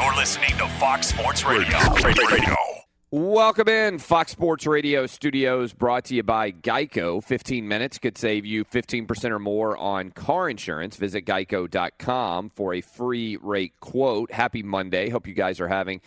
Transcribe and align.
You're 0.00 0.14
listening 0.14 0.50
to 0.58 0.68
Fox 0.78 1.08
Sports 1.08 1.44
Radio. 1.44 1.76
Radio. 2.04 2.54
Welcome 3.10 3.68
in, 3.68 3.98
Fox 3.98 4.30
Sports 4.30 4.64
Radio 4.64 5.06
studios, 5.08 5.72
brought 5.72 6.04
to 6.04 6.14
you 6.14 6.22
by 6.22 6.52
Geico. 6.52 7.20
15 7.20 7.66
minutes 7.66 7.98
could 7.98 8.16
save 8.16 8.46
you 8.46 8.64
15% 8.64 9.30
or 9.32 9.40
more 9.40 9.76
on 9.76 10.12
car 10.12 10.48
insurance. 10.48 10.94
Visit 10.94 11.26
geico.com 11.26 12.50
for 12.50 12.74
a 12.74 12.80
free 12.80 13.38
rate 13.42 13.72
quote. 13.80 14.30
Happy 14.30 14.62
Monday. 14.62 15.08
Hope 15.08 15.26
you 15.26 15.34
guys 15.34 15.58
are 15.58 15.66
having 15.66 16.00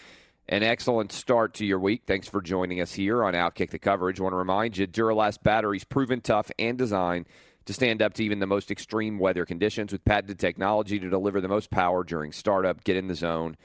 an 0.47 0.63
excellent 0.63 1.11
start 1.11 1.55
to 1.55 1.65
your 1.65 1.79
week. 1.79 2.03
Thanks 2.07 2.29
for 2.29 2.41
joining 2.41 2.79
us 2.79 2.93
here 2.93 3.25
on 3.25 3.33
Outkick 3.33 3.71
the 3.71 3.79
Coverage. 3.79 4.21
want 4.21 4.31
to 4.31 4.37
remind 4.37 4.77
you 4.77 4.87
Duralast 4.87 5.43
batteries 5.43 5.83
proven 5.83 6.21
tough 6.21 6.49
and 6.57 6.77
designed 6.77 7.25
to 7.65 7.73
stand 7.73 8.01
up 8.01 8.13
to 8.13 8.23
even 8.23 8.39
the 8.39 8.47
most 8.47 8.71
extreme 8.71 9.19
weather 9.19 9.45
conditions 9.45 9.91
with 9.91 10.05
patented 10.05 10.39
technology 10.39 10.97
to 10.97 11.09
deliver 11.09 11.41
the 11.41 11.49
most 11.49 11.69
power 11.71 12.05
during 12.05 12.31
startup. 12.31 12.85
Get 12.85 12.95
in 12.95 13.07
the 13.07 13.15
zone, 13.15 13.57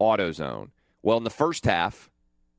AutoZone. 0.00 0.70
Well, 1.02 1.18
in 1.18 1.24
the 1.24 1.30
first 1.30 1.64
half, 1.64 2.10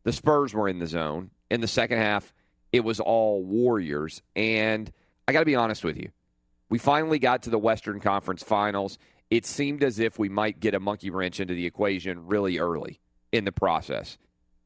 the 0.04 0.14
Spurs 0.14 0.54
were 0.54 0.70
in 0.70 0.80
the 0.80 0.88
zone. 0.88 1.32
In 1.50 1.62
the 1.62 1.68
second 1.68 1.98
half, 1.98 2.34
it 2.72 2.84
was 2.84 3.00
all 3.00 3.44
Warriors. 3.44 4.22
And 4.36 4.92
I 5.28 5.34
got 5.34 5.40
to 5.40 5.46
be 5.46 5.56
honest 5.56 5.84
with 5.84 5.98
you. 5.98 6.10
We 6.70 6.78
finally 6.78 7.20
got 7.20 7.44
to 7.44 7.50
the 7.50 7.60
Western 7.60 8.00
Conference 8.00 8.44
Finals. 8.44 8.98
It 9.30 9.46
seemed 9.46 9.84
as 9.84 10.00
if 10.00 10.20
we 10.20 10.30
might 10.30 10.60
get 10.60 10.74
a 10.74 10.80
monkey 10.80 11.10
wrench 11.10 11.40
into 11.40 11.54
the 11.54 11.66
equation 11.66 12.28
really 12.28 12.60
early 12.60 13.00
in 13.32 13.46
the 13.46 13.52
process. 13.52 14.18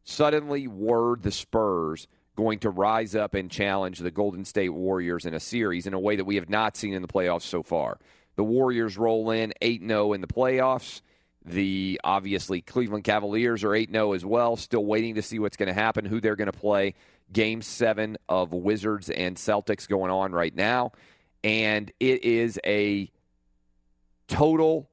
Suddenly, 0.04 0.68
were 0.68 1.18
the 1.18 1.32
Spurs 1.32 2.08
going 2.36 2.60
to 2.60 2.70
rise 2.70 3.16
up 3.16 3.34
and 3.34 3.52
challenge 3.52 4.00
the 4.00 4.12
Golden 4.12 4.46
State 4.46 4.70
Warriors 4.70 5.26
in 5.26 5.34
a 5.34 5.40
series 5.40 5.88
in 5.88 5.94
a 5.94 6.00
way 6.00 6.16
that 6.16 6.26
we 6.26 6.36
have 6.36 6.50
not 6.50 6.78
seen 6.78 6.94
in 6.94 7.02
the 7.02 7.08
playoffs 7.08 7.42
so 7.44 7.62
far. 7.62 8.00
The 8.38 8.44
Warriors 8.44 8.98
roll 8.98 9.32
in 9.32 9.54
8 9.62 9.82
0 9.86 10.14
in 10.14 10.22
the 10.22 10.28
playoffs. 10.28 11.02
The 11.50 12.00
obviously 12.04 12.62
Cleveland 12.62 13.06
Cavaliers 13.06 13.64
are 13.64 13.74
8 13.74 13.92
0 13.92 14.14
as 14.14 14.24
well, 14.24 14.56
still 14.56 14.86
waiting 14.86 15.16
to 15.16 15.24
see 15.24 15.40
what's 15.40 15.58
going 15.58 15.68
to 15.68 15.74
happen, 15.74 16.06
who 16.06 16.22
they're 16.22 16.36
going 16.36 16.52
to 16.52 16.58
play. 16.58 16.94
Game 17.34 17.62
seven 17.64 18.18
of 18.28 18.54
Wizards 18.54 19.10
and 19.10 19.36
Celtics 19.36 19.88
going 19.88 20.12
on 20.12 20.32
right 20.32 20.56
now. 20.56 20.92
And 21.44 21.92
it 22.00 22.24
is 22.24 22.60
a 22.66 23.12
total 24.28 24.90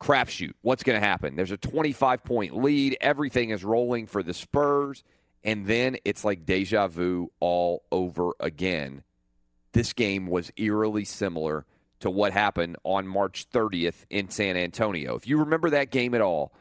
crapshoot. 0.00 0.52
What's 0.62 0.84
going 0.84 1.00
to 1.00 1.04
happen? 1.04 1.34
There's 1.34 1.50
a 1.50 1.56
25 1.56 2.22
point 2.22 2.56
lead. 2.56 2.96
Everything 3.00 3.50
is 3.50 3.64
rolling 3.64 4.06
for 4.06 4.22
the 4.22 4.34
Spurs. 4.34 5.02
And 5.42 5.66
then 5.66 5.96
it's 6.04 6.24
like 6.24 6.46
deja 6.46 6.86
vu 6.86 7.32
all 7.40 7.82
over 7.90 8.32
again. 8.38 9.02
This 9.72 9.92
game 9.92 10.26
was 10.26 10.52
eerily 10.56 11.04
similar 11.04 11.66
to 12.00 12.10
what 12.10 12.32
happened 12.32 12.76
on 12.84 13.06
March 13.06 13.48
30th 13.50 14.04
in 14.10 14.28
San 14.28 14.56
Antonio. 14.56 15.16
If 15.16 15.26
you 15.26 15.38
remember 15.38 15.70
that 15.70 15.90
game 15.90 16.14
at 16.14 16.20
all, 16.20 16.52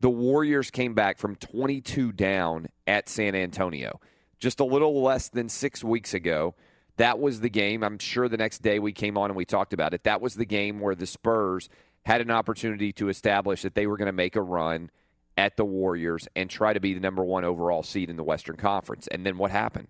the 0.00 0.10
Warriors 0.10 0.70
came 0.70 0.94
back 0.94 1.18
from 1.18 1.36
22 1.36 2.12
down 2.12 2.66
at 2.86 3.08
San 3.08 3.34
Antonio 3.34 4.00
just 4.44 4.60
a 4.60 4.64
little 4.64 5.02
less 5.02 5.28
than 5.30 5.48
six 5.48 5.82
weeks 5.82 6.12
ago. 6.12 6.54
That 6.98 7.18
was 7.18 7.40
the 7.40 7.48
game. 7.48 7.82
I'm 7.82 7.98
sure 7.98 8.28
the 8.28 8.36
next 8.36 8.60
day 8.60 8.78
we 8.78 8.92
came 8.92 9.16
on 9.16 9.30
and 9.30 9.36
we 9.36 9.46
talked 9.46 9.72
about 9.72 9.94
it. 9.94 10.04
That 10.04 10.20
was 10.20 10.34
the 10.34 10.44
game 10.44 10.80
where 10.80 10.94
the 10.94 11.06
Spurs 11.06 11.70
had 12.04 12.20
an 12.20 12.30
opportunity 12.30 12.92
to 12.92 13.08
establish 13.08 13.62
that 13.62 13.74
they 13.74 13.86
were 13.86 13.96
going 13.96 14.06
to 14.06 14.12
make 14.12 14.36
a 14.36 14.42
run 14.42 14.90
at 15.36 15.56
the 15.56 15.64
Warriors 15.64 16.28
and 16.36 16.50
try 16.50 16.74
to 16.74 16.78
be 16.78 16.92
the 16.92 17.00
number 17.00 17.24
one 17.24 17.44
overall 17.44 17.82
seed 17.82 18.10
in 18.10 18.16
the 18.16 18.22
Western 18.22 18.56
Conference. 18.56 19.08
And 19.08 19.24
then 19.24 19.38
what 19.38 19.50
happened? 19.50 19.88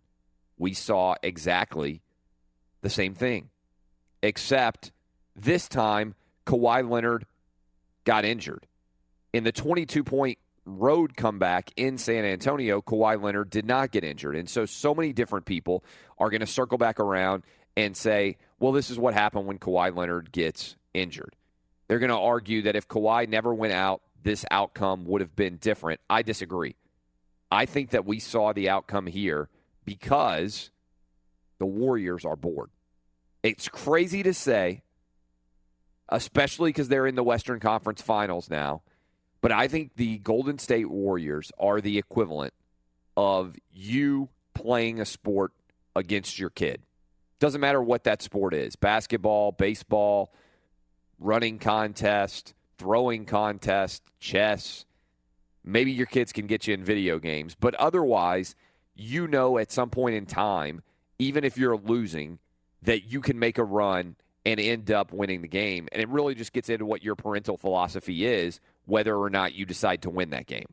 We 0.56 0.72
saw 0.72 1.16
exactly 1.22 2.02
the 2.80 2.88
same 2.88 3.14
thing 3.14 3.50
except 4.24 4.90
this 5.36 5.68
time 5.68 6.14
Kawhi 6.46 6.88
Leonard 6.88 7.26
got 8.04 8.24
injured. 8.24 8.66
In 9.32 9.44
the 9.44 9.52
22 9.52 10.02
point 10.02 10.38
road 10.64 11.16
comeback 11.16 11.70
in 11.76 11.98
San 11.98 12.24
Antonio, 12.24 12.80
Kawhi 12.80 13.22
Leonard 13.22 13.50
did 13.50 13.66
not 13.66 13.90
get 13.90 14.02
injured. 14.02 14.34
And 14.34 14.48
so, 14.48 14.64
so 14.64 14.94
many 14.94 15.12
different 15.12 15.44
people 15.44 15.84
are 16.18 16.30
going 16.30 16.40
to 16.40 16.46
circle 16.46 16.78
back 16.78 17.00
around 17.00 17.42
and 17.76 17.96
say, 17.96 18.38
well, 18.58 18.72
this 18.72 18.90
is 18.90 18.98
what 18.98 19.14
happened 19.14 19.46
when 19.46 19.58
Kawhi 19.58 19.94
Leonard 19.94 20.32
gets 20.32 20.76
injured. 20.94 21.36
They're 21.88 21.98
going 21.98 22.10
to 22.10 22.18
argue 22.18 22.62
that 22.62 22.76
if 22.76 22.88
Kawhi 22.88 23.28
never 23.28 23.52
went 23.52 23.74
out, 23.74 24.00
this 24.22 24.44
outcome 24.50 25.04
would 25.04 25.20
have 25.20 25.36
been 25.36 25.56
different. 25.56 26.00
I 26.08 26.22
disagree. 26.22 26.76
I 27.50 27.66
think 27.66 27.90
that 27.90 28.06
we 28.06 28.20
saw 28.20 28.54
the 28.54 28.70
outcome 28.70 29.06
here 29.06 29.50
because 29.84 30.70
the 31.58 31.66
Warriors 31.66 32.24
are 32.24 32.36
bored. 32.36 32.70
It's 33.44 33.68
crazy 33.68 34.22
to 34.22 34.32
say, 34.32 34.82
especially 36.08 36.70
because 36.70 36.88
they're 36.88 37.06
in 37.06 37.14
the 37.14 37.22
Western 37.22 37.60
Conference 37.60 38.00
Finals 38.00 38.48
now. 38.48 38.80
But 39.42 39.52
I 39.52 39.68
think 39.68 39.96
the 39.96 40.16
Golden 40.16 40.58
State 40.58 40.88
Warriors 40.88 41.52
are 41.58 41.82
the 41.82 41.98
equivalent 41.98 42.54
of 43.18 43.54
you 43.70 44.30
playing 44.54 44.98
a 44.98 45.04
sport 45.04 45.52
against 45.94 46.38
your 46.38 46.48
kid. 46.48 46.80
Doesn't 47.38 47.60
matter 47.60 47.82
what 47.82 48.04
that 48.04 48.22
sport 48.22 48.54
is 48.54 48.76
basketball, 48.76 49.52
baseball, 49.52 50.32
running 51.18 51.58
contest, 51.58 52.54
throwing 52.78 53.26
contest, 53.26 54.02
chess. 54.18 54.86
Maybe 55.62 55.92
your 55.92 56.06
kids 56.06 56.32
can 56.32 56.46
get 56.46 56.66
you 56.66 56.72
in 56.72 56.82
video 56.82 57.18
games. 57.18 57.54
But 57.60 57.74
otherwise, 57.74 58.54
you 58.94 59.28
know 59.28 59.58
at 59.58 59.70
some 59.70 59.90
point 59.90 60.14
in 60.14 60.24
time, 60.24 60.82
even 61.18 61.44
if 61.44 61.58
you're 61.58 61.76
losing, 61.76 62.38
that 62.84 63.04
you 63.10 63.20
can 63.20 63.38
make 63.38 63.58
a 63.58 63.64
run 63.64 64.16
and 64.46 64.60
end 64.60 64.90
up 64.90 65.12
winning 65.12 65.42
the 65.42 65.48
game. 65.48 65.88
And 65.92 66.00
it 66.00 66.08
really 66.08 66.34
just 66.34 66.52
gets 66.52 66.68
into 66.68 66.86
what 66.86 67.02
your 67.02 67.16
parental 67.16 67.56
philosophy 67.56 68.26
is, 68.26 68.60
whether 68.86 69.16
or 69.16 69.30
not 69.30 69.54
you 69.54 69.66
decide 69.66 70.02
to 70.02 70.10
win 70.10 70.30
that 70.30 70.46
game. 70.46 70.66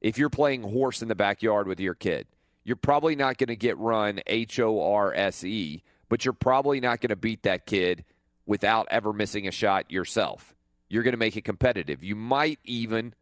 if 0.00 0.18
you're 0.18 0.30
playing 0.30 0.62
horse 0.62 1.02
in 1.02 1.08
the 1.08 1.14
backyard 1.14 1.66
with 1.66 1.80
your 1.80 1.94
kid, 1.94 2.26
you're 2.64 2.76
probably 2.76 3.16
not 3.16 3.38
going 3.38 3.48
to 3.48 3.56
get 3.56 3.78
run 3.78 4.20
H 4.26 4.60
O 4.60 4.80
R 4.80 5.12
S 5.14 5.44
E, 5.44 5.82
but 6.08 6.24
you're 6.24 6.32
probably 6.34 6.80
not 6.80 7.00
going 7.00 7.10
to 7.10 7.16
beat 7.16 7.42
that 7.44 7.66
kid 7.66 8.04
without 8.44 8.86
ever 8.90 9.12
missing 9.12 9.48
a 9.48 9.50
shot 9.52 9.90
yourself. 9.90 10.54
You're 10.88 11.02
going 11.02 11.12
to 11.12 11.18
make 11.18 11.36
it 11.36 11.44
competitive. 11.44 12.04
You 12.04 12.14
might 12.16 12.60
even 12.64 13.14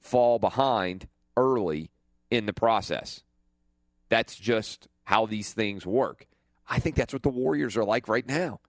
fall 0.00 0.38
behind 0.38 1.06
early 1.36 1.90
in 2.30 2.46
the 2.46 2.52
process. 2.52 3.22
That's 4.08 4.36
just 4.36 4.88
how 5.04 5.26
these 5.26 5.52
things 5.52 5.86
work. 5.86 6.26
I 6.68 6.78
think 6.78 6.96
that's 6.96 7.12
what 7.12 7.22
the 7.22 7.28
Warriors 7.28 7.76
are 7.76 7.84
like 7.84 8.08
right 8.08 8.26
now. 8.26 8.60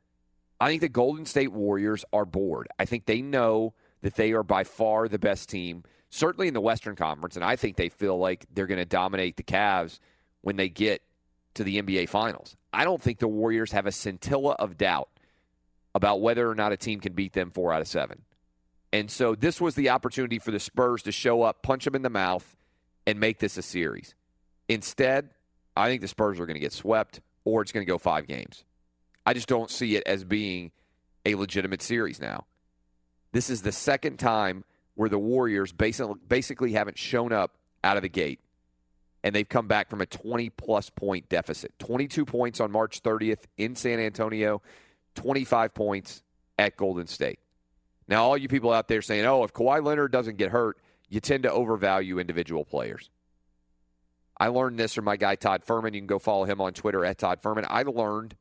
I 0.60 0.70
think 0.70 0.82
the 0.82 0.90
Golden 0.90 1.26
State 1.26 1.52
Warriors 1.52 2.04
are 2.12 2.26
bored. 2.26 2.68
I 2.78 2.86
think 2.86 3.06
they 3.06 3.22
know 3.22 3.74
that 4.02 4.16
they 4.16 4.32
are 4.32 4.44
by 4.44 4.64
far 4.64 5.08
the 5.08 5.20
best 5.20 5.50
team, 5.50 5.84
certainly 6.10 6.48
in 6.48 6.54
the 6.54 6.62
Western 6.62 6.96
Conference, 6.96 7.36
and 7.36 7.46
I 7.46 7.56
think 7.56 7.76
they 7.76 7.90
feel 7.90 8.18
like 8.18 8.46
they're 8.54 8.68
going 8.68 8.80
to 8.80 8.86
dominate 8.86 9.38
the 9.38 9.44
Cavs 9.44 10.00
when 10.42 10.56
they 10.56 10.70
get 10.70 11.02
to 11.56 11.64
the 11.64 11.82
NBA 11.82 12.10
Finals. 12.10 12.56
I 12.72 12.84
don't 12.86 13.02
think 13.02 13.20
the 13.20 13.28
Warriors 13.28 13.72
have 13.72 13.86
a 13.86 13.92
scintilla 13.92 14.54
of 14.54 14.78
doubt 14.78 15.10
about 15.96 16.22
whether 16.22 16.50
or 16.50 16.56
not 16.56 16.72
a 16.72 16.78
team 16.78 17.00
can 17.00 17.14
beat 17.14 17.34
them 17.34 17.52
four 17.52 17.74
out 17.74 17.82
of 17.82 17.88
seven. 17.88 18.22
And 18.92 19.10
so 19.10 19.36
this 19.36 19.60
was 19.60 19.76
the 19.76 19.90
opportunity 19.90 20.40
for 20.40 20.52
the 20.52 20.60
Spurs 20.60 21.04
to 21.04 21.12
show 21.12 21.42
up, 21.42 21.62
punch 21.62 21.86
them 21.86 21.96
in 21.96 22.02
the 22.02 22.10
mouth, 22.10 22.56
and 23.06 23.20
make 23.20 23.40
this 23.40 23.58
a 23.58 23.62
series. 23.62 24.16
Instead, 24.68 25.30
I 25.76 25.88
think 25.88 26.02
the 26.02 26.08
Spurs 26.08 26.40
are 26.40 26.46
going 26.46 26.56
to 26.56 26.60
get 26.60 26.74
swept 26.74 27.22
or 27.46 27.62
it's 27.62 27.72
going 27.72 27.86
to 27.86 27.90
go 27.90 27.98
five 27.98 28.28
games. 28.28 28.64
I 29.26 29.34
just 29.34 29.48
don't 29.48 29.70
see 29.70 29.96
it 29.96 30.04
as 30.06 30.24
being 30.24 30.72
a 31.26 31.36
legitimate 31.36 31.82
series 31.82 32.20
now. 32.20 32.46
This 33.32 33.50
is 33.50 33.62
the 33.62 33.72
second 33.72 34.18
time 34.18 34.64
where 34.96 35.10
the 35.10 35.20
Warriors 35.20 35.72
basically 35.72 36.74
haven't 36.74 36.98
shown 36.98 37.32
up 37.32 37.56
out 37.84 37.96
of 37.96 38.04
the 38.04 38.10
gate, 38.10 38.40
and 39.24 39.36
they've 39.36 39.48
come 39.48 39.68
back 39.68 39.90
from 39.90 40.02
a 40.02 40.06
20 40.06 40.50
plus 40.50 40.90
point 40.90 41.30
deficit. 41.30 41.78
22 41.80 42.26
points 42.26 42.60
on 42.60 42.72
March 42.72 43.02
30th 43.04 43.44
in 43.58 43.76
San 43.76 44.00
Antonio, 44.00 44.62
25 45.16 45.74
points 45.74 46.24
at 46.58 46.76
Golden 46.76 47.08
State. 47.08 47.40
Now, 48.08 48.24
all 48.24 48.38
you 48.38 48.48
people 48.48 48.74
out 48.74 48.88
there 48.88 49.02
saying, 49.02 49.26
oh, 49.26 49.44
if 49.44 49.54
Kawhi 49.54 49.84
Leonard 49.84 50.12
doesn't 50.12 50.38
get 50.38 50.50
hurt, 50.50 50.78
you 51.10 51.20
tend 51.20 51.44
to 51.44 51.52
overvalue 51.52 52.20
individual 52.20 52.66
players. 52.66 53.10
I 54.40 54.48
learned 54.48 54.80
this 54.80 54.94
from 54.94 55.06
my 55.06 55.18
guy 55.18 55.36
Todd 55.36 55.64
Fuhrman. 55.66 55.94
You 55.94 56.00
can 56.00 56.08
go 56.08 56.20
follow 56.20 56.46
him 56.46 56.62
on 56.62 56.74
Twitter 56.74 57.04
at 57.04 57.18
Todd 57.18 57.42
Fuhrman. 57.42 57.66
I 57.68 57.84
learned 57.84 58.36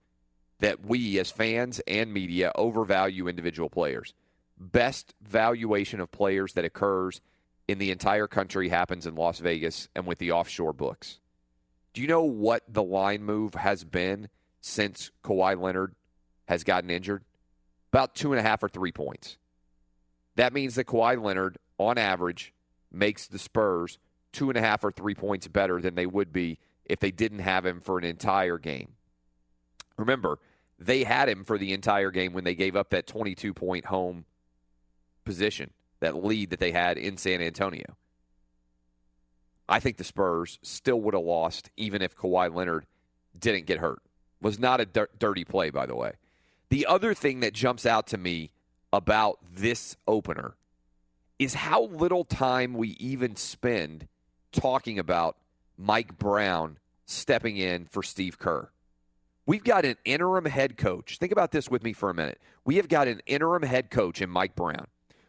that 0.61 0.85
we, 0.85 1.19
as 1.19 1.31
fans 1.31 1.81
and 1.87 2.13
media, 2.13 2.53
overvalue 2.55 3.29
individual 3.29 3.69
players. 3.69 4.15
Best 4.59 5.15
valuation 5.23 6.01
of 6.01 6.11
players 6.11 6.55
that 6.55 6.65
occurs 6.65 7.21
in 7.67 7.79
the 7.79 7.91
entire 7.91 8.27
country 8.27 8.69
happens 8.69 9.07
in 9.07 9.15
Las 9.15 9.39
Vegas 9.39 9.89
and 9.95 10.07
with 10.07 10.19
the 10.19 10.33
offshore 10.33 10.73
books. 10.73 11.21
Do 11.93 12.01
you 12.01 12.09
know 12.09 12.23
what 12.23 12.63
the 12.69 12.83
line 12.83 13.23
move 13.23 13.55
has 13.55 13.85
been 13.85 14.29
since 14.61 15.11
Kawhi 15.25 15.61
Leonard 15.61 15.95
has 16.47 16.65
gotten 16.65 16.91
injured? 16.91 17.25
About 17.93 18.15
two 18.15 18.33
and 18.33 18.41
a 18.41 18.43
half 18.43 18.63
or 18.63 18.69
three 18.69 18.93
points. 18.93 19.37
That 20.37 20.53
means 20.53 20.77
that 20.77 20.87
Kawhi 20.87 21.23
Leonard, 21.23 21.59
on 21.79 21.99
average, 21.99 22.53
makes 22.93 23.27
the 23.27 23.39
Spurs 23.39 23.99
two 24.33 24.51
and 24.51 24.59
a 24.59 24.61
half 24.61 24.85
or 24.85 24.91
three 24.91 25.15
points 25.15 25.49
better 25.49 25.81
than 25.81 25.95
they 25.95 26.07
would 26.07 26.33
be 26.33 26.59
if 26.85 27.01
they 27.01 27.11
didn't 27.11 27.41
have 27.41 27.65
him 27.65 27.81
for 27.81 27.99
an 27.99 28.05
entire 28.05 28.59
game. 28.59 28.93
Remember, 29.97 30.39
they 30.79 31.05
had 31.05 31.29
him 31.29 31.45
for 31.45 31.59
the 31.59 31.73
entire 31.73 32.11
game 32.11 32.33
when 32.33 32.45
they 32.45 32.55
gave 32.55 32.77
up 32.77 32.91
that 32.91 33.07
22 33.07 33.53
point 33.53 33.87
home 33.87 34.25
position, 35.25 35.71
that 36.01 36.25
lead 36.25 36.51
that 36.51 36.61
they 36.61 36.73
had 36.73 36.97
in 36.97 37.17
San 37.17 37.43
Antonio. 37.43 37.97
I 39.69 39.81
think 39.81 39.99
the 39.99 40.05
Spurs 40.05 40.59
still 40.63 41.01
would 41.03 41.15
have 41.15 41.23
lost 41.23 41.71
even 41.77 42.01
if 42.01 42.17
Kawhi 42.17 42.55
Leonard 42.55 42.87
didn't 43.39 43.67
get 43.67 43.79
hurt. 43.79 44.01
Was 44.41 44.59
not 44.59 44.81
a 44.81 44.87
dir- 44.87 45.11
dirty 45.19 45.45
play, 45.45 45.71
by 45.71 45.85
the 45.85 45.97
way. 45.97 46.13
The 46.71 46.87
other 46.87 47.13
thing 47.13 47.41
that 47.41 47.53
jumps 47.53 47.85
out 47.85 48.07
to 48.09 48.19
me 48.19 48.51
about 48.93 49.39
this 49.53 49.97
opener 50.07 50.55
is 51.39 51.55
how 51.55 51.85
little 51.85 52.25
time 52.25 52.75
we 52.75 52.91
even 52.99 53.37
spend 53.37 54.07
talking 54.53 54.99
about 54.99 55.37
Mike 55.77 56.19
Brown 56.19 56.79
stepping 57.07 57.57
in 57.57 57.87
for 57.87 58.03
Steve 58.03 58.39
Kerr. 58.39 58.69
We've 59.47 59.65
got 59.65 59.85
an 59.85 59.97
interim 60.05 60.45
head 60.45 60.77
coach. 60.77 61.19
Think 61.19 61.33
about 61.33 61.53
this 61.53 61.71
with 61.71 61.83
me 61.83 61.93
for 61.93 62.11
a 62.11 62.15
minute. 62.15 62.41
We 62.65 62.77
have 62.77 62.89
got 62.89 63.09
an 63.09 63.23
interim 63.27 63.63
head 63.63 63.91
coach 63.91 64.21
in 64.21 64.29
Mike 64.29 64.55
Brown 64.55 64.87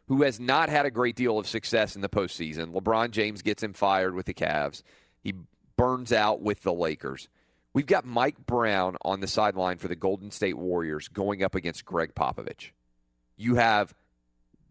who 0.09 0.23
has 0.23 0.39
not 0.39 0.69
had 0.69 0.87
a 0.87 0.91
great 0.91 1.15
deal 1.15 1.37
of 1.37 1.47
success 1.47 1.95
in 1.95 2.01
the 2.01 2.09
postseason. 2.09 2.73
LeBron 2.73 3.11
James 3.11 3.43
gets 3.43 3.61
him 3.61 3.73
fired 3.73 4.15
with 4.15 4.25
the 4.25 4.33
Cavs, 4.33 4.81
he 5.21 5.33
burns 5.77 6.11
out 6.11 6.41
with 6.41 6.61
the 6.63 6.73
Lakers. 6.73 7.29
We've 7.73 7.85
got 7.85 8.05
Mike 8.05 8.47
Brown 8.47 8.97
on 9.03 9.19
the 9.19 9.27
sideline 9.27 9.77
for 9.77 9.87
the 9.87 9.95
Golden 9.95 10.31
State 10.31 10.57
Warriors 10.57 11.07
going 11.07 11.43
up 11.43 11.53
against 11.53 11.85
Gregg 11.85 12.15
Popovich. 12.15 12.71
You 13.37 13.55
have 13.55 13.93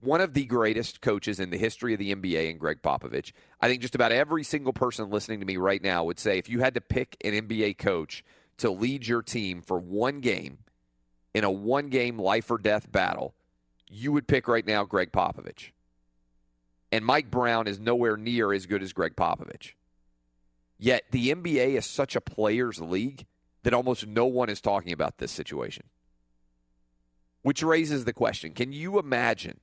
one 0.00 0.20
of 0.20 0.34
the 0.34 0.44
greatest 0.44 1.00
coaches 1.00 1.40
in 1.40 1.50
the 1.50 1.58
history 1.58 1.92
of 1.92 1.98
the 1.98 2.14
NBA 2.14 2.50
and 2.50 2.60
Gregg 2.60 2.82
Popovich. 2.82 3.32
I 3.60 3.68
think 3.68 3.82
just 3.82 3.94
about 3.94 4.12
every 4.12 4.44
single 4.44 4.72
person 4.72 5.10
listening 5.10 5.40
to 5.40 5.46
me 5.46 5.56
right 5.56 5.82
now 5.82 6.04
would 6.04 6.18
say 6.18 6.38
if 6.38 6.48
you 6.48 6.60
had 6.60 6.74
to 6.74 6.80
pick 6.80 7.16
an 7.24 7.32
NBA 7.32 7.78
coach 7.78 8.24
to 8.58 8.70
lead 8.70 9.06
your 9.06 9.22
team 9.22 9.60
for 9.60 9.78
one 9.78 10.20
game 10.20 10.58
in 11.34 11.44
a 11.44 11.50
one 11.50 11.88
game 11.88 12.18
life 12.18 12.50
or 12.50 12.58
death 12.58 12.90
battle, 12.90 13.34
you 13.88 14.12
would 14.12 14.28
pick 14.28 14.46
right 14.46 14.66
now 14.66 14.84
Gregg 14.84 15.12
Popovich. 15.12 15.70
And 16.90 17.04
Mike 17.04 17.30
Brown 17.30 17.66
is 17.66 17.78
nowhere 17.78 18.16
near 18.16 18.52
as 18.52 18.66
good 18.66 18.82
as 18.82 18.92
Gregg 18.92 19.16
Popovich. 19.16 19.72
Yet 20.78 21.04
the 21.10 21.34
NBA 21.34 21.76
is 21.76 21.86
such 21.86 22.14
a 22.14 22.20
players' 22.20 22.80
league 22.80 23.26
that 23.64 23.74
almost 23.74 24.06
no 24.06 24.26
one 24.26 24.48
is 24.48 24.60
talking 24.60 24.92
about 24.92 25.18
this 25.18 25.32
situation. 25.32 25.84
Which 27.42 27.62
raises 27.62 28.04
the 28.04 28.12
question 28.12 28.52
can 28.52 28.72
you 28.72 28.98
imagine 28.98 29.60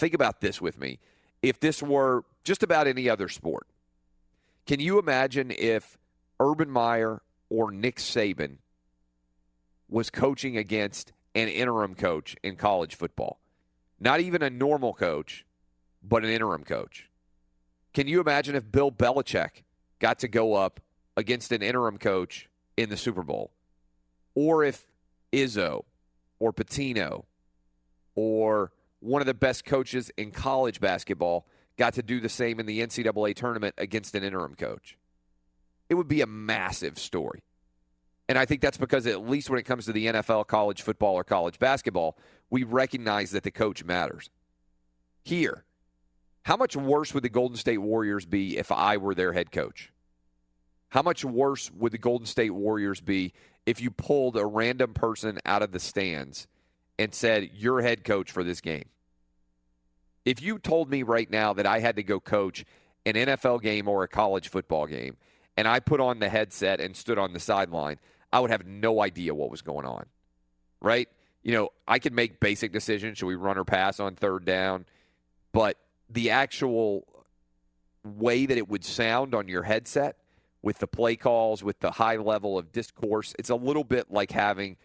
Think 0.00 0.14
about 0.14 0.40
this 0.40 0.62
with 0.62 0.80
me. 0.80 0.98
If 1.42 1.60
this 1.60 1.82
were 1.82 2.24
just 2.42 2.62
about 2.62 2.86
any 2.86 3.10
other 3.10 3.28
sport, 3.28 3.66
can 4.66 4.80
you 4.80 4.98
imagine 4.98 5.50
if 5.50 5.98
Urban 6.40 6.70
Meyer 6.70 7.20
or 7.50 7.70
Nick 7.70 7.96
Saban 7.96 8.56
was 9.90 10.08
coaching 10.08 10.56
against 10.56 11.12
an 11.34 11.48
interim 11.48 11.94
coach 11.94 12.34
in 12.42 12.56
college 12.56 12.94
football? 12.94 13.40
Not 14.00 14.20
even 14.20 14.42
a 14.42 14.48
normal 14.48 14.94
coach, 14.94 15.44
but 16.02 16.24
an 16.24 16.30
interim 16.30 16.64
coach. 16.64 17.10
Can 17.92 18.08
you 18.08 18.22
imagine 18.22 18.54
if 18.54 18.72
Bill 18.72 18.90
Belichick 18.90 19.64
got 19.98 20.20
to 20.20 20.28
go 20.28 20.54
up 20.54 20.80
against 21.18 21.52
an 21.52 21.60
interim 21.60 21.98
coach 21.98 22.48
in 22.78 22.88
the 22.88 22.96
Super 22.96 23.22
Bowl? 23.22 23.50
Or 24.34 24.64
if 24.64 24.86
Izzo 25.30 25.84
or 26.38 26.54
Pitino 26.54 27.24
or 28.14 28.72
one 29.00 29.20
of 29.22 29.26
the 29.26 29.34
best 29.34 29.64
coaches 29.64 30.10
in 30.16 30.30
college 30.30 30.80
basketball 30.80 31.46
got 31.76 31.94
to 31.94 32.02
do 32.02 32.20
the 32.20 32.28
same 32.28 32.60
in 32.60 32.66
the 32.66 32.80
NCAA 32.80 33.34
tournament 33.34 33.74
against 33.78 34.14
an 34.14 34.22
interim 34.22 34.54
coach. 34.54 34.96
It 35.88 35.94
would 35.94 36.08
be 36.08 36.20
a 36.20 36.26
massive 36.26 36.98
story. 36.98 37.42
And 38.28 38.38
I 38.38 38.44
think 38.44 38.60
that's 38.60 38.76
because, 38.76 39.06
at 39.06 39.28
least 39.28 39.50
when 39.50 39.58
it 39.58 39.64
comes 39.64 39.86
to 39.86 39.92
the 39.92 40.06
NFL, 40.06 40.46
college 40.46 40.82
football, 40.82 41.14
or 41.14 41.24
college 41.24 41.58
basketball, 41.58 42.16
we 42.48 42.62
recognize 42.62 43.32
that 43.32 43.42
the 43.42 43.50
coach 43.50 43.82
matters. 43.82 44.30
Here, 45.24 45.64
how 46.44 46.56
much 46.56 46.76
worse 46.76 47.12
would 47.12 47.24
the 47.24 47.28
Golden 47.28 47.56
State 47.56 47.78
Warriors 47.78 48.26
be 48.26 48.56
if 48.56 48.70
I 48.70 48.98
were 48.98 49.16
their 49.16 49.32
head 49.32 49.50
coach? 49.50 49.92
How 50.90 51.02
much 51.02 51.24
worse 51.24 51.72
would 51.72 51.92
the 51.92 51.98
Golden 51.98 52.26
State 52.26 52.50
Warriors 52.50 53.00
be 53.00 53.32
if 53.66 53.80
you 53.80 53.90
pulled 53.90 54.36
a 54.36 54.46
random 54.46 54.94
person 54.94 55.38
out 55.44 55.62
of 55.62 55.72
the 55.72 55.80
stands 55.80 56.46
and 57.00 57.14
said, 57.14 57.50
You're 57.54 57.80
head 57.80 58.04
coach 58.04 58.30
for 58.30 58.44
this 58.44 58.60
game. 58.60 58.84
If 60.24 60.42
you 60.42 60.58
told 60.58 60.90
me 60.90 61.02
right 61.02 61.28
now 61.30 61.54
that 61.54 61.66
I 61.66 61.80
had 61.80 61.96
to 61.96 62.02
go 62.02 62.20
coach 62.20 62.64
an 63.06 63.14
NFL 63.14 63.62
game 63.62 63.88
or 63.88 64.04
a 64.04 64.08
college 64.08 64.48
football 64.48 64.86
game, 64.86 65.16
and 65.56 65.66
I 65.66 65.80
put 65.80 65.98
on 65.98 66.18
the 66.18 66.28
headset 66.28 66.78
and 66.78 66.94
stood 66.94 67.18
on 67.18 67.32
the 67.32 67.40
sideline, 67.40 67.98
I 68.32 68.40
would 68.40 68.50
have 68.50 68.66
no 68.66 69.00
idea 69.00 69.34
what 69.34 69.50
was 69.50 69.62
going 69.62 69.86
on. 69.86 70.04
Right? 70.82 71.08
You 71.42 71.52
know, 71.52 71.70
I 71.88 71.98
could 71.98 72.12
make 72.12 72.38
basic 72.38 72.70
decisions. 72.70 73.16
Should 73.16 73.26
we 73.26 73.34
run 73.34 73.56
or 73.56 73.64
pass 73.64 73.98
on 73.98 74.14
third 74.14 74.44
down? 74.44 74.84
But 75.52 75.78
the 76.10 76.30
actual 76.30 77.06
way 78.04 78.44
that 78.44 78.58
it 78.58 78.68
would 78.68 78.84
sound 78.84 79.34
on 79.34 79.48
your 79.48 79.62
headset 79.62 80.16
with 80.60 80.78
the 80.78 80.86
play 80.86 81.16
calls, 81.16 81.64
with 81.64 81.80
the 81.80 81.92
high 81.92 82.16
level 82.16 82.58
of 82.58 82.72
discourse, 82.72 83.34
it's 83.38 83.48
a 83.48 83.54
little 83.54 83.84
bit 83.84 84.10
like 84.10 84.30
having 84.30 84.76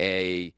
a 0.00 0.54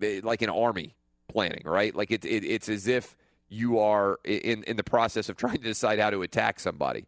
like 0.00 0.42
an 0.42 0.50
army 0.50 0.94
planning, 1.28 1.62
right? 1.64 1.94
Like 1.94 2.10
it, 2.10 2.24
it, 2.24 2.44
it's 2.44 2.68
as 2.68 2.86
if 2.86 3.16
you 3.48 3.78
are 3.78 4.18
in, 4.24 4.64
in 4.64 4.76
the 4.76 4.84
process 4.84 5.28
of 5.28 5.36
trying 5.38 5.58
to 5.58 5.62
decide 5.62 5.98
how 5.98 6.10
to 6.10 6.22
attack 6.22 6.60
somebody. 6.60 7.06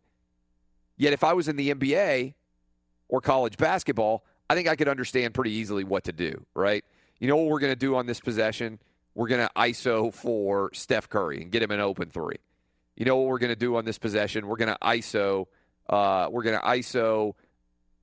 Yet 0.97 1.13
if 1.13 1.23
I 1.23 1.33
was 1.33 1.49
in 1.49 1.57
the 1.57 1.73
NBA 1.73 2.35
or 3.09 3.21
college 3.21 3.57
basketball, 3.57 4.25
I 4.51 4.55
think 4.55 4.69
I 4.69 4.77
could 4.77 4.89
understand 4.89 5.35
pretty 5.35 5.53
easily 5.53 5.85
what 5.85 6.05
to 6.05 6.13
do, 6.13 6.45
right? 6.55 6.85
You 7.21 7.29
know 7.29 7.37
what 7.37 7.47
we're 7.47 7.61
going 7.61 7.73
to 7.73 7.79
do 7.79 7.97
on 7.97 8.07
this 8.07 8.21
possession? 8.21 8.79
We're 9.15 9.29
going 9.29 9.47
to 9.47 9.53
ISO 9.55 10.13
for 10.13 10.71
Steph 10.73 11.09
Curry 11.09 11.43
and 11.43 11.51
get 11.51 11.63
him 11.63 11.71
an 11.71 11.81
open 11.81 12.09
three. 12.09 12.37
you 12.97 13.05
know 13.05 13.17
what 13.17 13.29
we're 13.29 13.39
going 13.39 13.53
to 13.53 13.57
do 13.57 13.77
on 13.77 13.85
this 13.85 13.99
possession? 13.99 14.47
We're 14.47 14.57
going 14.57 14.73
to 14.73 14.79
ISO. 14.81 15.47
Uh, 15.89 16.29
we're 16.31 16.43
going 16.43 16.59
to 16.59 16.65
ISO 16.65 17.35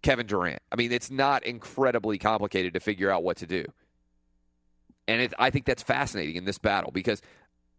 Kevin 0.02 0.28
Durant. 0.28 0.62
I 0.72 0.76
mean, 0.76 0.92
it's 0.92 1.10
not 1.10 1.44
incredibly 1.46 2.18
complicated 2.18 2.74
to 2.74 2.80
figure 2.80 3.10
out 3.10 3.24
what 3.24 3.38
to 3.38 3.48
do. 3.48 3.66
And 5.08 5.22
it, 5.22 5.34
I 5.38 5.50
think 5.50 5.66
that's 5.66 5.84
fascinating 5.84 6.36
in 6.36 6.46
this 6.46 6.58
battle 6.58 6.92
because 6.92 7.22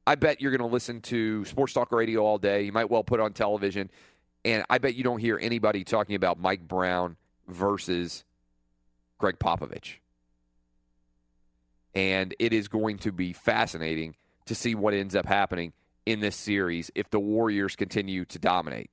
I 0.06 0.14
bet 0.14 0.40
you're 0.40 0.56
going 0.56 0.68
to 0.68 0.72
listen 0.72 1.00
to 1.02 1.44
sports 1.44 1.72
talk 1.72 1.90
radio 1.90 2.24
all 2.24 2.38
day. 2.38 2.62
You 2.62 2.72
might 2.72 2.90
well 2.90 3.02
put 3.02 3.18
on 3.18 3.32
television, 3.32 3.90
and 4.44 4.64
I 4.70 4.78
bet 4.78 4.94
you 4.94 5.02
don't 5.02 5.18
hear 5.18 5.38
anybody 5.40 5.82
talking 5.82 6.14
about 6.14 6.38
Mike 6.38 6.66
Brown 6.66 7.16
versus 7.48 8.24
Gregg 9.18 9.38
Popovich. 9.38 9.96
And 11.94 12.34
it 12.38 12.52
is 12.52 12.68
going 12.68 12.98
to 12.98 13.12
be 13.12 13.32
fascinating 13.32 14.14
to 14.44 14.54
see 14.54 14.74
what 14.74 14.94
ends 14.94 15.16
up 15.16 15.26
happening 15.26 15.72
in 16.04 16.20
this 16.20 16.36
series 16.36 16.90
if 16.94 17.10
the 17.10 17.18
Warriors 17.18 17.74
continue 17.74 18.24
to 18.26 18.38
dominate. 18.38 18.90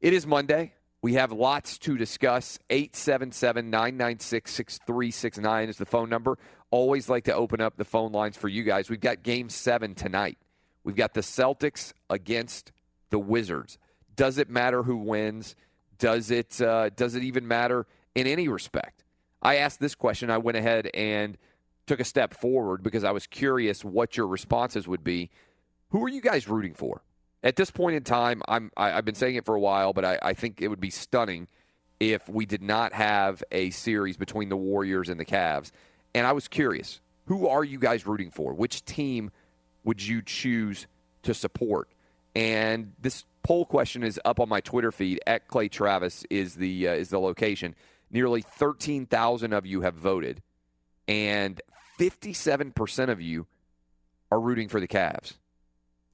It 0.00 0.12
is 0.12 0.26
Monday. 0.26 0.74
We 1.02 1.14
have 1.14 1.32
lots 1.32 1.78
to 1.78 1.98
discuss. 1.98 2.58
877 2.70 3.68
996 3.68 4.50
6369 4.52 5.68
is 5.68 5.76
the 5.76 5.84
phone 5.84 6.08
number. 6.08 6.38
Always 6.74 7.08
like 7.08 7.22
to 7.26 7.34
open 7.36 7.60
up 7.60 7.76
the 7.76 7.84
phone 7.84 8.10
lines 8.10 8.36
for 8.36 8.48
you 8.48 8.64
guys. 8.64 8.90
We've 8.90 8.98
got 8.98 9.22
game 9.22 9.48
seven 9.48 9.94
tonight. 9.94 10.38
We've 10.82 10.96
got 10.96 11.14
the 11.14 11.20
Celtics 11.20 11.92
against 12.10 12.72
the 13.10 13.18
Wizards. 13.20 13.78
Does 14.16 14.38
it 14.38 14.50
matter 14.50 14.82
who 14.82 14.96
wins? 14.96 15.54
Does 16.00 16.32
it, 16.32 16.60
uh, 16.60 16.90
does 16.90 17.14
it 17.14 17.22
even 17.22 17.46
matter 17.46 17.86
in 18.16 18.26
any 18.26 18.48
respect? 18.48 19.04
I 19.40 19.58
asked 19.58 19.78
this 19.78 19.94
question. 19.94 20.30
I 20.30 20.38
went 20.38 20.56
ahead 20.56 20.90
and 20.94 21.38
took 21.86 22.00
a 22.00 22.04
step 22.04 22.34
forward 22.34 22.82
because 22.82 23.04
I 23.04 23.12
was 23.12 23.28
curious 23.28 23.84
what 23.84 24.16
your 24.16 24.26
responses 24.26 24.88
would 24.88 25.04
be. 25.04 25.30
Who 25.90 26.02
are 26.02 26.08
you 26.08 26.20
guys 26.20 26.48
rooting 26.48 26.74
for? 26.74 27.02
At 27.44 27.54
this 27.54 27.70
point 27.70 27.94
in 27.94 28.02
time, 28.02 28.42
I'm, 28.48 28.72
I, 28.76 28.90
have 28.90 29.04
been 29.04 29.14
saying 29.14 29.36
it 29.36 29.44
for 29.44 29.54
a 29.54 29.60
while, 29.60 29.92
but 29.92 30.04
I, 30.04 30.18
I 30.20 30.34
think 30.34 30.60
it 30.60 30.66
would 30.66 30.80
be 30.80 30.90
stunning 30.90 31.46
if 32.00 32.28
we 32.28 32.46
did 32.46 32.62
not 32.62 32.94
have 32.94 33.44
a 33.52 33.70
series 33.70 34.16
between 34.16 34.48
the 34.48 34.56
Warriors 34.56 35.08
and 35.08 35.20
the 35.20 35.24
Cavs. 35.24 35.70
And 36.14 36.26
I 36.26 36.32
was 36.32 36.48
curious, 36.48 37.00
who 37.26 37.48
are 37.48 37.64
you 37.64 37.78
guys 37.78 38.06
rooting 38.06 38.30
for? 38.30 38.54
Which 38.54 38.84
team 38.84 39.30
would 39.82 40.04
you 40.04 40.22
choose 40.22 40.86
to 41.22 41.34
support? 41.34 41.88
And 42.34 42.92
this 43.00 43.24
poll 43.42 43.64
question 43.64 44.02
is 44.02 44.20
up 44.24 44.40
on 44.40 44.48
my 44.48 44.60
Twitter 44.60 44.92
feed. 44.92 45.20
At 45.26 45.48
Clay 45.48 45.68
Travis 45.68 46.24
is 46.30 46.54
the 46.54 46.88
uh, 46.88 46.92
is 46.92 47.10
the 47.10 47.20
location. 47.20 47.74
Nearly 48.10 48.42
thirteen 48.42 49.06
thousand 49.06 49.52
of 49.52 49.66
you 49.66 49.82
have 49.82 49.94
voted, 49.94 50.42
and 51.08 51.60
fifty 51.98 52.32
seven 52.32 52.72
percent 52.72 53.10
of 53.10 53.20
you 53.20 53.46
are 54.30 54.40
rooting 54.40 54.68
for 54.68 54.80
the 54.80 54.88
Cavs. 54.88 55.34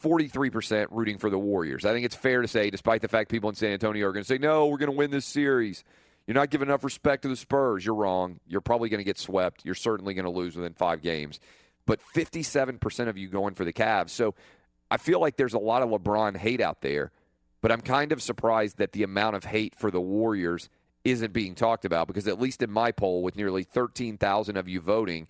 43% 0.03 0.87
rooting 0.91 1.19
for 1.19 1.29
the 1.29 1.39
Warriors. 1.39 1.85
I 1.85 1.93
think 1.93 2.07
it's 2.07 2.15
fair 2.15 2.41
to 2.41 2.49
say, 2.49 2.71
despite 2.71 3.03
the 3.03 3.09
fact 3.09 3.31
people 3.31 3.51
in 3.51 3.55
San 3.55 3.73
Antonio 3.73 4.07
are 4.07 4.13
going 4.13 4.25
to 4.25 4.29
say, 4.29 4.39
no, 4.39 4.67
we're 4.67 4.79
going 4.79 4.91
to 4.91 4.97
win 4.97 5.11
this 5.11 5.27
series. 5.27 5.85
You're 6.31 6.39
not 6.39 6.51
giving 6.51 6.69
enough 6.69 6.85
respect 6.85 7.23
to 7.23 7.29
the 7.29 7.35
Spurs. 7.35 7.85
You're 7.85 7.97
wrong. 7.97 8.39
You're 8.47 8.61
probably 8.61 8.89
going 8.89 9.01
to 9.01 9.05
get 9.05 9.19
swept. 9.19 9.65
You're 9.65 9.75
certainly 9.75 10.15
going 10.15 10.27
to 10.27 10.31
lose 10.31 10.55
within 10.55 10.75
five 10.75 11.03
games. 11.03 11.41
But 11.87 11.99
57% 12.15 13.09
of 13.09 13.19
you 13.19 13.27
going 13.27 13.55
for 13.55 13.65
the 13.65 13.73
Cavs. 13.73 14.11
So 14.11 14.37
I 14.93 14.99
feel 14.99 15.19
like 15.19 15.37
there's 15.37 15.55
a 15.55 15.59
lot 15.59 15.83
of 15.83 15.89
LeBron 15.89 16.37
hate 16.37 16.61
out 16.61 16.83
there, 16.83 17.11
but 17.63 17.73
I'm 17.73 17.81
kind 17.81 18.13
of 18.13 18.23
surprised 18.23 18.79
that 18.79 18.93
the 18.93 19.03
amount 19.03 19.35
of 19.35 19.43
hate 19.43 19.75
for 19.75 19.91
the 19.91 20.01
Warriors 20.01 20.69
isn't 21.03 21.33
being 21.33 21.57
talked 21.57 21.85
about 21.85 22.07
because, 22.07 22.29
at 22.29 22.41
least 22.41 22.63
in 22.63 22.71
my 22.71 22.93
poll, 22.93 23.25
with 23.25 23.35
nearly 23.35 23.65
13,000 23.65 24.57
of 24.57 24.69
you 24.69 24.81
voting, 24.81 25.27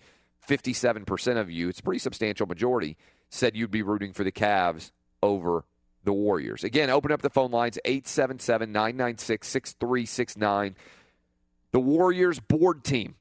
57% 0.47 1.37
of 1.37 1.49
you, 1.49 1.67
it's 1.67 1.79
a 1.79 1.83
pretty 1.83 1.97
substantial 1.97 2.45
majority, 2.45 2.95
said 3.27 3.55
you'd 3.55 3.71
be 3.71 3.81
rooting 3.81 4.13
for 4.13 4.23
the 4.23 4.31
Cavs 4.31 4.91
over 5.23 5.65
the 6.03 6.13
Warriors. 6.13 6.63
Again, 6.63 6.89
open 6.89 7.11
up 7.11 7.21
the 7.21 7.29
phone 7.29 7.51
lines 7.51 7.77
877 7.85 8.71
996 8.71 9.47
6369. 9.47 10.75
The 11.71 11.79
Warriors 11.79 12.39
board 12.39 12.83
team. 12.83 13.15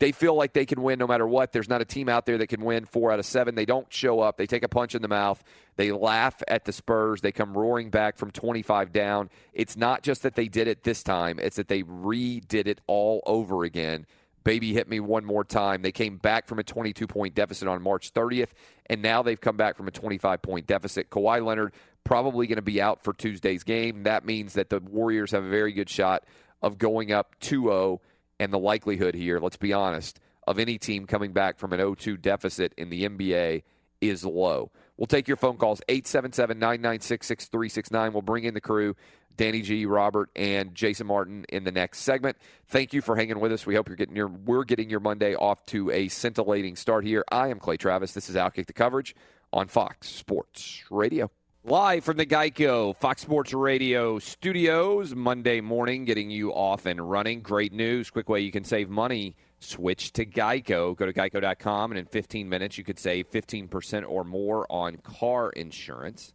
They 0.00 0.12
feel 0.12 0.34
like 0.34 0.52
they 0.52 0.64
can 0.64 0.80
win 0.82 1.00
no 1.00 1.08
matter 1.08 1.26
what. 1.26 1.52
There's 1.52 1.68
not 1.68 1.80
a 1.80 1.84
team 1.84 2.08
out 2.08 2.24
there 2.24 2.38
that 2.38 2.46
can 2.46 2.64
win 2.64 2.84
four 2.84 3.10
out 3.10 3.18
of 3.18 3.26
seven. 3.26 3.56
They 3.56 3.64
don't 3.64 3.92
show 3.92 4.20
up. 4.20 4.36
They 4.36 4.46
take 4.46 4.62
a 4.62 4.68
punch 4.68 4.94
in 4.94 5.02
the 5.02 5.08
mouth. 5.08 5.42
They 5.74 5.90
laugh 5.90 6.40
at 6.46 6.64
the 6.64 6.72
Spurs. 6.72 7.20
They 7.20 7.32
come 7.32 7.52
roaring 7.52 7.90
back 7.90 8.16
from 8.16 8.30
25 8.30 8.92
down. 8.92 9.28
It's 9.52 9.76
not 9.76 10.04
just 10.04 10.22
that 10.22 10.36
they 10.36 10.46
did 10.46 10.68
it 10.68 10.84
this 10.84 11.02
time, 11.02 11.40
it's 11.40 11.56
that 11.56 11.66
they 11.66 11.82
redid 11.82 12.68
it 12.68 12.80
all 12.86 13.22
over 13.26 13.64
again 13.64 14.06
Baby 14.48 14.72
hit 14.72 14.88
me 14.88 14.98
one 14.98 15.26
more 15.26 15.44
time. 15.44 15.82
They 15.82 15.92
came 15.92 16.16
back 16.16 16.46
from 16.46 16.58
a 16.58 16.62
22 16.62 17.06
point 17.06 17.34
deficit 17.34 17.68
on 17.68 17.82
March 17.82 18.14
30th, 18.14 18.48
and 18.86 19.02
now 19.02 19.22
they've 19.22 19.38
come 19.38 19.58
back 19.58 19.76
from 19.76 19.88
a 19.88 19.90
25 19.90 20.40
point 20.40 20.66
deficit. 20.66 21.10
Kawhi 21.10 21.44
Leonard 21.44 21.74
probably 22.04 22.46
going 22.46 22.56
to 22.56 22.62
be 22.62 22.80
out 22.80 23.02
for 23.02 23.12
Tuesday's 23.12 23.64
game. 23.64 24.04
That 24.04 24.24
means 24.24 24.54
that 24.54 24.70
the 24.70 24.80
Warriors 24.80 25.32
have 25.32 25.44
a 25.44 25.48
very 25.48 25.72
good 25.72 25.90
shot 25.90 26.24
of 26.62 26.78
going 26.78 27.12
up 27.12 27.38
2 27.40 27.64
0, 27.64 28.00
and 28.40 28.52
the 28.52 28.58
likelihood 28.58 29.14
here, 29.14 29.38
let's 29.38 29.56
be 29.56 29.72
honest, 29.72 30.20
of 30.46 30.58
any 30.58 30.78
team 30.78 31.06
coming 31.06 31.32
back 31.32 31.58
from 31.58 31.72
an 31.72 31.78
0 31.78 31.94
2 31.94 32.16
deficit 32.16 32.72
in 32.76 32.90
the 32.90 33.08
NBA 33.08 33.62
is 34.00 34.24
low. 34.24 34.70
We'll 34.96 35.06
take 35.06 35.28
your 35.28 35.36
phone 35.36 35.56
calls 35.56 35.80
877 35.88 36.58
996 36.58 37.26
6369. 37.26 38.12
We'll 38.12 38.22
bring 38.22 38.44
in 38.44 38.54
the 38.54 38.60
crew. 38.60 38.96
Danny 39.36 39.62
G, 39.62 39.86
Robert, 39.86 40.30
and 40.34 40.74
Jason 40.74 41.06
Martin 41.06 41.46
in 41.48 41.62
the 41.62 41.70
next 41.70 42.00
segment. 42.00 42.36
Thank 42.66 42.92
you 42.92 43.00
for 43.00 43.14
hanging 43.14 43.38
with 43.38 43.52
us. 43.52 43.64
We 43.64 43.76
hope 43.76 43.88
you're 43.88 43.96
getting 43.96 44.16
your 44.16 44.26
we're 44.26 44.64
getting 44.64 44.90
your 44.90 45.00
Monday 45.00 45.36
off 45.36 45.64
to 45.66 45.90
a 45.92 46.08
scintillating 46.08 46.74
start 46.74 47.04
here. 47.04 47.24
I 47.30 47.48
am 47.48 47.60
Clay 47.60 47.76
Travis. 47.76 48.12
This 48.12 48.28
is 48.28 48.34
Outkick 48.34 48.66
the 48.66 48.72
coverage 48.72 49.14
on 49.52 49.68
Fox 49.68 50.08
Sports 50.08 50.82
Radio. 50.90 51.30
Live 51.68 52.02
from 52.02 52.16
the 52.16 52.24
Geico 52.24 52.96
Fox 52.96 53.20
Sports 53.20 53.52
Radio 53.52 54.18
studios, 54.18 55.14
Monday 55.14 55.60
morning, 55.60 56.06
getting 56.06 56.30
you 56.30 56.50
off 56.50 56.86
and 56.86 57.10
running. 57.10 57.42
Great 57.42 57.74
news. 57.74 58.08
Quick 58.08 58.30
way 58.30 58.40
you 58.40 58.50
can 58.50 58.64
save 58.64 58.88
money. 58.88 59.36
Switch 59.60 60.14
to 60.14 60.24
Geico. 60.24 60.96
Go 60.96 61.04
to 61.04 61.12
geico.com, 61.12 61.90
and 61.92 61.98
in 61.98 62.06
15 62.06 62.48
minutes, 62.48 62.78
you 62.78 62.84
could 62.84 62.98
save 62.98 63.30
15% 63.30 64.08
or 64.08 64.24
more 64.24 64.66
on 64.72 64.96
car 64.96 65.50
insurance. 65.50 66.32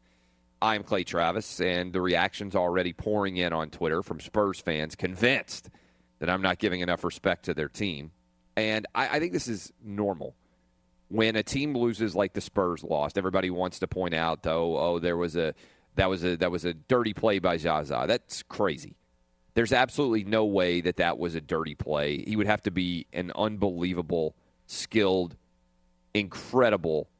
I'm 0.62 0.84
Clay 0.84 1.04
Travis, 1.04 1.60
and 1.60 1.92
the 1.92 2.02
reactions 2.02 2.56
already 2.56 2.94
pouring 2.94 3.38
in 3.38 3.54
on 3.54 3.72
Twitter 3.72 4.04
from 4.04 4.20
Spurs 4.20 4.60
fans 4.60 4.96
convinced 4.96 5.72
that 6.20 6.30
I'm 6.30 6.44
not 6.44 6.60
giving 6.60 6.82
enough 6.82 7.04
respect 7.04 7.46
to 7.46 7.56
their 7.56 7.70
team. 7.70 8.12
And 8.56 8.86
I, 8.94 9.18
I 9.18 9.20
think 9.20 9.34
this 9.34 9.48
is 9.48 9.74
normal. 9.84 10.36
When 11.14 11.36
a 11.36 11.44
team 11.44 11.78
loses 11.78 12.16
like 12.16 12.34
the 12.34 12.42
Spurs 12.42 12.84
lost, 12.84 13.20
everybody 13.20 13.52
wants 13.52 13.78
to 13.78 13.88
point 13.88 14.16
out, 14.16 14.42
though, 14.42 14.76
oh, 14.80 14.98
there 14.98 15.16
was 15.16 15.36
a 15.36 15.54
that 15.94 16.10
was 16.10 16.24
a 16.24 16.38
that 16.38 16.50
was 16.50 16.66
a 16.66 16.74
dirty 16.74 17.14
play 17.14 17.38
by 17.38 17.58
Zaza. 17.58 18.06
That's 18.08 18.42
crazy. 18.42 18.96
There's 19.54 19.72
absolutely 19.72 20.24
no 20.24 20.44
way 20.46 20.82
that 20.82 20.98
that 20.98 21.20
was 21.20 21.36
a 21.36 21.42
dirty 21.42 21.76
play. 21.76 22.24
He 22.26 22.36
would 22.36 22.48
have 22.48 22.64
to 22.64 22.72
be 22.72 23.06
an 23.14 23.32
unbelievable, 23.36 24.36
skilled, 24.66 25.36
incredible 26.16 27.12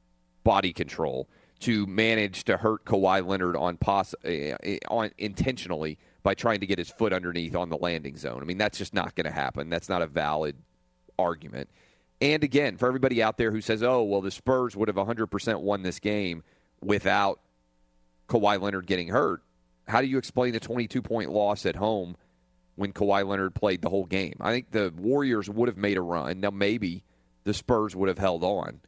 body 0.44 0.74
control 0.74 1.30
to 1.60 1.86
manage 1.86 2.46
to 2.46 2.58
hurt 2.58 2.86
Kawhi 2.86 3.24
Leonard 3.24 3.56
on 3.56 3.78
poss- 3.78 4.16
uh, 4.26 4.56
on 4.88 5.12
intentionally 5.20 6.00
by 6.24 6.34
trying 6.34 6.62
to 6.62 6.66
get 6.66 6.80
his 6.80 6.90
foot 6.90 7.14
underneath 7.14 7.56
on 7.56 7.70
the 7.70 7.78
landing 7.78 8.18
zone. 8.18 8.42
I 8.42 8.46
mean, 8.46 8.58
that's 8.58 8.80
just 8.80 8.96
not 8.96 9.14
going 9.14 9.26
to 9.26 9.32
happen. 9.32 9.70
That's 9.70 9.88
not 9.88 10.02
a 10.02 10.08
valid 10.08 10.56
argument. 11.20 11.70
And 12.24 12.44
again, 12.44 12.78
for 12.78 12.88
everybody 12.88 13.22
out 13.22 13.38
there 13.38 13.52
who 13.52 13.60
says, 13.60 13.84
"Oh, 13.84 14.04
well, 14.04 14.22
the 14.22 14.32
Spurs 14.32 14.76
would 14.78 14.88
have 14.88 14.98
100% 14.98 15.62
won 15.62 15.84
this 15.84 16.00
game 16.00 16.44
without 16.82 17.42
Kawhi 18.30 18.62
Leonard 18.62 18.88
getting 18.88 19.10
hurt," 19.10 19.44
how 19.88 20.00
do 20.00 20.08
you 20.08 20.18
explain 20.18 20.54
the 20.54 20.60
22 20.62 21.02
point 21.02 21.30
loss 21.30 21.66
at 21.66 21.76
home 21.76 22.16
when 22.76 22.94
Kawhi 22.94 23.28
Leonard 23.28 23.54
played 23.54 23.82
the 23.82 23.90
whole 23.90 24.06
game? 24.06 24.38
I 24.40 24.54
think 24.54 24.72
the 24.72 24.94
Warriors 24.98 25.50
would 25.50 25.68
have 25.68 25.78
made 25.78 25.98
a 25.98 26.02
run. 26.02 26.40
Now, 26.40 26.52
maybe 26.52 27.04
the 27.44 27.54
Spurs 27.54 27.94
would 27.94 28.08
have 28.08 28.20
held 28.20 28.44
on 28.44 28.80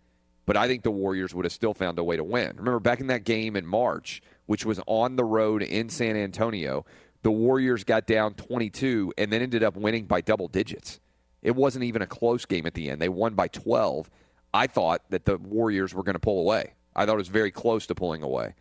but 0.46 0.56
I 0.56 0.68
think 0.68 0.84
the 0.84 0.92
Warriors 0.92 1.34
would 1.34 1.46
have 1.46 1.51
still 1.51 1.74
found 1.74 1.98
a 2.00 2.04
way 2.04 2.18
to 2.18 2.24
win. 2.24 2.54
Remember 2.58 2.80
back 2.80 3.00
in 3.00 3.08
that 3.08 3.24
game 3.24 3.56
in 3.56 3.65
March, 3.65 4.22
which 4.46 4.65
was 4.65 4.80
on 4.86 5.15
the 5.15 5.24
road 5.24 5.63
in 5.63 5.89
San 5.89 6.15
Antonio, 6.15 6.86
the 7.24 7.32
Warriors 7.32 7.84
got 7.84 8.06
down 8.06 8.36
22 8.36 9.13
and 9.18 9.34
then 9.34 9.42
ended 9.42 9.63
up 9.63 9.75
winning 9.75 10.06
by 10.06 10.22
double 10.22 10.48
digits. 10.48 11.00
It 11.46 11.56
wasn't 11.56 11.86
even 11.86 12.02
a 12.02 12.08
close 12.08 12.46
game 12.46 12.66
at 12.66 12.74
the 12.74 12.90
end. 12.90 13.00
They 13.00 13.08
won 13.08 13.36
by 13.36 13.50
12. 13.50 14.10
I 14.52 14.66
thought 14.66 15.04
that 15.12 15.25
the 15.25 15.38
Warriors 15.38 15.94
were 15.94 16.02
going 16.02 16.16
to 16.16 16.20
pull 16.20 16.40
away. 16.40 16.74
I 16.96 17.06
thought 17.06 17.14
it 17.14 17.18
was 17.18 17.28
very 17.28 17.52
close 17.52 17.86
to 17.86 17.94
pulling 17.94 18.24
away. 18.24 18.56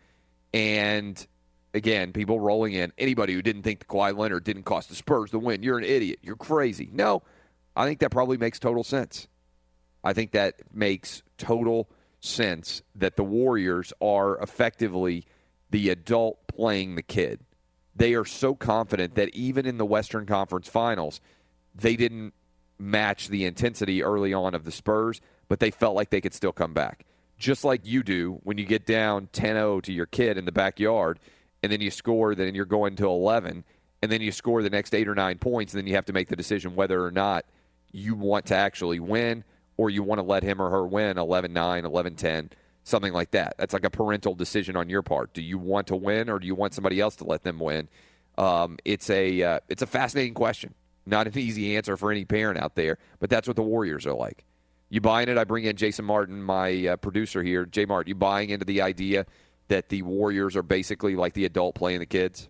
And 0.53 1.25
again, 1.73 2.13
people 2.13 2.39
rolling 2.39 2.73
in, 2.73 2.93
anybody 2.99 3.33
who 3.33 3.41
didn't 3.41 3.63
think 3.63 3.79
the 3.79 3.85
Kawhi 3.85 4.15
Leonard 4.15 4.43
didn't 4.43 4.63
cost 4.63 4.89
the 4.89 4.95
Spurs 4.95 5.31
the 5.31 5.39
win, 5.39 5.63
you're 5.63 5.79
an 5.79 5.83
idiot. 5.83 6.19
You're 6.21 6.35
crazy. 6.35 6.87
No, 6.93 7.23
I 7.75 7.87
think 7.87 8.01
that 8.01 8.11
probably 8.11 8.37
makes 8.37 8.59
total 8.59 8.83
sense. 8.83 9.27
I 10.03 10.13
think 10.13 10.33
that 10.33 10.61
makes 10.71 11.23
total 11.39 11.89
sense 12.19 12.83
that 12.93 13.15
the 13.15 13.23
Warriors 13.23 13.93
are 13.99 14.37
effectively 14.37 15.25
the 15.71 15.89
adult 15.89 16.45
playing 16.45 16.93
the 16.93 17.01
kid. 17.01 17.39
They 17.95 18.13
are 18.13 18.25
so 18.25 18.53
confident 18.53 19.15
that 19.15 19.33
even 19.33 19.65
in 19.65 19.79
the 19.79 19.85
Western 19.87 20.27
Conference 20.27 20.67
Finals, 20.67 21.19
they 21.73 21.95
didn't 21.95 22.35
match 22.77 23.29
the 23.29 23.45
intensity 23.45 24.03
early 24.03 24.33
on 24.33 24.53
of 24.53 24.65
the 24.65 24.71
Spurs, 24.71 25.21
but 25.47 25.59
they 25.59 25.71
felt 25.71 25.95
like 25.95 26.09
they 26.09 26.21
could 26.21 26.33
still 26.33 26.51
come 26.51 26.73
back. 26.73 27.05
just 27.37 27.63
like 27.65 27.85
you 27.85 28.01
do 28.01 28.39
when 28.43 28.57
you 28.57 28.65
get 28.65 28.85
down 28.85 29.27
10-0 29.33 29.81
to 29.83 29.91
your 29.91 30.05
kid 30.05 30.37
in 30.37 30.45
the 30.45 30.51
backyard, 30.51 31.19
and 31.61 31.71
then 31.71 31.81
you 31.81 31.91
score, 31.91 32.33
then 32.35 32.55
you're 32.55 32.65
going 32.65 32.95
to 32.95 33.05
11, 33.07 33.63
and 34.01 34.11
then 34.11 34.21
you 34.21 34.31
score 34.31 34.63
the 34.63 34.69
next 34.69 34.93
eight 34.95 35.07
or 35.07 35.15
nine 35.15 35.37
points, 35.37 35.73
and 35.73 35.79
then 35.81 35.87
you 35.87 35.95
have 35.95 36.05
to 36.05 36.13
make 36.13 36.29
the 36.29 36.35
decision 36.35 36.75
whether 36.75 37.03
or 37.03 37.11
not 37.11 37.45
you 37.91 38.15
want 38.15 38.45
to 38.45 38.55
actually 38.55 38.99
win 38.99 39.43
or 39.77 39.89
you 39.89 40.03
want 40.03 40.19
to 40.19 40.23
let 40.23 40.43
him 40.43 40.61
or 40.61 40.69
her 40.69 40.85
win 40.85 41.17
11-9, 41.17 41.51
11-10, 41.83 42.51
something 42.83 43.11
like 43.13 43.31
that. 43.31 43.55
That's 43.57 43.73
like 43.73 43.83
a 43.83 43.89
parental 43.89 44.35
decision 44.35 44.77
on 44.77 44.89
your 44.89 45.01
part. 45.01 45.33
Do 45.33 45.41
you 45.41 45.57
want 45.57 45.87
to 45.87 45.95
win 45.95 46.29
or 46.29 46.39
do 46.39 46.47
you 46.47 46.55
want 46.55 46.73
somebody 46.73 46.99
else 47.01 47.15
to 47.17 47.25
let 47.25 47.43
them 47.43 47.59
win? 47.59 47.89
Um, 48.37 48.77
it's 48.85 49.09
a 49.09 49.41
uh, 49.43 49.59
it's 49.69 49.81
a 49.81 49.87
fascinating 49.87 50.33
question. 50.33 50.73
Not 51.05 51.27
an 51.27 51.37
easy 51.37 51.75
answer 51.77 51.97
for 51.97 52.11
any 52.11 52.25
parent 52.25 52.59
out 52.59 52.75
there, 52.75 52.97
but 53.19 53.29
that's 53.29 53.47
what 53.47 53.55
the 53.55 53.63
Warriors 53.63 54.05
are 54.05 54.13
like. 54.13 54.43
You 54.89 55.01
buying 55.01 55.29
it? 55.29 55.37
I 55.37 55.43
bring 55.43 55.65
in 55.65 55.75
Jason 55.75 56.05
Martin, 56.05 56.41
my 56.41 56.87
uh, 56.87 56.97
producer 56.97 57.43
here. 57.43 57.65
J 57.65 57.85
Mart, 57.85 58.07
you 58.07 58.15
buying 58.15 58.49
into 58.49 58.65
the 58.65 58.81
idea 58.81 59.25
that 59.67 59.89
the 59.89 60.01
Warriors 60.03 60.55
are 60.55 60.63
basically 60.63 61.15
like 61.15 61.33
the 61.33 61.45
adult 61.45 61.75
playing 61.75 61.99
the 61.99 62.05
kids? 62.05 62.49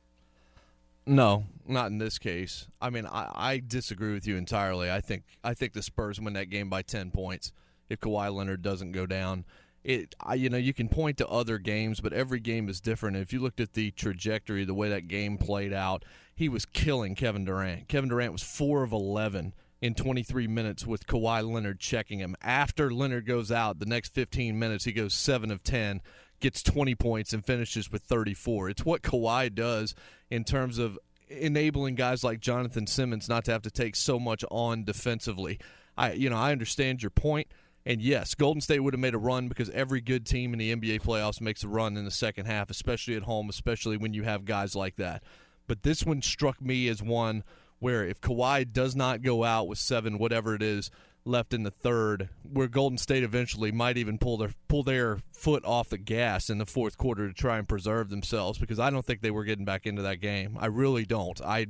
No, 1.06 1.46
not 1.68 1.88
in 1.88 1.98
this 1.98 2.18
case. 2.18 2.68
I 2.82 2.90
mean, 2.90 3.06
I, 3.06 3.32
I 3.34 3.62
disagree 3.66 4.14
with 4.14 4.28
you 4.28 4.38
entirely. 4.38 4.92
I 4.92 5.02
think 5.02 5.24
I 5.44 5.54
think 5.54 5.74
the 5.74 5.82
Spurs 5.82 6.20
win 6.20 6.34
that 6.34 6.50
game 6.50 6.70
by 6.70 6.82
ten 6.82 7.12
points 7.12 7.52
if 7.90 8.00
Kawhi 8.00 8.34
Leonard 8.34 8.62
doesn't 8.62 8.92
go 8.92 9.06
down. 9.06 9.46
It, 9.84 10.16
I, 10.20 10.34
you 10.34 10.50
know, 10.50 10.58
you 10.58 10.74
can 10.74 10.90
point 10.90 11.18
to 11.18 11.28
other 11.28 11.60
games, 11.60 12.02
but 12.02 12.12
every 12.12 12.40
game 12.40 12.70
is 12.70 12.82
different. 12.82 13.18
If 13.18 13.32
you 13.32 13.40
looked 13.40 13.60
at 13.60 13.74
the 13.74 13.92
trajectory, 13.92 14.66
the 14.66 14.74
way 14.74 14.90
that 14.90 15.08
game 15.08 15.38
played 15.38 15.74
out, 15.74 16.04
he 16.36 16.50
was 16.50 16.66
killing 16.66 17.16
Kevin 17.16 17.46
Durant. 17.46 17.88
Kevin 17.88 18.10
Durant 18.10 18.34
was 18.34 18.44
four 18.44 18.84
of 18.84 18.92
eleven 18.92 19.54
in 19.82 19.94
23 19.94 20.48
minutes 20.48 20.86
with 20.86 21.06
Kawhi 21.06 21.48
Leonard 21.48 21.80
checking 21.80 22.20
him. 22.20 22.36
After 22.42 22.92
Leonard 22.92 23.26
goes 23.26 23.52
out, 23.52 23.80
the 23.80 23.86
next 23.86 24.14
15 24.14 24.58
minutes 24.58 24.86
he 24.86 24.92
goes 24.92 25.14
seven 25.14 25.52
of 25.52 25.64
ten 25.64 26.02
gets 26.40 26.62
20 26.64 26.96
points 26.96 27.34
and 27.34 27.46
finishes 27.46 27.92
with 27.92 28.04
34. 28.04 28.70
It's 28.70 28.86
what 28.86 29.02
Kawhi 29.02 29.54
does 29.54 29.96
in 30.30 30.44
terms 30.44 30.78
of 30.78 31.00
enabling 31.30 31.96
guys 31.96 32.24
like 32.24 32.40
Jonathan 32.40 32.88
Simmons 32.88 33.30
not 33.30 33.46
to 33.46 33.52
have 33.52 33.64
to 33.64 33.72
take 33.72 33.96
so 33.96 34.20
much 34.20 34.44
on 34.52 34.84
defensively. 34.84 35.60
I 35.98 36.14
you 36.14 36.30
know, 36.30 36.38
I 36.38 36.52
understand 36.52 37.02
your 37.02 37.10
point. 37.10 37.48
And 37.88 38.02
yes, 38.02 38.34
Golden 38.34 38.62
State 38.62 38.80
would 38.80 38.96
have 38.96 39.00
made 39.00 39.14
a 39.14 39.20
run 39.20 39.48
because 39.48 39.70
every 39.70 40.02
good 40.02 40.26
team 40.26 40.54
in 40.54 40.60
the 40.60 40.76
NBA 40.76 41.02
playoffs 41.04 41.40
makes 41.40 41.64
a 41.64 41.68
run 41.68 41.98
in 41.98 42.06
the 42.06 42.12
second 42.12 42.48
half, 42.48 42.72
especially 42.72 43.16
at 43.16 43.22
home, 43.24 43.48
especially 43.48 43.96
when 43.96 44.14
you 44.14 44.24
have 44.24 44.44
guys 44.44 44.76
like 44.76 44.96
that. 44.96 45.24
But 45.68 45.84
this 45.84 46.06
one 46.06 46.22
struck 46.22 46.62
me 46.62 46.88
as 46.88 47.02
one 47.02 47.44
where 47.80 48.06
if 48.06 48.22
Kawhi 48.22 48.72
does 48.72 48.96
not 48.96 49.22
go 49.22 49.44
out 49.44 49.68
with 49.68 49.78
seven, 49.78 50.18
whatever 50.18 50.56
it 50.56 50.64
is, 50.64 50.90
left 51.26 51.54
in 51.54 51.64
the 51.64 51.72
third, 51.72 52.30
where 52.44 52.68
Golden 52.68 52.98
State 52.98 53.24
eventually 53.24 53.72
might 53.72 53.98
even 53.98 54.18
pull 54.18 54.38
their 54.38 54.52
pull 54.68 54.84
their 54.84 55.20
foot 55.32 55.66
off 55.66 55.90
the 55.90 55.98
gas 55.98 56.50
in 56.50 56.60
the 56.60 56.66
fourth 56.66 56.98
quarter 56.98 57.28
to 57.28 57.34
try 57.34 57.58
and 57.58 57.68
preserve 57.68 58.10
themselves 58.10 58.60
because 58.60 58.80
I 58.80 58.90
don't 58.90 59.06
think 59.06 59.22
they 59.22 59.32
were 59.32 59.44
getting 59.44 59.66
back 59.66 59.86
into 59.86 60.04
that 60.04 60.22
game. 60.22 60.58
I 60.60 60.68
really 60.68 61.06
don't. 61.06 61.42
I 61.42 61.68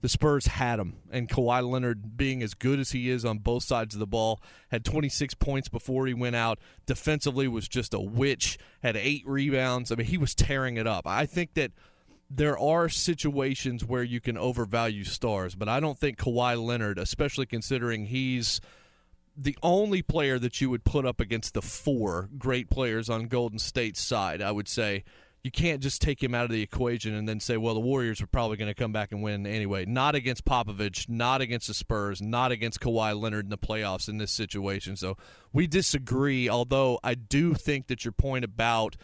the 0.00 0.08
Spurs 0.08 0.46
had 0.46 0.78
him, 0.78 0.98
and 1.10 1.28
Kawhi 1.28 1.68
Leonard, 1.68 2.16
being 2.16 2.42
as 2.42 2.54
good 2.54 2.78
as 2.78 2.92
he 2.92 3.10
is 3.10 3.24
on 3.24 3.38
both 3.38 3.64
sides 3.64 3.96
of 3.96 3.98
the 3.98 4.06
ball, 4.06 4.40
had 4.70 4.84
26 4.84 5.34
points 5.34 5.68
before 5.68 6.06
he 6.06 6.14
went 6.14 6.36
out. 6.36 6.60
Defensively, 6.86 7.48
was 7.48 7.66
just 7.66 7.94
a 7.94 8.00
witch. 8.00 8.58
Had 8.80 8.96
eight 8.96 9.24
rebounds. 9.26 9.90
I 9.90 9.96
mean, 9.96 10.06
he 10.06 10.16
was 10.16 10.36
tearing 10.36 10.76
it 10.76 10.86
up. 10.86 11.04
I 11.04 11.26
think 11.26 11.54
that 11.54 11.72
there 12.30 12.58
are 12.58 12.88
situations 12.88 13.84
where 13.84 14.02
you 14.02 14.20
can 14.20 14.36
overvalue 14.36 15.04
stars, 15.04 15.54
but 15.54 15.68
I 15.68 15.80
don't 15.80 15.98
think 15.98 16.18
Kawhi 16.18 16.62
Leonard, 16.62 16.98
especially 16.98 17.46
considering 17.46 18.06
he's 18.06 18.60
the 19.36 19.56
only 19.62 20.02
player 20.02 20.38
that 20.38 20.60
you 20.60 20.68
would 20.68 20.84
put 20.84 21.06
up 21.06 21.20
against 21.20 21.54
the 21.54 21.62
four 21.62 22.28
great 22.36 22.68
players 22.68 23.08
on 23.08 23.28
Golden 23.28 23.58
State's 23.58 24.00
side, 24.00 24.42
I 24.42 24.50
would 24.50 24.68
say 24.68 25.04
you 25.44 25.50
can't 25.50 25.80
just 25.80 26.02
take 26.02 26.22
him 26.22 26.34
out 26.34 26.44
of 26.44 26.50
the 26.50 26.60
equation 26.60 27.14
and 27.14 27.28
then 27.28 27.38
say, 27.38 27.56
well, 27.56 27.74
the 27.74 27.80
Warriors 27.80 28.20
are 28.20 28.26
probably 28.26 28.56
going 28.56 28.68
to 28.68 28.74
come 28.74 28.92
back 28.92 29.12
and 29.12 29.22
win 29.22 29.46
anyway. 29.46 29.86
Not 29.86 30.14
against 30.14 30.44
Popovich, 30.44 31.08
not 31.08 31.40
against 31.40 31.68
the 31.68 31.74
Spurs, 31.74 32.20
not 32.20 32.50
against 32.50 32.80
Kawhi 32.80 33.18
Leonard 33.18 33.46
in 33.46 33.50
the 33.50 33.56
playoffs 33.56 34.08
in 34.08 34.18
this 34.18 34.32
situation. 34.32 34.96
So 34.96 35.16
we 35.52 35.66
disagree, 35.66 36.48
although 36.48 36.98
I 37.04 37.14
do 37.14 37.54
think 37.54 37.86
that 37.86 38.04
your 38.04 38.12
point 38.12 38.44
about 38.44 38.96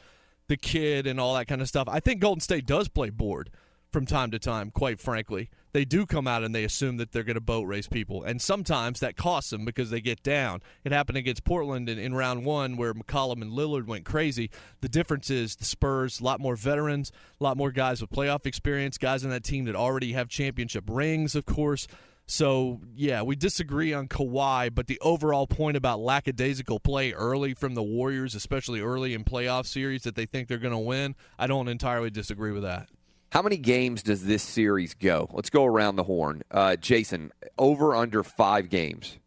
the 0.49 0.57
kid 0.57 1.07
and 1.07 1.19
all 1.19 1.35
that 1.35 1.47
kind 1.47 1.61
of 1.61 1.69
stuff, 1.69 1.89
I 1.91 2.01
think 2.01 2.21
Golden 2.21 2.41
State 2.41 2.67
does 2.67 2.89
play 2.89 3.11
board 3.11 3.51
from 3.95 4.07
time 4.07 4.33
to 4.33 4.41
time, 4.41 4.73
quite 4.73 5.01
frankly. 5.01 5.49
They 5.73 5.85
do 5.85 6.05
come 6.05 6.27
out 6.27 6.43
and 6.43 6.53
they 6.53 6.65
assume 6.65 6.97
that 6.97 7.13
they're 7.13 7.23
going 7.23 7.35
to 7.35 7.41
boat 7.41 7.63
race 7.63 7.87
people. 7.87 8.25
And 8.25 8.43
sometimes 8.43 8.99
that 9.01 9.17
costs 9.17 9.51
them 9.51 9.65
because 9.65 9.91
they 9.91 10.01
get 10.01 10.23
down. 10.23 10.63
It 10.83 10.91
happened 10.91 11.19
against 11.19 11.45
Portland 11.45 11.89
in, 11.89 11.99
in 11.99 12.13
round 12.13 12.45
one 12.45 12.77
where 12.77 12.93
McCollum 12.93 13.41
and 13.41 13.53
Lillard 13.53 13.87
went 13.87 14.05
crazy. 14.05 14.51
The 14.81 14.89
difference 14.89 15.31
is 15.31 15.55
the 15.55 15.65
Spurs, 15.65 16.21
a 16.21 16.25
lot 16.25 16.41
more 16.41 16.57
veterans, 16.57 17.13
a 17.41 17.45
lot 17.45 17.57
more 17.57 17.71
guys 17.71 18.01
with 18.01 18.11
playoff 18.11 18.47
experience, 18.47 18.99
guys 18.99 19.25
on 19.25 19.31
that 19.31 19.45
team 19.45 19.65
that 19.67 19.77
already 19.77 20.13
have 20.13 20.29
championship 20.29 20.85
rings, 20.89 21.37
of 21.37 21.47
course. 21.47 21.87
So, 22.27 22.81
yeah, 22.97 23.23
we 23.23 23.37
disagree 23.37 23.93
on 23.93 24.09
Kawhi, 24.09 24.75
but 24.75 24.87
the 24.87 24.99
overall 25.01 25.47
point 25.47 25.77
about 25.77 26.01
lackadaisical 26.01 26.81
play 26.81 27.13
early 27.13 27.53
from 27.53 27.75
the 27.75 27.83
Warriors, 27.83 28.35
especially 28.35 28.81
early 28.81 29.13
in 29.13 29.25
playoff 29.25 29.67
series 29.67 30.05
that 30.05 30.15
they 30.15 30.25
think 30.25 30.49
they're 30.49 30.57
going 30.59 30.73
to 30.73 30.79
win, 30.79 31.17
I 31.39 31.47
don't 31.47 31.69
entirely 31.69 32.11
disagree 32.11 32.53
with 32.53 32.63
that. 32.63 32.89
How 33.31 33.43
many 33.43 33.57
games 33.57 34.03
does 34.03 34.25
this 34.25 34.43
series 34.43 34.95
go? 34.95 35.29
Let's 35.33 35.51
go 35.51 35.65
around 35.65 35.97
the 35.97 36.05
horn. 36.05 36.43
Uh, 36.51 36.77
Jason, 36.77 37.33
over 37.59 37.95
under 37.95 38.23
five 38.23 38.71
games. 38.71 39.19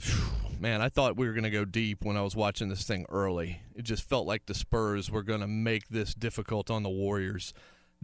Man, 0.60 0.80
I 0.80 0.88
thought 0.88 1.18
we 1.18 1.26
were 1.26 1.34
going 1.34 1.44
to 1.44 1.50
go 1.50 1.66
deep 1.66 2.02
when 2.02 2.16
I 2.16 2.22
was 2.22 2.34
watching 2.34 2.70
this 2.70 2.84
thing 2.84 3.04
early. 3.10 3.60
It 3.74 3.82
just 3.82 4.08
felt 4.08 4.26
like 4.26 4.46
the 4.46 4.54
Spurs 4.54 5.10
were 5.10 5.22
going 5.22 5.40
to 5.40 5.46
make 5.46 5.88
this 5.88 6.14
difficult 6.14 6.70
on 6.70 6.82
the 6.82 6.88
Warriors. 6.88 7.52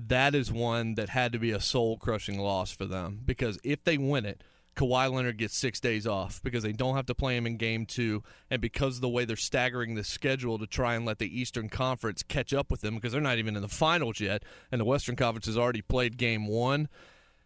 That 0.09 0.35
is 0.35 0.51
one 0.51 0.95
that 0.95 1.09
had 1.09 1.33
to 1.33 1.39
be 1.39 1.53
a 1.53 1.61
soul 1.61 1.97
crushing 1.97 2.39
loss 2.39 2.73
for 2.73 2.87
them 2.87 3.21
because 3.25 3.59
if 3.63 3.85
they 3.85 3.99
win 3.99 4.25
it, 4.25 4.43
Kawhi 4.75 5.13
Leonard 5.13 5.37
gets 5.37 5.57
six 5.57 5.81
days 5.81 6.07
off 6.07 6.43
because 6.43 6.63
they 6.63 6.73
don't 6.73 6.97
have 6.97 7.07
to 7.07 7.15
play 7.15 7.37
him 7.37 7.47
in 7.47 7.59
game 7.59 7.85
two, 7.85 8.23
and 8.51 8.63
because 8.63 8.97
of 8.97 9.01
the 9.03 9.09
way 9.09 9.25
they're 9.25 9.37
staggering 9.37 9.95
the 9.95 10.05
schedule 10.05 10.59
to 10.59 10.67
try 10.67 10.95
and 10.95 11.05
let 11.05 11.19
the 11.19 11.41
Eastern 11.41 11.69
Conference 11.69 12.23
catch 12.23 12.55
up 12.55 12.71
with 12.71 12.81
them 12.81 12.95
because 12.95 13.13
they're 13.13 13.21
not 13.21 13.39
even 13.39 13.55
in 13.55 13.63
the 13.63 13.69
finals 13.69 14.19
yet, 14.19 14.43
and 14.71 14.81
the 14.81 14.87
Western 14.87 15.15
Conference 15.15 15.47
has 15.47 15.59
already 15.59 15.83
played 15.83 16.17
game 16.17 16.47
one. 16.47 16.89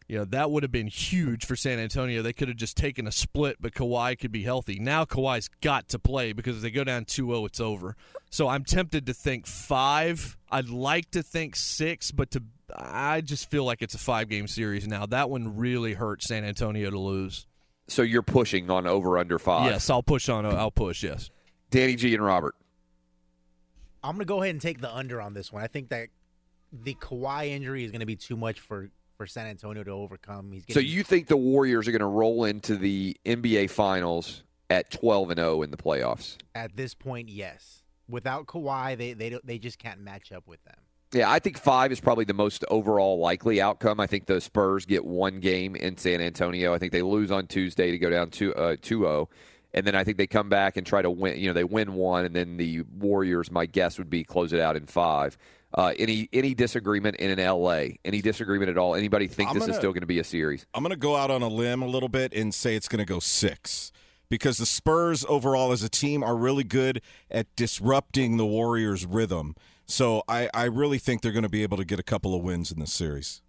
You 0.08 0.18
know, 0.18 0.24
that 0.26 0.52
would 0.52 0.62
have 0.62 0.70
been 0.70 0.86
huge 0.86 1.44
for 1.44 1.56
San 1.56 1.80
Antonio. 1.80 2.22
They 2.22 2.32
could 2.32 2.46
have 2.46 2.56
just 2.56 2.76
taken 2.76 3.08
a 3.08 3.12
split, 3.12 3.56
but 3.60 3.74
Kawhi 3.74 4.16
could 4.18 4.30
be 4.30 4.44
healthy. 4.44 4.78
Now 4.78 5.04
Kawhi's 5.04 5.48
got 5.60 5.88
to 5.88 5.98
play 5.98 6.32
because 6.32 6.56
if 6.56 6.62
they 6.62 6.70
go 6.70 6.84
down 6.84 7.04
2 7.06 7.26
0, 7.26 7.44
it's 7.44 7.60
over. 7.60 7.96
So 8.30 8.48
I'm 8.48 8.64
tempted 8.64 9.06
to 9.06 9.14
think 9.14 9.46
five. 9.46 10.36
I'd 10.50 10.68
like 10.68 11.10
to 11.12 11.22
think 11.22 11.56
six, 11.56 12.12
but 12.12 12.30
to 12.32 12.42
I 12.74 13.20
just 13.20 13.50
feel 13.50 13.64
like 13.64 13.82
it's 13.82 13.94
a 13.94 13.98
five 13.98 14.28
game 14.28 14.46
series 14.46 14.86
now. 14.86 15.06
That 15.06 15.30
one 15.30 15.56
really 15.56 15.94
hurt 15.94 16.22
San 16.22 16.44
Antonio 16.44 16.90
to 16.90 16.98
lose. 16.98 17.46
So 17.88 18.02
you're 18.02 18.22
pushing 18.22 18.70
on 18.70 18.86
over 18.86 19.18
under 19.18 19.38
five. 19.38 19.70
Yes, 19.70 19.90
I'll 19.90 20.02
push 20.02 20.28
on. 20.28 20.44
I'll 20.44 20.70
push. 20.70 21.02
Yes. 21.02 21.30
Danny 21.70 21.96
G 21.96 22.14
and 22.14 22.24
Robert. 22.24 22.54
I'm 24.02 24.12
going 24.12 24.20
to 24.20 24.24
go 24.24 24.42
ahead 24.42 24.54
and 24.54 24.62
take 24.62 24.80
the 24.80 24.94
under 24.94 25.20
on 25.20 25.34
this 25.34 25.52
one. 25.52 25.62
I 25.62 25.66
think 25.66 25.88
that 25.88 26.08
the 26.72 26.94
Kawhi 26.94 27.48
injury 27.48 27.84
is 27.84 27.90
going 27.90 28.00
to 28.00 28.06
be 28.06 28.16
too 28.16 28.36
much 28.36 28.60
for 28.60 28.90
for 29.16 29.26
San 29.26 29.46
Antonio 29.46 29.82
to 29.84 29.90
overcome. 29.90 30.52
He's 30.52 30.64
so 30.70 30.80
you 30.80 31.02
think 31.02 31.26
the 31.26 31.36
Warriors 31.36 31.88
are 31.88 31.92
going 31.92 32.00
to 32.00 32.06
roll 32.06 32.44
into 32.44 32.76
the 32.76 33.16
NBA 33.24 33.70
Finals 33.70 34.42
at 34.70 34.90
12 34.90 35.30
and 35.30 35.38
0 35.38 35.62
in 35.62 35.70
the 35.70 35.76
playoffs? 35.76 36.36
At 36.54 36.76
this 36.76 36.94
point, 36.94 37.28
yes. 37.28 37.82
Without 38.08 38.46
Kawhi, 38.46 38.96
they 38.96 39.14
they 39.14 39.38
they 39.42 39.58
just 39.58 39.78
can't 39.78 40.00
match 40.00 40.30
up 40.30 40.46
with 40.46 40.62
them. 40.64 40.76
Yeah, 41.12 41.30
I 41.30 41.38
think 41.38 41.58
five 41.58 41.92
is 41.92 42.00
probably 42.00 42.24
the 42.24 42.34
most 42.34 42.64
overall 42.68 43.18
likely 43.18 43.60
outcome. 43.60 44.00
I 44.00 44.06
think 44.06 44.26
the 44.26 44.40
Spurs 44.40 44.86
get 44.86 45.04
one 45.04 45.40
game 45.40 45.76
in 45.76 45.96
San 45.96 46.20
Antonio. 46.20 46.74
I 46.74 46.78
think 46.78 46.92
they 46.92 47.02
lose 47.02 47.30
on 47.30 47.46
Tuesday 47.46 47.90
to 47.90 47.98
go 47.98 48.10
down 48.10 48.30
to 48.30 48.54
uh, 48.54 48.76
2-0. 48.76 49.28
And 49.74 49.86
then 49.86 49.94
I 49.94 50.04
think 50.04 50.16
they 50.16 50.26
come 50.26 50.48
back 50.48 50.76
and 50.76 50.86
try 50.86 51.02
to 51.02 51.10
win. 51.10 51.38
You 51.38 51.48
know, 51.48 51.52
they 51.52 51.64
win 51.64 51.94
one, 51.94 52.24
and 52.24 52.34
then 52.34 52.56
the 52.56 52.82
Warriors, 52.98 53.50
my 53.50 53.66
guess 53.66 53.98
would 53.98 54.08
be 54.08 54.24
close 54.24 54.52
it 54.52 54.60
out 54.60 54.76
in 54.76 54.86
five. 54.86 55.36
Uh, 55.74 55.92
any 55.98 56.28
any 56.32 56.54
disagreement 56.54 57.16
in 57.16 57.36
an 57.38 57.44
LA? 57.44 57.96
Any 58.04 58.22
disagreement 58.22 58.70
at 58.70 58.78
all? 58.78 58.94
Anybody 58.94 59.26
think 59.26 59.50
I'm 59.50 59.54
this 59.54 59.62
gonna- 59.62 59.72
is 59.72 59.78
still 59.78 59.92
going 59.92 60.00
to 60.00 60.06
be 60.06 60.18
a 60.18 60.24
series? 60.24 60.64
I'm 60.72 60.82
going 60.82 60.90
to 60.92 60.96
go 60.96 61.16
out 61.16 61.30
on 61.30 61.42
a 61.42 61.48
limb 61.48 61.82
a 61.82 61.86
little 61.86 62.08
bit 62.08 62.32
and 62.32 62.54
say 62.54 62.74
it's 62.76 62.88
going 62.88 63.04
to 63.04 63.12
go 63.12 63.18
six 63.18 63.92
because 64.28 64.56
the 64.58 64.66
Spurs 64.66 65.24
overall 65.28 65.72
as 65.72 65.82
a 65.82 65.88
team 65.88 66.22
are 66.22 66.36
really 66.36 66.64
good 66.64 67.02
at 67.30 67.54
disrupting 67.56 68.38
the 68.38 68.46
Warriors' 68.46 69.04
rhythm. 69.04 69.54
So 69.84 70.22
I, 70.28 70.48
I 70.54 70.64
really 70.64 70.98
think 70.98 71.22
they're 71.22 71.32
going 71.32 71.42
to 71.44 71.48
be 71.48 71.62
able 71.62 71.76
to 71.76 71.84
get 71.84 72.00
a 72.00 72.02
couple 72.02 72.34
of 72.34 72.42
wins 72.42 72.72
in 72.72 72.80
this 72.80 72.92
series. 72.92 73.40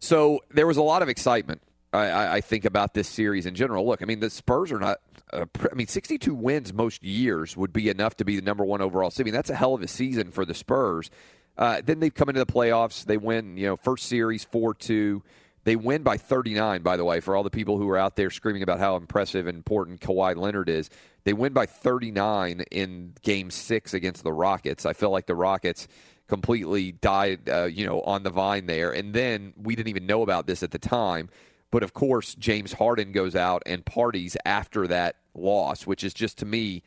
So 0.00 0.40
there 0.50 0.66
was 0.66 0.76
a 0.76 0.82
lot 0.82 1.00
of 1.02 1.08
excitement. 1.08 1.62
I, 1.92 2.36
I, 2.36 2.40
think 2.40 2.64
about 2.64 2.94
this 2.94 3.06
series 3.06 3.44
in 3.44 3.54
general. 3.54 3.86
Look, 3.86 4.02
I 4.02 4.06
mean, 4.06 4.20
the 4.20 4.30
Spurs 4.30 4.72
are 4.72 4.78
not. 4.78 4.98
Uh, 5.32 5.44
I 5.70 5.74
mean, 5.74 5.86
62 5.86 6.34
wins 6.34 6.72
most 6.72 7.02
years 7.02 7.56
would 7.56 7.72
be 7.72 7.88
enough 7.88 8.16
to 8.16 8.24
be 8.24 8.36
the 8.36 8.42
number 8.42 8.64
one 8.64 8.80
overall 8.80 9.10
seed. 9.10 9.24
I 9.24 9.26
mean, 9.26 9.34
that's 9.34 9.50
a 9.50 9.54
hell 9.54 9.74
of 9.74 9.82
a 9.82 9.88
season 9.88 10.30
for 10.30 10.44
the 10.44 10.54
Spurs. 10.54 11.10
Uh, 11.56 11.82
then 11.84 12.00
they 12.00 12.10
come 12.10 12.28
into 12.28 12.42
the 12.42 12.50
playoffs. 12.50 13.04
They 13.04 13.18
win, 13.18 13.56
you 13.56 13.66
know, 13.66 13.76
first 13.76 14.06
series 14.06 14.44
four 14.44 14.74
two. 14.74 15.22
They 15.64 15.76
win 15.76 16.02
by 16.02 16.16
39. 16.16 16.82
By 16.82 16.96
the 16.96 17.04
way, 17.04 17.20
for 17.20 17.36
all 17.36 17.42
the 17.42 17.50
people 17.50 17.78
who 17.78 17.88
are 17.90 17.98
out 17.98 18.16
there 18.16 18.30
screaming 18.30 18.62
about 18.62 18.80
how 18.80 18.96
impressive 18.96 19.46
and 19.46 19.56
important 19.56 20.00
Kawhi 20.00 20.36
Leonard 20.36 20.68
is, 20.68 20.90
They 21.24 21.34
win 21.34 21.52
by 21.52 21.66
39 21.66 22.64
in 22.70 23.14
Game 23.22 23.50
Six 23.50 23.94
against 23.94 24.24
the 24.24 24.32
Rockets. 24.32 24.86
I 24.86 24.92
feel 24.92 25.10
like 25.10 25.26
the 25.26 25.36
Rockets 25.36 25.86
completely 26.26 26.92
died, 26.92 27.48
uh, 27.48 27.64
you 27.64 27.86
know, 27.86 28.00
on 28.00 28.22
the 28.22 28.30
vine 28.30 28.66
there. 28.66 28.90
And 28.90 29.12
then 29.12 29.52
we 29.56 29.76
didn't 29.76 29.90
even 29.90 30.06
know 30.06 30.22
about 30.22 30.46
this 30.46 30.62
at 30.62 30.70
the 30.70 30.78
time. 30.78 31.28
But 31.72 31.82
of 31.82 31.94
course, 31.94 32.36
James 32.36 32.74
Harden 32.74 33.10
goes 33.10 33.34
out 33.34 33.62
and 33.66 33.84
parties 33.84 34.36
after 34.44 34.86
that 34.86 35.16
loss, 35.34 35.86
which 35.86 36.04
is 36.04 36.14
just 36.14 36.38
to 36.38 36.46
me 36.46 36.82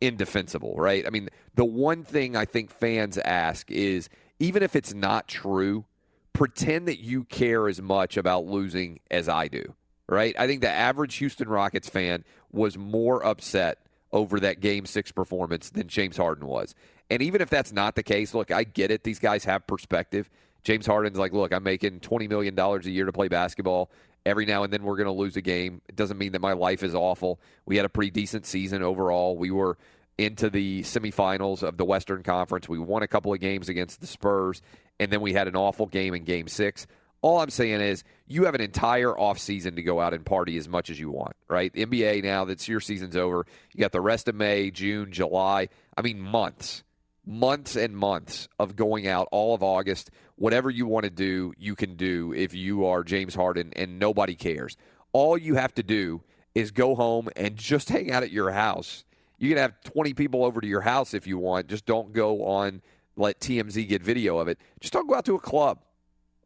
indefensible, 0.00 0.74
right? 0.76 1.06
I 1.06 1.10
mean, 1.10 1.28
the 1.54 1.64
one 1.64 2.02
thing 2.02 2.34
I 2.34 2.46
think 2.46 2.70
fans 2.70 3.18
ask 3.18 3.70
is 3.70 4.08
even 4.38 4.62
if 4.62 4.74
it's 4.74 4.94
not 4.94 5.28
true, 5.28 5.84
pretend 6.32 6.88
that 6.88 7.00
you 7.00 7.24
care 7.24 7.68
as 7.68 7.82
much 7.82 8.16
about 8.16 8.46
losing 8.46 9.00
as 9.10 9.28
I 9.28 9.48
do, 9.48 9.74
right? 10.08 10.34
I 10.38 10.46
think 10.46 10.62
the 10.62 10.70
average 10.70 11.16
Houston 11.16 11.48
Rockets 11.48 11.90
fan 11.90 12.24
was 12.50 12.78
more 12.78 13.24
upset 13.24 13.78
over 14.10 14.40
that 14.40 14.60
game 14.60 14.86
six 14.86 15.12
performance 15.12 15.68
than 15.68 15.86
James 15.86 16.16
Harden 16.16 16.46
was. 16.46 16.74
And 17.10 17.20
even 17.20 17.42
if 17.42 17.50
that's 17.50 17.72
not 17.72 17.94
the 17.94 18.02
case, 18.02 18.32
look, 18.32 18.50
I 18.50 18.64
get 18.64 18.90
it. 18.90 19.04
These 19.04 19.18
guys 19.18 19.44
have 19.44 19.66
perspective. 19.66 20.30
James 20.62 20.86
Harden's 20.86 21.18
like, 21.18 21.32
look, 21.32 21.52
I'm 21.52 21.62
making 21.62 22.00
$20 22.00 22.28
million 22.28 22.58
a 22.58 22.78
year 22.88 23.04
to 23.04 23.12
play 23.12 23.28
basketball. 23.28 23.90
Every 24.26 24.44
now 24.46 24.64
and 24.64 24.72
then 24.72 24.82
we're 24.82 24.96
going 24.96 25.06
to 25.06 25.12
lose 25.12 25.36
a 25.36 25.42
game. 25.42 25.80
It 25.88 25.96
doesn't 25.96 26.18
mean 26.18 26.32
that 26.32 26.40
my 26.40 26.52
life 26.52 26.82
is 26.82 26.94
awful. 26.94 27.40
We 27.64 27.76
had 27.76 27.86
a 27.86 27.88
pretty 27.88 28.10
decent 28.10 28.46
season 28.46 28.82
overall. 28.82 29.36
We 29.36 29.50
were 29.50 29.78
into 30.18 30.50
the 30.50 30.82
semifinals 30.82 31.62
of 31.62 31.78
the 31.78 31.84
Western 31.84 32.22
Conference. 32.22 32.68
We 32.68 32.78
won 32.78 33.02
a 33.02 33.08
couple 33.08 33.32
of 33.32 33.40
games 33.40 33.70
against 33.70 34.00
the 34.00 34.06
Spurs, 34.06 34.60
and 34.98 35.10
then 35.10 35.22
we 35.22 35.32
had 35.32 35.48
an 35.48 35.56
awful 35.56 35.86
game 35.86 36.14
in 36.14 36.24
game 36.24 36.46
six. 36.46 36.86
All 37.22 37.40
I'm 37.40 37.50
saying 37.50 37.80
is 37.80 38.04
you 38.26 38.44
have 38.44 38.54
an 38.54 38.60
entire 38.60 39.12
offseason 39.12 39.76
to 39.76 39.82
go 39.82 40.00
out 40.00 40.14
and 40.14 40.24
party 40.24 40.56
as 40.56 40.68
much 40.68 40.90
as 40.90 40.98
you 40.98 41.10
want, 41.10 41.36
right? 41.48 41.72
The 41.72 41.84
NBA 41.84 42.22
now 42.22 42.44
that's 42.44 42.68
your 42.68 42.80
season's 42.80 43.16
over. 43.16 43.46
You 43.72 43.80
got 43.80 43.92
the 43.92 44.00
rest 44.00 44.28
of 44.28 44.34
May, 44.34 44.70
June, 44.70 45.12
July. 45.12 45.68
I 45.96 46.02
mean, 46.02 46.20
months, 46.20 46.82
months 47.26 47.76
and 47.76 47.94
months 47.94 48.48
of 48.58 48.76
going 48.76 49.06
out 49.06 49.28
all 49.32 49.54
of 49.54 49.62
August. 49.62 50.10
Whatever 50.40 50.70
you 50.70 50.86
want 50.86 51.04
to 51.04 51.10
do, 51.10 51.52
you 51.58 51.74
can 51.74 51.96
do 51.96 52.32
if 52.32 52.54
you 52.54 52.86
are 52.86 53.04
James 53.04 53.34
Harden 53.34 53.74
and 53.76 53.98
nobody 53.98 54.34
cares. 54.34 54.78
All 55.12 55.36
you 55.36 55.56
have 55.56 55.74
to 55.74 55.82
do 55.82 56.22
is 56.54 56.70
go 56.70 56.94
home 56.94 57.28
and 57.36 57.56
just 57.56 57.90
hang 57.90 58.10
out 58.10 58.22
at 58.22 58.30
your 58.30 58.50
house. 58.50 59.04
You 59.36 59.50
can 59.50 59.58
have 59.58 59.78
20 59.82 60.14
people 60.14 60.42
over 60.42 60.62
to 60.62 60.66
your 60.66 60.80
house 60.80 61.12
if 61.12 61.26
you 61.26 61.36
want. 61.36 61.66
Just 61.66 61.84
don't 61.84 62.14
go 62.14 62.42
on 62.46 62.80
let 63.18 63.38
TMZ 63.40 63.86
get 63.86 64.02
video 64.02 64.38
of 64.38 64.48
it. 64.48 64.58
Just 64.80 64.94
don't 64.94 65.06
go 65.06 65.14
out 65.14 65.26
to 65.26 65.34
a 65.34 65.38
club. 65.38 65.80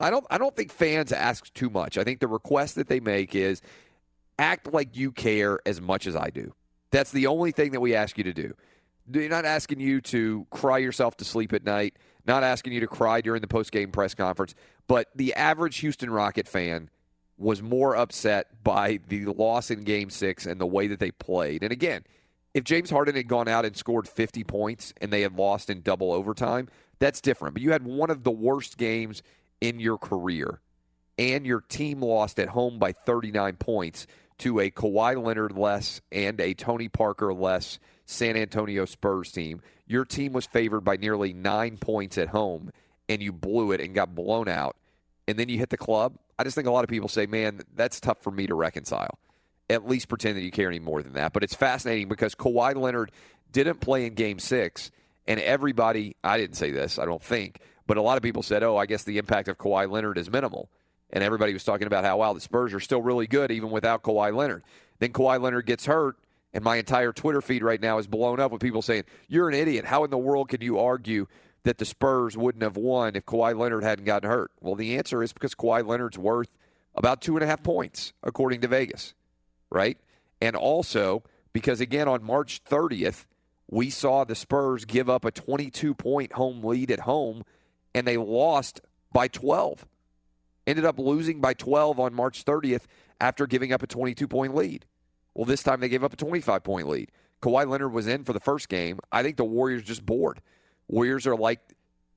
I 0.01 0.11
don't 0.11 0.27
I 0.29 0.39
don't 0.39 0.57
think 0.57 0.73
fans 0.73 1.13
ask 1.13 1.55
too 1.55 1.71
much. 1.71 1.97
I 1.97 2.03
think 2.03 2.19
the 2.19 2.27
request 2.27 2.75
that 2.75 2.89
they 2.89 2.99
make 2.99 3.37
is 3.37 3.63
act 4.41 4.73
like 4.73 4.97
you 4.97 5.13
care 5.13 5.61
as 5.67 5.81
much 5.81 6.09
as 6.09 6.17
I 6.17 6.31
do. 6.31 6.53
That's 6.91 7.13
the 7.13 7.29
only 7.29 7.53
thing 7.53 7.71
that 7.71 7.81
we 7.81 7.95
ask 7.95 8.19
you 8.19 8.25
to 8.25 8.33
do. 8.33 8.55
We're 9.07 9.29
not 9.29 9.45
asking 9.45 9.79
you 9.79 10.01
to 10.01 10.49
cry 10.51 10.79
yourself 10.79 11.17
to 11.19 11.25
sleep 11.25 11.53
at 11.53 11.63
night, 11.63 11.95
not 12.27 12.43
asking 12.43 12.73
you 12.73 12.81
to 12.81 12.87
cry 12.87 13.21
during 13.21 13.41
the 13.41 13.49
post-game 13.49 13.91
press 13.91 14.15
conference, 14.15 14.55
but 14.87 15.09
the 15.15 15.35
average 15.35 15.79
Houston 15.79 16.11
Rocket 16.11 16.49
fan 16.49 16.91
was 17.37 17.63
more 17.63 17.97
upset 17.97 18.63
by 18.63 19.01
the 19.09 19.27
loss 19.27 19.71
in 19.71 19.83
game 19.83 20.11
6 20.11 20.47
and 20.47 20.61
the 20.61 20.67
way 20.67 20.87
that 20.87 21.01
they 21.01 21.11
played. 21.11 21.63
And 21.63 21.73
again, 21.73 22.05
if 22.55 22.63
James 22.63 22.91
Harden 22.91 23.17
had 23.17 23.27
gone 23.27 23.49
out 23.49 23.65
and 23.65 23.77
scored 23.77 24.07
50 24.07 24.45
points 24.45 24.95
and 25.01 25.13
they 25.13 25.23
had 25.23 25.37
lost 25.37 25.69
in 25.69 25.83
double 25.83 26.13
overtime, 26.13 26.69
that's 27.01 27.21
different. 27.21 27.55
But 27.55 27.63
you 27.63 27.73
had 27.73 27.85
one 27.85 28.11
of 28.11 28.23
the 28.23 28.31
worst 28.31 28.79
games 28.79 29.23
in 29.61 29.81
your 29.81 29.99
career, 29.99 30.61
and 31.19 31.45
your 31.47 31.61
team 31.61 32.01
lost 32.01 32.39
at 32.39 32.49
home 32.49 32.79
by 32.79 32.93
39 32.93 33.57
points 33.57 34.07
to 34.39 34.61
a 34.61 34.71
Kawhi 34.71 35.23
Leonard 35.23 35.57
less 35.57 36.01
and 36.11 36.41
a 36.41 36.55
Tony 36.55 36.89
Parker 36.89 37.33
less 37.33 37.79
San 38.07 38.37
Antonio 38.37 38.85
Spurs 38.85 39.33
team. 39.33 39.63
Your 39.87 40.05
team 40.05 40.33
was 40.33 40.47
favored 40.47 40.81
by 40.83 40.97
nearly 40.97 41.33
nine 41.33 41.77
points 41.77 42.19
at 42.19 42.29
home, 42.29 42.71
and 43.09 43.23
you 43.23 43.33
blew 43.33 43.73
it 43.73 43.81
and 43.81 43.95
got 43.95 44.15
blown 44.15 44.49
out. 44.49 44.77
And 45.29 45.39
then 45.39 45.49
you 45.49 45.59
hit 45.59 45.71
the 45.71 45.77
club. 45.77 46.17
I 46.39 46.45
just 46.45 46.55
think 46.55 46.67
a 46.67 46.71
lot 46.71 46.85
of 46.85 46.91
people 46.91 47.09
say, 47.09 47.27
man, 47.27 47.61
that's 47.75 48.01
tough 48.01 48.23
for 48.23 48.31
me 48.31 48.47
to 48.47 48.55
reconcile. 48.55 49.19
At 49.71 49.89
least 49.89 50.09
pretend 50.09 50.37
that 50.37 50.43
you 50.43 50.51
care 50.51 50.69
any 50.69 50.81
more 50.81 51.03
than 51.03 51.15
that. 51.15 51.33
But 51.33 51.45
it's 51.45 51.55
fascinating 51.55 52.09
because 52.09 52.35
Kawhi 52.35 52.75
Leonard 52.75 53.13
didn't 53.53 53.81
play 53.81 54.05
in 54.07 54.15
game 54.15 54.39
six, 54.39 54.91
and 55.27 55.41
everybody, 55.41 56.17
I 56.23 56.39
didn't 56.39 56.57
say 56.57 56.71
this, 56.71 56.99
I 56.99 57.05
don't 57.05 57.23
think, 57.23 57.61
but 57.87 57.97
a 57.97 58.03
lot 58.03 58.17
of 58.17 58.23
people 58.23 58.43
said, 58.43 58.63
oh, 58.63 58.77
I 58.77 58.87
guess 58.87 59.05
the 59.05 59.19
impact 59.19 59.49
of 59.49 59.59
Kawhi 59.59 59.91
Leonard 59.91 60.19
is 60.19 60.31
minimal. 60.31 60.69
And 61.15 61.23
everybody 61.23 61.53
was 61.53 61.63
talking 61.63 61.87
about 61.87 62.05
how, 62.05 62.19
wow, 62.19 62.33
the 62.33 62.41
Spurs 62.41 62.75
are 62.75 62.81
still 62.81 63.01
really 63.01 63.29
good 63.29 63.53
even 63.53 63.71
without 63.71 64.03
Kawhi 64.03 64.35
Leonard. 64.35 64.65
Then 64.99 65.13
Kawhi 65.13 65.41
Leonard 65.41 65.65
gets 65.65 65.87
hurt, 65.87 66.19
and 66.53 66.65
my 66.65 66.77
entire 66.77 67.13
Twitter 67.13 67.41
feed 67.41 67.63
right 67.63 67.81
now 67.81 67.99
is 67.99 68.09
blown 68.09 68.41
up 68.41 68.51
with 68.51 68.61
people 68.61 68.83
saying, 68.83 69.05
you're 69.29 69.49
an 69.49 69.55
idiot. 69.55 69.85
How 69.85 70.03
in 70.03 70.11
the 70.11 70.19
world 70.19 70.49
can 70.49 70.61
you 70.61 70.81
argue 70.81 71.27
that 71.63 71.79
the 71.79 71.85
Spurs 71.85 72.37
wouldn't 72.37 72.65
have 72.65 72.77
won 72.77 73.15
if 73.15 73.25
Kawhi 73.25 73.57
Leonard 73.57 73.85
hadn't 73.85 74.05
gotten 74.07 74.29
hurt? 74.29 74.51
Well, 74.61 74.75
the 74.75 74.99
answer 74.99 75.23
is 75.23 75.33
because 75.33 75.55
Kawhi 75.55 75.87
Leonard's 75.87 76.19
worth 76.19 76.51
about 76.97 77.23
two 77.23 77.37
and 77.37 77.45
a 77.45 77.47
half 77.47 77.63
points, 77.63 78.13
according 78.25 78.61
to 78.63 78.69
Vegas, 78.69 79.15
right? 79.71 79.97
And 80.41 80.57
also 80.57 81.23
because, 81.53 81.81
again, 81.81 82.09
on 82.09 82.25
March 82.25 82.61
30th, 82.65 83.25
we 83.71 83.89
saw 83.89 84.25
the 84.25 84.35
Spurs 84.35 84.85
give 84.85 85.09
up 85.09 85.25
a 85.25 85.31
22 85.31 85.95
point 85.95 86.33
home 86.33 86.63
lead 86.65 86.91
at 86.91 87.01
home 87.01 87.45
and 87.95 88.07
they 88.07 88.17
lost 88.17 88.81
by 89.13 89.29
12. 89.29 89.87
Ended 90.67 90.85
up 90.85 90.99
losing 90.99 91.41
by 91.41 91.55
12 91.55 92.01
on 92.01 92.15
March 92.15 92.45
30th 92.45 92.83
after 93.21 93.47
giving 93.47 93.73
up 93.73 93.83
a 93.83 93.87
22 93.87 94.27
point 94.27 94.55
lead. 94.55 94.87
Well, 95.35 95.45
this 95.45 95.63
time 95.63 95.81
they 95.81 95.89
gave 95.89 96.05
up 96.05 96.13
a 96.13 96.17
25 96.17 96.63
point 96.63 96.89
lead. 96.89 97.11
Kawhi 97.43 97.69
Leonard 97.69 97.93
was 97.93 98.07
in 98.07 98.25
for 98.25 98.33
the 98.33 98.41
first 98.41 98.69
game. 98.69 98.99
I 99.13 99.23
think 99.23 99.37
the 99.37 99.45
Warriors 99.45 99.83
just 99.83 100.07
bored. 100.07 100.41
Warriors 100.89 101.27
are 101.27 101.37
like 101.37 101.61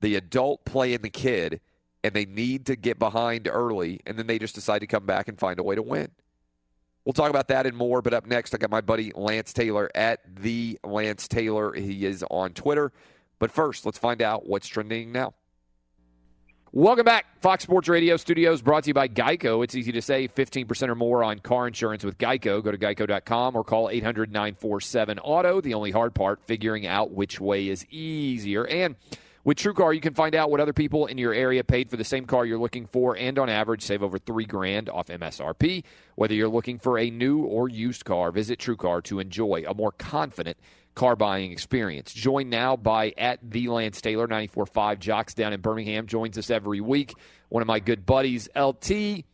the 0.00 0.16
adult 0.16 0.64
playing 0.64 1.02
the 1.02 1.10
kid, 1.10 1.60
and 2.02 2.14
they 2.14 2.24
need 2.24 2.66
to 2.66 2.76
get 2.76 2.98
behind 2.98 3.48
early, 3.48 4.00
and 4.06 4.18
then 4.18 4.26
they 4.26 4.38
just 4.38 4.54
decide 4.54 4.78
to 4.78 4.86
come 4.86 5.04
back 5.04 5.28
and 5.28 5.38
find 5.38 5.58
a 5.58 5.62
way 5.62 5.74
to 5.74 5.82
win. 5.82 6.10
We'll 7.04 7.12
talk 7.14 7.30
about 7.30 7.48
that 7.48 7.66
and 7.66 7.76
more. 7.76 8.02
But 8.02 8.14
up 8.14 8.26
next, 8.26 8.54
I 8.54 8.58
got 8.58 8.70
my 8.70 8.80
buddy 8.80 9.12
Lance 9.14 9.52
Taylor 9.52 9.90
at 9.94 10.20
the 10.36 10.78
Lance 10.84 11.26
Taylor. 11.26 11.72
He 11.72 12.04
is 12.04 12.22
on 12.30 12.52
Twitter. 12.52 12.92
But 13.38 13.50
first, 13.50 13.86
let's 13.86 13.98
find 13.98 14.20
out 14.20 14.46
what's 14.46 14.68
trending 14.68 15.12
now. 15.12 15.34
Welcome 16.72 17.06
back. 17.06 17.24
Fox 17.40 17.62
Sports 17.62 17.88
Radio 17.88 18.18
studios 18.18 18.60
brought 18.60 18.84
to 18.84 18.88
you 18.88 18.94
by 18.94 19.08
Geico. 19.08 19.64
It's 19.64 19.74
easy 19.74 19.90
to 19.92 20.02
save 20.02 20.34
15% 20.34 20.88
or 20.90 20.94
more 20.94 21.24
on 21.24 21.38
car 21.38 21.66
insurance 21.66 22.04
with 22.04 22.18
Geico. 22.18 22.62
Go 22.62 22.70
to 22.70 22.76
geico.com 22.76 23.56
or 23.56 23.64
call 23.64 23.88
800 23.88 24.30
947 24.30 25.18
Auto. 25.20 25.62
The 25.62 25.72
only 25.72 25.92
hard 25.92 26.14
part, 26.14 26.40
figuring 26.46 26.86
out 26.86 27.10
which 27.10 27.40
way 27.40 27.68
is 27.68 27.86
easier. 27.90 28.66
And 28.66 28.96
with 29.48 29.56
TrueCar, 29.56 29.94
you 29.94 30.02
can 30.02 30.12
find 30.12 30.34
out 30.34 30.50
what 30.50 30.60
other 30.60 30.74
people 30.74 31.06
in 31.06 31.16
your 31.16 31.32
area 31.32 31.64
paid 31.64 31.88
for 31.88 31.96
the 31.96 32.04
same 32.04 32.26
car 32.26 32.44
you're 32.44 32.58
looking 32.58 32.84
for, 32.84 33.16
and 33.16 33.38
on 33.38 33.48
average, 33.48 33.80
save 33.80 34.02
over 34.02 34.18
three 34.18 34.44
grand 34.44 34.90
off 34.90 35.06
MSRP. 35.06 35.84
Whether 36.16 36.34
you're 36.34 36.50
looking 36.50 36.78
for 36.78 36.98
a 36.98 37.08
new 37.08 37.44
or 37.44 37.66
used 37.66 38.04
car, 38.04 38.30
visit 38.30 38.58
TrueCar 38.58 39.02
to 39.04 39.20
enjoy 39.20 39.64
a 39.66 39.72
more 39.72 39.90
confident 39.90 40.58
car 40.94 41.16
buying 41.16 41.50
experience. 41.50 42.12
Joined 42.12 42.50
now 42.50 42.76
by 42.76 43.14
at 43.16 43.38
the 43.42 43.68
Lance 43.68 44.02
Taylor, 44.02 44.28
94.5 44.28 44.98
Jox 44.98 45.32
down 45.32 45.54
in 45.54 45.62
Birmingham, 45.62 46.06
joins 46.06 46.36
us 46.36 46.50
every 46.50 46.82
week. 46.82 47.14
One 47.48 47.62
of 47.62 47.66
my 47.66 47.80
good 47.80 48.04
buddies, 48.04 48.50
LT. 48.54 49.24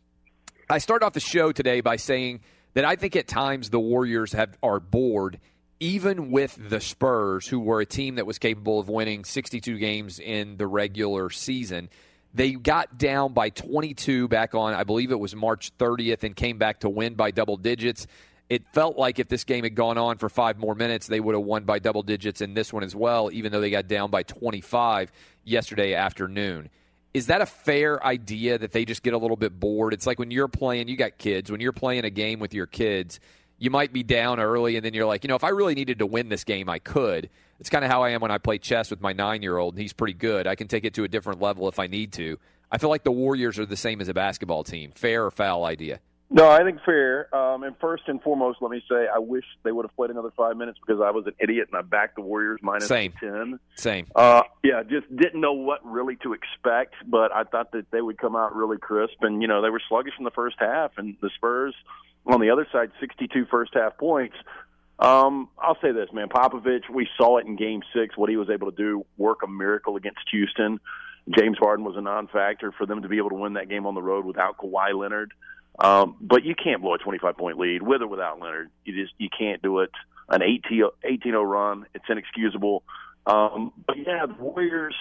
I 0.69 0.77
start 0.77 1.03
off 1.03 1.11
the 1.11 1.19
show 1.19 1.51
today 1.51 1.81
by 1.81 1.97
saying 1.97 2.39
that 2.73 2.85
I 2.85 2.95
think 2.95 3.17
at 3.17 3.27
times 3.27 3.69
the 3.69 3.81
Warriors 3.81 4.31
have 4.31 4.57
are 4.63 4.79
bored, 4.79 5.41
even 5.85 6.31
with 6.31 6.57
the 6.69 6.81
Spurs, 6.81 7.47
who 7.47 7.59
were 7.59 7.81
a 7.81 7.85
team 7.85 8.15
that 8.15 8.25
was 8.25 8.39
capable 8.39 8.79
of 8.79 8.89
winning 8.89 9.23
62 9.23 9.77
games 9.77 10.19
in 10.19 10.57
the 10.57 10.67
regular 10.67 11.29
season. 11.29 11.89
They 12.33 12.51
got 12.51 12.97
down 12.97 13.33
by 13.33 13.49
22 13.49 14.27
back 14.27 14.55
on, 14.55 14.73
I 14.73 14.83
believe 14.83 15.11
it 15.11 15.19
was 15.19 15.35
March 15.35 15.71
30th, 15.77 16.23
and 16.23 16.35
came 16.35 16.57
back 16.57 16.81
to 16.81 16.89
win 16.89 17.13
by 17.13 17.31
double 17.31 17.55
digits 17.55 18.07
it 18.49 18.63
felt 18.73 18.97
like 18.97 19.19
if 19.19 19.27
this 19.27 19.43
game 19.43 19.63
had 19.63 19.75
gone 19.75 19.97
on 19.97 20.17
for 20.17 20.29
five 20.29 20.57
more 20.57 20.75
minutes, 20.75 21.07
they 21.07 21.19
would 21.19 21.33
have 21.33 21.43
won 21.43 21.63
by 21.63 21.79
double 21.79 22.03
digits 22.03 22.41
in 22.41 22.53
this 22.53 22.71
one 22.71 22.83
as 22.83 22.95
well, 22.95 23.31
even 23.31 23.51
though 23.51 23.61
they 23.61 23.71
got 23.71 23.87
down 23.87 24.11
by 24.11 24.23
25 24.23 25.11
yesterday 25.43 25.95
afternoon. 25.95 26.69
Is 27.13 27.27
that 27.27 27.41
a 27.41 27.45
fair 27.45 28.05
idea 28.05 28.57
that 28.57 28.71
they 28.71 28.85
just 28.85 29.01
get 29.01 29.13
a 29.13 29.17
little 29.17 29.37
bit 29.37 29.59
bored? 29.59 29.93
It's 29.93 30.05
like 30.05 30.19
when 30.19 30.31
you're 30.31 30.47
playing, 30.47 30.89
you 30.89 30.97
got 30.97 31.17
kids, 31.17 31.49
when 31.49 31.61
you're 31.61 31.71
playing 31.71 32.05
a 32.05 32.09
game 32.09 32.39
with 32.39 32.53
your 32.53 32.67
kids, 32.67 33.19
you 33.57 33.69
might 33.69 33.93
be 33.93 34.03
down 34.03 34.39
early, 34.39 34.75
and 34.75 34.85
then 34.85 34.93
you're 34.93 35.05
like, 35.05 35.23
you 35.23 35.27
know, 35.27 35.35
if 35.35 35.43
I 35.43 35.49
really 35.49 35.75
needed 35.75 35.99
to 35.99 36.05
win 36.05 36.29
this 36.29 36.43
game, 36.43 36.69
I 36.69 36.79
could. 36.79 37.29
It's 37.59 37.69
kind 37.69 37.85
of 37.85 37.91
how 37.91 38.03
I 38.03 38.09
am 38.09 38.21
when 38.21 38.31
I 38.31 38.37
play 38.37 38.57
chess 38.57 38.89
with 38.89 39.01
my 39.01 39.13
nine 39.13 39.41
year 39.41 39.57
old, 39.57 39.75
and 39.75 39.81
he's 39.81 39.93
pretty 39.93 40.13
good. 40.13 40.47
I 40.47 40.55
can 40.55 40.67
take 40.67 40.83
it 40.83 40.93
to 40.95 41.03
a 41.03 41.07
different 41.07 41.41
level 41.41 41.67
if 41.69 41.79
I 41.79 41.87
need 41.87 42.13
to. 42.13 42.37
I 42.71 42.77
feel 42.77 42.89
like 42.89 43.03
the 43.03 43.11
Warriors 43.11 43.57
are 43.59 43.65
the 43.65 43.77
same 43.77 44.01
as 44.01 44.09
a 44.09 44.13
basketball 44.13 44.63
team. 44.63 44.91
Fair 44.93 45.25
or 45.25 45.31
foul 45.31 45.63
idea? 45.63 45.99
No, 46.31 46.49
I 46.49 46.63
think 46.63 46.79
fair. 46.83 47.33
Um, 47.33 47.63
and 47.63 47.75
first 47.79 48.03
and 48.07 48.21
foremost, 48.21 48.57
let 48.59 48.71
me 48.71 48.83
say 48.89 49.05
I 49.13 49.19
wish 49.19 49.45
they 49.63 49.71
would 49.71 49.85
have 49.85 49.95
played 49.95 50.09
another 50.09 50.31
five 50.35 50.57
minutes 50.57 50.79
because 50.85 50.99
I 50.99 51.11
was 51.11 51.27
an 51.27 51.33
idiot 51.39 51.67
and 51.71 51.77
I 51.77 51.83
backed 51.83 52.15
the 52.15 52.23
Warriors 52.23 52.59
minus 52.63 52.87
Same. 52.87 53.13
ten. 53.19 53.59
Same. 53.75 54.07
Uh, 54.15 54.41
yeah, 54.63 54.81
just 54.81 55.07
didn't 55.15 55.39
know 55.39 55.53
what 55.53 55.85
really 55.85 56.15
to 56.23 56.33
expect, 56.33 56.95
but 57.07 57.31
I 57.31 57.43
thought 57.43 57.71
that 57.73 57.91
they 57.91 58.01
would 58.01 58.17
come 58.17 58.35
out 58.35 58.55
really 58.55 58.79
crisp. 58.79 59.17
And 59.21 59.41
you 59.41 59.47
know 59.47 59.61
they 59.61 59.69
were 59.69 59.81
sluggish 59.87 60.13
in 60.17 60.25
the 60.25 60.31
first 60.31 60.55
half, 60.59 60.93
and 60.97 61.15
the 61.21 61.29
Spurs 61.35 61.75
on 62.25 62.41
the 62.41 62.49
other 62.49 62.67
side, 62.71 62.91
62 62.99 63.45
first 63.49 63.73
half 63.73 63.97
points. 63.97 64.35
Um, 64.97 65.49
I'll 65.57 65.77
say 65.81 65.91
this, 65.91 66.09
man. 66.13 66.29
Popovich, 66.29 66.89
we 66.89 67.07
saw 67.17 67.37
it 67.37 67.45
in 67.45 67.55
Game 67.55 67.81
Six. 67.93 68.15
What 68.15 68.29
he 68.29 68.37
was 68.37 68.49
able 68.49 68.71
to 68.71 68.77
do, 68.77 69.05
work 69.17 69.39
a 69.43 69.47
miracle 69.47 69.97
against 69.97 70.21
Houston. 70.31 70.79
James 71.37 71.57
Harden 71.57 71.83
was 71.83 71.97
a 71.97 72.01
non-factor 72.01 72.71
for 72.71 72.85
them 72.85 73.01
to 73.01 73.07
be 73.07 73.17
able 73.17 73.29
to 73.29 73.35
win 73.35 73.53
that 73.53 73.67
game 73.67 73.85
on 73.85 73.95
the 73.95 74.01
road 74.01 74.25
without 74.25 74.57
Kawhi 74.57 74.97
Leonard. 74.97 75.33
Um, 75.79 76.15
but 76.21 76.45
you 76.45 76.55
can't 76.55 76.81
blow 76.81 76.93
a 76.93 76.99
25-point 76.99 77.59
lead 77.59 77.81
with 77.81 78.01
or 78.01 78.07
without 78.07 78.39
Leonard. 78.39 78.69
You 78.85 79.03
just 79.03 79.13
you 79.17 79.29
can't 79.37 79.61
do 79.61 79.79
it. 79.79 79.91
An 80.29 80.41
18-0 80.41 80.91
run, 81.45 81.85
it's 81.93 82.05
inexcusable. 82.07 82.83
Um, 83.25 83.73
but 83.85 83.97
yeah, 83.97 84.25
the 84.25 84.33
Warriors. 84.35 84.95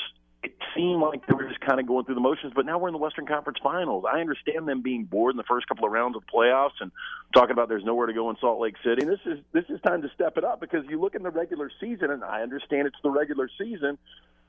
It 0.44 0.52
seemed 0.76 1.00
like 1.00 1.26
they 1.26 1.32
were 1.32 1.48
just 1.48 1.60
kind 1.60 1.80
of 1.80 1.86
going 1.86 2.04
through 2.04 2.16
the 2.16 2.20
motions, 2.20 2.52
but 2.54 2.66
now 2.66 2.78
we're 2.78 2.88
in 2.88 2.92
the 2.92 2.98
Western 2.98 3.26
Conference 3.26 3.58
Finals. 3.62 4.04
I 4.06 4.20
understand 4.20 4.68
them 4.68 4.82
being 4.82 5.04
bored 5.04 5.32
in 5.32 5.38
the 5.38 5.44
first 5.44 5.66
couple 5.66 5.86
of 5.86 5.92
rounds 5.92 6.16
of 6.16 6.22
playoffs 6.26 6.80
and 6.80 6.92
talking 7.34 7.52
about 7.52 7.70
there's 7.70 7.84
nowhere 7.84 8.06
to 8.06 8.12
go 8.12 8.28
in 8.28 8.36
Salt 8.40 8.60
Lake 8.60 8.74
City. 8.84 9.02
And 9.02 9.10
this 9.10 9.20
is 9.24 9.38
this 9.52 9.64
is 9.70 9.80
time 9.80 10.02
to 10.02 10.10
step 10.14 10.36
it 10.36 10.44
up 10.44 10.60
because 10.60 10.84
you 10.88 11.00
look 11.00 11.14
in 11.14 11.22
the 11.22 11.30
regular 11.30 11.70
season, 11.80 12.10
and 12.10 12.22
I 12.22 12.42
understand 12.42 12.86
it's 12.86 12.98
the 13.02 13.08
regular 13.08 13.48
season, 13.58 13.96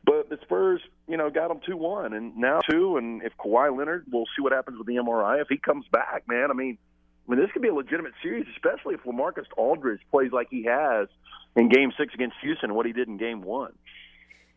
but 0.04 0.30
the 0.30 0.38
Spurs, 0.42 0.82
you 1.08 1.16
know, 1.16 1.30
got 1.30 1.48
them 1.48 1.62
two 1.66 1.78
one, 1.78 2.14
and 2.14 2.36
now 2.36 2.60
two. 2.70 2.98
And 2.98 3.24
if 3.24 3.32
Kawhi 3.38 3.76
Leonard, 3.76 4.06
we'll 4.12 4.28
see 4.36 4.42
what 4.42 4.52
happens 4.52 4.78
with 4.78 4.88
the 4.88 4.96
MRI 4.96 5.42
if 5.42 5.48
he 5.48 5.58
comes 5.58 5.86
back, 5.92 6.28
man. 6.28 6.52
I 6.52 6.54
mean, 6.54 6.78
I 7.26 7.32
mean, 7.32 7.40
this 7.40 7.52
could 7.54 7.62
be 7.62 7.70
a 7.70 7.74
legitimate 7.74 8.14
series, 8.22 8.46
especially 8.54 8.96
if 8.96 9.04
Lamarcus 9.04 9.46
Aldridge 9.56 10.02
plays 10.12 10.34
like 10.34 10.48
he 10.52 10.64
has 10.66 11.08
in 11.56 11.70
Game 11.70 11.94
Six 11.98 12.14
against 12.14 12.36
Houston 12.42 12.74
what 12.74 12.86
he 12.86 12.92
did 12.92 13.08
in 13.08 13.18
Game 13.18 13.42
One. 13.42 13.72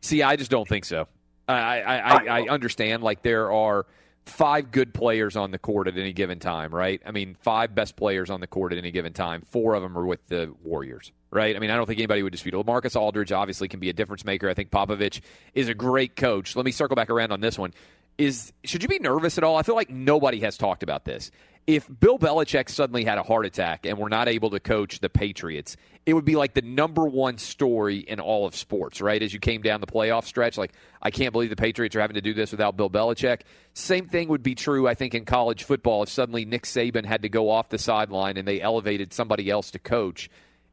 See, 0.01 0.23
I 0.23 0.37
just 0.37 0.51
don't 0.51 0.69
think 0.69 0.85
so. 0.85 1.07
I, 1.49 1.81
I, 1.81 1.97
I, 1.97 2.41
I 2.41 2.49
understand 2.49 3.03
like 3.03 3.23
there 3.23 3.51
are 3.51 3.87
five 4.29 4.71
good 4.71 4.93
players 4.93 5.37
on 5.37 5.51
the 5.51 5.59
court 5.59 5.89
at 5.89 5.97
any 5.97 6.13
given 6.13 6.39
time, 6.39 6.75
right? 6.75 7.01
I 7.05 7.11
mean, 7.11 7.37
five 7.41 7.75
best 7.75 7.97
players 7.97 8.31
on 8.31 8.41
the 8.41 8.47
court 8.47 8.73
at 8.73 8.79
any 8.79 8.91
given 8.91 9.13
time. 9.13 9.43
Four 9.43 9.75
of 9.75 9.83
them 9.83 9.97
are 9.97 10.05
with 10.05 10.27
the 10.29 10.55
Warriors, 10.63 11.13
right? 11.31 11.57
I 11.57 11.59
mean, 11.59 11.71
I 11.71 11.77
don't 11.77 11.87
think 11.87 11.99
anybody 11.99 12.23
would 12.23 12.33
dispute 12.33 12.55
it. 12.55 12.67
Marcus 12.67 12.95
Aldridge 12.95 13.33
obviously 13.33 13.69
can 13.69 13.81
be 13.81 13.89
a 13.89 13.93
difference 13.93 14.25
maker. 14.25 14.49
I 14.49 14.55
think 14.55 14.71
Popovich 14.71 15.21
is 15.55 15.69
a 15.69 15.75
great 15.75 16.15
coach. 16.15 16.55
Let 16.55 16.65
me 16.67 16.73
circle 16.73 16.95
back 16.95 17.11
around 17.11 17.33
on 17.33 17.41
this 17.41 17.59
one. 17.59 17.73
Is 18.19 18.53
should 18.65 18.83
you 18.83 18.89
be 18.89 18.99
nervous 18.99 19.39
at 19.39 19.45
all? 19.45 19.57
I 19.57 19.63
feel 19.63 19.77
like 19.77 19.91
nobody 19.91 20.41
has 20.41 20.59
talked 20.59 20.83
about 20.83 21.05
this. 21.05 21.31
If 21.69 21.87
Bill 22.01 22.19
Belichick 22.19 22.71
suddenly 22.71 23.05
had 23.05 23.19
a 23.19 23.23
heart 23.23 23.45
attack 23.45 23.85
and 23.85 23.99
were 23.99 24.09
not 24.09 24.27
able 24.27 24.49
to 24.53 24.59
coach 24.59 25.01
the 25.01 25.11
Patriots, 25.11 25.77
it 26.07 26.15
would 26.15 26.25
be 26.25 26.35
like 26.35 26.55
the 26.55 26.63
number 26.63 27.05
one 27.05 27.37
story 27.37 27.99
in 27.99 28.21
all 28.21 28.47
of 28.47 28.57
sports, 28.57 29.03
right? 29.03 29.23
As 29.23 29.35
you 29.35 29.39
came 29.39 29.61
down 29.61 29.83
the 29.83 29.87
playoff 29.87 30.25
stretch, 30.25 30.57
like 30.57 30.73
I 31.03 31.11
can't 31.11 31.31
believe 31.31 31.51
the 31.51 31.57
Patriots 31.57 31.95
are 31.95 32.01
having 32.01 32.15
to 32.15 32.23
do 32.23 32.33
this 32.33 32.53
without 32.53 32.79
Bill 32.79 32.89
Belichick. 32.89 33.43
Same 33.75 34.09
thing 34.09 34.29
would 34.29 34.43
be 34.43 34.55
true, 34.55 34.89
I 34.89 34.95
think, 34.95 35.15
in 35.15 35.27
college 35.27 35.65
football 35.65 36.03
if 36.03 36.09
suddenly 36.09 36.47
Nick 36.47 36.63
Saban 36.63 37.05
had 37.05 37.21
to 37.21 37.29
go 37.29 37.51
off 37.51 37.69
the 37.69 37.77
sideline 37.77 38.39
and 38.39 38.49
they 38.49 38.63
elevated 38.63 39.13
somebody 39.13 39.51
else 39.51 39.71
to 39.73 39.79
coach. 39.79 40.31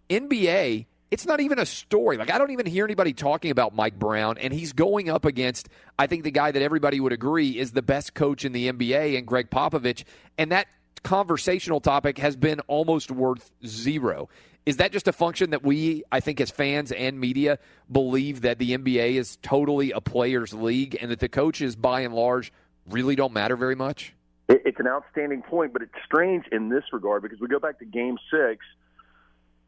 NBA, 0.09 0.85
it's 1.11 1.25
not 1.25 1.41
even 1.41 1.59
a 1.59 1.65
story. 1.65 2.15
Like 2.15 2.31
I 2.31 2.37
don't 2.37 2.51
even 2.51 2.67
hear 2.67 2.85
anybody 2.85 3.11
talking 3.11 3.51
about 3.51 3.75
Mike 3.75 3.99
Brown, 3.99 4.37
and 4.37 4.53
he's 4.53 4.71
going 4.71 5.09
up 5.09 5.25
against 5.25 5.67
I 5.99 6.07
think 6.07 6.23
the 6.23 6.31
guy 6.31 6.51
that 6.51 6.61
everybody 6.61 7.01
would 7.01 7.11
agree 7.11 7.59
is 7.59 7.73
the 7.73 7.81
best 7.81 8.13
coach 8.13 8.45
in 8.45 8.53
the 8.53 8.71
NBA, 8.71 9.17
and 9.17 9.27
Gregg 9.27 9.49
Popovich, 9.49 10.05
and 10.37 10.53
that 10.53 10.67
conversational 11.05 11.79
topic 11.79 12.17
has 12.17 12.35
been 12.35 12.59
almost 12.61 13.11
worth 13.11 13.51
zero. 13.65 14.27
Is 14.65 14.77
that 14.77 14.91
just 14.91 15.07
a 15.07 15.13
function 15.13 15.51
that 15.51 15.63
we, 15.63 16.03
I 16.11 16.19
think, 16.19 16.41
as 16.41 16.49
fans 16.49 16.91
and 16.91 17.19
media, 17.19 17.59
believe 17.91 18.41
that 18.41 18.57
the 18.57 18.75
NBA 18.75 19.13
is 19.13 19.37
totally 19.43 19.91
a 19.91 20.01
players' 20.01 20.53
league, 20.53 20.97
and 20.99 21.11
that 21.11 21.19
the 21.19 21.29
coaches, 21.29 21.75
by 21.75 22.01
and 22.01 22.15
large, 22.15 22.51
really 22.89 23.15
don't 23.15 23.31
matter 23.31 23.55
very 23.55 23.75
much? 23.75 24.15
It's 24.49 24.79
an 24.79 24.87
outstanding 24.87 25.43
point, 25.43 25.73
but 25.73 25.83
it's 25.83 25.93
strange 26.03 26.45
in 26.51 26.69
this 26.69 26.83
regard 26.91 27.21
because 27.21 27.39
we 27.39 27.47
go 27.47 27.59
back 27.59 27.77
to 27.79 27.85
Game 27.85 28.17
Six 28.31 28.65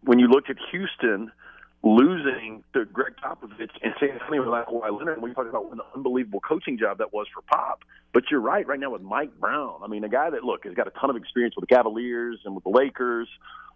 when 0.01 0.17
you 0.17 0.27
looked 0.27 0.49
at 0.49 0.57
Houston 0.71 1.31
losing 1.83 2.63
to 2.73 2.85
Gregg 2.85 3.13
Popovich 3.23 3.69
and 3.81 3.93
San 3.99 4.09
Antonio 4.09 4.43
without 4.43 4.67
Kawhi 4.67 4.97
Leonard, 4.97 5.21
we 5.21 5.33
talk 5.33 5.47
about 5.47 5.65
what 5.65 5.73
an 5.73 5.81
unbelievable 5.95 6.39
coaching 6.39 6.77
job 6.77 6.97
that 6.97 7.13
was 7.13 7.27
for 7.33 7.41
Pop. 7.41 7.83
But 8.13 8.23
you're 8.31 8.41
right, 8.41 8.65
right 8.67 8.79
now 8.79 8.91
with 8.91 9.01
Mike 9.01 9.37
Brown. 9.39 9.81
I 9.83 9.87
mean, 9.87 10.03
a 10.03 10.09
guy 10.09 10.29
that 10.29 10.43
look 10.43 10.65
has 10.65 10.73
got 10.73 10.87
a 10.87 10.91
ton 10.91 11.09
of 11.09 11.15
experience 11.15 11.55
with 11.55 11.67
the 11.67 11.73
Cavaliers 11.73 12.39
and 12.45 12.55
with 12.55 12.63
the 12.63 12.71
Lakers, 12.71 13.27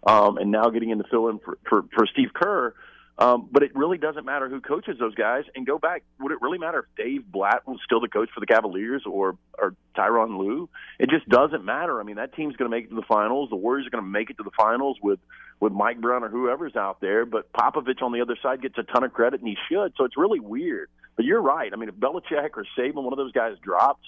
um, 0.06 0.36
and 0.38 0.50
now 0.50 0.68
getting 0.70 0.90
in 0.90 0.98
to 0.98 1.04
fill 1.10 1.28
in 1.28 1.38
for, 1.38 1.58
for, 1.68 1.84
for 1.94 2.06
Steve 2.06 2.30
Kerr. 2.34 2.74
Um, 3.18 3.48
but 3.52 3.62
it 3.62 3.76
really 3.76 3.98
doesn't 3.98 4.24
matter 4.24 4.48
who 4.48 4.60
coaches 4.60 4.96
those 4.98 5.14
guys. 5.14 5.44
And 5.54 5.66
go 5.66 5.78
back, 5.78 6.02
would 6.18 6.32
it 6.32 6.38
really 6.40 6.58
matter 6.58 6.80
if 6.80 6.96
Dave 6.96 7.30
Blatt 7.30 7.66
was 7.68 7.78
still 7.84 8.00
the 8.00 8.08
coach 8.08 8.30
for 8.32 8.40
the 8.40 8.46
Cavaliers 8.46 9.02
or 9.06 9.36
or 9.58 9.74
Tyronn 9.94 10.38
Lue? 10.38 10.68
It 10.98 11.10
just 11.10 11.28
doesn't 11.28 11.64
matter. 11.64 12.00
I 12.00 12.04
mean, 12.04 12.16
that 12.16 12.34
team's 12.34 12.56
going 12.56 12.70
to 12.70 12.74
make 12.74 12.86
it 12.86 12.88
to 12.88 12.96
the 12.96 13.02
finals. 13.02 13.50
The 13.50 13.56
Warriors 13.56 13.86
are 13.86 13.90
going 13.90 14.02
to 14.02 14.10
make 14.10 14.30
it 14.30 14.38
to 14.38 14.42
the 14.42 14.50
finals 14.56 14.98
with 15.02 15.20
with 15.60 15.72
Mike 15.72 16.00
Brown 16.00 16.24
or 16.24 16.28
whoever's 16.28 16.74
out 16.74 17.00
there. 17.00 17.26
But 17.26 17.52
Popovich 17.52 18.02
on 18.02 18.12
the 18.12 18.22
other 18.22 18.36
side 18.42 18.62
gets 18.62 18.78
a 18.78 18.82
ton 18.82 19.04
of 19.04 19.12
credit, 19.12 19.40
and 19.40 19.48
he 19.48 19.56
should. 19.68 19.92
So 19.96 20.04
it's 20.04 20.16
really 20.16 20.40
weird. 20.40 20.88
But 21.14 21.26
you're 21.26 21.42
right. 21.42 21.70
I 21.72 21.76
mean, 21.76 21.90
if 21.90 21.94
Belichick 21.94 22.50
or 22.56 22.64
Saban, 22.76 22.94
one 22.94 23.12
of 23.12 23.18
those 23.18 23.32
guys, 23.32 23.56
drops. 23.62 24.04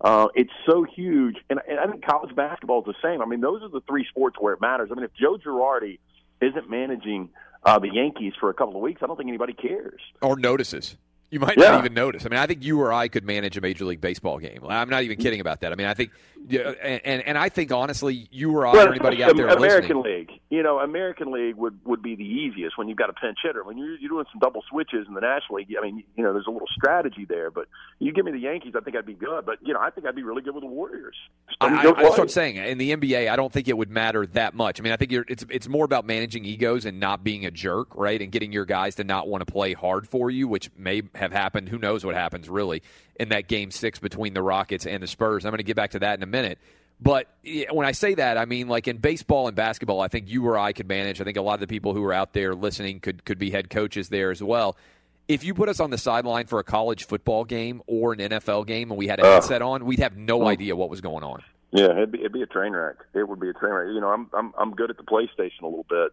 Uh, 0.00 0.28
it's 0.34 0.52
so 0.64 0.84
huge, 0.84 1.36
and, 1.50 1.60
and 1.68 1.80
I 1.80 1.88
think 1.88 2.04
college 2.04 2.32
basketball 2.34 2.80
is 2.80 2.86
the 2.86 2.94
same. 3.02 3.20
I 3.20 3.26
mean, 3.26 3.40
those 3.40 3.64
are 3.64 3.68
the 3.68 3.80
three 3.80 4.06
sports 4.08 4.36
where 4.38 4.54
it 4.54 4.60
matters. 4.60 4.90
I 4.92 4.94
mean, 4.94 5.04
if 5.04 5.12
Joe 5.14 5.36
Girardi 5.36 5.98
isn't 6.40 6.70
managing 6.70 7.30
uh, 7.64 7.78
the 7.78 7.90
Yankees 7.92 8.32
for 8.38 8.50
a 8.50 8.54
couple 8.54 8.76
of 8.76 8.82
weeks, 8.82 9.02
I 9.02 9.06
don't 9.06 9.16
think 9.16 9.28
anybody 9.28 9.52
cares 9.52 10.00
or 10.22 10.36
notices. 10.36 10.96
You 11.30 11.40
might 11.40 11.58
Yeah. 11.58 11.72
not 11.72 11.80
even 11.80 11.92
notice. 11.92 12.24
I 12.24 12.30
mean, 12.30 12.38
I 12.40 12.46
think 12.46 12.64
you 12.64 12.80
or 12.80 12.90
I 12.90 13.08
could 13.08 13.22
manage 13.24 13.56
a 13.58 13.60
major 13.60 13.84
league 13.84 14.00
baseball 14.00 14.38
game. 14.38 14.60
I'm 14.66 14.88
not 14.88 15.02
even 15.02 15.18
kidding 15.18 15.40
about 15.40 15.60
that. 15.60 15.72
I 15.72 15.74
mean, 15.74 15.86
I 15.86 15.92
think, 15.92 16.10
yeah, 16.48 16.72
and 16.82 17.00
and, 17.04 17.22
and 17.26 17.38
I 17.38 17.50
think 17.50 17.70
honestly, 17.70 18.28
you 18.30 18.50
or 18.56 18.66
I 18.66 18.72
Well, 18.72 18.86
or 18.86 18.90
anybody 18.90 19.22
out 19.22 19.36
there 19.36 19.48
American 19.48 19.98
listening, 20.00 20.26
League, 20.28 20.37
you 20.50 20.62
know, 20.62 20.78
American 20.78 21.30
League 21.30 21.56
would 21.56 21.78
would 21.84 22.02
be 22.02 22.16
the 22.16 22.24
easiest 22.24 22.78
when 22.78 22.88
you've 22.88 22.96
got 22.96 23.10
a 23.10 23.12
pinch 23.12 23.36
hitter. 23.42 23.62
When 23.64 23.76
you're, 23.76 23.96
you're 23.96 24.08
doing 24.08 24.24
some 24.32 24.40
double 24.40 24.62
switches 24.70 25.06
in 25.06 25.12
the 25.12 25.20
National 25.20 25.56
League, 25.56 25.74
I 25.78 25.84
mean, 25.84 26.02
you 26.16 26.24
know, 26.24 26.32
there's 26.32 26.46
a 26.46 26.50
little 26.50 26.68
strategy 26.74 27.26
there. 27.28 27.50
But 27.50 27.68
you 27.98 28.12
give 28.12 28.24
me 28.24 28.32
the 28.32 28.38
Yankees, 28.38 28.72
I 28.74 28.80
think 28.80 28.96
I'd 28.96 29.04
be 29.04 29.12
good. 29.12 29.44
But 29.44 29.58
you 29.60 29.74
know, 29.74 29.80
I 29.80 29.90
think 29.90 30.06
I'd 30.06 30.16
be 30.16 30.22
really 30.22 30.40
good 30.40 30.54
with 30.54 30.62
the 30.62 30.68
Warriors. 30.68 31.16
I, 31.60 31.66
I 31.66 31.82
that's 31.82 32.00
what. 32.00 32.18
I'm 32.18 32.28
saying. 32.28 32.56
In 32.56 32.78
the 32.78 32.96
NBA, 32.96 33.30
I 33.30 33.36
don't 33.36 33.52
think 33.52 33.68
it 33.68 33.76
would 33.76 33.90
matter 33.90 34.24
that 34.26 34.54
much. 34.54 34.80
I 34.80 34.82
mean, 34.82 34.92
I 34.94 34.96
think 34.96 35.12
you're, 35.12 35.26
it's 35.28 35.44
it's 35.50 35.68
more 35.68 35.84
about 35.84 36.06
managing 36.06 36.46
egos 36.46 36.86
and 36.86 36.98
not 36.98 37.22
being 37.22 37.44
a 37.44 37.50
jerk, 37.50 37.88
right? 37.94 38.20
And 38.20 38.32
getting 38.32 38.50
your 38.50 38.64
guys 38.64 38.94
to 38.96 39.04
not 39.04 39.28
want 39.28 39.46
to 39.46 39.52
play 39.52 39.74
hard 39.74 40.08
for 40.08 40.30
you, 40.30 40.48
which 40.48 40.70
may 40.78 41.02
have 41.14 41.32
happened. 41.32 41.68
Who 41.68 41.78
knows 41.78 42.06
what 42.06 42.14
happens 42.14 42.48
really 42.48 42.82
in 43.20 43.28
that 43.28 43.48
game 43.48 43.70
six 43.70 43.98
between 43.98 44.32
the 44.32 44.42
Rockets 44.42 44.86
and 44.86 45.02
the 45.02 45.06
Spurs? 45.06 45.44
I'm 45.44 45.50
going 45.50 45.58
to 45.58 45.62
get 45.62 45.76
back 45.76 45.90
to 45.90 45.98
that 45.98 46.18
in 46.18 46.22
a 46.22 46.26
minute. 46.26 46.58
But 47.00 47.28
when 47.70 47.86
I 47.86 47.92
say 47.92 48.14
that, 48.14 48.36
I 48.38 48.44
mean 48.44 48.68
like 48.68 48.88
in 48.88 48.96
baseball 48.96 49.46
and 49.46 49.54
basketball, 49.54 50.00
I 50.00 50.08
think 50.08 50.28
you 50.28 50.44
or 50.46 50.58
I 50.58 50.72
could 50.72 50.88
manage. 50.88 51.20
I 51.20 51.24
think 51.24 51.36
a 51.36 51.42
lot 51.42 51.54
of 51.54 51.60
the 51.60 51.66
people 51.68 51.94
who 51.94 52.04
are 52.04 52.12
out 52.12 52.32
there 52.32 52.54
listening 52.54 53.00
could 53.00 53.24
could 53.24 53.38
be 53.38 53.50
head 53.50 53.70
coaches 53.70 54.08
there 54.08 54.30
as 54.30 54.42
well. 54.42 54.76
If 55.28 55.44
you 55.44 55.54
put 55.54 55.68
us 55.68 55.78
on 55.78 55.90
the 55.90 55.98
sideline 55.98 56.46
for 56.46 56.58
a 56.58 56.64
college 56.64 57.06
football 57.06 57.44
game 57.44 57.82
or 57.86 58.14
an 58.14 58.18
NFL 58.18 58.66
game 58.66 58.90
and 58.90 58.98
we 58.98 59.06
had 59.06 59.20
a 59.20 59.24
Ugh. 59.24 59.34
headset 59.34 59.60
on, 59.62 59.84
we'd 59.84 59.98
have 60.00 60.16
no 60.16 60.46
idea 60.48 60.74
what 60.74 60.88
was 60.88 61.00
going 61.02 61.22
on. 61.22 61.42
Yeah, 61.70 61.90
it'd 61.90 62.12
be, 62.12 62.20
it'd 62.20 62.32
be 62.32 62.40
a 62.42 62.46
train 62.46 62.72
wreck. 62.72 62.96
It 63.14 63.28
would 63.28 63.38
be 63.38 63.50
a 63.50 63.52
train 63.52 63.72
wreck. 63.74 63.88
You 63.92 64.00
know, 64.00 64.08
I'm 64.08 64.28
I'm 64.32 64.52
I'm 64.58 64.74
good 64.74 64.90
at 64.90 64.96
the 64.96 65.02
PlayStation 65.02 65.62
a 65.62 65.66
little 65.66 65.86
bit. 65.88 66.12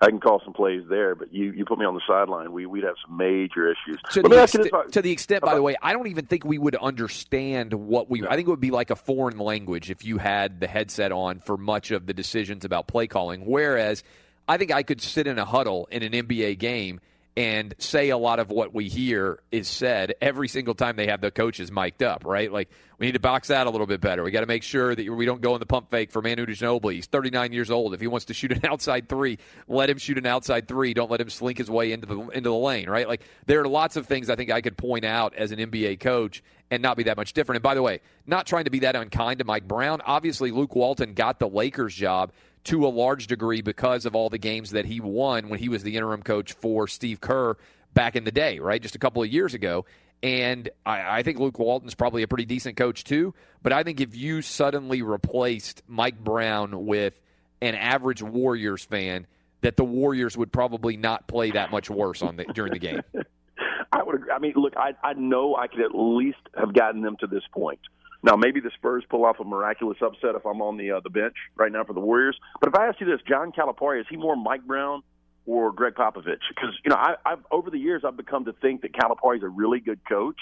I 0.00 0.10
can 0.10 0.20
call 0.20 0.42
some 0.44 0.52
plays 0.52 0.82
there, 0.90 1.14
but 1.14 1.32
you 1.32 1.52
you 1.52 1.64
put 1.64 1.78
me 1.78 1.86
on 1.86 1.94
the 1.94 2.02
sideline, 2.06 2.52
we 2.52 2.66
we'd 2.66 2.84
have 2.84 2.96
some 3.06 3.16
major 3.16 3.70
issues. 3.70 3.98
To 4.10 4.22
the, 4.22 4.28
this, 4.28 4.52
to 4.92 5.00
the 5.00 5.10
extent, 5.10 5.42
by 5.42 5.54
the 5.54 5.62
way, 5.62 5.74
I 5.80 5.94
don't 5.94 6.08
even 6.08 6.26
think 6.26 6.44
we 6.44 6.58
would 6.58 6.76
understand 6.76 7.72
what 7.72 8.10
we. 8.10 8.26
I 8.26 8.36
think 8.36 8.46
it 8.46 8.50
would 8.50 8.60
be 8.60 8.70
like 8.70 8.90
a 8.90 8.96
foreign 8.96 9.38
language 9.38 9.90
if 9.90 10.04
you 10.04 10.18
had 10.18 10.60
the 10.60 10.66
headset 10.66 11.12
on 11.12 11.40
for 11.40 11.56
much 11.56 11.92
of 11.92 12.04
the 12.04 12.12
decisions 12.12 12.66
about 12.66 12.88
play 12.88 13.06
calling. 13.06 13.46
Whereas, 13.46 14.04
I 14.46 14.58
think 14.58 14.70
I 14.70 14.82
could 14.82 15.00
sit 15.00 15.26
in 15.26 15.38
a 15.38 15.46
huddle 15.46 15.88
in 15.90 16.02
an 16.02 16.12
NBA 16.12 16.58
game 16.58 17.00
and 17.36 17.74
say 17.78 18.08
a 18.08 18.16
lot 18.16 18.38
of 18.38 18.50
what 18.50 18.72
we 18.72 18.88
hear 18.88 19.40
is 19.52 19.68
said 19.68 20.14
every 20.22 20.48
single 20.48 20.74
time 20.74 20.96
they 20.96 21.08
have 21.08 21.20
the 21.20 21.30
coaches 21.30 21.70
mic'd 21.70 22.02
up, 22.02 22.24
right? 22.24 22.50
Like, 22.50 22.70
we 22.98 23.04
need 23.04 23.12
to 23.12 23.20
box 23.20 23.50
out 23.50 23.66
a 23.66 23.70
little 23.70 23.86
bit 23.86 24.00
better. 24.00 24.22
We 24.22 24.30
got 24.30 24.40
to 24.40 24.46
make 24.46 24.62
sure 24.62 24.94
that 24.94 25.06
we 25.06 25.26
don't 25.26 25.42
go 25.42 25.54
in 25.54 25.60
the 25.60 25.66
pump 25.66 25.90
fake 25.90 26.10
for 26.10 26.22
Manu 26.22 26.46
Ginobili. 26.46 26.94
He's 26.94 27.06
39 27.06 27.52
years 27.52 27.70
old. 27.70 27.92
If 27.92 28.00
he 28.00 28.06
wants 28.06 28.26
to 28.26 28.34
shoot 28.34 28.52
an 28.52 28.64
outside 28.64 29.06
three, 29.06 29.38
let 29.68 29.90
him 29.90 29.98
shoot 29.98 30.16
an 30.16 30.24
outside 30.24 30.66
three. 30.66 30.94
Don't 30.94 31.10
let 31.10 31.20
him 31.20 31.28
slink 31.28 31.58
his 31.58 31.70
way 31.70 31.92
into 31.92 32.06
the 32.06 32.18
into 32.28 32.48
the 32.48 32.54
lane, 32.54 32.88
right? 32.88 33.06
Like, 33.06 33.20
there 33.44 33.60
are 33.60 33.68
lots 33.68 33.96
of 33.96 34.06
things 34.06 34.30
I 34.30 34.36
think 34.36 34.50
I 34.50 34.62
could 34.62 34.78
point 34.78 35.04
out 35.04 35.34
as 35.34 35.52
an 35.52 35.58
NBA 35.58 36.00
coach 36.00 36.42
and 36.70 36.82
not 36.82 36.96
be 36.96 37.02
that 37.04 37.18
much 37.18 37.34
different. 37.34 37.56
And 37.56 37.62
by 37.62 37.74
the 37.74 37.82
way, 37.82 38.00
not 38.26 38.46
trying 38.46 38.64
to 38.64 38.70
be 38.70 38.80
that 38.80 38.96
unkind 38.96 39.40
to 39.40 39.44
Mike 39.44 39.68
Brown. 39.68 40.00
Obviously, 40.06 40.50
Luke 40.50 40.74
Walton 40.74 41.12
got 41.12 41.38
the 41.38 41.48
Lakers 41.48 41.94
job 41.94 42.32
to 42.66 42.86
a 42.86 42.88
large 42.88 43.26
degree 43.26 43.62
because 43.62 44.06
of 44.06 44.14
all 44.14 44.28
the 44.28 44.38
games 44.38 44.70
that 44.70 44.84
he 44.84 45.00
won 45.00 45.48
when 45.48 45.58
he 45.58 45.68
was 45.68 45.82
the 45.82 45.96
interim 45.96 46.22
coach 46.22 46.52
for 46.54 46.88
Steve 46.88 47.20
Kerr 47.20 47.56
back 47.94 48.16
in 48.16 48.24
the 48.24 48.32
day, 48.32 48.58
right? 48.58 48.82
Just 48.82 48.94
a 48.94 48.98
couple 48.98 49.22
of 49.22 49.28
years 49.28 49.54
ago. 49.54 49.86
And 50.22 50.68
I, 50.84 51.18
I 51.18 51.22
think 51.22 51.38
Luke 51.38 51.58
Walton's 51.58 51.94
probably 51.94 52.22
a 52.22 52.28
pretty 52.28 52.44
decent 52.44 52.76
coach 52.76 53.04
too. 53.04 53.34
But 53.62 53.72
I 53.72 53.82
think 53.82 54.00
if 54.00 54.16
you 54.16 54.42
suddenly 54.42 55.02
replaced 55.02 55.82
Mike 55.86 56.18
Brown 56.18 56.86
with 56.86 57.20
an 57.60 57.74
average 57.74 58.22
Warriors 58.22 58.84
fan, 58.84 59.26
that 59.60 59.76
the 59.76 59.84
Warriors 59.84 60.36
would 60.36 60.52
probably 60.52 60.96
not 60.96 61.26
play 61.26 61.52
that 61.52 61.70
much 61.70 61.88
worse 61.88 62.22
on 62.22 62.36
the, 62.36 62.44
during 62.44 62.72
the 62.72 62.78
game. 62.78 63.02
I 63.92 64.02
would. 64.02 64.24
I 64.34 64.38
mean, 64.38 64.52
look, 64.56 64.76
I 64.76 64.94
I 65.02 65.14
know 65.14 65.56
I 65.56 65.68
could 65.68 65.80
at 65.80 65.94
least 65.94 66.38
have 66.56 66.74
gotten 66.74 67.02
them 67.02 67.16
to 67.20 67.26
this 67.26 67.42
point. 67.52 67.80
Now, 68.26 68.34
maybe 68.34 68.58
the 68.58 68.72
Spurs 68.74 69.04
pull 69.08 69.24
off 69.24 69.38
a 69.38 69.44
miraculous 69.44 69.98
upset 70.02 70.34
if 70.34 70.44
I'm 70.44 70.60
on 70.60 70.76
the 70.76 70.90
uh, 70.90 71.00
the 71.00 71.10
bench 71.10 71.36
right 71.54 71.70
now 71.70 71.84
for 71.84 71.92
the 71.92 72.00
Warriors. 72.00 72.36
But 72.60 72.70
if 72.70 72.74
I 72.74 72.88
ask 72.88 73.00
you 73.00 73.06
this, 73.06 73.20
John 73.28 73.52
Calipari 73.52 74.00
is 74.00 74.06
he 74.10 74.16
more 74.16 74.34
Mike 74.34 74.66
Brown 74.66 75.02
or 75.46 75.70
Gregg 75.70 75.94
Popovich? 75.94 76.42
Because 76.48 76.76
you 76.84 76.90
know, 76.90 76.96
I, 76.96 77.14
I've 77.24 77.46
over 77.52 77.70
the 77.70 77.78
years 77.78 78.02
I've 78.04 78.16
become 78.16 78.46
to 78.46 78.52
think 78.54 78.82
that 78.82 78.92
Calipari 78.92 79.36
is 79.36 79.44
a 79.44 79.48
really 79.48 79.78
good 79.78 80.00
coach. 80.08 80.40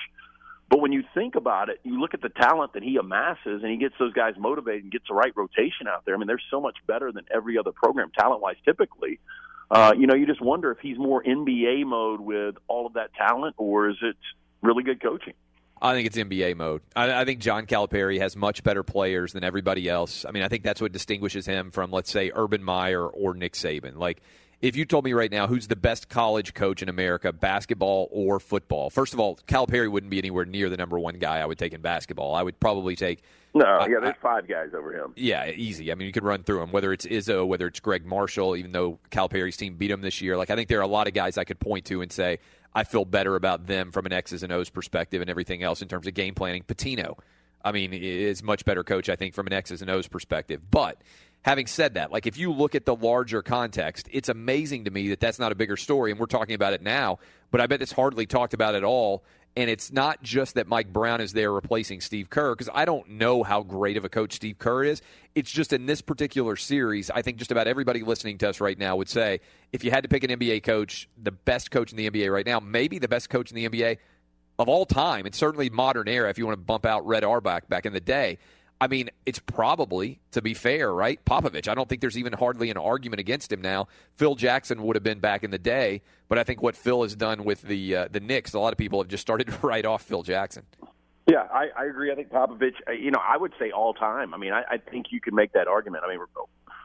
But 0.70 0.80
when 0.80 0.92
you 0.92 1.02
think 1.12 1.34
about 1.34 1.68
it, 1.68 1.80
you 1.84 2.00
look 2.00 2.14
at 2.14 2.22
the 2.22 2.30
talent 2.30 2.72
that 2.72 2.82
he 2.82 2.96
amasses, 2.96 3.62
and 3.62 3.70
he 3.70 3.76
gets 3.76 3.94
those 3.98 4.14
guys 4.14 4.32
motivated 4.38 4.84
and 4.84 4.90
gets 4.90 5.04
the 5.06 5.14
right 5.14 5.32
rotation 5.36 5.86
out 5.86 6.06
there. 6.06 6.14
I 6.14 6.18
mean, 6.18 6.26
they're 6.26 6.40
so 6.50 6.62
much 6.62 6.78
better 6.86 7.12
than 7.12 7.26
every 7.32 7.58
other 7.58 7.70
program 7.70 8.10
talent-wise, 8.18 8.56
typically. 8.64 9.20
Uh, 9.70 9.92
you 9.94 10.06
know, 10.06 10.14
you 10.14 10.24
just 10.24 10.40
wonder 10.40 10.72
if 10.72 10.78
he's 10.78 10.96
more 10.96 11.22
NBA 11.22 11.84
mode 11.84 12.20
with 12.20 12.54
all 12.66 12.86
of 12.86 12.94
that 12.94 13.12
talent, 13.12 13.56
or 13.58 13.90
is 13.90 13.96
it 14.00 14.16
really 14.62 14.82
good 14.82 15.02
coaching? 15.02 15.34
I 15.84 15.92
think 15.92 16.06
it's 16.06 16.16
NBA 16.16 16.56
mode. 16.56 16.80
I, 16.96 17.20
I, 17.20 17.24
think 17.26 17.40
John 17.40 17.66
Calipari 17.66 18.18
has 18.18 18.36
much 18.36 18.62
better 18.62 18.82
players 18.82 19.34
than 19.34 19.44
everybody 19.44 19.86
else. 19.86 20.24
I 20.26 20.30
mean, 20.30 20.42
I 20.42 20.48
think 20.48 20.62
that's 20.62 20.80
what 20.80 20.92
distinguishes 20.92 21.44
him 21.44 21.70
from, 21.70 21.90
let's 21.90 22.10
say, 22.10 22.32
Urban 22.34 22.64
Meyer 22.64 23.06
or 23.06 23.34
Nick 23.34 23.52
Saban. 23.52 23.96
Like, 23.96 24.22
if 24.62 24.76
you 24.76 24.86
told 24.86 25.04
me 25.04 25.12
right 25.12 25.30
now 25.30 25.46
who's 25.46 25.66
the 25.66 25.76
best 25.76 26.08
college 26.08 26.54
coach 26.54 26.80
in 26.80 26.88
America, 26.88 27.34
basketball 27.34 28.08
or 28.10 28.40
football, 28.40 28.88
first 28.88 29.12
of 29.12 29.20
all, 29.20 29.36
Calipari 29.46 29.90
wouldn't 29.90 30.08
be 30.08 30.16
anywhere 30.16 30.46
near 30.46 30.70
the 30.70 30.78
number 30.78 30.98
one 30.98 31.18
guy 31.18 31.40
I 31.40 31.44
would 31.44 31.58
take 31.58 31.74
in 31.74 31.82
basketball. 31.82 32.34
I 32.34 32.42
would 32.42 32.58
probably 32.58 32.96
take. 32.96 33.22
No, 33.52 33.66
uh, 33.66 33.86
yeah, 33.86 34.00
there's 34.00 34.16
five 34.22 34.48
guys 34.48 34.70
over 34.74 34.90
him. 34.90 35.12
Yeah, 35.16 35.50
easy. 35.50 35.92
I 35.92 35.96
mean, 35.96 36.06
you 36.06 36.12
could 36.12 36.24
run 36.24 36.44
through 36.44 36.60
them, 36.60 36.72
whether 36.72 36.94
it's 36.94 37.04
Izzo, 37.04 37.46
whether 37.46 37.66
it's 37.66 37.80
Gregg 37.80 38.06
Marshall, 38.06 38.56
even 38.56 38.72
though 38.72 38.98
Calipari's 39.10 39.58
team 39.58 39.76
beat 39.76 39.90
him 39.90 40.00
this 40.00 40.22
year. 40.22 40.38
Like, 40.38 40.48
I 40.48 40.56
think 40.56 40.70
there 40.70 40.78
are 40.78 40.82
a 40.82 40.86
lot 40.86 41.08
of 41.08 41.12
guys 41.12 41.36
I 41.36 41.44
could 41.44 41.60
point 41.60 41.84
to 41.86 42.00
and 42.00 42.10
say, 42.10 42.38
I 42.74 42.84
feel 42.84 43.04
better 43.04 43.36
about 43.36 43.66
them 43.66 43.92
from 43.92 44.06
an 44.06 44.12
X's 44.12 44.42
and 44.42 44.52
O's 44.52 44.68
perspective 44.68 45.20
and 45.20 45.30
everything 45.30 45.62
else 45.62 45.80
in 45.82 45.88
terms 45.88 46.06
of 46.06 46.14
game 46.14 46.34
planning. 46.34 46.62
Pitino, 46.62 47.18
I 47.64 47.72
mean, 47.72 47.92
is 47.92 48.42
much 48.42 48.64
better 48.64 48.82
coach, 48.82 49.08
I 49.08 49.16
think, 49.16 49.34
from 49.34 49.46
an 49.46 49.52
X's 49.52 49.80
and 49.80 49.90
O's 49.90 50.08
perspective. 50.08 50.60
But 50.70 51.00
having 51.42 51.66
said 51.66 51.94
that, 51.94 52.10
like 52.10 52.26
if 52.26 52.36
you 52.36 52.52
look 52.52 52.74
at 52.74 52.84
the 52.84 52.96
larger 52.96 53.42
context, 53.42 54.08
it's 54.10 54.28
amazing 54.28 54.84
to 54.84 54.90
me 54.90 55.08
that 55.10 55.20
that's 55.20 55.38
not 55.38 55.52
a 55.52 55.54
bigger 55.54 55.76
story, 55.76 56.10
and 56.10 56.18
we're 56.18 56.26
talking 56.26 56.54
about 56.54 56.72
it 56.72 56.82
now. 56.82 57.18
But 57.50 57.60
I 57.60 57.66
bet 57.66 57.80
it's 57.80 57.92
hardly 57.92 58.26
talked 58.26 58.54
about 58.54 58.74
at 58.74 58.82
all. 58.82 59.22
And 59.56 59.70
it's 59.70 59.92
not 59.92 60.20
just 60.20 60.56
that 60.56 60.66
Mike 60.66 60.92
Brown 60.92 61.20
is 61.20 61.32
there 61.32 61.52
replacing 61.52 62.00
Steve 62.00 62.28
Kerr, 62.28 62.54
because 62.54 62.68
I 62.74 62.84
don't 62.84 63.08
know 63.10 63.44
how 63.44 63.62
great 63.62 63.96
of 63.96 64.04
a 64.04 64.08
coach 64.08 64.32
Steve 64.34 64.58
Kerr 64.58 64.82
is. 64.82 65.00
It's 65.36 65.50
just 65.50 65.72
in 65.72 65.86
this 65.86 66.00
particular 66.00 66.56
series, 66.56 67.08
I 67.08 67.22
think 67.22 67.36
just 67.36 67.52
about 67.52 67.68
everybody 67.68 68.02
listening 68.02 68.38
to 68.38 68.48
us 68.48 68.60
right 68.60 68.76
now 68.76 68.96
would 68.96 69.08
say 69.08 69.40
if 69.72 69.84
you 69.84 69.92
had 69.92 70.02
to 70.02 70.08
pick 70.08 70.24
an 70.24 70.30
NBA 70.30 70.64
coach, 70.64 71.08
the 71.22 71.30
best 71.30 71.70
coach 71.70 71.92
in 71.92 71.96
the 71.96 72.10
NBA 72.10 72.32
right 72.32 72.46
now, 72.46 72.58
maybe 72.58 72.98
the 72.98 73.08
best 73.08 73.30
coach 73.30 73.52
in 73.52 73.56
the 73.56 73.68
NBA 73.68 73.98
of 74.58 74.68
all 74.68 74.86
time, 74.86 75.24
and 75.26 75.34
certainly 75.34 75.70
modern 75.70 76.08
era, 76.08 76.30
if 76.30 76.38
you 76.38 76.46
want 76.46 76.58
to 76.58 76.64
bump 76.64 76.84
out 76.84 77.06
Red 77.06 77.22
Auerbach 77.22 77.68
back 77.68 77.86
in 77.86 77.92
the 77.92 78.00
day. 78.00 78.38
I 78.84 78.86
mean, 78.86 79.08
it's 79.24 79.38
probably, 79.38 80.20
to 80.32 80.42
be 80.42 80.52
fair, 80.52 80.92
right? 80.92 81.18
Popovich. 81.24 81.68
I 81.68 81.74
don't 81.74 81.88
think 81.88 82.02
there's 82.02 82.18
even 82.18 82.34
hardly 82.34 82.68
an 82.68 82.76
argument 82.76 83.18
against 83.18 83.50
him 83.50 83.62
now. 83.62 83.88
Phil 84.16 84.34
Jackson 84.34 84.82
would 84.82 84.94
have 84.94 85.02
been 85.02 85.20
back 85.20 85.42
in 85.42 85.50
the 85.50 85.58
day, 85.58 86.02
but 86.28 86.38
I 86.38 86.44
think 86.44 86.60
what 86.60 86.76
Phil 86.76 87.02
has 87.02 87.16
done 87.16 87.44
with 87.44 87.62
the 87.62 87.96
uh, 87.96 88.08
the 88.10 88.20
Knicks, 88.20 88.52
a 88.52 88.58
lot 88.58 88.74
of 88.74 88.76
people 88.76 89.00
have 89.00 89.08
just 89.08 89.22
started 89.22 89.46
to 89.46 89.58
write 89.66 89.86
off 89.86 90.02
Phil 90.02 90.22
Jackson. 90.22 90.66
Yeah, 91.26 91.46
I, 91.50 91.68
I 91.74 91.86
agree. 91.86 92.12
I 92.12 92.14
think 92.14 92.28
Popovich, 92.28 92.74
uh, 92.86 92.92
you 92.92 93.10
know, 93.10 93.20
I 93.26 93.38
would 93.38 93.54
say 93.58 93.70
all 93.70 93.94
time. 93.94 94.34
I 94.34 94.36
mean, 94.36 94.52
I, 94.52 94.64
I 94.72 94.76
think 94.76 95.06
you 95.12 95.18
can 95.18 95.34
make 95.34 95.54
that 95.54 95.66
argument. 95.66 96.04
I 96.06 96.10
mean, 96.10 96.18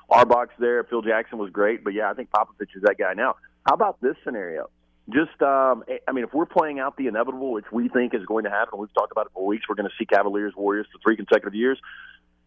Auerbach's 0.10 0.54
there, 0.58 0.82
Phil 0.86 1.02
Jackson 1.02 1.38
was 1.38 1.50
great, 1.50 1.84
but 1.84 1.94
yeah, 1.94 2.10
I 2.10 2.14
think 2.14 2.30
Popovich 2.32 2.78
is 2.78 2.84
that 2.84 2.96
guy 2.98 3.14
now. 3.14 3.36
How 3.68 3.74
about 3.74 4.00
this 4.00 4.16
scenario? 4.24 4.70
Just 5.14 5.42
um, 5.42 5.84
I 6.08 6.12
mean, 6.12 6.24
if 6.24 6.34
we're 6.34 6.46
playing 6.46 6.80
out 6.80 6.98
the 6.98 7.08
inevitable, 7.08 7.52
which 7.52 7.66
we 7.72 7.90
think 7.90 8.14
is 8.14 8.26
going 8.26 8.44
to 8.46 8.50
happen, 8.50 8.80
we've 8.80 8.94
talked 8.94 9.12
about 9.12 9.28
it 9.28 9.32
for 9.34 9.46
weeks. 9.46 9.66
We're 9.68 9.76
going 9.76 9.90
to 9.90 9.96
see 9.98 10.06
Cavaliers 10.06 10.54
Warriors 10.56 10.88
for 10.92 11.00
three 11.00 11.16
consecutive 11.16 11.56
years. 11.56 11.80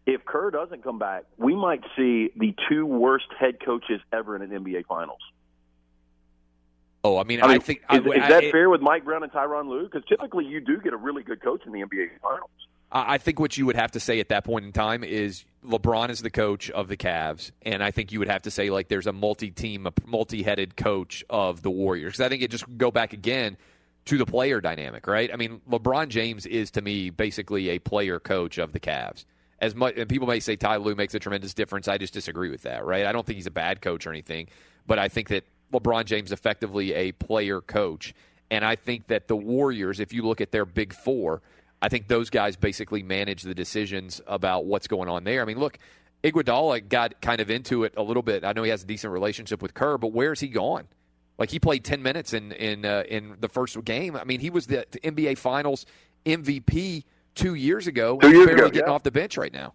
If 0.05 0.25
Kerr 0.25 0.51
doesn't 0.51 0.83
come 0.83 0.99
back, 0.99 1.23
we 1.37 1.55
might 1.55 1.81
see 1.95 2.31
the 2.35 2.53
two 2.69 2.85
worst 2.85 3.27
head 3.39 3.63
coaches 3.63 4.01
ever 4.11 4.35
in 4.35 4.41
an 4.41 4.63
NBA 4.63 4.85
Finals. 4.85 5.21
Oh, 7.05 7.17
I 7.17 7.23
mean, 7.23 7.41
I, 7.41 7.47
mean, 7.47 7.55
I 7.57 7.59
think 7.59 7.79
is, 7.91 8.01
I, 8.05 8.09
is 8.09 8.29
that 8.29 8.51
fair 8.51 8.69
with 8.69 8.81
Mike 8.81 9.03
Brown 9.03 9.23
and 9.23 9.31
Tyronn 9.31 9.67
Lue? 9.67 9.83
Because 9.83 10.03
typically, 10.07 10.45
you 10.45 10.61
do 10.61 10.79
get 10.79 10.93
a 10.93 10.97
really 10.97 11.23
good 11.23 11.41
coach 11.41 11.61
in 11.65 11.71
the 11.71 11.79
NBA 11.79 12.09
Finals. 12.21 12.49
I 12.95 13.17
think 13.17 13.39
what 13.39 13.57
you 13.57 13.65
would 13.65 13.75
have 13.75 13.91
to 13.91 13.99
say 13.99 14.19
at 14.19 14.29
that 14.29 14.45
point 14.45 14.65
in 14.65 14.71
time 14.71 15.03
is 15.03 15.45
LeBron 15.65 16.09
is 16.09 16.21
the 16.21 16.29
coach 16.29 16.69
of 16.69 16.87
the 16.87 16.95
Cavs, 16.95 17.49
and 17.63 17.83
I 17.83 17.89
think 17.89 18.11
you 18.11 18.19
would 18.19 18.27
have 18.27 18.43
to 18.43 18.51
say 18.51 18.69
like 18.69 18.87
there's 18.87 19.07
a 19.07 19.11
multi-team, 19.11 19.87
a 19.87 19.93
multi-headed 20.05 20.77
coach 20.77 21.23
of 21.27 21.63
the 21.63 21.71
Warriors. 21.71 22.13
Because 22.13 22.25
I 22.25 22.29
think 22.29 22.43
it 22.43 22.51
just 22.51 22.65
go 22.77 22.91
back 22.91 23.13
again 23.13 23.57
to 24.05 24.17
the 24.17 24.27
player 24.27 24.61
dynamic, 24.61 25.07
right? 25.07 25.31
I 25.33 25.37
mean, 25.37 25.61
LeBron 25.67 26.09
James 26.09 26.45
is 26.45 26.69
to 26.71 26.81
me 26.83 27.09
basically 27.09 27.69
a 27.69 27.79
player 27.79 28.19
coach 28.19 28.59
of 28.59 28.73
the 28.73 28.79
Cavs. 28.79 29.25
As 29.59 29.73
much, 29.73 29.95
and 29.97 30.07
people 30.07 30.27
may 30.27 30.39
say 30.39 30.55
Ty 30.55 30.77
Lue 30.77 30.93
makes 30.93 31.15
a 31.15 31.19
tremendous 31.19 31.55
difference. 31.55 31.87
I 31.87 31.97
just 31.97 32.13
disagree 32.13 32.49
with 32.49 32.63
that, 32.63 32.85
right? 32.85 33.07
I 33.07 33.11
don't 33.11 33.25
think 33.25 33.37
he's 33.37 33.47
a 33.47 33.51
bad 33.51 33.81
coach 33.81 34.05
or 34.05 34.11
anything, 34.11 34.49
but 34.85 34.99
I 34.99 35.07
think 35.07 35.29
that 35.29 35.45
LeBron 35.71 36.05
James 36.05 36.31
effectively 36.31 36.93
a 36.93 37.13
player 37.13 37.59
coach, 37.59 38.13
and 38.51 38.63
I 38.63 38.75
think 38.75 39.07
that 39.07 39.27
the 39.27 39.37
Warriors, 39.37 39.99
if 39.99 40.13
you 40.13 40.23
look 40.23 40.41
at 40.41 40.51
their 40.51 40.65
big 40.65 40.93
four 40.93 41.41
I 41.83 41.89
think 41.89 42.07
those 42.07 42.29
guys 42.29 42.55
basically 42.55 43.03
manage 43.03 43.43
the 43.43 43.53
decisions 43.53 44.21
about 44.25 44.65
what's 44.65 44.87
going 44.87 45.09
on 45.09 45.25
there. 45.25 45.41
I 45.41 45.45
mean, 45.45 45.59
look, 45.59 45.77
Iguodala 46.23 46.87
got 46.87 47.19
kind 47.19 47.41
of 47.41 47.51
into 47.51 47.83
it 47.83 47.93
a 47.97 48.01
little 48.01 48.23
bit. 48.23 48.45
I 48.45 48.53
know 48.53 48.63
he 48.63 48.69
has 48.69 48.83
a 48.83 48.85
decent 48.85 49.11
relationship 49.11 49.61
with 49.61 49.73
Kerr, 49.73 49.97
but 49.97 50.13
where's 50.13 50.39
he 50.39 50.47
gone? 50.47 50.87
Like 51.37 51.49
he 51.49 51.59
played 51.59 51.83
ten 51.83 52.01
minutes 52.01 52.31
in 52.31 52.53
in 52.53 52.85
uh, 52.85 53.03
in 53.09 53.35
the 53.41 53.49
first 53.49 53.83
game. 53.83 54.15
I 54.15 54.23
mean, 54.23 54.39
he 54.39 54.49
was 54.49 54.65
the 54.65 54.85
NBA 55.03 55.37
Finals 55.37 55.85
MVP 56.25 57.03
two 57.35 57.55
years 57.55 57.87
ago. 57.87 58.17
Two 58.17 58.29
years 58.29 58.45
barely 58.45 58.61
ago, 58.61 58.69
getting 58.69 58.87
yeah. 58.87 58.93
off 58.93 59.03
the 59.03 59.11
bench 59.11 59.35
right 59.35 59.51
now. 59.51 59.73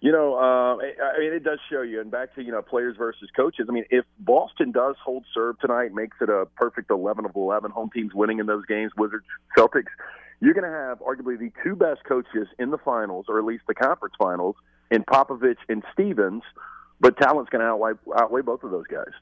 You 0.00 0.12
know, 0.12 0.36
uh, 0.36 0.76
I 0.76 1.18
mean, 1.18 1.34
it 1.34 1.44
does 1.44 1.58
show 1.70 1.82
you. 1.82 2.00
And 2.00 2.10
back 2.10 2.34
to 2.36 2.42
you 2.42 2.52
know, 2.52 2.62
players 2.62 2.96
versus 2.96 3.28
coaches. 3.36 3.66
I 3.68 3.72
mean, 3.72 3.84
if 3.90 4.06
Boston 4.18 4.72
does 4.72 4.96
hold 5.04 5.26
serve 5.34 5.58
tonight, 5.58 5.92
makes 5.92 6.16
it 6.22 6.30
a 6.30 6.46
perfect 6.56 6.90
eleven 6.90 7.26
of 7.26 7.36
eleven, 7.36 7.70
home 7.70 7.90
teams 7.92 8.14
winning 8.14 8.38
in 8.38 8.46
those 8.46 8.64
games, 8.64 8.92
Wizards, 8.96 9.26
Celtics 9.54 9.92
you're 10.40 10.54
going 10.54 10.70
to 10.70 10.76
have 10.76 11.00
arguably 11.00 11.38
the 11.38 11.52
two 11.62 11.76
best 11.76 12.04
coaches 12.04 12.48
in 12.58 12.70
the 12.70 12.78
finals, 12.78 13.26
or 13.28 13.38
at 13.38 13.44
least 13.44 13.64
the 13.68 13.74
conference 13.74 14.14
finals, 14.18 14.56
in 14.90 15.04
Popovich 15.04 15.58
and 15.68 15.82
Stevens. 15.92 16.42
But 16.98 17.16
talent's 17.18 17.50
going 17.50 17.60
to 17.60 17.68
outweigh, 17.68 17.92
outweigh 18.16 18.42
both 18.42 18.62
of 18.62 18.70
those 18.70 18.86
guys. 18.86 19.12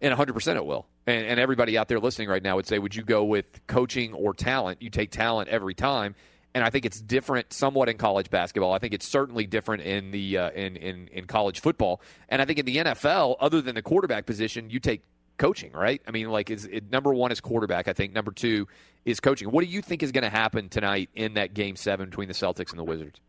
And 0.00 0.14
100% 0.14 0.56
it 0.56 0.66
will. 0.66 0.86
And, 1.06 1.26
and 1.26 1.40
everybody 1.40 1.78
out 1.78 1.88
there 1.88 2.00
listening 2.00 2.28
right 2.28 2.42
now 2.42 2.56
would 2.56 2.66
say, 2.66 2.78
would 2.78 2.94
you 2.94 3.02
go 3.02 3.24
with 3.24 3.66
coaching 3.66 4.12
or 4.14 4.34
talent? 4.34 4.82
You 4.82 4.90
take 4.90 5.10
talent 5.10 5.48
every 5.48 5.74
time. 5.74 6.14
And 6.54 6.62
I 6.62 6.70
think 6.70 6.84
it's 6.84 7.00
different 7.00 7.52
somewhat 7.52 7.88
in 7.88 7.96
college 7.96 8.28
basketball. 8.28 8.74
I 8.74 8.78
think 8.78 8.92
it's 8.92 9.08
certainly 9.08 9.46
different 9.46 9.84
in 9.84 10.10
the 10.10 10.36
uh, 10.36 10.50
in, 10.50 10.76
in 10.76 11.08
in 11.08 11.24
college 11.24 11.60
football. 11.60 12.02
And 12.28 12.42
I 12.42 12.44
think 12.44 12.58
in 12.58 12.66
the 12.66 12.76
NFL, 12.76 13.36
other 13.40 13.62
than 13.62 13.74
the 13.74 13.80
quarterback 13.80 14.26
position, 14.26 14.68
you 14.68 14.78
take 14.78 15.02
coaching, 15.42 15.72
right? 15.72 16.00
I 16.06 16.12
mean, 16.12 16.30
like, 16.30 16.50
is 16.50 16.66
it, 16.66 16.92
number 16.92 17.12
one 17.12 17.32
is 17.32 17.40
quarterback. 17.40 17.88
I 17.88 17.92
think 17.92 18.12
number 18.12 18.30
two 18.30 18.68
is 19.04 19.18
coaching. 19.18 19.48
What 19.48 19.64
do 19.64 19.70
you 19.70 19.82
think 19.82 20.04
is 20.04 20.12
going 20.12 20.22
to 20.22 20.30
happen 20.30 20.68
tonight 20.68 21.10
in 21.16 21.34
that 21.34 21.52
game 21.52 21.74
seven 21.74 22.08
between 22.08 22.28
the 22.28 22.34
Celtics 22.34 22.70
and 22.70 22.78
the 22.78 22.84
Wizards? 22.84 23.20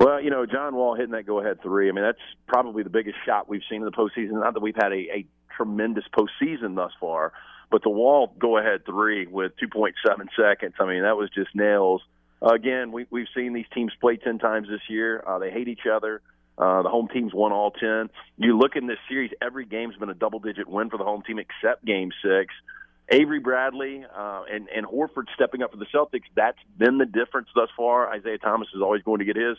Well, 0.00 0.20
you 0.20 0.30
know, 0.30 0.46
John 0.46 0.74
Wall 0.74 0.96
hitting 0.96 1.12
that 1.12 1.26
go-ahead 1.26 1.62
three. 1.62 1.88
I 1.88 1.92
mean, 1.92 2.02
that's 2.02 2.18
probably 2.48 2.82
the 2.82 2.90
biggest 2.90 3.18
shot 3.24 3.48
we've 3.48 3.62
seen 3.70 3.82
in 3.82 3.84
the 3.84 3.92
postseason. 3.92 4.32
Not 4.32 4.54
that 4.54 4.62
we've 4.62 4.74
had 4.74 4.90
a, 4.90 4.96
a 5.14 5.26
tremendous 5.56 6.02
postseason 6.12 6.74
thus 6.74 6.90
far, 6.98 7.32
but 7.70 7.84
the 7.84 7.90
Wall 7.90 8.34
go-ahead 8.36 8.84
three 8.84 9.28
with 9.28 9.52
2.7 9.62 9.92
seconds. 10.36 10.74
I 10.80 10.86
mean, 10.86 11.02
that 11.02 11.16
was 11.16 11.30
just 11.32 11.54
nails. 11.54 12.02
Again, 12.42 12.90
we, 12.90 13.06
we've 13.10 13.28
seen 13.34 13.52
these 13.52 13.66
teams 13.72 13.92
play 14.00 14.16
ten 14.16 14.40
times 14.40 14.66
this 14.68 14.82
year. 14.88 15.22
Uh, 15.24 15.38
they 15.38 15.50
hate 15.50 15.68
each 15.68 15.86
other. 15.90 16.20
Uh, 16.56 16.82
the 16.82 16.88
home 16.88 17.08
team's 17.12 17.34
won 17.34 17.52
all 17.52 17.72
10. 17.72 18.10
You 18.36 18.56
look 18.56 18.76
in 18.76 18.86
this 18.86 18.98
series, 19.08 19.30
every 19.42 19.64
game's 19.64 19.96
been 19.96 20.10
a 20.10 20.14
double 20.14 20.38
digit 20.38 20.68
win 20.68 20.88
for 20.90 20.98
the 20.98 21.04
home 21.04 21.22
team 21.22 21.38
except 21.38 21.84
game 21.84 22.10
six. 22.22 22.54
Avery 23.10 23.40
Bradley 23.40 24.04
uh, 24.16 24.42
and, 24.50 24.68
and 24.68 24.86
Horford 24.86 25.24
stepping 25.34 25.62
up 25.62 25.72
for 25.72 25.76
the 25.76 25.86
Celtics, 25.94 26.24
that's 26.34 26.58
been 26.78 26.98
the 26.98 27.06
difference 27.06 27.48
thus 27.54 27.68
far. 27.76 28.10
Isaiah 28.10 28.38
Thomas 28.38 28.68
is 28.74 28.80
always 28.80 29.02
going 29.02 29.18
to 29.18 29.24
get 29.24 29.36
his. 29.36 29.58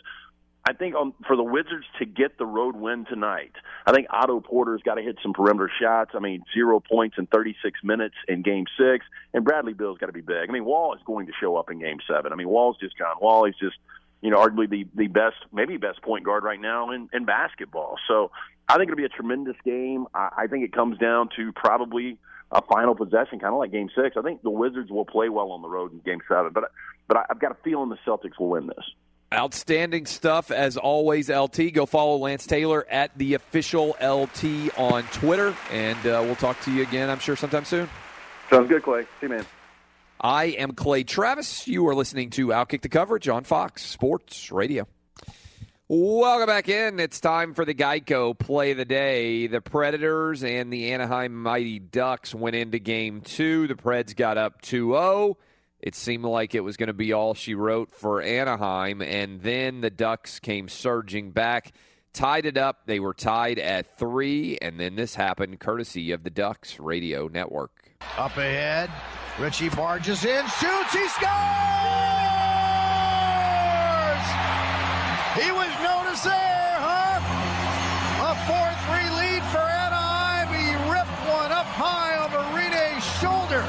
I 0.68 0.72
think 0.72 0.96
um, 0.96 1.14
for 1.28 1.36
the 1.36 1.44
Wizards 1.44 1.86
to 2.00 2.06
get 2.06 2.38
the 2.38 2.46
road 2.46 2.74
win 2.74 3.04
tonight, 3.04 3.52
I 3.86 3.92
think 3.92 4.08
Otto 4.10 4.40
Porter's 4.40 4.82
got 4.82 4.96
to 4.96 5.02
hit 5.02 5.16
some 5.22 5.32
perimeter 5.32 5.70
shots. 5.80 6.10
I 6.14 6.18
mean, 6.18 6.42
zero 6.52 6.80
points 6.80 7.16
in 7.18 7.26
36 7.26 7.78
minutes 7.84 8.16
in 8.26 8.42
Game 8.42 8.64
Six, 8.76 9.06
and 9.32 9.44
Bradley 9.44 9.74
Beal's 9.74 9.98
got 9.98 10.06
to 10.06 10.12
be 10.12 10.22
big. 10.22 10.48
I 10.48 10.52
mean, 10.52 10.64
Wall 10.64 10.92
is 10.94 11.00
going 11.06 11.26
to 11.28 11.32
show 11.40 11.56
up 11.56 11.70
in 11.70 11.78
Game 11.78 11.98
Seven. 12.10 12.32
I 12.32 12.34
mean, 12.34 12.48
Wall's 12.48 12.76
just 12.80 12.98
gone. 12.98 13.14
Wall 13.20 13.44
is 13.44 13.54
just 13.60 13.76
you 14.20 14.30
know, 14.30 14.38
arguably 14.38 14.68
the, 14.68 14.86
the 14.94 15.06
best, 15.08 15.36
maybe 15.52 15.76
best 15.76 16.02
point 16.02 16.24
guard 16.24 16.44
right 16.44 16.60
now 16.60 16.90
in, 16.90 17.08
in 17.12 17.24
basketball. 17.24 17.96
So 18.08 18.30
I 18.68 18.76
think 18.76 18.88
it'll 18.88 18.96
be 18.96 19.04
a 19.04 19.08
tremendous 19.08 19.56
game. 19.64 20.06
I, 20.14 20.28
I 20.36 20.46
think 20.46 20.64
it 20.64 20.72
comes 20.72 20.98
down 20.98 21.28
to 21.36 21.52
probably 21.52 22.18
a 22.50 22.62
final 22.62 22.94
possession, 22.94 23.38
kind 23.40 23.52
of 23.52 23.58
like 23.58 23.72
Game 23.72 23.90
Six. 23.94 24.16
I 24.16 24.22
think 24.22 24.42
the 24.42 24.50
Wizards 24.50 24.90
will 24.90 25.04
play 25.04 25.28
well 25.28 25.50
on 25.52 25.62
the 25.62 25.68
road 25.68 25.92
in 25.92 25.98
Game 26.00 26.20
Seven, 26.28 26.52
but 26.52 26.70
but 27.08 27.26
I've 27.30 27.38
got 27.40 27.52
a 27.52 27.56
feeling 27.62 27.88
the 27.88 27.98
Celtics 28.06 28.38
will 28.38 28.48
win 28.48 28.66
this. 28.66 28.84
Outstanding 29.32 30.06
stuff 30.06 30.50
as 30.50 30.76
always, 30.76 31.28
LT. 31.28 31.72
Go 31.72 31.84
follow 31.84 32.16
Lance 32.16 32.46
Taylor 32.46 32.86
at 32.88 33.16
the 33.18 33.34
official 33.34 33.96
LT 34.00 34.76
on 34.78 35.02
Twitter, 35.12 35.54
and 35.70 35.98
uh, 36.06 36.22
we'll 36.24 36.36
talk 36.36 36.60
to 36.62 36.72
you 36.72 36.82
again. 36.82 37.10
I'm 37.10 37.18
sure 37.18 37.36
sometime 37.36 37.64
soon. 37.64 37.88
Sounds 38.50 38.68
good, 38.68 38.82
Clay. 38.84 39.02
See 39.02 39.08
you, 39.22 39.28
man. 39.30 39.46
I 40.20 40.44
am 40.46 40.72
Clay 40.72 41.04
Travis. 41.04 41.68
You 41.68 41.86
are 41.88 41.94
listening 41.94 42.30
to 42.30 42.48
Outkick 42.48 42.80
the 42.80 42.88
Coverage 42.88 43.28
on 43.28 43.44
Fox 43.44 43.84
Sports 43.84 44.50
Radio. 44.50 44.86
Welcome 45.88 46.46
back 46.46 46.68
in. 46.68 46.98
It's 46.98 47.20
time 47.20 47.52
for 47.52 47.64
the 47.64 47.74
Geico 47.74 48.36
play 48.36 48.70
of 48.70 48.78
the 48.78 48.86
day. 48.86 49.46
The 49.46 49.60
Predators 49.60 50.42
and 50.42 50.72
the 50.72 50.92
Anaheim 50.92 51.40
Mighty 51.40 51.78
Ducks 51.78 52.34
went 52.34 52.56
into 52.56 52.78
game 52.78 53.20
two. 53.20 53.66
The 53.66 53.74
Preds 53.74 54.16
got 54.16 54.38
up 54.38 54.62
2 54.62 54.92
0. 54.92 55.36
It 55.80 55.94
seemed 55.94 56.24
like 56.24 56.54
it 56.54 56.64
was 56.64 56.78
going 56.78 56.86
to 56.88 56.94
be 56.94 57.12
all 57.12 57.34
she 57.34 57.54
wrote 57.54 57.92
for 57.92 58.22
Anaheim, 58.22 59.02
and 59.02 59.42
then 59.42 59.82
the 59.82 59.90
Ducks 59.90 60.40
came 60.40 60.68
surging 60.68 61.30
back, 61.30 61.72
tied 62.14 62.46
it 62.46 62.56
up. 62.56 62.86
They 62.86 62.98
were 62.98 63.14
tied 63.14 63.58
at 63.58 63.98
three, 63.98 64.56
and 64.62 64.80
then 64.80 64.96
this 64.96 65.14
happened 65.14 65.60
courtesy 65.60 66.10
of 66.12 66.24
the 66.24 66.30
Ducks 66.30 66.80
Radio 66.80 67.28
Network. 67.28 67.85
Up 68.16 68.36
ahead, 68.36 68.90
Ritchie 69.38 69.68
barges 69.70 70.24
in, 70.24 70.44
shoots, 70.46 70.92
he 70.92 71.06
scores! 71.08 71.26
He 75.36 75.52
was 75.52 75.68
noticed 75.82 76.24
there, 76.24 76.76
huh? 76.80 77.20
A 78.22 78.34
4-3 78.48 79.18
lead 79.18 79.42
for 79.50 79.58
Anaheim. 79.58 80.48
He 80.48 80.72
ripped 80.90 81.28
one 81.28 81.52
up 81.52 81.66
high 81.66 82.24
over 82.24 82.38
Rinne's 82.56 83.04
shoulder. 83.20 83.62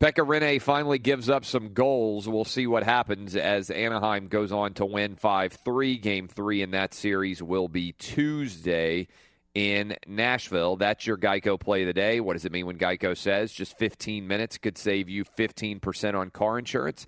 Pekka 0.00 0.26
Rinne 0.26 0.60
finally 0.60 0.98
gives 0.98 1.28
up 1.28 1.44
some 1.44 1.74
goals. 1.74 2.26
We'll 2.26 2.46
see 2.46 2.66
what 2.66 2.82
happens 2.84 3.36
as 3.36 3.70
Anaheim 3.70 4.28
goes 4.28 4.50
on 4.50 4.72
to 4.74 4.86
win 4.86 5.14
5 5.16 5.52
3. 5.52 5.98
Game 5.98 6.26
three 6.28 6.62
in 6.62 6.70
that 6.70 6.94
series 6.94 7.42
will 7.42 7.68
be 7.68 7.92
Tuesday 7.92 9.08
in 9.54 9.96
Nashville. 10.06 10.76
That's 10.76 11.06
your 11.06 11.18
Geico 11.18 11.58
play 11.58 11.82
of 11.82 11.86
the 11.86 11.92
day. 11.92 12.20
What 12.20 12.34
does 12.34 12.44
it 12.44 12.52
mean 12.52 12.66
when 12.66 12.78
Geico 12.78 13.16
says 13.16 13.52
just 13.52 13.78
15 13.78 14.26
minutes 14.26 14.58
could 14.58 14.78
save 14.78 15.08
you 15.08 15.24
15% 15.24 16.14
on 16.14 16.30
car 16.30 16.58
insurance? 16.58 17.06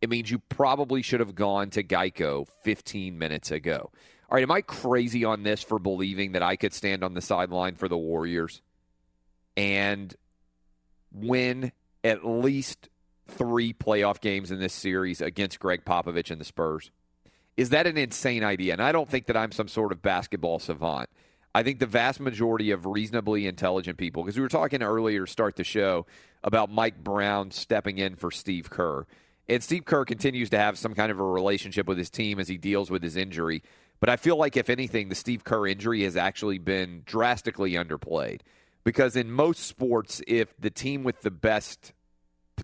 It 0.00 0.08
means 0.08 0.30
you 0.30 0.38
probably 0.48 1.02
should 1.02 1.20
have 1.20 1.34
gone 1.34 1.70
to 1.70 1.82
Geico 1.82 2.46
15 2.64 3.18
minutes 3.18 3.50
ago. 3.50 3.90
All 4.28 4.36
right, 4.36 4.42
am 4.42 4.50
I 4.50 4.62
crazy 4.62 5.24
on 5.24 5.42
this 5.42 5.62
for 5.62 5.78
believing 5.78 6.32
that 6.32 6.42
I 6.42 6.56
could 6.56 6.72
stand 6.72 7.04
on 7.04 7.14
the 7.14 7.20
sideline 7.20 7.76
for 7.76 7.86
the 7.86 7.98
Warriors 7.98 8.62
and 9.56 10.14
win 11.12 11.72
at 12.02 12.26
least 12.26 12.88
three 13.28 13.72
playoff 13.72 14.20
games 14.20 14.50
in 14.50 14.58
this 14.58 14.72
series 14.72 15.20
against 15.20 15.60
Gregg 15.60 15.84
Popovich 15.84 16.30
and 16.30 16.40
the 16.40 16.44
Spurs? 16.46 16.90
Is 17.56 17.70
that 17.70 17.86
an 17.86 17.98
insane 17.98 18.42
idea? 18.42 18.72
And 18.72 18.82
I 18.82 18.92
don't 18.92 19.08
think 19.08 19.26
that 19.26 19.36
I'm 19.36 19.52
some 19.52 19.68
sort 19.68 19.92
of 19.92 20.00
basketball 20.00 20.58
savant. 20.58 21.10
I 21.54 21.62
think 21.62 21.78
the 21.78 21.86
vast 21.86 22.18
majority 22.18 22.70
of 22.70 22.86
reasonably 22.86 23.46
intelligent 23.46 23.98
people, 23.98 24.22
because 24.22 24.36
we 24.36 24.42
were 24.42 24.48
talking 24.48 24.82
earlier 24.82 25.26
start 25.26 25.56
the 25.56 25.64
show 25.64 26.06
about 26.42 26.70
Mike 26.70 27.02
Brown 27.02 27.50
stepping 27.50 27.98
in 27.98 28.16
for 28.16 28.30
Steve 28.30 28.70
Kerr. 28.70 29.06
And 29.48 29.62
Steve 29.62 29.84
Kerr 29.84 30.04
continues 30.04 30.50
to 30.50 30.58
have 30.58 30.78
some 30.78 30.94
kind 30.94 31.12
of 31.12 31.20
a 31.20 31.24
relationship 31.24 31.86
with 31.86 31.98
his 31.98 32.10
team 32.10 32.38
as 32.38 32.48
he 32.48 32.56
deals 32.56 32.90
with 32.90 33.02
his 33.02 33.16
injury. 33.16 33.62
But 34.00 34.08
I 34.08 34.16
feel 34.16 34.36
like, 34.36 34.56
if 34.56 34.70
anything, 34.70 35.08
the 35.08 35.14
Steve 35.14 35.44
Kerr 35.44 35.66
injury 35.66 36.02
has 36.04 36.16
actually 36.16 36.58
been 36.58 37.02
drastically 37.04 37.72
underplayed. 37.72 38.40
Because 38.84 39.14
in 39.14 39.30
most 39.30 39.64
sports, 39.64 40.22
if 40.26 40.56
the 40.58 40.70
team 40.70 41.04
with 41.04 41.20
the 41.20 41.30
best 41.30 41.92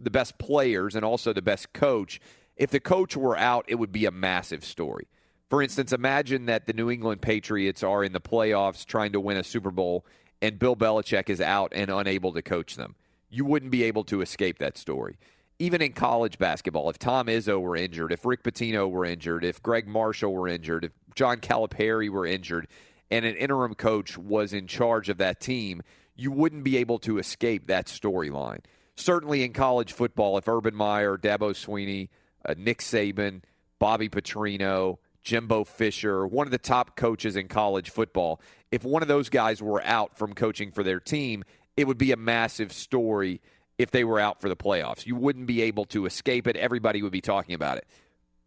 the 0.00 0.10
best 0.10 0.38
players 0.38 0.94
and 0.94 1.04
also 1.04 1.32
the 1.32 1.42
best 1.42 1.72
coach, 1.72 2.20
if 2.56 2.70
the 2.70 2.80
coach 2.80 3.16
were 3.16 3.36
out, 3.36 3.64
it 3.68 3.76
would 3.76 3.90
be 3.92 4.04
a 4.04 4.10
massive 4.10 4.64
story. 4.64 5.08
For 5.50 5.62
instance, 5.62 5.92
imagine 5.92 6.46
that 6.46 6.66
the 6.66 6.72
New 6.72 6.90
England 6.90 7.22
Patriots 7.22 7.82
are 7.82 8.04
in 8.04 8.12
the 8.12 8.20
playoffs 8.20 8.84
trying 8.84 9.12
to 9.12 9.20
win 9.20 9.36
a 9.36 9.44
Super 9.44 9.70
Bowl 9.70 10.04
and 10.40 10.58
Bill 10.58 10.76
Belichick 10.76 11.30
is 11.30 11.40
out 11.40 11.72
and 11.74 11.90
unable 11.90 12.32
to 12.32 12.42
coach 12.42 12.76
them. 12.76 12.94
You 13.28 13.44
wouldn't 13.44 13.72
be 13.72 13.82
able 13.84 14.04
to 14.04 14.20
escape 14.20 14.58
that 14.58 14.78
story 14.78 15.18
even 15.58 15.82
in 15.82 15.92
college 15.92 16.38
basketball, 16.38 16.88
if 16.88 16.98
Tom 16.98 17.26
Izzo 17.26 17.60
were 17.60 17.76
injured, 17.76 18.12
if 18.12 18.24
Rick 18.24 18.42
Pitino 18.42 18.88
were 18.88 19.04
injured, 19.04 19.44
if 19.44 19.62
Gregg 19.62 19.88
Marshall 19.88 20.32
were 20.32 20.48
injured, 20.48 20.84
if 20.84 20.92
John 21.14 21.38
Calipari 21.38 22.08
were 22.08 22.26
injured, 22.26 22.68
and 23.10 23.24
an 23.24 23.34
interim 23.34 23.74
coach 23.74 24.16
was 24.16 24.52
in 24.52 24.66
charge 24.66 25.08
of 25.08 25.18
that 25.18 25.40
team, 25.40 25.82
you 26.14 26.30
wouldn't 26.30 26.64
be 26.64 26.76
able 26.76 26.98
to 27.00 27.18
escape 27.18 27.66
that 27.66 27.86
storyline. 27.86 28.60
Certainly 28.94 29.44
in 29.44 29.52
college 29.52 29.92
football, 29.92 30.38
if 30.38 30.46
Urban 30.46 30.74
Meyer, 30.74 31.16
Dabo 31.16 31.50
Swinney, 31.50 32.08
uh, 32.44 32.54
Nick 32.56 32.78
Saban, 32.78 33.42
Bobby 33.78 34.08
Petrino, 34.08 34.98
Jimbo 35.28 35.64
Fisher, 35.64 36.26
one 36.26 36.46
of 36.46 36.50
the 36.50 36.56
top 36.56 36.96
coaches 36.96 37.36
in 37.36 37.48
college 37.48 37.90
football, 37.90 38.40
if 38.72 38.82
one 38.82 39.02
of 39.02 39.08
those 39.08 39.28
guys 39.28 39.60
were 39.60 39.82
out 39.84 40.16
from 40.16 40.32
coaching 40.32 40.70
for 40.70 40.82
their 40.82 41.00
team, 41.00 41.44
it 41.76 41.86
would 41.86 41.98
be 41.98 42.12
a 42.12 42.16
massive 42.16 42.72
story 42.72 43.42
if 43.76 43.90
they 43.90 44.04
were 44.04 44.18
out 44.18 44.40
for 44.40 44.48
the 44.48 44.56
playoffs. 44.56 45.04
You 45.04 45.16
wouldn't 45.16 45.46
be 45.46 45.60
able 45.60 45.84
to 45.86 46.06
escape 46.06 46.46
it. 46.46 46.56
Everybody 46.56 47.02
would 47.02 47.12
be 47.12 47.20
talking 47.20 47.54
about 47.54 47.76
it. 47.76 47.86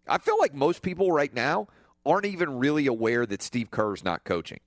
I 0.07 0.17
feel 0.17 0.39
like 0.39 0.55
most 0.55 0.81
people 0.81 1.11
right 1.11 1.31
now 1.31 1.67
aren't 2.03 2.25
even 2.25 2.57
really 2.57 2.87
aware 2.87 3.27
that 3.27 3.43
Steve 3.43 3.69
Kerr's 3.69 4.03
not 4.03 4.23
coaching. 4.23 4.59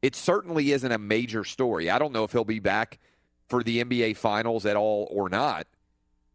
It 0.00 0.14
certainly 0.14 0.70
isn't 0.70 0.92
a 0.92 0.98
major 0.98 1.42
story. 1.42 1.90
I 1.90 1.98
don't 1.98 2.12
know 2.12 2.22
if 2.22 2.30
he'll 2.30 2.44
be 2.44 2.60
back 2.60 3.00
for 3.48 3.64
the 3.64 3.82
NBA 3.82 4.16
Finals 4.16 4.64
at 4.64 4.76
all 4.76 5.08
or 5.10 5.28
not. 5.28 5.66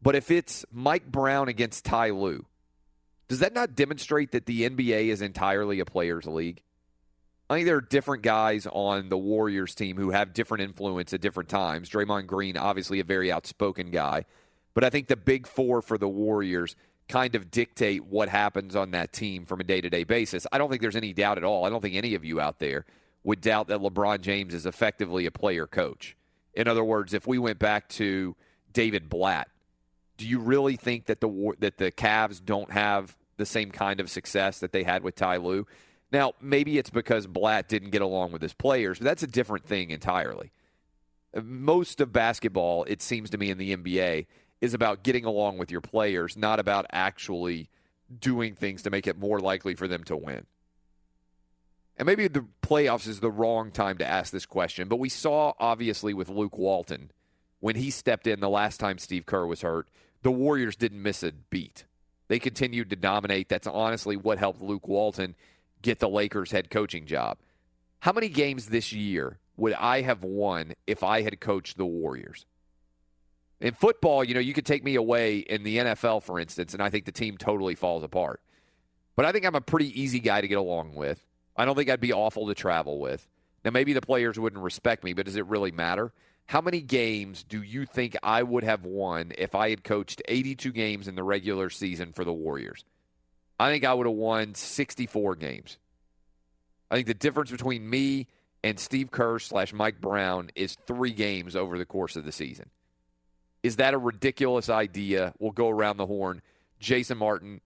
But 0.01 0.15
if 0.15 0.31
it's 0.31 0.65
Mike 0.69 1.09
Brown 1.09 1.47
against 1.47 1.85
Ty 1.85 2.09
Lue, 2.09 2.45
does 3.28 3.39
that 3.39 3.53
not 3.53 3.75
demonstrate 3.75 4.32
that 4.32 4.45
the 4.45 4.69
NBA 4.69 5.07
is 5.07 5.21
entirely 5.21 5.80
a 5.80 5.86
players' 5.86 6.25
league? 6.25 6.61
I 7.49 7.55
think 7.55 7.65
there 7.65 7.78
are 7.78 7.82
different 7.82 8.23
guys 8.23 8.67
on 8.69 9.09
the 9.09 9.17
Warriors 9.17 9.73
team 9.73 9.95
who 9.95 10.11
have 10.11 10.34
different 10.34 10.63
influence 10.63 11.13
at 11.13 11.21
different 11.21 11.49
times. 11.49 11.89
Draymond 11.89 12.28
Green, 12.28 12.57
obviously 12.57 12.99
a 12.99 13.05
very 13.05 13.32
outspoken 13.32 13.89
guy, 13.89 14.25
but 14.73 14.84
I 14.84 14.89
think 14.89 15.07
the 15.07 15.15
big 15.15 15.47
four 15.47 15.82
for 15.82 15.97
the 15.97 16.09
Warriors 16.09 16.75
kind 17.07 17.36
of 17.36 17.49
dictate 17.49 18.05
what 18.05 18.28
happens 18.28 18.75
on 18.75 18.91
that 18.91 19.13
team 19.13 19.45
from 19.45 19.61
a 19.61 19.63
day 19.63 19.80
to 19.80 19.89
day 19.89 20.03
basis. 20.03 20.45
I 20.51 20.57
don't 20.57 20.69
think 20.69 20.82
there's 20.82 20.97
any 20.97 21.13
doubt 21.13 21.38
at 21.38 21.45
all. 21.45 21.65
I 21.65 21.69
don't 21.69 21.82
think 21.82 21.95
any 21.95 22.15
of 22.15 22.25
you 22.25 22.41
out 22.41 22.59
there 22.59 22.86
would 23.23 23.41
doubt 23.41 23.67
that 23.67 23.80
LeBron 23.80 24.21
James 24.21 24.53
is 24.53 24.65
effectively 24.65 25.25
a 25.25 25.32
player 25.32 25.67
coach. 25.67 26.17
In 26.53 26.67
other 26.67 26.84
words, 26.84 27.13
if 27.13 27.28
we 27.28 27.38
went 27.38 27.59
back 27.59 27.88
to 27.89 28.36
David 28.73 29.09
Blatt, 29.09 29.47
do 30.18 30.28
you 30.28 30.39
really 30.39 30.76
think 30.76 31.05
that 31.05 31.22
the 31.22 31.55
that 31.59 31.78
the 31.78 31.91
Cavs 31.91 32.43
don't 32.43 32.72
have 32.72 33.15
the 33.38 33.45
same 33.45 33.72
kind 33.72 33.99
of 33.99 34.09
success 34.09 34.59
that 34.59 34.72
they 34.72 34.84
had 34.84 35.03
with 35.03 35.15
Ty 35.15 35.38
Lue? 35.38 35.65
Now, 36.11 36.34
maybe 36.41 36.78
it's 36.78 36.89
because 36.89 37.28
Blatt 37.28 37.68
didn't 37.68 37.89
get 37.89 38.01
along 38.01 38.32
with 38.32 38.41
his 38.41 38.53
players, 38.53 38.99
but 38.99 39.05
that's 39.05 39.24
a 39.24 39.28
different 39.28 39.65
thing 39.65 39.91
entirely. 39.91 40.51
Most 41.36 41.99
of 41.99 42.13
basketball, 42.13 42.86
it 42.86 43.01
seems 43.01 43.30
to 43.32 43.38
me, 43.38 43.49
in 43.49 43.57
the 43.57 43.76
NBA, 43.76 44.26
is 44.61 44.74
about 44.74 45.03
getting 45.03 45.26
along 45.26 45.57
with 45.57 45.70
your 45.70 45.82
players, 45.82 46.38
not 46.38 46.59
about 46.59 46.86
actually 46.91 47.70
doing 48.20 48.55
things 48.55 48.84
to 48.84 48.89
make 48.89 49.05
it 49.05 49.20
more 49.20 49.39
likely 49.39 49.76
for 49.76 49.88
them 49.88 50.03
to 50.05 50.15
win. 50.15 50.45
And 51.97 52.05
maybe 52.05 52.28
the 52.28 52.45
playoffs 52.61 53.07
is 53.07 53.20
the 53.20 53.32
wrong 53.32 53.72
time 53.72 53.97
to 53.97 54.07
ask 54.07 54.32
this 54.32 54.45
question, 54.45 54.88
but 54.88 54.99
we 54.99 55.09
saw 55.09 55.53
obviously 55.59 56.13
with 56.13 56.30
Luke 56.30 56.57
Walton 56.57 57.11
when 57.59 57.76
he 57.76 57.89
stepped 57.89 58.28
in 58.28 58.39
the 58.39 58.49
last 58.49 58.80
time 58.80 58.97
Steve 58.97 59.26
Kerr 59.26 59.45
was 59.45 59.61
hurt, 59.61 59.88
the 60.24 60.32
Warriors 60.32 60.76
didn't 60.76 61.01
miss 61.01 61.24
a 61.24 61.32
beat. 61.32 61.86
They 62.28 62.39
continued 62.39 62.89
to 62.89 62.95
dominate. 62.95 63.49
That's 63.49 63.68
honestly 63.68 64.18
what 64.18 64.38
helped 64.38 64.61
Luke 64.61 64.88
Walton 64.88 65.36
get 65.82 65.99
the 65.99 66.09
Lakers 66.09 66.51
head 66.51 66.70
coaching 66.70 67.05
job. 67.05 67.38
How 67.99 68.11
many 68.11 68.30
games 68.30 68.68
this 68.68 68.91
year 68.93 69.39
would 69.55 69.74
I 69.74 70.01
have 70.01 70.24
won 70.24 70.74
if 70.86 71.03
I 71.03 71.22
had 71.22 71.39
coached 71.39 71.78
the 71.78 71.86
Warriors? 71.86 72.45
In 73.59 73.74
football, 73.74 74.24
you 74.24 74.34
know, 74.34 74.39
you 74.39 74.53
could 74.53 74.65
take 74.65 74.84
me 74.84 74.95
away 74.95 75.38
in 75.39 75.63
the 75.63 75.78
NFL, 75.78 76.22
for 76.22 76.39
instance, 76.39 76.74
and 76.74 76.84
I 76.84 76.89
think 76.89 77.05
the 77.05 77.11
team 77.11 77.38
totally 77.38 77.74
falls 77.74 78.03
apart. 78.03 78.41
But 79.15 79.26
I 79.26 79.32
think 79.32 79.45
I'm 79.45 79.55
a 79.55 79.61
pretty 79.61 79.99
easy 79.99 80.20
guy 80.20 80.41
to 80.41 80.47
get 80.47 80.59
along 80.59 80.93
with. 80.93 81.26
I 81.55 81.65
don't 81.65 81.76
think 81.76 81.89
I'd 81.89 81.99
be 81.99 82.13
awful 82.13 82.47
to 82.47 82.53
travel 82.53 82.99
with. 82.99 83.28
Now, 83.65 83.72
maybe 83.72 83.93
the 83.93 84.01
players 84.01 84.38
wouldn't 84.38 84.61
respect 84.61 85.03
me, 85.03 85.13
but 85.13 85.26
does 85.26 85.36
it 85.36 85.47
really 85.47 85.72
matter? 85.72 86.13
How 86.47 86.61
many 86.61 86.79
games 86.79 87.43
do 87.43 87.61
you 87.61 87.85
think 87.85 88.15
I 88.23 88.41
would 88.41 88.63
have 88.63 88.85
won 88.85 89.33
if 89.37 89.53
I 89.53 89.69
had 89.69 89.83
coached 89.83 90.21
82 90.27 90.71
games 90.71 91.07
in 91.09 91.15
the 91.15 91.23
regular 91.23 91.69
season 91.69 92.13
for 92.13 92.23
the 92.23 92.31
Warriors? 92.31 92.85
I 93.59 93.69
think 93.69 93.83
I 93.83 93.93
would 93.93 94.07
have 94.07 94.15
won 94.15 94.55
64 94.55 95.35
games. 95.35 95.77
I 96.89 96.95
think 96.95 97.07
the 97.07 97.13
difference 97.13 97.51
between 97.51 97.89
me 97.89 98.27
and 98.63 98.79
Steve 98.79 99.11
Kerr 99.11 99.39
slash 99.39 99.73
Mike 99.73 99.99
Brown 99.99 100.49
is 100.55 100.77
three 100.87 101.11
games 101.11 101.55
over 101.55 101.77
the 101.77 101.85
course 101.85 102.15
of 102.15 102.23
the 102.23 102.31
season. 102.31 102.69
Is 103.61 103.75
that 103.77 103.93
a 103.93 103.97
ridiculous 103.97 104.69
idea? 104.69 105.33
We'll 105.39 105.51
go 105.51 105.69
around 105.69 105.97
the 105.97 106.05
horn. 106.05 106.41
Jason 106.79 107.17
Martin, 107.17 107.59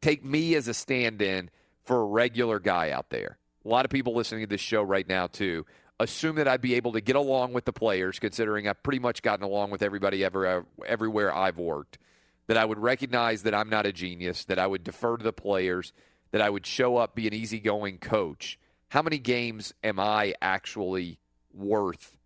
take 0.00 0.24
me 0.24 0.54
as 0.54 0.68
a 0.68 0.74
stand 0.74 1.20
in 1.22 1.50
for 1.84 2.02
a 2.02 2.04
regular 2.04 2.60
guy 2.60 2.90
out 2.90 3.10
there. 3.10 3.38
A 3.64 3.68
lot 3.68 3.84
of 3.84 3.90
people 3.90 4.14
listening 4.14 4.42
to 4.42 4.46
this 4.46 4.60
show 4.60 4.82
right 4.82 5.08
now, 5.08 5.26
too, 5.26 5.66
assume 5.98 6.36
that 6.36 6.48
I'd 6.48 6.60
be 6.60 6.74
able 6.74 6.92
to 6.92 7.00
get 7.00 7.16
along 7.16 7.52
with 7.52 7.64
the 7.64 7.72
players, 7.72 8.18
considering 8.18 8.68
I've 8.68 8.82
pretty 8.82 8.98
much 8.98 9.22
gotten 9.22 9.44
along 9.44 9.70
with 9.70 9.82
everybody 9.82 10.24
ever, 10.24 10.46
uh, 10.46 10.62
everywhere 10.86 11.34
I've 11.34 11.58
worked 11.58 11.98
that 12.46 12.56
I 12.56 12.64
would 12.64 12.78
recognize 12.78 13.42
that 13.42 13.54
I'm 13.54 13.68
not 13.68 13.86
a 13.86 13.92
genius, 13.92 14.44
that 14.44 14.58
I 14.58 14.66
would 14.66 14.84
defer 14.84 15.16
to 15.16 15.24
the 15.24 15.32
players, 15.32 15.92
that 16.30 16.40
I 16.40 16.50
would 16.50 16.66
show 16.66 16.96
up, 16.96 17.14
be 17.14 17.26
an 17.26 17.34
easygoing 17.34 17.98
coach. 17.98 18.58
How 18.88 19.02
many 19.02 19.18
games 19.18 19.74
am 19.82 19.98
I 19.98 20.34
actually 20.40 21.18
worth 21.52 22.16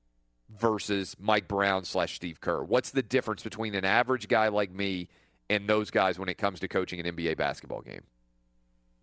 versus 0.59 1.17
Mike 1.19 1.49
Brown 1.49 1.85
slash 1.85 2.17
Steve 2.17 2.41
Kerr? 2.41 2.63
What's 2.63 2.91
the 2.91 3.03
difference 3.03 3.43
between 3.43 3.75
an 3.75 3.85
average 3.85 4.29
guy 4.29 4.49
like 4.49 4.73
me 4.73 5.09
and 5.49 5.67
those 5.67 5.91
guys 5.91 6.19
when 6.19 6.29
it 6.29 6.39
comes 6.39 6.61
to 6.61 6.69
coaching 6.69 7.01
an 7.01 7.17
NBA 7.17 7.37
basketball 7.37 7.81
game? 7.81 8.03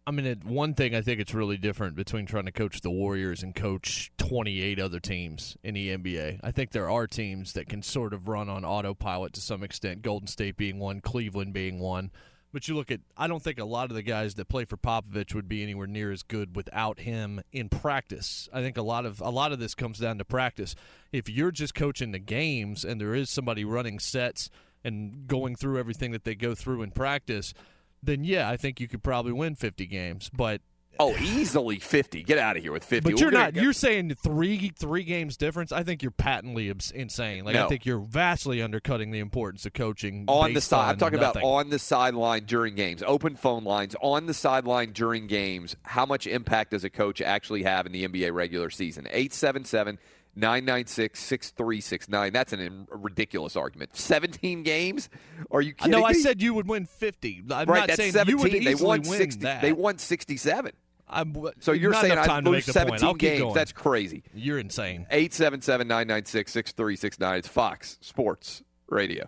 I 0.08 0.12
mean, 0.12 0.40
one 0.46 0.74
thing 0.74 0.96
I 0.96 1.02
think 1.02 1.20
it's 1.20 1.34
really 1.34 1.58
different 1.58 1.98
between 1.98 2.26
trying 2.26 2.46
to 2.46 2.52
coach 2.54 2.80
the 2.80 2.90
Warriors 2.90 3.44
and 3.44 3.54
coach 3.54 4.10
28 4.18 4.80
other 4.80 5.02
teams 5.02 5.58
in 5.64 5.74
the 5.74 5.90
NBA. 5.98 6.40
I 6.42 6.52
think 6.52 6.72
there 6.72 6.90
are 6.90 7.08
teams 7.08 7.52
that 7.54 7.68
can 7.68 7.84
sort 7.84 8.14
of 8.14 8.30
run 8.30 8.48
on 8.48 8.64
autopilot 8.64 9.34
to 9.34 9.42
some 9.42 9.64
extent, 9.64 10.04
Golden 10.04 10.30
State 10.30 10.56
being 10.56 10.80
one, 10.80 11.02
Cleveland 11.02 11.52
being 11.52 11.80
one. 11.80 12.10
But 12.54 12.70
you 12.70 12.76
look 12.76 12.90
at, 12.90 13.02
I 13.18 13.28
don't 13.28 13.44
think 13.44 13.60
a 13.60 13.66
lot 13.66 13.90
of 13.90 13.96
the 13.96 14.02
guys 14.02 14.36
that 14.36 14.48
play 14.48 14.64
for 14.64 14.78
Popovich 14.78 15.36
would 15.36 15.50
be 15.50 15.62
anywhere 15.62 15.88
near 15.88 16.14
as 16.14 16.24
good 16.24 16.56
without 16.56 17.02
him 17.02 17.42
in 17.52 17.68
practice. 17.68 18.48
I 18.54 18.62
think 18.62 18.78
a 18.78 18.84
lot 18.84 19.06
of 19.06 19.20
a 19.20 19.30
lot 19.30 19.52
of 19.52 19.60
this 19.60 19.76
comes 19.76 20.00
down 20.00 20.20
to 20.20 20.26
practice. 20.26 20.74
If 21.12 21.30
you're 21.30 21.52
just 21.52 21.76
coaching 21.76 22.14
the 22.14 22.20
games 22.20 22.86
and 22.86 23.02
there 23.02 23.14
is 23.14 23.30
somebody 23.30 23.66
running 23.66 24.00
sets 24.00 24.50
and 24.86 25.28
going 25.28 25.58
through 25.58 25.80
everything 25.80 26.14
that 26.14 26.24
they 26.24 26.34
go 26.34 26.56
through 26.56 26.84
in 26.84 26.92
practice, 26.92 27.54
then 28.02 28.24
yeah, 28.24 28.50
I 28.50 28.58
think 28.58 28.80
you 28.80 28.88
could 28.88 29.04
probably 29.04 29.32
win 29.32 29.56
50 29.56 29.86
games. 29.86 30.30
But 30.34 30.62
Oh, 31.00 31.16
easily 31.18 31.80
50. 31.80 32.24
Get 32.24 32.38
out 32.38 32.58
of 32.58 32.64
here 32.64 32.72
with 32.72 32.84
50. 32.84 33.04
but 33.04 33.14
We're 33.14 33.26
you're 33.26 33.32
not. 33.32 33.56
You're 33.56 33.74
saying 33.74 34.16
three 34.16 34.72
three 34.76 35.04
games 35.04 35.38
difference. 35.38 35.72
I 35.72 35.84
think 35.84 36.02
you're 36.02 36.12
patently 36.12 36.70
insane. 36.70 37.46
Like 37.46 37.56
I 37.56 37.68
think 37.68 37.86
you're 37.86 38.00
vastly 38.00 38.62
undercutting 38.62 39.12
the 39.12 39.20
importance 39.20 39.66
of 39.66 39.74
coaching 39.74 40.26
on 40.28 40.54
the 40.54 40.62
side. 40.62 40.92
I'm 40.92 40.98
talking 40.98 41.20
nothing. 41.20 41.42
about 41.42 41.50
on 41.50 41.70
the 41.70 41.80
sideline 41.80 42.46
during 42.46 42.76
games, 42.76 43.04
open 43.06 43.36
phone 43.36 43.64
lines 43.64 43.96
on 44.02 44.26
the 44.26 44.34
sideline 44.34 44.92
during 44.92 45.28
games. 45.28 45.76
How 45.84 46.06
much 46.06 46.26
impact 46.28 46.72
does 46.72 46.84
a 46.84 46.90
coach 46.90 47.22
actually 47.22 47.64
have 47.64 47.86
in 47.86 47.92
the 47.92 48.08
NBA 48.08 48.34
regular 48.34 48.70
season? 48.70 49.08
877 49.08 50.00
996 50.38 51.20
6369. 51.20 52.32
That's 52.32 52.54
an 52.54 52.88
ridiculous 52.92 53.56
argument. 53.56 53.96
17 53.96 54.64
games? 54.64 55.10
Are 55.52 55.62
you 55.62 55.74
kidding 55.74 55.92
No, 55.92 56.06
I 56.06 56.14
me? 56.14 56.20
said 56.20 56.42
you 56.42 56.54
would 56.54 56.68
win 56.68 56.86
50. 56.86 57.44
I'm 57.52 57.68
right, 57.68 57.88
not 57.88 57.98
saying 57.98 58.12
17. 58.14 58.38
you 58.38 58.44
would 58.44 58.52
they 58.52 58.72
easily 58.72 58.86
won 58.88 59.02
win 59.02 59.18
60. 59.18 59.42
that. 59.44 59.62
They 59.62 59.74
won 59.74 59.98
67. 59.98 60.72
I'm, 61.10 61.36
So 61.60 61.72
you're 61.72 61.94
saying 61.94 62.18
I 62.18 62.40
lose 62.40 62.68
make 62.68 62.74
17 62.74 63.04
I'll 63.08 63.14
games? 63.14 63.40
going. 63.42 63.54
That's 63.56 63.72
crazy. 63.72 64.24
You're 64.34 64.60
insane. 64.60 65.08
877 65.10 65.88
996 65.88 66.52
6369. 66.52 67.38
It's 67.40 67.48
Fox 67.48 67.98
Sports 68.02 68.62
Radio. 68.90 69.28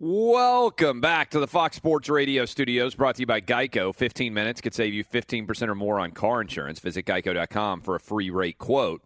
Welcome 0.00 1.00
back 1.00 1.30
to 1.30 1.40
the 1.40 1.48
Fox 1.48 1.74
Sports 1.76 2.08
Radio 2.08 2.44
studios 2.44 2.94
brought 2.94 3.16
to 3.16 3.22
you 3.22 3.26
by 3.26 3.40
Geico. 3.40 3.92
15 3.92 4.32
minutes 4.32 4.60
could 4.60 4.72
save 4.72 4.94
you 4.94 5.02
15% 5.04 5.68
or 5.68 5.74
more 5.74 5.98
on 5.98 6.12
car 6.12 6.40
insurance. 6.40 6.78
Visit 6.78 7.04
geico.com 7.04 7.80
for 7.80 7.96
a 7.96 8.00
free 8.00 8.30
rate 8.30 8.58
quote. 8.58 9.02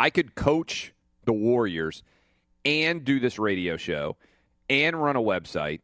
I 0.00 0.08
could 0.08 0.34
coach 0.34 0.94
the 1.26 1.34
Warriors 1.34 2.02
and 2.64 3.04
do 3.04 3.20
this 3.20 3.38
radio 3.38 3.76
show 3.76 4.16
and 4.70 5.00
run 5.00 5.14
a 5.14 5.20
website 5.20 5.80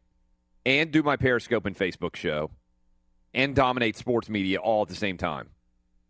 and 0.65 0.91
do 0.91 1.03
my 1.03 1.17
Periscope 1.17 1.67
and 1.67 1.77
Facebook 1.77 2.17
show 2.17 2.51
and 3.35 3.55
dominate 3.55 3.95
sports 3.95 4.31
media 4.31 4.59
all 4.59 4.81
at 4.81 4.89
the 4.89 4.95
same 4.95 5.19
time. 5.19 5.51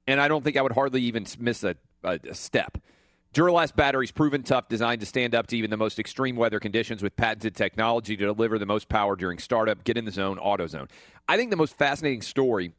And 0.06 0.20
I 0.20 0.28
don't 0.28 0.44
think 0.44 0.56
I 0.56 0.62
would 0.62 0.70
hardly 0.70 1.02
even 1.02 1.26
miss 1.40 1.64
a, 1.64 1.74
a, 2.04 2.20
a 2.30 2.34
step. 2.34 2.78
Duralast 3.34 3.74
batteries 3.74 4.12
proven 4.12 4.44
tough, 4.44 4.68
designed 4.68 5.00
to 5.00 5.06
stand 5.06 5.34
up 5.34 5.48
to 5.48 5.56
even 5.56 5.70
the 5.70 5.76
most 5.76 5.98
extreme 5.98 6.36
weather 6.36 6.60
conditions 6.60 7.02
with 7.02 7.16
patented 7.16 7.56
technology 7.56 8.16
to 8.16 8.24
deliver 8.24 8.56
the 8.60 8.66
most 8.66 8.88
power 8.88 9.16
during 9.16 9.38
startup. 9.38 9.82
Get 9.82 9.96
in 9.96 10.04
the 10.04 10.12
zone, 10.12 10.38
AutoZone. 10.38 10.88
I 11.28 11.36
think 11.36 11.50
the 11.50 11.56
most 11.56 11.76
fascinating 11.76 12.22
story 12.22 12.70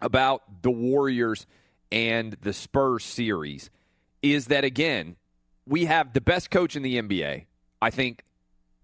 about 0.00 0.62
the 0.62 0.70
Warriors 0.70 1.46
and 1.92 2.34
the 2.40 2.54
Spurs 2.54 3.04
series 3.04 3.68
is 4.22 4.46
that 4.46 4.64
again, 4.64 5.16
we 5.66 5.84
have 5.84 6.12
the 6.12 6.20
best 6.20 6.50
coach 6.50 6.76
in 6.76 6.82
the 6.82 7.00
NBA. 7.00 7.46
I 7.80 7.90
think 7.90 8.24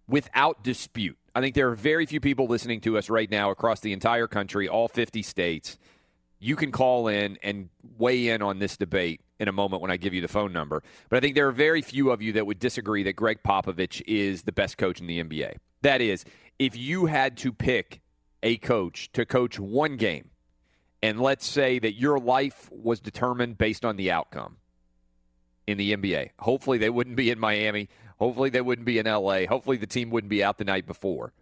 without 0.06 0.62
dispute. 0.62 1.18
I 1.34 1.40
think 1.40 1.54
there 1.54 1.68
are 1.70 1.74
very 1.74 2.06
few 2.06 2.20
people 2.20 2.46
listening 2.46 2.80
to 2.82 2.96
us 2.96 3.10
right 3.10 3.30
now 3.30 3.50
across 3.50 3.80
the 3.80 3.92
entire 3.92 4.28
country, 4.28 4.68
all 4.68 4.88
50 4.88 5.22
states. 5.22 5.78
You 6.38 6.56
can 6.56 6.70
call 6.70 7.08
in 7.08 7.38
and 7.42 7.70
weigh 7.98 8.28
in 8.28 8.42
on 8.42 8.58
this 8.58 8.76
debate 8.76 9.20
in 9.40 9.48
a 9.48 9.52
moment 9.52 9.82
when 9.82 9.90
I 9.90 9.96
give 9.96 10.14
you 10.14 10.20
the 10.20 10.28
phone 10.28 10.52
number. 10.52 10.82
But 11.08 11.16
I 11.16 11.20
think 11.20 11.34
there 11.34 11.48
are 11.48 11.52
very 11.52 11.82
few 11.82 12.10
of 12.10 12.22
you 12.22 12.32
that 12.34 12.46
would 12.46 12.58
disagree 12.58 13.02
that 13.04 13.14
Gregg 13.14 13.42
Popovich 13.42 14.02
is 14.06 14.42
the 14.42 14.52
best 14.52 14.78
coach 14.78 15.00
in 15.00 15.06
the 15.06 15.22
NBA. 15.22 15.56
That 15.82 16.00
is, 16.00 16.24
if 16.58 16.76
you 16.76 17.06
had 17.06 17.36
to 17.38 17.52
pick 17.52 18.00
a 18.42 18.56
coach 18.58 19.10
to 19.12 19.24
coach 19.24 19.58
one 19.58 19.96
game, 19.96 20.30
and 21.02 21.20
let's 21.20 21.46
say 21.46 21.78
that 21.78 21.94
your 21.94 22.18
life 22.18 22.70
was 22.70 23.00
determined 23.00 23.58
based 23.58 23.84
on 23.84 23.96
the 23.96 24.10
outcome 24.10 24.56
in 25.66 25.78
the 25.78 25.96
NBA. 25.96 26.30
Hopefully, 26.38 26.78
they 26.78 26.90
wouldn't 26.90 27.16
be 27.16 27.30
in 27.30 27.38
Miami. 27.38 27.88
Hopefully, 28.18 28.50
they 28.50 28.60
wouldn't 28.60 28.86
be 28.86 28.98
in 28.98 29.06
LA. 29.06 29.46
Hopefully, 29.46 29.76
the 29.76 29.86
team 29.86 30.10
wouldn't 30.10 30.30
be 30.30 30.44
out 30.44 30.58
the 30.58 30.64
night 30.64 30.86
before. 30.86 31.32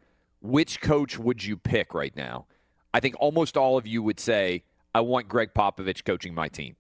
Which 0.41 0.81
coach 0.81 1.19
would 1.19 1.45
you 1.45 1.57
pick 1.57 1.95
right 1.95 2.15
now? 2.17 2.47
I 2.95 3.01
think 3.01 3.15
almost 3.19 3.57
all 3.57 3.79
of 3.79 3.87
you 3.87 4.03
would 4.03 4.21
say, 4.21 4.65
I 4.95 5.01
want 5.01 5.29
Gregg 5.29 5.55
Popovich 5.55 6.05
coaching 6.05 6.35
my 6.35 6.49
team. 6.49 6.77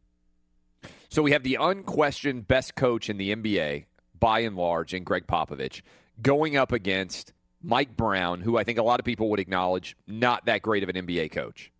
So 1.08 1.22
we 1.22 1.32
have 1.32 1.42
the 1.42 1.56
unquestioned 1.60 2.48
best 2.48 2.74
coach 2.74 3.08
in 3.08 3.18
the 3.18 3.34
NBA 3.34 3.84
by 4.18 4.40
and 4.40 4.56
large 4.56 4.94
in 4.94 5.04
Gregg 5.04 5.26
Popovich 5.26 5.82
going 6.20 6.56
up 6.56 6.72
against 6.72 7.32
Mike 7.62 7.96
Brown, 7.96 8.40
who 8.40 8.58
I 8.58 8.64
think 8.64 8.78
a 8.78 8.82
lot 8.82 9.00
of 9.00 9.06
people 9.06 9.30
would 9.30 9.40
acknowledge 9.40 9.96
not 10.06 10.46
that 10.46 10.62
great 10.62 10.82
of 10.82 10.88
an 10.88 10.96
NBA 10.96 11.30
coach. 11.32 11.70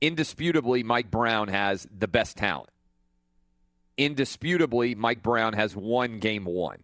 Indisputably, 0.00 0.82
Mike 0.82 1.10
Brown 1.10 1.48
has 1.48 1.86
the 1.96 2.08
best 2.08 2.36
talent. 2.36 2.70
Indisputably, 3.96 4.94
Mike 4.94 5.22
Brown 5.22 5.52
has 5.52 5.76
won 5.76 6.18
game 6.18 6.44
one. 6.44 6.80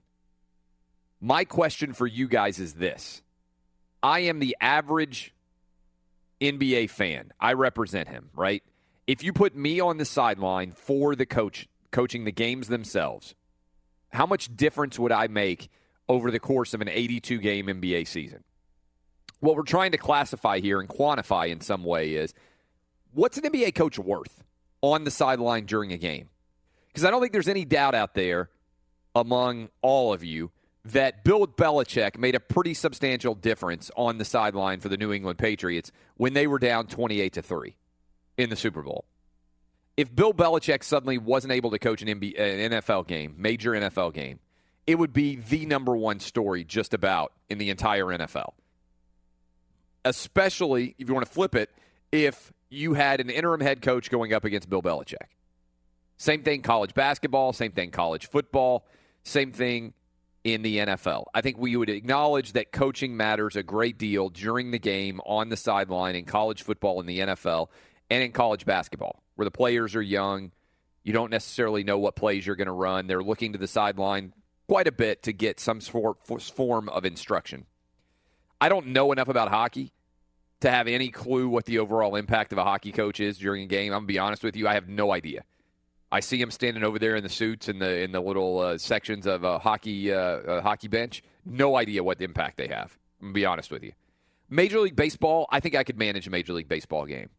My 1.21 1.45
question 1.45 1.93
for 1.93 2.07
you 2.07 2.29
guys 2.29 2.59
is 2.59 2.75
this 2.75 3.23
I 4.03 4.21
am 4.21 4.39
the 4.39 4.57
average 4.61 5.35
NBA 6.41 6.91
fan. 6.91 7.33
I 7.39 7.53
represent 7.53 8.09
him, 8.09 8.31
right? 8.35 8.63
If 9.07 9.23
you 9.23 9.33
put 9.33 9.57
me 9.57 9.81
on 9.81 9.99
the 9.99 10.05
sideline 10.05 10.73
for 10.73 11.15
the 11.15 11.27
coach 11.27 11.69
coaching 11.91 12.25
the 12.25 12.33
games 12.33 12.69
themselves, 12.69 13.35
how 14.11 14.27
much 14.27 14.55
difference 14.57 14.99
would 14.99 15.13
I 15.13 15.27
make 15.27 15.69
over 16.09 16.31
the 16.31 16.41
course 16.41 16.75
of 16.75 16.81
an 16.81 16.89
82 16.89 17.39
game 17.39 17.67
NBA 17.67 18.07
season? 18.07 18.45
What 19.41 19.57
we're 19.57 19.63
trying 19.63 19.93
to 19.93 19.99
classify 19.99 20.61
here 20.61 20.81
and 20.81 20.89
quantify 20.89 21.51
in 21.51 21.61
some 21.61 21.83
way 21.83 22.15
is 22.15 22.35
what's 23.13 23.39
an 23.39 23.45
NBA 23.45 23.75
coach 23.75 23.99
worth 23.99 24.43
on 24.83 25.05
the 25.05 25.11
sideline 25.11 25.65
during 25.65 25.93
a 25.93 25.99
game? 25.99 26.29
Because 26.93 27.05
I 27.05 27.11
don't 27.11 27.21
think 27.21 27.33
there's 27.33 27.49
any 27.49 27.65
doubt 27.65 27.95
out 27.95 28.15
there 28.15 28.51
among 29.15 29.69
all 29.83 30.13
of 30.13 30.25
you 30.25 30.51
that 30.85 31.25
Bill 31.25 31.47
Belichick 31.47 32.19
made 32.19 32.35
a 32.35 32.41
pretty 32.41 32.75
substantial 32.75 33.35
difference 33.35 33.91
on 33.97 34.19
the 34.19 34.25
sideline 34.25 34.81
for 34.81 34.89
the 34.89 34.97
New 34.97 35.13
England 35.13 35.39
Patriots 35.39 35.93
when 36.17 36.33
they 36.33 36.47
were 36.47 36.59
down 36.59 36.87
28 36.87 37.35
to 37.35 37.43
3 37.43 37.77
in 38.39 38.51
the 38.51 38.57
Super 38.57 38.83
Bowl. 38.83 39.05
If 39.97 40.15
Bill 40.15 40.33
Belichick 40.33 40.83
suddenly 40.83 41.19
wasn't 41.19 41.53
able 41.53 41.71
to 41.73 41.79
coach 41.79 42.01
an, 42.01 42.09
NBA, 42.09 42.39
an 42.39 42.73
NFL 42.73 43.07
game, 43.07 43.35
major 43.37 43.73
NFL 43.73 44.15
game, 44.15 44.41
it 44.87 44.99
would 44.99 45.13
be 45.13 45.37
the 45.37 45.67
number 45.67 45.95
one 45.95 46.21
story 46.21 46.65
just 46.65 46.95
about 46.95 47.33
in 47.51 47.59
the 47.59 47.71
entire 47.71 48.07
NFL. 48.07 48.55
Especially 50.05 50.95
if 50.99 51.09
you 51.09 51.15
want 51.15 51.27
to 51.27 51.33
flip 51.33 51.55
it, 51.55 51.71
if 52.11 52.53
you 52.71 52.95
had 52.95 53.21
an 53.21 53.29
interim 53.29 53.61
head 53.61 53.83
coach 53.83 54.11
going 54.11 54.33
up 54.33 54.45
against 54.45 54.71
Bill 54.71 54.81
Belichick. 54.81 55.29
Same 56.21 56.43
thing 56.43 56.61
college 56.61 56.93
basketball, 56.93 57.55
same 57.55 57.73
thing 57.73 57.91
college 57.91 58.29
football, 58.29 58.85
same 59.23 59.53
thing 59.53 59.95
in 60.45 60.61
the 60.61 60.77
NFL. 60.77 61.25
I 61.33 61.41
think 61.41 61.57
we 61.57 61.77
would 61.77 61.89
acknowledge 61.89 62.53
that 62.53 62.73
coaching 62.73 63.17
matters 63.17 63.57
a 63.57 63.63
great 63.63 63.97
deal 63.97 64.29
during 64.29 64.71
the 64.71 64.79
game, 64.79 65.23
on 65.25 65.49
the 65.49 65.57
sideline, 65.57 66.17
in 66.17 66.27
college 66.27 66.63
football, 66.63 67.01
in 67.01 67.07
the 67.07 67.21
NFL, 67.21 67.69
and 68.11 68.23
in 68.23 68.33
college 68.33 68.67
basketball, 68.67 69.23
where 69.37 69.47
the 69.47 69.51
players 69.51 69.97
are 69.97 70.03
young. 70.03 70.53
You 71.05 71.15
don't 71.15 71.31
necessarily 71.31 71.85
know 71.85 71.97
what 71.97 72.17
plays 72.17 72.47
you're 72.47 72.55
going 72.55 72.67
to 72.67 72.73
run. 72.73 73.07
They're 73.07 73.23
looking 73.23 73.55
to 73.55 73.59
the 73.59 73.67
sideline 73.67 74.35
quite 74.69 74.89
a 74.89 74.93
bit 74.93 75.23
to 75.23 75.33
get 75.33 75.59
some 75.59 75.81
sor- 75.81 76.19
form 76.23 76.91
of 76.91 77.07
instruction. 77.07 77.65
I 78.61 78.69
don't 78.69 78.89
know 78.89 79.11
enough 79.13 79.29
about 79.29 79.49
hockey 79.49 79.95
to 80.61 80.71
have 80.71 80.87
any 80.87 81.09
clue 81.09 81.49
what 81.49 81.65
the 81.65 81.79
overall 81.79 82.15
impact 82.15 82.53
of 82.53 82.59
a 82.59 82.65
hockey 82.65 82.93
coach 82.93 83.21
is 83.21 83.39
during 83.39 83.63
a 83.63 83.67
game. 83.67 83.95
I'm 83.95 84.01
going 84.01 84.03
to 84.03 84.13
be 84.13 84.19
honest 84.19 84.45
with 84.45 84.55
you, 84.55 84.69
I 84.69 84.75
have 84.75 84.87
no 84.87 85.13
idea. 85.13 85.45
I 86.13 86.21
see 86.21 86.41
him 86.41 86.51
standing 86.51 86.83
over 86.83 86.99
there 86.99 87.17
in 87.17 87.23
the 87.23 87.29
suits 87.29 87.69
in 87.69 87.79
the 87.79 88.01
in 88.01 88.13
the 88.13 88.21
little 88.21 88.59
uh, 88.59 88.79
sections 88.79 89.27
of 89.27 89.45
a 89.45 89.59
hockey 89.59 90.13
uh, 90.13 90.61
hockey 90.61 90.89
bench. 90.89 91.23
No 91.45 91.77
idea 91.77 92.03
what 92.03 92.21
impact 92.21 92.57
they 92.59 92.69
have. 92.69 92.97
I'm 93.21 93.29
gonna 93.29 93.35
be 93.35 93.47
honest 93.47 93.71
with 93.71 93.85
you. 93.85 93.93
Major 94.49 94.81
League 94.81 94.97
Baseball, 94.97 95.47
I 95.51 95.61
think 95.61 95.77
I 95.77 95.85
could 95.85 95.97
manage 95.97 96.27
a 96.27 96.31
Major 96.31 96.53
League 96.53 96.69
Baseball 96.69 97.07
game. 97.07 97.31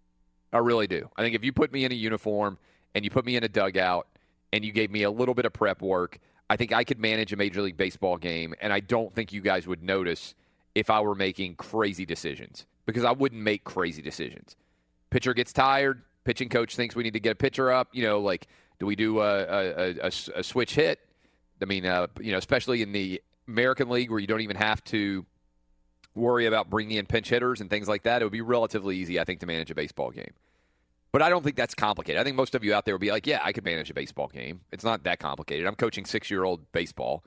I 0.54 0.60
really 0.60 0.88
do. 0.88 1.10
I 1.18 1.22
think 1.22 1.36
if 1.36 1.44
you 1.44 1.52
put 1.52 1.72
me 1.72 1.84
in 1.84 1.92
a 1.92 1.96
uniform 1.96 2.58
and 2.96 3.04
you 3.04 3.12
put 3.12 3.26
me 3.26 3.36
in 3.36 3.44
a 3.44 3.50
dugout 3.50 4.08
and 4.54 4.64
you 4.64 4.72
gave 4.72 4.92
me 4.92 5.04
a 5.04 5.12
little 5.12 5.34
bit 5.34 5.46
of 5.46 5.54
prep 5.54 5.82
work, 5.82 6.20
I 6.50 6.56
think 6.56 6.72
I 6.72 6.84
could 6.84 7.00
manage 7.00 7.34
a 7.34 7.38
Major 7.38 7.62
League 7.62 7.78
Baseball 7.78 8.18
game. 8.18 8.54
And 8.62 8.72
I 8.72 8.80
don't 8.80 9.14
think 9.14 9.34
you 9.34 9.42
guys 9.42 9.68
would 9.68 9.84
notice 9.84 10.36
if 10.76 10.90
I 10.90 11.02
were 11.02 11.16
making 11.16 11.56
crazy 11.56 12.06
decisions 12.06 12.66
because 12.86 13.04
I 13.04 13.12
wouldn't 13.12 13.42
make 13.42 13.64
crazy 13.64 14.02
decisions. 14.02 14.56
Pitcher 15.10 15.34
gets 15.34 15.54
tired. 15.54 16.02
Pitching 16.24 16.50
coach 16.50 16.76
thinks 16.76 16.96
we 16.96 17.04
need 17.04 17.14
to 17.14 17.20
get 17.20 17.32
a 17.32 17.36
pitcher 17.36 17.72
up. 17.72 17.90
You 17.94 18.04
know, 18.04 18.20
like 18.20 18.48
do 18.82 18.88
we 18.88 18.96
do 18.96 19.20
a, 19.20 19.44
a, 19.44 19.90
a, 20.02 20.12
a 20.38 20.44
switch 20.44 20.74
hit? 20.74 21.00
I 21.62 21.66
mean, 21.66 21.86
uh, 21.86 22.08
you 22.20 22.32
know, 22.32 22.40
especially 22.40 22.82
in 22.82 22.92
the 22.92 23.22
American 23.48 23.90
League 23.90 24.10
where 24.10 24.20
you 24.20 24.26
don't 24.26 24.42
even 24.42 24.56
have 24.56 24.84
to 24.86 25.24
worry 26.16 26.48
about 26.48 26.68
bringing 26.68 26.98
in 26.98 27.06
pinch 27.06 27.30
hitters 27.30 27.62
and 27.62 27.70
things 27.70 27.88
like 27.88 28.02
that, 28.04 28.24
it 28.24 28.26
would 28.26 28.32
be 28.32 28.42
relatively 28.42 28.98
easy, 28.98 29.20
I 29.20 29.24
think, 29.24 29.40
to 29.42 29.46
manage 29.46 29.70
a 29.70 29.76
baseball 29.76 30.10
game. 30.10 30.34
But 31.12 31.22
I 31.22 31.30
don't 31.30 31.44
think 31.44 31.58
that's 31.58 31.76
complicated. 31.76 32.20
I 32.20 32.24
think 32.24 32.36
most 32.36 32.56
of 32.56 32.64
you 32.64 32.74
out 32.74 32.86
there 32.86 32.96
would 32.96 33.02
be 33.02 33.12
like, 33.12 33.28
yeah, 33.28 33.40
I 33.44 33.52
could 33.52 33.66
manage 33.66 33.92
a 33.92 33.94
baseball 33.94 34.30
game. 34.30 34.62
It's 34.72 34.84
not 34.84 35.04
that 35.04 35.20
complicated. 35.20 35.68
I'm 35.68 35.76
coaching 35.76 36.06
six 36.06 36.32
year 36.32 36.44
old 36.44 36.72
baseball. 36.72 37.24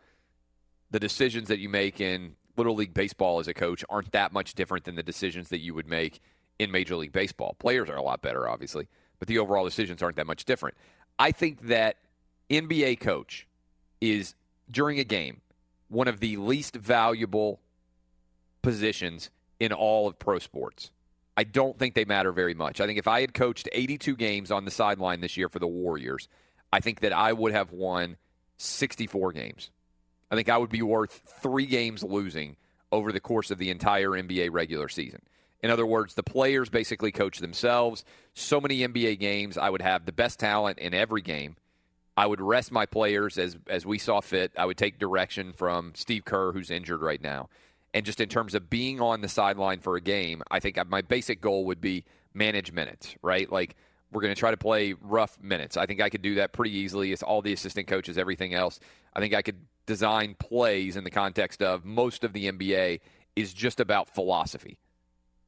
The 0.90 0.98
decisions 0.98 1.46
that 1.46 1.60
you 1.60 1.68
make 1.68 2.00
in 2.00 2.34
Little 2.56 2.74
League 2.74 2.94
Baseball 2.94 3.38
as 3.38 3.46
a 3.46 3.54
coach 3.54 3.84
aren't 3.88 4.10
that 4.10 4.32
much 4.32 4.54
different 4.54 4.86
than 4.86 4.96
the 4.96 5.04
decisions 5.04 5.50
that 5.50 5.60
you 5.60 5.72
would 5.72 5.86
make 5.86 6.20
in 6.58 6.72
Major 6.72 6.96
League 6.96 7.12
Baseball. 7.12 7.54
Players 7.60 7.88
are 7.88 7.96
a 7.96 8.02
lot 8.02 8.22
better, 8.22 8.48
obviously, 8.48 8.88
but 9.20 9.28
the 9.28 9.38
overall 9.38 9.64
decisions 9.64 10.02
aren't 10.02 10.16
that 10.16 10.26
much 10.26 10.44
different. 10.44 10.76
I 11.18 11.32
think 11.32 11.68
that 11.68 11.96
NBA 12.50 13.00
coach 13.00 13.46
is, 14.00 14.34
during 14.70 14.98
a 14.98 15.04
game, 15.04 15.40
one 15.88 16.08
of 16.08 16.20
the 16.20 16.36
least 16.36 16.76
valuable 16.76 17.60
positions 18.62 19.30
in 19.60 19.72
all 19.72 20.08
of 20.08 20.18
pro 20.18 20.38
sports. 20.38 20.90
I 21.36 21.44
don't 21.44 21.78
think 21.78 21.94
they 21.94 22.04
matter 22.04 22.32
very 22.32 22.54
much. 22.54 22.80
I 22.80 22.86
think 22.86 22.98
if 22.98 23.08
I 23.08 23.20
had 23.20 23.34
coached 23.34 23.68
82 23.72 24.16
games 24.16 24.50
on 24.50 24.64
the 24.64 24.70
sideline 24.70 25.20
this 25.20 25.36
year 25.36 25.48
for 25.48 25.58
the 25.58 25.66
Warriors, 25.66 26.28
I 26.72 26.80
think 26.80 27.00
that 27.00 27.12
I 27.12 27.32
would 27.32 27.52
have 27.52 27.72
won 27.72 28.16
64 28.58 29.32
games. 29.32 29.70
I 30.30 30.36
think 30.36 30.48
I 30.48 30.58
would 30.58 30.70
be 30.70 30.82
worth 30.82 31.22
three 31.42 31.66
games 31.66 32.02
losing 32.02 32.56
over 32.90 33.12
the 33.12 33.20
course 33.20 33.50
of 33.50 33.58
the 33.58 33.70
entire 33.70 34.10
NBA 34.10 34.50
regular 34.52 34.88
season. 34.88 35.20
In 35.64 35.70
other 35.70 35.86
words, 35.86 36.12
the 36.12 36.22
players 36.22 36.68
basically 36.68 37.10
coach 37.10 37.38
themselves. 37.38 38.04
So 38.34 38.60
many 38.60 38.80
NBA 38.80 39.18
games, 39.18 39.56
I 39.56 39.70
would 39.70 39.80
have 39.80 40.04
the 40.04 40.12
best 40.12 40.38
talent 40.38 40.78
in 40.78 40.92
every 40.92 41.22
game. 41.22 41.56
I 42.18 42.26
would 42.26 42.42
rest 42.42 42.70
my 42.70 42.84
players 42.84 43.38
as 43.38 43.56
as 43.66 43.86
we 43.86 43.96
saw 43.96 44.20
fit. 44.20 44.52
I 44.58 44.66
would 44.66 44.76
take 44.76 44.98
direction 44.98 45.54
from 45.54 45.92
Steve 45.94 46.26
Kerr, 46.26 46.52
who's 46.52 46.70
injured 46.70 47.00
right 47.00 47.20
now. 47.20 47.48
And 47.94 48.04
just 48.04 48.20
in 48.20 48.28
terms 48.28 48.54
of 48.54 48.68
being 48.68 49.00
on 49.00 49.22
the 49.22 49.28
sideline 49.28 49.80
for 49.80 49.96
a 49.96 50.02
game, 50.02 50.42
I 50.50 50.60
think 50.60 50.78
my 50.90 51.00
basic 51.00 51.40
goal 51.40 51.64
would 51.64 51.80
be 51.80 52.04
manage 52.34 52.70
minutes, 52.70 53.16
right? 53.22 53.50
Like 53.50 53.74
we're 54.12 54.20
going 54.20 54.34
to 54.34 54.38
try 54.38 54.50
to 54.50 54.58
play 54.58 54.92
rough 55.00 55.38
minutes. 55.40 55.78
I 55.78 55.86
think 55.86 56.02
I 56.02 56.10
could 56.10 56.20
do 56.20 56.34
that 56.34 56.52
pretty 56.52 56.76
easily. 56.76 57.10
It's 57.10 57.22
all 57.22 57.40
the 57.40 57.54
assistant 57.54 57.86
coaches, 57.86 58.18
everything 58.18 58.52
else. 58.52 58.80
I 59.14 59.20
think 59.20 59.32
I 59.32 59.40
could 59.40 59.64
design 59.86 60.36
plays 60.38 60.98
in 60.98 61.04
the 61.04 61.10
context 61.10 61.62
of 61.62 61.86
most 61.86 62.22
of 62.22 62.34
the 62.34 62.52
NBA 62.52 63.00
is 63.34 63.54
just 63.54 63.80
about 63.80 64.14
philosophy. 64.14 64.76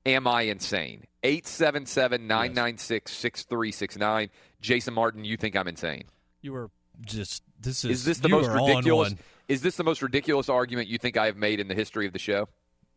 Am 0.07 0.27
I 0.27 0.43
insane? 0.43 1.05
877 1.25 2.27
996 2.27 3.13
6369. 3.13 4.31
Jason 4.61 4.95
Martin, 4.95 5.25
you 5.25 5.37
think 5.37 5.57
I'm 5.57 5.67
insane? 5.67 6.05
You 6.41 6.53
were 6.53 6.71
just 7.05 7.43
this 7.61 7.85
is 7.85 7.91
Is 7.91 8.05
this 8.05 8.19
the 8.19 8.29
most 8.29 8.49
on 8.49 8.67
ridiculous? 8.67 9.11
one. 9.11 9.19
Is 9.49 9.63
this 9.63 9.77
the 9.77 9.85
most 9.85 10.03
ridiculous 10.03 10.49
argument 10.49 10.89
you 10.89 10.99
think 10.99 11.17
I 11.17 11.27
have 11.27 11.37
made 11.37 11.61
in 11.61 11.69
the 11.69 11.75
history 11.75 12.07
of 12.07 12.13
the 12.13 12.19
show? 12.19 12.49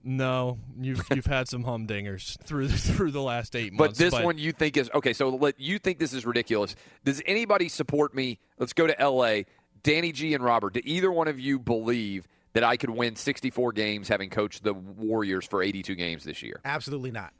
No, 0.03 0.59
you've 0.79 1.03
you've 1.13 1.25
had 1.25 1.49
some 1.49 1.63
humdingers 1.63 2.41
through 2.43 2.67
the, 2.67 2.77
through 2.77 3.11
the 3.11 3.21
last 3.21 3.55
eight 3.55 3.73
months. 3.73 3.97
But 3.97 4.11
this 4.11 4.13
one 4.13 4.37
you 4.37 4.51
think 4.51 4.77
is 4.77 4.89
okay. 4.93 5.13
So 5.13 5.29
let 5.29 5.59
you 5.59 5.79
think 5.79 5.99
this 5.99 6.13
is 6.13 6.25
ridiculous. 6.25 6.75
Does 7.03 7.21
anybody 7.25 7.67
support 7.69 8.13
me? 8.15 8.39
Let's 8.57 8.73
go 8.73 8.87
to 8.87 8.99
L.A. 8.99 9.45
Danny 9.83 10.11
G 10.11 10.33
and 10.33 10.43
Robert. 10.43 10.73
Do 10.73 10.81
either 10.83 11.11
one 11.11 11.27
of 11.27 11.39
you 11.39 11.59
believe 11.59 12.27
that 12.53 12.63
I 12.63 12.77
could 12.77 12.89
win 12.89 13.15
64 13.15 13.71
games 13.73 14.07
having 14.07 14.29
coached 14.29 14.63
the 14.63 14.73
Warriors 14.73 15.45
for 15.45 15.61
82 15.63 15.95
games 15.95 16.23
this 16.23 16.41
year? 16.41 16.59
Absolutely 16.65 17.11
not. 17.11 17.33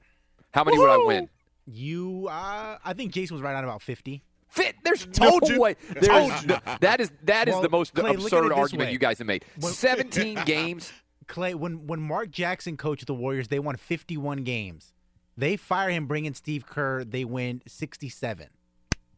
How 0.53 0.64
many 0.64 0.78
would 0.78 0.89
I 0.89 0.97
win? 0.97 1.30
You, 1.66 2.28
uh, 2.30 2.78
I 2.84 2.93
think 2.93 3.12
Jason 3.12 3.36
was 3.36 3.41
right 3.43 3.55
on 3.55 3.64
about 3.64 3.82
50. 3.82 4.24
Fit. 4.47 4.76
There's 4.84 5.05
Told 5.05 5.43
no 5.43 5.49
you. 5.55 5.60
way. 5.62 5.76
There's 5.89 6.45
no- 6.45 6.57
that 6.82 6.99
is 6.99 7.12
that 7.24 7.47
is 7.47 7.53
Well, 7.53 7.62
the 7.62 7.70
most 7.70 7.93
Clay, 7.93 8.10
absurd 8.16 8.51
argument 8.51 8.88
way. 8.88 8.93
you 8.93 8.97
guys 8.97 9.20
have 9.20 9.28
made. 9.28 9.45
When- 9.60 9.72
17 9.74 10.39
games. 10.45 10.91
Clay, 11.28 11.53
when 11.53 11.86
when 11.86 12.01
Mark 12.01 12.32
Jackson 12.32 12.76
coached 12.76 13.05
the 13.05 13.14
Warriors, 13.14 13.49
they 13.49 13.60
won 13.60 13.76
51 13.76 14.43
games. 14.43 14.91
They 15.38 15.55
fire 15.55 15.89
him, 15.91 16.07
bring 16.07 16.26
in 16.26 16.34
Steve 16.34 16.66
Kerr, 16.66 17.03
they 17.03 17.24
win 17.24 17.62
67. 17.68 18.47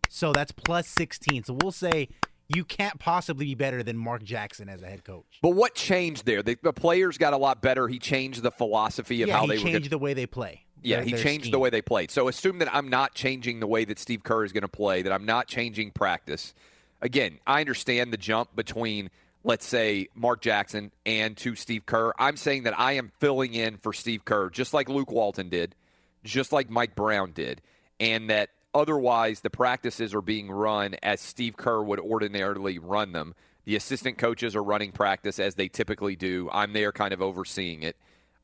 So 0.10 0.34
that's 0.34 0.52
plus 0.52 0.88
16. 0.90 1.46
So 1.46 1.58
we'll 1.62 1.72
say 1.72 2.10
you 2.56 2.64
can't 2.64 3.00
possibly 3.00 3.46
be 3.46 3.56
better 3.56 3.84
than 3.84 3.98
Mark 3.98 4.24
Jackson 4.24 4.70
as 4.70 4.82
a 4.82 4.86
head 4.88 5.04
coach. 5.04 5.26
But 5.42 5.50
what 5.52 5.76
changed 5.76 6.26
there? 6.26 6.42
The, 6.44 6.58
the 6.62 6.74
players 6.74 7.18
got 7.18 7.34
a 7.34 7.38
lot 7.38 7.62
better. 7.62 7.88
He 7.88 8.00
changed 8.00 8.42
the 8.44 8.52
philosophy 8.52 9.22
of 9.22 9.30
yeah, 9.30 9.36
how 9.38 9.42
he 9.44 9.48
they 9.50 9.58
were. 9.64 9.70
changed 9.70 9.90
the 9.90 9.98
way 9.98 10.14
they 10.14 10.26
play. 10.26 10.66
Yeah, 10.84 10.98
Their- 10.98 11.06
he 11.06 11.12
their 11.14 11.24
changed 11.24 11.44
scheme. 11.46 11.52
the 11.52 11.60
way 11.60 11.70
they 11.70 11.82
played. 11.82 12.10
So 12.12 12.28
assume 12.28 12.60
that 12.60 12.74
I'm 12.74 12.90
not 12.90 13.14
changing 13.14 13.60
the 13.60 13.68
way 13.68 13.86
that 13.86 14.00
Steve 14.00 14.24
Kerr 14.24 14.44
is 14.44 14.52
going 14.52 14.64
to 14.64 14.68
play, 14.68 15.02
that 15.04 15.12
I'm 15.12 15.26
not 15.26 15.48
changing 15.48 15.92
practice. 15.92 16.54
Again, 17.02 17.40
I 17.46 17.62
understand 17.62 18.12
the 18.12 18.18
jump 18.18 18.56
between, 18.56 19.10
let's 19.44 19.66
say, 19.66 20.08
Mark 20.16 20.42
Jackson 20.42 20.92
and 21.06 21.38
to 21.38 21.56
Steve 21.56 21.86
Kerr. 21.86 22.14
I'm 22.18 22.38
saying 22.38 22.64
that 22.64 22.80
I 22.80 22.94
am 22.94 23.12
filling 23.20 23.54
in 23.54 23.78
for 23.78 23.94
Steve 23.94 24.26
Kerr, 24.26 24.50
just 24.50 24.74
like 24.74 24.90
Luke 24.90 25.12
Walton 25.12 25.50
did, 25.50 25.76
just 26.24 26.52
like 26.52 26.70
Mike 26.70 26.96
Brown 26.96 27.32
did, 27.32 27.62
and 28.00 28.30
that 28.30 28.50
otherwise 28.74 29.42
the 29.42 29.50
practices 29.50 30.14
are 30.14 30.22
being 30.22 30.50
run 30.50 30.96
as 31.04 31.22
Steve 31.22 31.58
Kerr 31.58 31.82
would 31.82 32.00
ordinarily 32.00 32.80
run 32.80 33.12
them. 33.12 33.36
The 33.66 33.76
assistant 33.76 34.18
coaches 34.18 34.56
are 34.56 34.64
running 34.64 34.92
practice 34.92 35.40
as 35.40 35.56
they 35.56 35.68
typically 35.68 36.16
do. 36.16 36.50
I'm 36.52 36.74
there 36.74 36.92
kind 36.92 37.14
of 37.14 37.22
overseeing 37.22 37.84
it. 37.84 37.96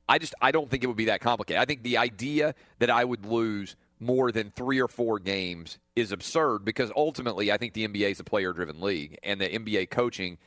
I 0.09 0.19
just 0.19 0.35
I 0.41 0.51
don't 0.51 0.69
think 0.69 0.83
it 0.83 0.87
would 0.87 0.97
be 0.97 1.05
that 1.05 1.21
complicated. 1.21 1.61
I 1.61 1.65
think 1.65 1.83
the 1.83 1.97
idea 1.97 2.55
that 2.79 2.89
I 2.89 3.03
would 3.03 3.25
lose 3.25 3.75
more 3.99 4.31
than 4.31 4.51
three 4.51 4.79
or 4.79 4.87
four 4.87 5.19
games 5.19 5.79
is 5.95 6.11
absurd 6.11 6.63
because 6.63 6.91
ultimately 6.95 7.51
I 7.51 7.57
think 7.57 7.73
the 7.73 7.87
NBA 7.87 8.11
is 8.11 8.19
a 8.19 8.23
player 8.23 8.53
driven 8.53 8.79
league 8.79 9.17
and 9.23 9.41
the 9.41 9.49
NBA 9.49 9.89
coaching 9.89 10.37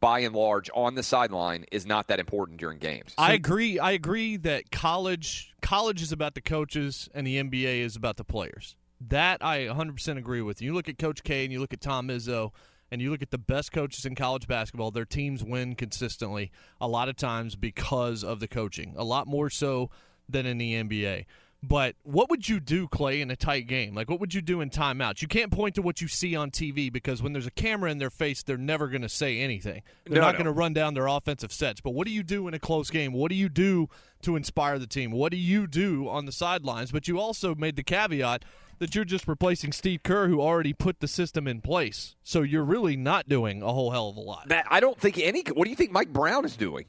by 0.00 0.20
and 0.20 0.34
large 0.34 0.68
on 0.74 0.94
the 0.94 1.02
sideline 1.02 1.64
is 1.70 1.86
not 1.86 2.08
that 2.08 2.18
important 2.18 2.58
during 2.58 2.78
games. 2.78 3.14
I 3.16 3.34
agree. 3.34 3.78
I 3.78 3.92
agree 3.92 4.36
that 4.38 4.70
college 4.70 5.54
college 5.62 6.02
is 6.02 6.12
about 6.12 6.34
the 6.34 6.40
coaches 6.40 7.08
and 7.14 7.26
the 7.26 7.42
NBA 7.42 7.80
is 7.80 7.96
about 7.96 8.16
the 8.16 8.24
players. 8.24 8.76
That 9.00 9.44
I 9.44 9.60
100% 9.60 10.16
agree 10.16 10.40
with. 10.42 10.62
You 10.62 10.72
look 10.74 10.88
at 10.88 10.98
Coach 10.98 11.22
K 11.22 11.44
and 11.44 11.52
you 11.52 11.60
look 11.60 11.72
at 11.72 11.80
Tom 11.80 12.08
Izzo 12.08 12.52
and 12.90 13.00
you 13.02 13.10
look 13.10 13.22
at 13.22 13.30
the 13.30 13.38
best 13.38 13.72
coaches 13.72 14.04
in 14.04 14.14
college 14.14 14.46
basketball, 14.46 14.90
their 14.90 15.04
teams 15.04 15.42
win 15.42 15.74
consistently 15.74 16.50
a 16.80 16.88
lot 16.88 17.08
of 17.08 17.16
times 17.16 17.56
because 17.56 18.22
of 18.22 18.40
the 18.40 18.48
coaching. 18.48 18.94
A 18.96 19.04
lot 19.04 19.26
more 19.26 19.50
so 19.50 19.90
than 20.28 20.46
in 20.46 20.58
the 20.58 20.74
NBA. 20.74 21.26
But 21.66 21.96
what 22.02 22.28
would 22.28 22.46
you 22.46 22.60
do, 22.60 22.86
Clay, 22.88 23.22
in 23.22 23.30
a 23.30 23.36
tight 23.36 23.66
game? 23.66 23.94
Like, 23.94 24.10
what 24.10 24.20
would 24.20 24.34
you 24.34 24.42
do 24.42 24.60
in 24.60 24.68
timeouts? 24.68 25.22
You 25.22 25.28
can't 25.28 25.50
point 25.50 25.76
to 25.76 25.82
what 25.82 26.02
you 26.02 26.08
see 26.08 26.36
on 26.36 26.50
TV 26.50 26.92
because 26.92 27.22
when 27.22 27.32
there's 27.32 27.46
a 27.46 27.50
camera 27.50 27.90
in 27.90 27.96
their 27.96 28.10
face, 28.10 28.42
they're 28.42 28.58
never 28.58 28.88
going 28.88 29.00
to 29.00 29.08
say 29.08 29.40
anything. 29.40 29.82
They're 30.04 30.16
No, 30.16 30.20
not 30.26 30.32
no. 30.32 30.38
going 30.40 30.44
to 30.44 30.52
run 30.52 30.74
down 30.74 30.92
their 30.92 31.06
offensive 31.06 31.54
sets. 31.54 31.80
But 31.80 31.92
what 31.92 32.06
do 32.06 32.12
you 32.12 32.22
do 32.22 32.48
in 32.48 32.54
a 32.54 32.58
close 32.58 32.90
game? 32.90 33.14
What 33.14 33.30
do 33.30 33.34
you 33.34 33.48
do 33.48 33.88
to 34.22 34.36
inspire 34.36 34.78
the 34.78 34.86
team? 34.86 35.10
What 35.10 35.32
do 35.32 35.38
you 35.38 35.66
do 35.66 36.06
on 36.06 36.26
the 36.26 36.32
sidelines? 36.32 36.92
But 36.92 37.08
you 37.08 37.18
also 37.18 37.54
made 37.54 37.76
the 37.76 37.82
caveat 37.82 38.44
that 38.78 38.94
you're 38.94 39.04
just 39.04 39.26
replacing 39.28 39.72
Steve 39.72 40.02
Kerr, 40.02 40.28
who 40.28 40.40
already 40.40 40.72
put 40.72 41.00
the 41.00 41.08
system 41.08 41.46
in 41.46 41.60
place. 41.60 42.16
So 42.22 42.42
you're 42.42 42.64
really 42.64 42.96
not 42.96 43.28
doing 43.28 43.62
a 43.62 43.72
whole 43.72 43.90
hell 43.90 44.08
of 44.08 44.16
a 44.16 44.20
lot. 44.20 44.48
That 44.48 44.66
I 44.70 44.80
don't 44.80 44.98
think 44.98 45.18
any. 45.18 45.42
What 45.52 45.64
do 45.64 45.70
you 45.70 45.76
think 45.76 45.92
Mike 45.92 46.12
Brown 46.12 46.44
is 46.44 46.56
doing? 46.56 46.86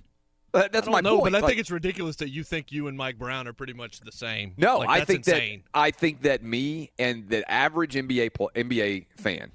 Uh, 0.54 0.70
That's 0.72 0.88
my 0.88 1.02
know, 1.02 1.20
point. 1.20 1.34
but 1.34 1.36
I 1.36 1.40
Like- 1.42 1.50
think 1.50 1.60
it's 1.60 1.72
ridiculous 1.72 2.16
that 2.18 2.30
you 2.30 2.44
think 2.44 2.72
you 2.72 2.88
and 2.88 2.96
Mike 2.98 3.18
Brown 3.20 3.46
are 3.48 3.54
pretty 3.54 3.74
much 3.74 4.00
the 4.00 4.12
same. 4.12 4.54
No, 4.56 4.78
Like, 4.80 4.90
I 4.90 5.04
think 5.06 5.20
insane. 5.28 5.64
that 5.66 5.80
I 5.80 5.92
think 5.92 6.22
that 6.22 6.44
me 6.44 6.92
and 6.98 7.28
the 7.28 7.50
average 7.52 7.96
NBA 7.96 8.30
NBA 8.56 9.06
fan 9.18 9.52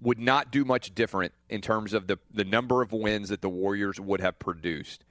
would 0.00 0.18
not 0.18 0.50
do 0.50 0.64
much 0.64 0.94
different 0.94 1.32
in 1.50 1.60
terms 1.60 1.92
of 1.92 2.06
the 2.06 2.18
the 2.32 2.44
number 2.44 2.80
of 2.82 2.92
wins 2.92 3.28
that 3.28 3.42
the 3.42 3.48
Warriors 3.50 4.00
would 4.00 4.20
have 4.20 4.38
produced. 4.38 5.04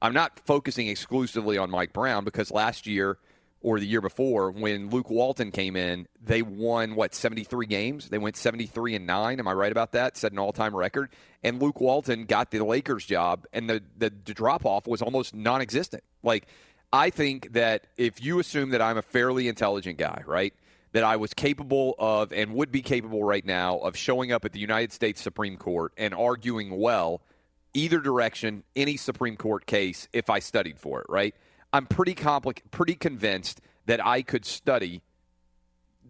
I'm 0.00 0.14
not 0.14 0.40
focusing 0.46 0.86
exclusively 0.88 1.58
on 1.58 1.70
Mike 1.70 1.92
Brown 1.92 2.24
because 2.24 2.50
last 2.50 2.86
year 2.86 3.18
or 3.60 3.80
the 3.80 3.86
year 3.86 4.00
before 4.00 4.50
when 4.50 4.90
Luke 4.90 5.10
Walton 5.10 5.50
came 5.50 5.74
in, 5.76 6.06
they 6.22 6.42
won 6.42 6.94
what 6.94 7.14
73 7.14 7.66
games. 7.66 8.08
They 8.08 8.18
went 8.18 8.36
73 8.36 8.94
and 8.94 9.06
9, 9.06 9.40
am 9.40 9.48
I 9.48 9.52
right 9.52 9.72
about 9.72 9.92
that? 9.92 10.16
Set 10.16 10.32
an 10.32 10.38
all-time 10.38 10.74
record. 10.76 11.10
And 11.42 11.60
Luke 11.60 11.80
Walton 11.80 12.24
got 12.24 12.50
the 12.50 12.64
Lakers 12.64 13.04
job 13.04 13.46
and 13.52 13.68
the 13.68 13.82
the, 13.96 14.12
the 14.24 14.34
drop 14.34 14.64
off 14.64 14.86
was 14.86 15.02
almost 15.02 15.34
non-existent. 15.34 16.04
Like 16.22 16.46
I 16.92 17.10
think 17.10 17.52
that 17.52 17.86
if 17.96 18.22
you 18.22 18.38
assume 18.38 18.70
that 18.70 18.80
I'm 18.80 18.96
a 18.96 19.02
fairly 19.02 19.48
intelligent 19.48 19.98
guy, 19.98 20.22
right? 20.26 20.54
That 20.92 21.04
I 21.04 21.16
was 21.16 21.34
capable 21.34 21.94
of 21.98 22.32
and 22.32 22.54
would 22.54 22.72
be 22.72 22.80
capable 22.80 23.22
right 23.22 23.44
now 23.44 23.78
of 23.78 23.96
showing 23.96 24.32
up 24.32 24.44
at 24.44 24.52
the 24.52 24.60
United 24.60 24.92
States 24.92 25.20
Supreme 25.20 25.56
Court 25.56 25.92
and 25.98 26.14
arguing 26.14 26.78
well 26.78 27.20
either 27.74 28.00
direction, 28.00 28.64
any 28.74 28.96
Supreme 28.96 29.36
Court 29.36 29.66
case, 29.66 30.08
if 30.12 30.30
I 30.30 30.38
studied 30.38 30.78
for 30.78 31.00
it, 31.00 31.06
right? 31.08 31.34
I'm 31.72 31.86
pretty 31.86 32.14
compli- 32.14 32.62
pretty 32.70 32.94
convinced 32.94 33.60
that 33.86 34.04
I 34.04 34.22
could 34.22 34.44
study 34.44 35.02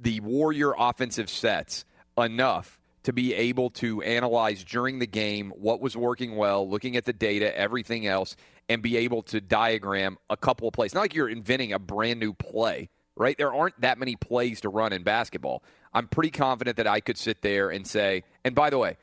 the 0.01 0.21
Warrior 0.21 0.73
offensive 0.77 1.29
sets 1.29 1.85
enough 2.17 2.79
to 3.05 3.13
be 3.13 3.35
able 3.35 3.71
to 3.71 4.03
analyze 4.03 4.65
during 4.65 4.99
the 4.99 5.07
game 5.07 5.51
what 5.57 5.81
was 5.81 5.97
working 5.97 6.37
well, 6.37 6.69
looking 6.69 6.97
at 6.97 7.05
the 7.05 7.13
data, 7.13 7.57
everything 7.57 8.07
else, 8.07 8.37
and 8.69 8.83
be 8.83 8.97
able 8.99 9.23
to 9.23 9.41
diagram 9.41 10.19
a 10.29 10.37
couple 10.37 10.69
of 10.69 10.75
plays. 10.75 10.95
Not 10.95 11.01
like 11.01 11.15
you're 11.15 11.29
inventing 11.29 11.73
a 11.73 11.79
brand 11.79 12.21
new 12.21 12.35
play, 12.35 12.91
right? 13.17 13.37
There 13.39 13.53
aren't 13.53 13.81
that 13.81 13.99
many 13.99 14.17
plays 14.17 14.61
to 14.63 14.69
run 14.69 14.93
in 14.93 15.03
basketball. 15.05 15.63
I'm 15.93 16.07
pretty 16.07 16.31
confident 16.31 16.77
that 16.77 16.87
I 16.87 17.01
could 17.01 17.17
sit 17.17 17.41
there 17.41 17.71
and 17.71 17.87
say, 17.87 18.25
and 18.45 18.55
by 18.55 18.71
the 18.71 18.79
way, 18.79 18.97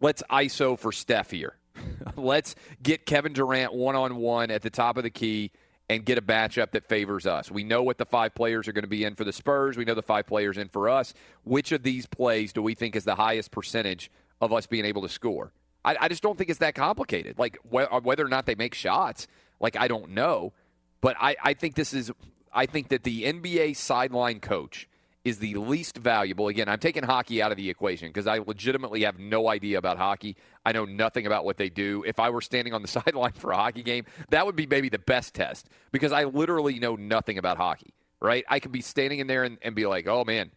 let's 0.00 0.22
ISO 0.30 0.78
for 0.78 0.90
Steph 0.90 1.30
here. 1.30 1.56
let's 2.16 2.54
get 2.82 3.06
Kevin 3.06 3.32
Durant 3.32 3.72
one 3.72 3.94
on 3.94 4.16
one 4.16 4.50
at 4.50 4.62
the 4.62 4.70
top 4.70 4.96
of 4.96 5.02
the 5.02 5.10
key 5.10 5.50
and 5.88 6.04
get 6.04 6.16
a 6.16 6.22
matchup 6.22 6.70
that 6.70 6.84
favors 6.88 7.26
us. 7.26 7.50
We 7.50 7.64
know 7.64 7.82
what 7.82 7.98
the 7.98 8.06
five 8.06 8.34
players 8.34 8.68
are 8.68 8.72
going 8.72 8.84
to 8.84 8.88
be 8.88 9.04
in 9.04 9.14
for 9.14 9.24
the 9.24 9.32
Spurs. 9.32 9.76
We 9.76 9.84
know 9.84 9.94
the 9.94 10.02
five 10.02 10.26
players 10.26 10.56
in 10.56 10.68
for 10.68 10.88
us. 10.88 11.12
Which 11.44 11.72
of 11.72 11.82
these 11.82 12.06
plays 12.06 12.52
do 12.52 12.62
we 12.62 12.74
think 12.74 12.96
is 12.96 13.04
the 13.04 13.14
highest 13.14 13.50
percentage 13.50 14.10
of 14.40 14.52
us 14.52 14.66
being 14.66 14.84
able 14.84 15.02
to 15.02 15.08
score? 15.08 15.52
I, 15.84 15.96
I 16.00 16.08
just 16.08 16.22
don't 16.22 16.38
think 16.38 16.48
it's 16.50 16.60
that 16.60 16.74
complicated. 16.74 17.38
Like 17.38 17.58
wh- 17.70 17.92
uh, 17.92 18.00
whether 18.00 18.24
or 18.24 18.28
not 18.28 18.46
they 18.46 18.54
make 18.54 18.74
shots, 18.74 19.26
like 19.60 19.76
I 19.76 19.88
don't 19.88 20.10
know, 20.10 20.52
but 21.00 21.16
I, 21.20 21.36
I 21.42 21.54
think 21.54 21.74
this 21.74 21.92
is. 21.92 22.10
I 22.56 22.66
think 22.66 22.88
that 22.88 23.02
the 23.02 23.24
NBA 23.24 23.76
sideline 23.76 24.38
coach 24.38 24.88
is 25.24 25.38
the 25.38 25.54
least 25.54 25.96
valuable. 25.96 26.48
Again, 26.48 26.68
I'm 26.68 26.78
taking 26.78 27.02
hockey 27.02 27.40
out 27.40 27.50
of 27.50 27.56
the 27.56 27.68
equation 27.70 28.08
because 28.08 28.26
I 28.26 28.38
legitimately 28.38 29.04
have 29.04 29.18
no 29.18 29.48
idea 29.48 29.78
about 29.78 29.96
hockey. 29.96 30.36
I 30.66 30.72
know 30.72 30.84
nothing 30.84 31.26
about 31.26 31.44
what 31.46 31.56
they 31.56 31.70
do. 31.70 32.04
If 32.06 32.20
I 32.20 32.28
were 32.28 32.42
standing 32.42 32.74
on 32.74 32.82
the 32.82 32.88
sideline 33.02 33.32
for 33.32 33.52
a 33.52 33.56
hockey 33.56 33.82
game, 33.82 34.04
that 34.28 34.44
would 34.44 34.56
be 34.56 34.66
maybe 34.66 34.90
the 34.90 34.98
best 34.98 35.34
test 35.34 35.68
because 35.92 36.12
I 36.12 36.24
literally 36.24 36.78
know 36.78 36.94
nothing 36.94 37.38
about 37.38 37.56
hockey, 37.56 37.94
right? 38.20 38.44
I 38.48 38.60
could 38.60 38.72
be 38.72 38.82
standing 38.82 39.18
in 39.18 39.26
there 39.26 39.44
and, 39.44 39.58
and 39.62 39.74
be 39.74 39.86
like, 39.86 40.06
oh 40.06 40.24
man. 40.24 40.50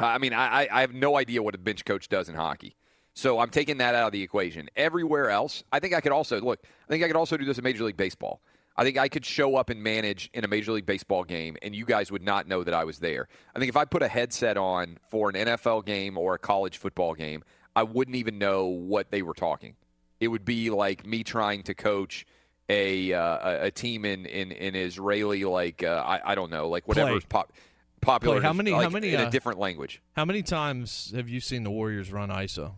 I 0.00 0.18
mean, 0.18 0.32
I, 0.32 0.66
I 0.72 0.80
have 0.80 0.94
no 0.94 1.16
idea 1.16 1.42
what 1.42 1.54
a 1.54 1.58
bench 1.58 1.84
coach 1.84 2.08
does 2.08 2.28
in 2.28 2.34
hockey. 2.34 2.74
So 3.14 3.38
I'm 3.38 3.50
taking 3.50 3.76
that 3.78 3.94
out 3.94 4.06
of 4.06 4.12
the 4.12 4.22
equation. 4.22 4.68
Everywhere 4.74 5.30
else, 5.30 5.64
I 5.70 5.80
think 5.80 5.94
I 5.94 6.00
could 6.00 6.12
also 6.12 6.40
look. 6.40 6.60
I 6.64 6.88
think 6.88 7.04
I 7.04 7.06
could 7.06 7.16
also 7.16 7.36
do 7.36 7.44
this 7.44 7.58
in 7.58 7.64
Major 7.64 7.84
League 7.84 7.96
Baseball. 7.96 8.40
I 8.76 8.84
think 8.84 8.98
I 8.98 9.08
could 9.08 9.24
show 9.24 9.56
up 9.56 9.70
and 9.70 9.82
manage 9.82 10.30
in 10.32 10.44
a 10.44 10.48
Major 10.48 10.72
League 10.72 10.86
Baseball 10.86 11.24
game, 11.24 11.56
and 11.62 11.74
you 11.74 11.84
guys 11.84 12.10
would 12.10 12.22
not 12.22 12.48
know 12.48 12.64
that 12.64 12.74
I 12.74 12.84
was 12.84 12.98
there. 12.98 13.28
I 13.54 13.58
think 13.58 13.68
if 13.68 13.76
I 13.76 13.84
put 13.84 14.02
a 14.02 14.08
headset 14.08 14.56
on 14.56 14.98
for 15.10 15.28
an 15.28 15.34
NFL 15.34 15.84
game 15.84 16.16
or 16.16 16.34
a 16.34 16.38
college 16.38 16.78
football 16.78 17.14
game, 17.14 17.44
I 17.76 17.82
wouldn't 17.82 18.16
even 18.16 18.38
know 18.38 18.66
what 18.66 19.10
they 19.10 19.22
were 19.22 19.34
talking. 19.34 19.74
It 20.20 20.28
would 20.28 20.44
be 20.44 20.70
like 20.70 21.04
me 21.06 21.22
trying 21.24 21.64
to 21.64 21.74
coach 21.74 22.26
a 22.68 23.12
uh, 23.12 23.66
a 23.66 23.70
team 23.70 24.04
in 24.04 24.24
in, 24.24 24.52
in 24.52 24.74
Israeli, 24.74 25.44
like 25.44 25.82
uh, 25.82 26.02
I, 26.06 26.32
I 26.32 26.34
don't 26.34 26.50
know, 26.50 26.68
like 26.68 26.86
whatever 26.88 27.16
is 27.16 27.24
pop, 27.24 27.52
popular. 28.00 28.36
Clay, 28.36 28.46
how 28.46 28.52
many- 28.52 28.72
like, 28.72 28.84
how 28.84 28.88
many, 28.90 29.12
in 29.12 29.20
a 29.20 29.24
uh, 29.24 29.30
different 29.30 29.58
language? 29.58 30.00
How 30.14 30.24
many 30.24 30.42
times 30.42 31.12
have 31.14 31.28
you 31.28 31.40
seen 31.40 31.64
the 31.64 31.70
Warriors 31.70 32.12
run 32.12 32.30
ISO 32.30 32.74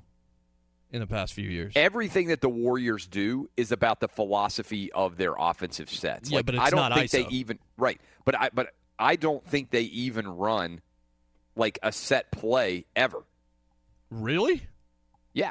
in 0.95 1.01
the 1.01 1.07
past 1.07 1.34
few 1.34 1.49
years? 1.49 1.72
Everything 1.76 2.28
that 2.28 2.40
the 2.40 2.49
Warriors 2.49 3.07
do 3.07 3.51
is 3.57 3.72
about 3.72 4.01
the 4.01 4.09
philosophy 4.09 4.92
of 4.92 5.16
their 5.16 5.34
offensive 5.38 5.90
sets. 5.90 6.30
Yeah, 6.30 6.36
Like, 6.36 6.47
but 6.47 6.55
it's 6.55 6.64
I 6.64 6.70
don't 6.70 6.88
not 6.88 6.95
think 6.99 7.11
they 7.11 7.26
even 7.28 7.59
right. 7.76 8.01
But 8.24 8.40
I 8.40 8.51
but 8.55 8.72
I 8.99 9.16
don't 9.16 9.45
think 9.47 9.70
they 9.70 9.82
even 9.82 10.26
run 10.28 10.80
like 11.57 11.78
a 11.82 11.92
set 11.92 12.30
play 12.30 12.84
ever. 12.97 13.22
Really? 14.11 14.62
Yeah. 15.32 15.51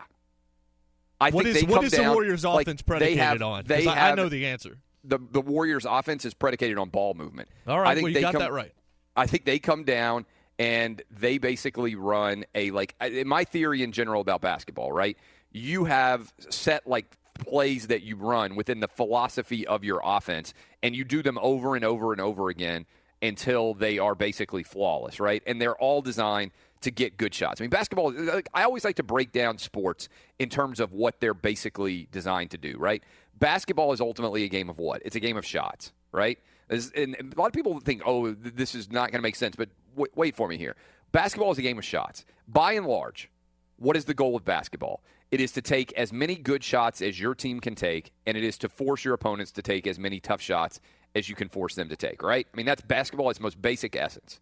I 1.20 1.30
What 1.32 1.44
think 1.46 1.58
is- 1.58 1.66
what 1.66 1.84
is 1.84 1.92
the 1.92 1.98
down- 1.98 2.14
Warriors' 2.14 2.44
like, 2.44 2.66
offense 2.68 2.82
predicated 2.82 3.20
have- 3.20 3.42
on? 3.42 3.64
They 3.66 3.86
I- 3.88 4.12
I 4.12 4.16
know 4.16 4.30
the 4.30 4.46
answer. 4.48 4.78
The 5.04 5.20
the 5.32 5.42
Warriors' 5.42 5.86
offense 5.86 6.24
is 6.26 6.34
predicated 6.34 6.78
on 6.78 6.90
ball 6.90 7.14
movement. 7.14 7.50
All 7.68 7.80
right, 7.80 7.90
I 7.90 7.94
think 7.96 8.04
well, 8.04 8.10
you 8.10 8.14
they 8.16 8.22
got 8.22 8.32
come- 8.34 8.42
that 8.42 8.54
right. 8.54 8.74
I 9.16 9.28
think 9.28 9.44
they 9.46 9.60
come 9.60 9.84
down 9.84 10.26
and 10.64 11.02
they 11.12 11.40
basically 11.40 11.96
run 11.96 12.46
a 12.56 12.72
like 12.72 12.96
my 13.26 13.44
theory 13.44 13.84
in 13.84 13.92
general 13.92 14.22
about 14.22 14.40
basketball, 14.40 14.94
right? 14.94 15.18
You 15.52 15.84
have 15.84 16.32
set 16.38 16.88
like 16.88 17.18
plays 17.38 17.88
that 17.88 18.04
you 18.04 18.16
run 18.16 18.56
within 18.56 18.80
the 18.80 18.88
philosophy 18.88 19.68
of 19.68 19.84
your 19.84 20.00
offense 20.02 20.54
and 20.82 20.96
you 20.96 21.04
do 21.04 21.22
them 21.22 21.38
over 21.42 21.76
and 21.76 21.84
over 21.84 22.14
and 22.14 22.22
over 22.22 22.48
again 22.48 22.86
until 23.22 23.74
they 23.74 24.00
are 24.00 24.16
basically 24.16 24.64
flawless, 24.64 25.20
right? 25.20 25.44
And 25.46 25.62
they're 25.62 25.76
all 25.76 26.02
designed 26.02 26.52
to 26.80 26.92
get 26.92 27.18
good 27.18 27.34
shots. 27.34 27.60
I 27.60 27.64
mean, 27.64 27.70
basketball, 27.70 28.14
I 28.54 28.64
always 28.64 28.86
like 28.86 28.96
to 28.98 29.04
break 29.04 29.34
down 29.34 29.58
sports 29.58 30.08
in 30.40 30.48
terms 30.48 30.80
of 30.80 30.94
what 30.94 31.20
they're 31.20 31.34
basically 31.34 32.08
designed 32.14 32.52
to 32.52 32.58
do, 32.58 32.78
right? 32.78 33.04
Basketball 33.38 33.92
is 33.92 34.00
ultimately 34.00 34.46
a 34.46 34.50
game 34.50 34.70
of 34.70 34.78
what? 34.78 35.02
It's 35.04 35.18
a 35.18 35.20
game 35.20 35.36
of 35.36 35.46
shots, 35.46 35.92
right? 36.14 36.40
And 36.70 37.16
a 37.36 37.40
lot 37.40 37.48
of 37.48 37.54
people 37.54 37.80
think, 37.80 38.02
oh, 38.06 38.32
this 38.32 38.76
is 38.76 38.92
not 38.92 39.12
going 39.12 39.20
to 39.20 39.24
make 39.24 39.36
sense, 39.36 39.56
but 39.56 39.70
w- 39.96 40.12
wait 40.16 40.36
for 40.36 40.48
me 40.48 40.58
here. 40.58 40.76
Basketball 41.12 41.52
is 41.52 41.58
a 41.58 41.62
game 41.62 41.78
of 41.78 41.86
shots. 41.86 42.26
By 42.48 42.74
and 42.74 42.88
large, 42.88 43.30
what 43.78 43.96
is 43.96 44.06
the 44.06 44.14
goal 44.14 44.36
of 44.36 44.44
basketball? 44.46 45.04
It 45.32 45.42
is 45.42 45.52
to 45.54 45.62
take 45.62 45.92
as 45.94 46.14
many 46.14 46.36
good 46.36 46.64
shots 46.64 47.02
as 47.02 47.20
your 47.20 47.36
team 47.36 47.60
can 47.60 47.76
take, 47.76 48.12
and 48.26 48.38
it 48.38 48.44
is 48.44 48.58
to 48.60 48.70
force 48.70 49.04
your 49.04 49.14
opponents 49.14 49.52
to 49.54 49.62
take 49.62 49.88
as 49.88 49.98
many 49.98 50.20
tough 50.20 50.42
shots 50.42 50.80
as 51.16 51.30
you 51.30 51.36
can 51.36 51.50
force 51.50 51.76
them 51.76 51.90
to 51.90 51.96
take, 51.96 52.22
right? 52.24 52.48
I 52.52 52.58
mean, 52.58 52.66
that's 52.66 52.82
basketball 52.82 53.30
its 53.30 53.40
most 53.40 53.62
basic 53.62 53.96
essence. 53.96 54.40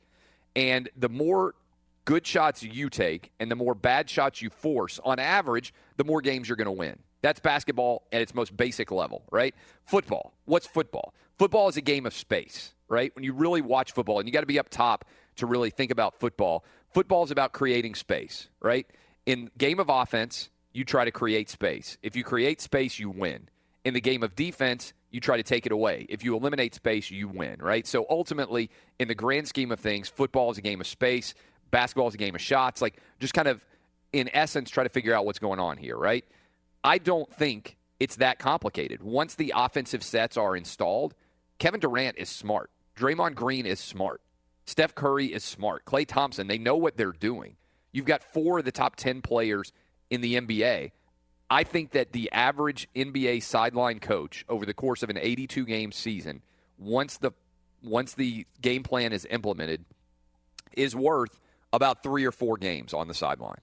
And 0.55 0.89
the 0.97 1.09
more 1.09 1.55
good 2.05 2.25
shots 2.25 2.63
you 2.63 2.89
take 2.89 3.31
and 3.39 3.49
the 3.49 3.55
more 3.55 3.75
bad 3.75 4.09
shots 4.09 4.41
you 4.41 4.49
force, 4.49 4.99
on 5.03 5.19
average, 5.19 5.73
the 5.97 6.03
more 6.03 6.21
games 6.21 6.49
you're 6.49 6.57
going 6.57 6.65
to 6.65 6.71
win. 6.71 6.99
That's 7.21 7.39
basketball 7.39 8.03
at 8.11 8.21
its 8.21 8.33
most 8.33 8.55
basic 8.57 8.91
level, 8.91 9.23
right? 9.31 9.53
Football. 9.85 10.33
What's 10.45 10.65
football? 10.65 11.13
Football 11.41 11.69
is 11.69 11.75
a 11.75 11.81
game 11.81 12.05
of 12.05 12.13
space, 12.13 12.71
right? 12.87 13.11
When 13.15 13.23
you 13.23 13.33
really 13.33 13.61
watch 13.61 13.93
football, 13.93 14.19
and 14.19 14.27
you 14.27 14.31
got 14.31 14.41
to 14.41 14.45
be 14.45 14.59
up 14.59 14.69
top 14.69 15.05
to 15.37 15.47
really 15.47 15.71
think 15.71 15.89
about 15.89 16.19
football, 16.19 16.63
football 16.93 17.23
is 17.23 17.31
about 17.31 17.51
creating 17.51 17.95
space, 17.95 18.47
right? 18.59 18.85
In 19.25 19.49
game 19.57 19.79
of 19.79 19.89
offense, 19.89 20.51
you 20.71 20.85
try 20.85 21.03
to 21.03 21.09
create 21.09 21.49
space. 21.49 21.97
If 22.03 22.15
you 22.15 22.23
create 22.23 22.61
space, 22.61 22.99
you 22.99 23.09
win. 23.09 23.49
In 23.83 23.95
the 23.95 24.01
game 24.01 24.21
of 24.21 24.35
defense, 24.35 24.93
you 25.09 25.19
try 25.19 25.35
to 25.37 25.41
take 25.41 25.65
it 25.65 25.71
away. 25.71 26.05
If 26.09 26.23
you 26.23 26.37
eliminate 26.37 26.75
space, 26.75 27.09
you 27.09 27.27
win, 27.27 27.57
right? 27.59 27.87
So 27.87 28.05
ultimately, 28.07 28.69
in 28.99 29.07
the 29.07 29.15
grand 29.15 29.47
scheme 29.47 29.71
of 29.71 29.79
things, 29.79 30.09
football 30.09 30.51
is 30.51 30.59
a 30.59 30.61
game 30.61 30.79
of 30.79 30.85
space, 30.85 31.33
basketball 31.71 32.07
is 32.07 32.13
a 32.13 32.19
game 32.19 32.35
of 32.35 32.41
shots. 32.41 32.83
Like, 32.83 33.01
just 33.19 33.33
kind 33.33 33.47
of, 33.47 33.65
in 34.13 34.29
essence, 34.35 34.69
try 34.69 34.83
to 34.83 34.91
figure 34.91 35.15
out 35.15 35.25
what's 35.25 35.39
going 35.39 35.59
on 35.59 35.77
here, 35.77 35.97
right? 35.97 36.23
I 36.83 36.99
don't 36.99 37.33
think 37.33 37.77
it's 37.99 38.17
that 38.17 38.37
complicated. 38.37 39.01
Once 39.01 39.33
the 39.33 39.53
offensive 39.55 40.03
sets 40.03 40.37
are 40.37 40.55
installed, 40.55 41.15
Kevin 41.61 41.79
Durant 41.79 42.17
is 42.17 42.27
smart. 42.27 42.71
Draymond 42.97 43.35
Green 43.35 43.67
is 43.67 43.79
smart. 43.79 44.21
Steph 44.65 44.95
Curry 44.95 45.27
is 45.27 45.43
smart. 45.43 45.85
Klay 45.85 46.07
Thompson, 46.07 46.47
they 46.47 46.57
know 46.57 46.75
what 46.75 46.97
they're 46.97 47.11
doing. 47.11 47.55
You've 47.91 48.07
got 48.07 48.23
four 48.23 48.57
of 48.57 48.65
the 48.65 48.71
top 48.71 48.95
10 48.95 49.21
players 49.21 49.71
in 50.09 50.21
the 50.21 50.37
NBA. 50.37 50.89
I 51.51 51.63
think 51.63 51.91
that 51.91 52.13
the 52.13 52.31
average 52.31 52.87
NBA 52.95 53.43
sideline 53.43 53.99
coach 53.99 54.43
over 54.49 54.65
the 54.65 54.73
course 54.73 55.03
of 55.03 55.11
an 55.11 55.19
82 55.19 55.67
game 55.67 55.91
season, 55.91 56.41
once 56.79 57.17
the 57.17 57.29
once 57.83 58.15
the 58.15 58.47
game 58.59 58.81
plan 58.81 59.13
is 59.13 59.27
implemented, 59.29 59.85
is 60.75 60.95
worth 60.95 61.39
about 61.71 62.01
three 62.01 62.25
or 62.25 62.31
four 62.31 62.57
games 62.57 62.91
on 62.91 63.07
the 63.07 63.13
sideline. 63.13 63.61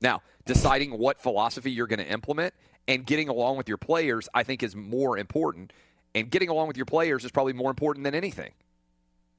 Now, 0.00 0.22
deciding 0.46 0.96
what 0.96 1.20
philosophy 1.20 1.70
you're 1.70 1.86
going 1.86 1.98
to 1.98 2.10
implement 2.10 2.54
and 2.86 3.04
getting 3.04 3.28
along 3.28 3.58
with 3.58 3.68
your 3.68 3.76
players, 3.76 4.26
I 4.32 4.42
think, 4.42 4.62
is 4.62 4.74
more 4.74 5.18
important. 5.18 5.74
And 6.14 6.30
getting 6.30 6.48
along 6.48 6.68
with 6.68 6.76
your 6.76 6.86
players 6.86 7.24
is 7.24 7.30
probably 7.30 7.52
more 7.52 7.70
important 7.70 8.04
than 8.04 8.14
anything. 8.14 8.52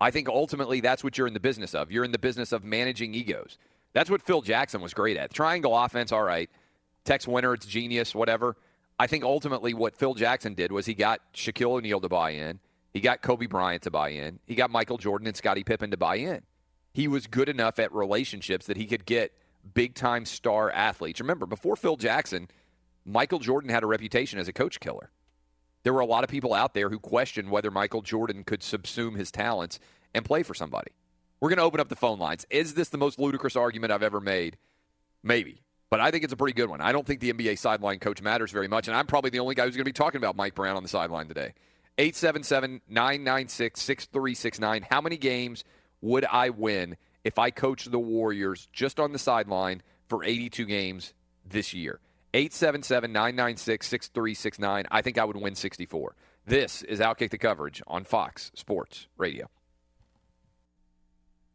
I 0.01 0.11
think 0.11 0.29
ultimately 0.29 0.79
that's 0.79 1.03
what 1.03 1.17
you're 1.17 1.27
in 1.27 1.33
the 1.33 1.39
business 1.39 1.75
of. 1.75 1.91
You're 1.91 2.05
in 2.05 2.11
the 2.11 2.19
business 2.19 2.51
of 2.51 2.63
managing 2.63 3.13
egos. 3.13 3.57
That's 3.93 4.09
what 4.09 4.21
Phil 4.21 4.41
Jackson 4.41 4.81
was 4.81 4.93
great 4.93 5.17
at. 5.17 5.33
Triangle 5.33 5.77
offense, 5.77 6.11
all 6.11 6.23
right. 6.23 6.49
Tex 7.03 7.27
Winter, 7.27 7.53
it's 7.53 7.65
genius, 7.65 8.13
whatever. 8.13 8.55
I 8.99 9.07
think 9.07 9.23
ultimately 9.23 9.73
what 9.73 9.95
Phil 9.95 10.13
Jackson 10.13 10.53
did 10.53 10.71
was 10.71 10.85
he 10.85 10.93
got 10.93 11.21
Shaquille 11.33 11.71
O'Neal 11.71 12.01
to 12.01 12.09
buy 12.09 12.31
in. 12.31 12.59
He 12.93 13.01
got 13.01 13.21
Kobe 13.21 13.45
Bryant 13.45 13.83
to 13.83 13.91
buy 13.91 14.09
in. 14.09 14.39
He 14.45 14.55
got 14.55 14.69
Michael 14.69 14.97
Jordan 14.97 15.27
and 15.27 15.35
Scottie 15.35 15.63
Pippen 15.63 15.91
to 15.91 15.97
buy 15.97 16.15
in. 16.15 16.41
He 16.93 17.07
was 17.07 17.27
good 17.27 17.49
enough 17.49 17.79
at 17.79 17.93
relationships 17.93 18.65
that 18.65 18.77
he 18.77 18.85
could 18.85 19.05
get 19.05 19.31
big 19.73 19.95
time 19.95 20.25
star 20.25 20.71
athletes. 20.71 21.19
Remember, 21.19 21.45
before 21.45 21.75
Phil 21.75 21.95
Jackson, 21.95 22.47
Michael 23.05 23.39
Jordan 23.39 23.69
had 23.69 23.83
a 23.83 23.87
reputation 23.87 24.39
as 24.39 24.47
a 24.47 24.53
coach 24.53 24.79
killer. 24.79 25.11
There 25.83 25.93
were 25.93 25.99
a 25.99 26.05
lot 26.05 26.23
of 26.23 26.29
people 26.29 26.53
out 26.53 26.73
there 26.73 26.89
who 26.89 26.99
questioned 26.99 27.49
whether 27.49 27.71
Michael 27.71 28.01
Jordan 28.01 28.43
could 28.43 28.61
subsume 28.61 29.17
his 29.17 29.31
talents 29.31 29.79
and 30.13 30.25
play 30.25 30.43
for 30.43 30.53
somebody. 30.53 30.91
We're 31.39 31.49
going 31.49 31.57
to 31.57 31.63
open 31.63 31.79
up 31.79 31.87
the 31.87 31.95
phone 31.95 32.19
lines. 32.19 32.45
Is 32.49 32.73
this 32.73 32.89
the 32.89 32.97
most 32.97 33.17
ludicrous 33.17 33.55
argument 33.55 33.93
I've 33.93 34.03
ever 34.03 34.19
made? 34.19 34.57
Maybe. 35.23 35.61
But 35.89 36.01
I 36.01 36.11
think 36.11 36.23
it's 36.23 36.33
a 36.33 36.37
pretty 36.37 36.53
good 36.53 36.69
one. 36.69 36.81
I 36.81 36.91
don't 36.91 37.07
think 37.07 37.19
the 37.19 37.33
NBA 37.33 37.57
sideline 37.57 37.99
coach 37.99 38.21
matters 38.21 38.51
very 38.51 38.67
much, 38.67 38.87
and 38.87 38.95
I'm 38.95 39.07
probably 39.07 39.31
the 39.31 39.39
only 39.39 39.55
guy 39.55 39.65
who's 39.65 39.75
going 39.75 39.85
to 39.85 39.89
be 39.89 39.93
talking 39.93 40.19
about 40.19 40.35
Mike 40.35 40.53
Brown 40.53 40.75
on 40.75 40.83
the 40.83 40.89
sideline 40.89 41.27
today. 41.27 41.53
877 41.97 42.81
996 42.87 43.81
6369. 43.81 44.85
How 44.89 45.01
many 45.01 45.17
games 45.17 45.63
would 46.01 46.25
I 46.25 46.49
win 46.49 46.97
if 47.23 47.39
I 47.39 47.51
coached 47.51 47.91
the 47.91 47.99
Warriors 47.99 48.67
just 48.71 48.99
on 48.99 49.11
the 49.11 49.19
sideline 49.19 49.81
for 50.07 50.23
82 50.23 50.65
games 50.65 51.13
this 51.45 51.73
year? 51.73 51.99
877 52.33 53.11
996 53.11 53.87
6369. 53.87 54.85
I 54.91 55.01
think 55.01 55.17
I 55.17 55.25
would 55.25 55.37
win 55.37 55.55
64. 55.55 56.15
This 56.45 56.81
is 56.83 56.99
Outkick 56.99 57.29
the 57.29 57.37
Coverage 57.37 57.81
on 57.87 58.03
Fox 58.03 58.51
Sports 58.55 59.07
Radio. 59.17 59.49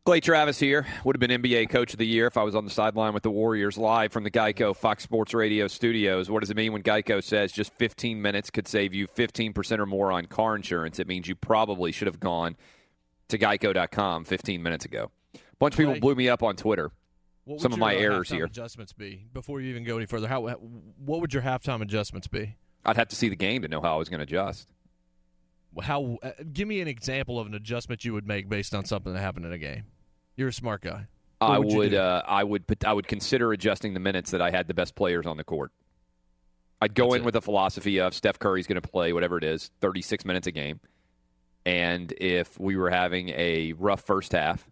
Clay 0.05 0.21
Travis 0.21 0.59
here. 0.59 0.87
Would 1.05 1.17
have 1.17 1.21
been 1.21 1.43
NBA 1.43 1.71
Coach 1.71 1.95
of 1.95 1.99
the 1.99 2.07
Year 2.07 2.27
if 2.27 2.37
I 2.37 2.43
was 2.43 2.55
on 2.55 2.67
the 2.67 2.71
sideline 2.71 3.15
with 3.15 3.23
the 3.23 3.31
Warriors 3.31 3.79
live 3.79 4.13
from 4.13 4.23
the 4.23 4.31
Geico 4.31 4.77
Fox 4.77 5.03
Sports 5.03 5.33
Radio 5.33 5.67
studios. 5.67 6.31
What 6.31 6.41
does 6.41 6.51
it 6.51 6.59
mean 6.59 6.75
when 6.75 6.83
Geico 6.83 7.25
says 7.25 7.53
just 7.53 7.73
15 7.79 8.21
minutes 8.21 8.51
could 8.51 8.69
save 8.69 8.93
you 8.93 9.09
15% 9.09 9.79
or 9.79 9.87
more 9.87 10.13
on 10.13 10.27
car 10.27 10.57
insurance? 10.57 10.99
It 10.99 11.07
means 11.07 11.27
you 11.27 11.35
probably 11.35 11.91
should 11.91 12.07
have 12.07 12.21
gone 12.21 12.55
to 13.29 13.39
geico.com 13.39 14.25
15 14.25 14.63
minutes 14.63 14.85
ago. 14.85 15.11
A 15.35 15.39
bunch 15.59 15.75
of 15.75 15.79
people 15.79 15.99
blew 15.99 16.15
me 16.15 16.29
up 16.29 16.43
on 16.43 16.57
Twitter. 16.57 16.91
What 17.45 17.55
would 17.55 17.63
Some 17.63 17.73
of 17.73 17.79
my 17.79 17.95
uh, 17.95 18.01
errors 18.01 18.31
here. 18.31 18.45
Adjustments 18.45 18.93
be 18.93 19.27
before 19.33 19.61
you 19.61 19.71
even 19.71 19.85
go 19.85 19.97
any 19.97 20.07
further. 20.07 20.29
How 20.29 20.43
what 20.43 21.21
would 21.21 21.33
your 21.35 21.43
halftime 21.43 21.83
adjustments 21.83 22.27
be? 22.27 22.57
I'd 22.87 22.97
have 22.97 23.09
to 23.09 23.17
see 23.17 23.29
the 23.29 23.37
game 23.37 23.63
to 23.63 23.69
know 23.69 23.81
how 23.81 23.95
I 23.95 23.99
was 23.99 24.09
going 24.09 24.19
to 24.19 24.25
adjust. 24.25 24.69
how? 25.83 26.19
Uh, 26.23 26.31
give 26.53 26.69
me 26.69 26.81
an 26.81 26.89
example 26.89 27.39
of 27.39 27.47
an 27.47 27.55
adjustment 27.55 28.05
you 28.05 28.13
would 28.15 28.27
make 28.27 28.49
based 28.49 28.75
on 28.75 28.85
something 28.85 29.13
that 29.13 29.21
happened 29.21 29.47
in 29.47 29.53
a 29.53 29.59
game. 29.59 29.85
You're 30.37 30.49
a 30.49 30.53
smart 30.53 30.83
guy. 30.83 31.07
What 31.39 31.51
I 31.51 31.59
would 31.59 31.77
would, 31.77 31.95
uh, 31.95 32.23
I 32.27 32.45
would, 32.45 32.67
put- 32.67 32.85
I 32.85 32.93
would 32.93 33.07
consider 33.07 33.53
adjusting 33.53 33.93
the 33.93 34.01
minutes 34.01 34.31
that 34.31 34.41
I 34.41 34.51
had 34.51 34.67
the 34.67 34.75
best 34.75 34.95
players 34.95 35.27
on 35.27 35.37
the 35.37 35.45
court. 35.45 35.73
I'd 36.81 36.95
go 36.95 37.05
That's 37.05 37.17
in 37.17 37.23
it. 37.23 37.25
with 37.27 37.37
a 37.37 37.41
philosophy 37.41 38.01
of 38.01 38.15
Steph 38.15 38.39
Curry's 38.39 38.67
going 38.67 38.81
to 38.81 38.89
play 38.89 39.13
whatever 39.13 39.37
it 39.39 39.45
is, 39.45 39.71
36 39.81 40.25
minutes 40.25 40.47
a 40.47 40.53
game, 40.53 40.81
and 41.67 42.13
if 42.19 42.59
we 42.59 42.77
were 42.77 42.91
having 42.91 43.31
a 43.31 43.73
rough 43.75 44.03
first 44.03 44.33
half, 44.33 44.69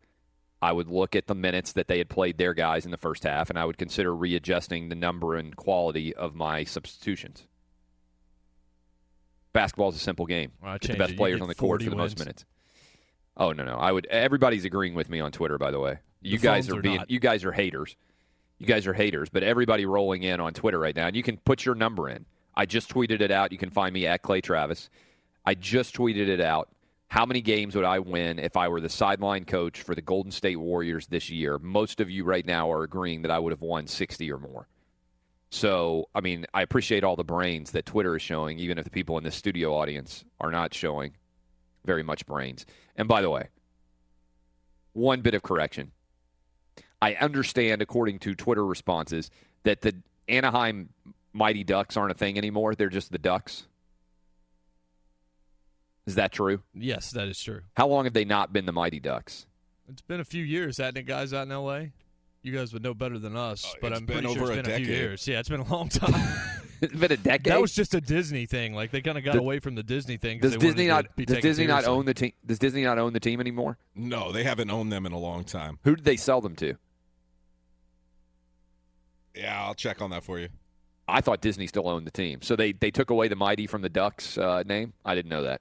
I 0.62 0.70
would 0.72 0.88
look 0.88 1.16
at 1.16 1.26
the 1.26 1.34
minutes 1.34 1.72
that 1.72 1.88
they 1.88 1.98
had 1.98 2.08
played 2.08 2.38
their 2.38 2.54
guys 2.54 2.84
in 2.84 2.92
the 2.92 2.96
first 2.96 3.24
half, 3.24 3.50
and 3.50 3.58
I 3.58 3.64
would 3.64 3.76
consider 3.76 4.14
readjusting 4.14 4.88
the 4.88 4.94
number 4.94 5.34
and 5.34 5.56
quality 5.56 6.14
of 6.14 6.36
my 6.36 6.62
substitutions. 6.62 7.48
Basketball 9.52 9.88
is 9.90 9.96
a 9.96 9.98
simple 9.98 10.24
game. 10.24 10.52
Well, 10.62 10.78
the 10.80 10.94
best 10.94 11.12
it. 11.12 11.16
Players 11.16 11.40
on 11.40 11.48
the 11.48 11.54
court 11.56 11.82
for 11.82 11.90
the 11.90 11.96
most 11.96 12.18
minutes. 12.18 12.44
Oh 13.36 13.52
no, 13.52 13.64
no. 13.64 13.74
I 13.74 13.90
would. 13.92 14.06
Everybody's 14.06 14.64
agreeing 14.64 14.94
with 14.94 15.08
me 15.10 15.20
on 15.20 15.32
Twitter. 15.32 15.58
By 15.58 15.70
the 15.72 15.80
way, 15.80 15.98
you 16.20 16.38
The 16.38 16.42
guys 16.44 16.70
are 16.70 16.78
are 16.78 16.82
being. 16.82 16.96
not. 16.98 17.10
You 17.10 17.18
guys 17.18 17.44
are 17.44 17.52
haters. 17.52 17.96
You 18.58 18.66
guys 18.66 18.86
are 18.86 18.92
haters. 18.94 19.28
But 19.30 19.42
everybody 19.42 19.84
rolling 19.84 20.22
in 20.22 20.40
on 20.40 20.54
Twitter 20.54 20.78
right 20.78 20.94
now, 20.94 21.08
and 21.08 21.16
you 21.16 21.22
can 21.22 21.38
put 21.38 21.64
your 21.66 21.74
number 21.74 22.08
in. 22.08 22.24
I 22.54 22.66
just 22.66 22.88
tweeted 22.88 23.20
it 23.20 23.30
out. 23.30 23.50
You 23.50 23.58
can 23.58 23.70
find 23.70 23.92
me 23.92 24.06
at 24.06 24.22
Clay 24.22 24.40
Travis. 24.40 24.88
I 25.44 25.54
just 25.54 25.96
tweeted 25.96 26.28
it 26.28 26.40
out. 26.40 26.68
How 27.12 27.26
many 27.26 27.42
games 27.42 27.76
would 27.76 27.84
I 27.84 27.98
win 27.98 28.38
if 28.38 28.56
I 28.56 28.68
were 28.68 28.80
the 28.80 28.88
sideline 28.88 29.44
coach 29.44 29.82
for 29.82 29.94
the 29.94 30.00
Golden 30.00 30.32
State 30.32 30.56
Warriors 30.56 31.08
this 31.08 31.28
year? 31.28 31.58
Most 31.58 32.00
of 32.00 32.08
you 32.08 32.24
right 32.24 32.46
now 32.46 32.72
are 32.72 32.84
agreeing 32.84 33.20
that 33.20 33.30
I 33.30 33.38
would 33.38 33.52
have 33.52 33.60
won 33.60 33.86
60 33.86 34.32
or 34.32 34.38
more. 34.38 34.66
So, 35.50 36.08
I 36.14 36.22
mean, 36.22 36.46
I 36.54 36.62
appreciate 36.62 37.04
all 37.04 37.16
the 37.16 37.22
brains 37.22 37.72
that 37.72 37.84
Twitter 37.84 38.16
is 38.16 38.22
showing, 38.22 38.58
even 38.58 38.78
if 38.78 38.84
the 38.84 38.90
people 38.90 39.18
in 39.18 39.24
the 39.24 39.30
studio 39.30 39.74
audience 39.74 40.24
are 40.40 40.50
not 40.50 40.72
showing 40.72 41.12
very 41.84 42.02
much 42.02 42.24
brains. 42.24 42.64
And 42.96 43.08
by 43.08 43.20
the 43.20 43.28
way, 43.28 43.48
one 44.94 45.20
bit 45.20 45.34
of 45.34 45.42
correction. 45.42 45.92
I 47.02 47.16
understand, 47.16 47.82
according 47.82 48.20
to 48.20 48.34
Twitter 48.34 48.64
responses, 48.64 49.30
that 49.64 49.82
the 49.82 49.94
Anaheim 50.28 50.88
Mighty 51.34 51.62
Ducks 51.62 51.98
aren't 51.98 52.12
a 52.12 52.14
thing 52.14 52.38
anymore. 52.38 52.74
They're 52.74 52.88
just 52.88 53.12
the 53.12 53.18
Ducks. 53.18 53.64
Is 56.07 56.16
that 56.16 56.32
true? 56.32 56.62
yes, 56.74 57.11
that 57.12 57.28
is 57.28 57.40
true. 57.42 57.61
How 57.76 57.86
long 57.86 58.05
have 58.05 58.12
they 58.12 58.24
not 58.24 58.53
been 58.53 58.66
the 58.66 58.72
Mighty 58.72 58.98
Ducks? 59.00 59.46
It's 59.88 60.03
been 60.03 60.20
a 60.20 60.24
few 60.24 60.42
years, 60.44 60.78
hasn't 60.78 60.98
it, 60.98 61.03
guys 61.05 61.32
out 61.32 61.46
in 61.46 61.53
L.A. 61.53 61.92
You 62.42 62.53
guys 62.53 62.72
would 62.72 62.82
know 62.82 62.92
better 62.94 63.18
than 63.20 63.36
us, 63.36 63.64
Oh, 63.68 63.78
but 63.80 63.92
it's 63.92 64.00
I'm 64.00 64.07
been 64.07 64.18
pretty 64.22 64.34
sure 64.34 64.42
over 64.44 64.53
it's 64.53 64.61
a 64.68 64.70
been 64.72 64.82
a 64.82 64.84
few 64.84 64.94
years. 64.94 65.28
Yeah, 65.28 65.38
it's 65.38 65.48
been 65.48 65.61
a 65.61 65.72
long 65.72 65.88
time. 65.88 66.14
It's 66.82 66.92
been 66.92 67.12
a 67.12 67.16
decade. 67.16 67.44
that 67.53 67.61
was 67.61 67.72
just 67.72 67.94
a 67.94 68.00
Disney 68.00 68.44
thing. 68.44 68.74
Like 68.74 68.90
they 68.90 69.00
kind 69.03 69.16
of 69.16 69.22
got 69.22 69.34
Does- 69.34 69.40
away 69.40 69.61
from 69.61 69.76
the 69.76 69.84
Disney 69.84 70.16
thing. 70.16 70.40
does 70.40 70.50
they 70.55 70.59
Disney 70.59 70.88
not 70.88 71.14
be 71.14 71.24
does 71.24 71.38
Disney 71.38 71.68
not 71.68 71.84
own 71.84 72.07
the 72.07 72.12
team? 72.14 72.32
Does 72.44 72.59
Disney 72.59 72.82
not 72.82 72.98
own 72.98 73.12
the 73.12 73.20
team 73.20 73.38
anymore? 73.40 73.78
No, 73.94 74.32
they 74.32 74.42
haven't 74.42 74.68
owned 74.68 74.90
them 74.90 75.07
in 75.07 75.12
a 75.12 75.18
long 75.18 75.44
time. 75.44 75.78
Who 75.84 75.94
did 75.94 76.05
they 76.05 76.16
sell 76.16 76.40
them 76.40 76.57
to? 76.57 76.74
Yeah, 79.36 79.62
I'll 79.64 79.74
check 79.74 80.03
on 80.03 80.11
that 80.11 80.24
for 80.24 80.40
you. 80.40 80.48
I 81.07 81.20
thought 81.20 81.40
Disney 81.40 81.68
still 81.68 81.88
owned 81.88 82.05
the 82.05 82.11
team. 82.11 82.42
So 82.42 82.57
they, 82.57 82.72
they 82.72 82.90
took 82.90 83.11
away 83.11 83.28
the 83.28 83.36
Mighty 83.36 83.68
from 83.68 83.82
the 83.82 83.88
Ducks 83.88 84.36
uh, 84.36 84.64
name? 84.66 84.92
I 85.05 85.14
didn't 85.14 85.30
know 85.30 85.44
that. 85.44 85.61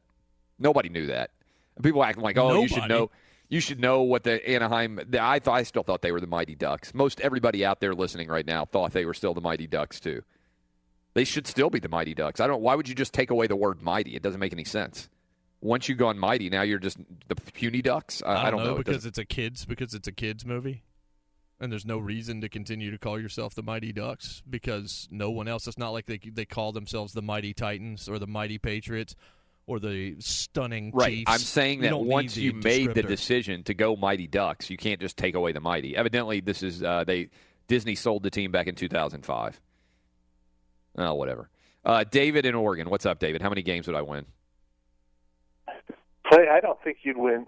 Nobody 0.61 0.89
knew 0.89 1.07
that. 1.07 1.31
And 1.75 1.83
people 1.83 2.03
acting 2.03 2.23
like, 2.23 2.37
oh, 2.37 2.61
you 2.61 2.67
should 2.67 2.87
know. 2.87 3.11
You 3.49 3.59
should 3.59 3.81
know 3.81 4.03
what 4.03 4.23
the 4.23 4.47
Anaheim. 4.49 5.01
The, 5.09 5.21
I 5.21 5.39
thought 5.39 5.55
I 5.55 5.63
still 5.63 5.83
thought 5.83 6.01
they 6.01 6.13
were 6.13 6.21
the 6.21 6.27
Mighty 6.27 6.55
Ducks. 6.55 6.93
Most 6.93 7.19
everybody 7.19 7.65
out 7.65 7.81
there 7.81 7.93
listening 7.93 8.29
right 8.29 8.45
now 8.45 8.63
thought 8.63 8.93
they 8.93 9.03
were 9.03 9.13
still 9.13 9.33
the 9.33 9.41
Mighty 9.41 9.67
Ducks 9.67 9.99
too. 9.99 10.23
They 11.15 11.25
should 11.25 11.45
still 11.47 11.69
be 11.69 11.79
the 11.79 11.89
Mighty 11.89 12.13
Ducks. 12.13 12.39
I 12.39 12.47
don't. 12.47 12.61
Why 12.61 12.75
would 12.75 12.87
you 12.87 12.95
just 12.95 13.13
take 13.13 13.29
away 13.29 13.47
the 13.47 13.57
word 13.57 13.81
Mighty? 13.81 14.15
It 14.15 14.23
doesn't 14.23 14.39
make 14.39 14.53
any 14.53 14.63
sense. 14.63 15.09
Once 15.59 15.89
you've 15.89 15.97
gone 15.97 16.17
Mighty, 16.17 16.49
now 16.49 16.61
you're 16.61 16.79
just 16.79 16.97
the 17.27 17.35
puny 17.35 17.81
Ducks. 17.81 18.23
I, 18.25 18.47
I 18.47 18.51
don't, 18.51 18.63
know, 18.63 18.75
It 18.75 18.85
because 18.85 19.05
it's 19.05 19.17
a 19.17 19.25
kids 19.25 19.65
because 19.65 19.93
it's 19.93 20.07
a 20.07 20.13
kids 20.13 20.45
movie, 20.45 20.83
and 21.59 21.69
there's 21.69 21.85
no 21.85 21.97
reason 21.97 22.39
to 22.39 22.47
continue 22.47 22.89
to 22.89 22.97
call 22.97 23.19
yourself 23.19 23.53
the 23.53 23.63
Mighty 23.63 23.91
Ducks 23.91 24.41
because 24.49 25.09
no 25.11 25.29
one 25.29 25.49
else. 25.49 25.67
It's 25.67 25.77
not 25.77 25.89
like 25.89 26.05
they 26.05 26.21
they 26.23 26.45
call 26.45 26.71
themselves 26.71 27.11
the 27.11 27.21
Mighty 27.21 27.53
Titans 27.53 28.07
or 28.07 28.17
the 28.17 28.27
Mighty 28.27 28.57
Patriots 28.57 29.13
or 29.67 29.79
the 29.79 30.15
stunning 30.19 30.91
Right. 30.93 31.17
Chiefs. 31.17 31.31
I'm 31.31 31.39
saying 31.39 31.81
that 31.81 31.89
don't 31.89 32.05
once 32.05 32.35
you 32.37 32.53
made 32.53 32.93
the 32.93 33.03
decision 33.03 33.63
to 33.63 33.73
go 33.73 33.95
Mighty 33.95 34.27
Ducks, 34.27 34.69
you 34.69 34.77
can't 34.77 34.99
just 34.99 35.17
take 35.17 35.35
away 35.35 35.51
the 35.51 35.59
Mighty. 35.59 35.95
Evidently, 35.95 36.41
this 36.41 36.63
is 36.63 36.83
uh, 36.83 37.03
they 37.05 37.29
Disney 37.67 37.95
sold 37.95 38.23
the 38.23 38.29
team 38.29 38.51
back 38.51 38.67
in 38.67 38.75
2005. 38.75 39.61
Oh, 40.97 41.13
whatever. 41.13 41.49
Uh, 41.83 42.03
David 42.03 42.45
in 42.45 42.53
Oregon, 42.53 42.89
what's 42.89 43.05
up, 43.05 43.19
David? 43.19 43.41
How 43.41 43.49
many 43.49 43.61
games 43.63 43.87
would 43.87 43.95
I 43.95 44.01
win? 44.01 44.25
Clay, 46.27 46.47
I 46.49 46.59
don't 46.59 46.81
think 46.83 46.99
you'd 47.03 47.17
win 47.17 47.45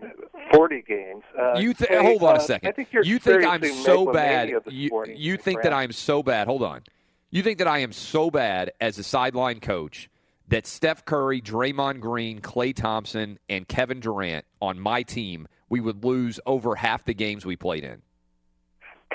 40 0.53 0.82
games. 0.88 1.24
Uh, 1.39 1.57
you 1.57 1.74
th- 1.74 1.89
Clay, 1.89 2.01
hold 2.01 2.24
on 2.24 2.36
uh, 2.36 2.39
a 2.39 2.41
second. 2.41 2.70
I 2.70 2.72
think 2.72 2.91
you're 2.91 3.03
you 3.03 3.20
think 3.20 3.45
I'm 3.45 3.64
so 3.64 4.11
bad? 4.11 4.51
You, 4.68 4.89
morning, 4.89 5.16
you 5.18 5.34
my 5.34 5.38
think 5.38 5.61
that. 5.61 5.74
I'm 5.74 5.91
so 5.91 6.24
bad? 6.24 6.47
Hold 6.47 6.64
on. 6.64 6.82
You 7.30 7.43
think 7.43 7.59
that 7.59 7.68
I 7.68 7.80
am 7.80 7.91
so 7.91 8.30
bad 8.30 8.72
as 8.82 8.97
a 8.97 9.03
sideline 9.03 9.59
coach 9.59 10.09
that 10.48 10.68
Steph 10.68 11.06
Curry, 11.06 11.41
Draymond 11.41 12.00
Green, 12.00 12.41
Klay 12.41 12.76
Thompson, 12.76 13.39
and 13.50 13.68
Kevin 13.68 14.00
Durant 14.00 14.46
on 14.62 14.80
my 14.80 15.04
team, 15.04 15.48
we 15.70 15.80
would 15.80 16.04
lose 16.04 16.39
over 16.46 16.76
half 16.76 17.06
the 17.06 17.14
games 17.14 17.46
we 17.46 17.56
played 17.56 17.84
in. 17.84 18.02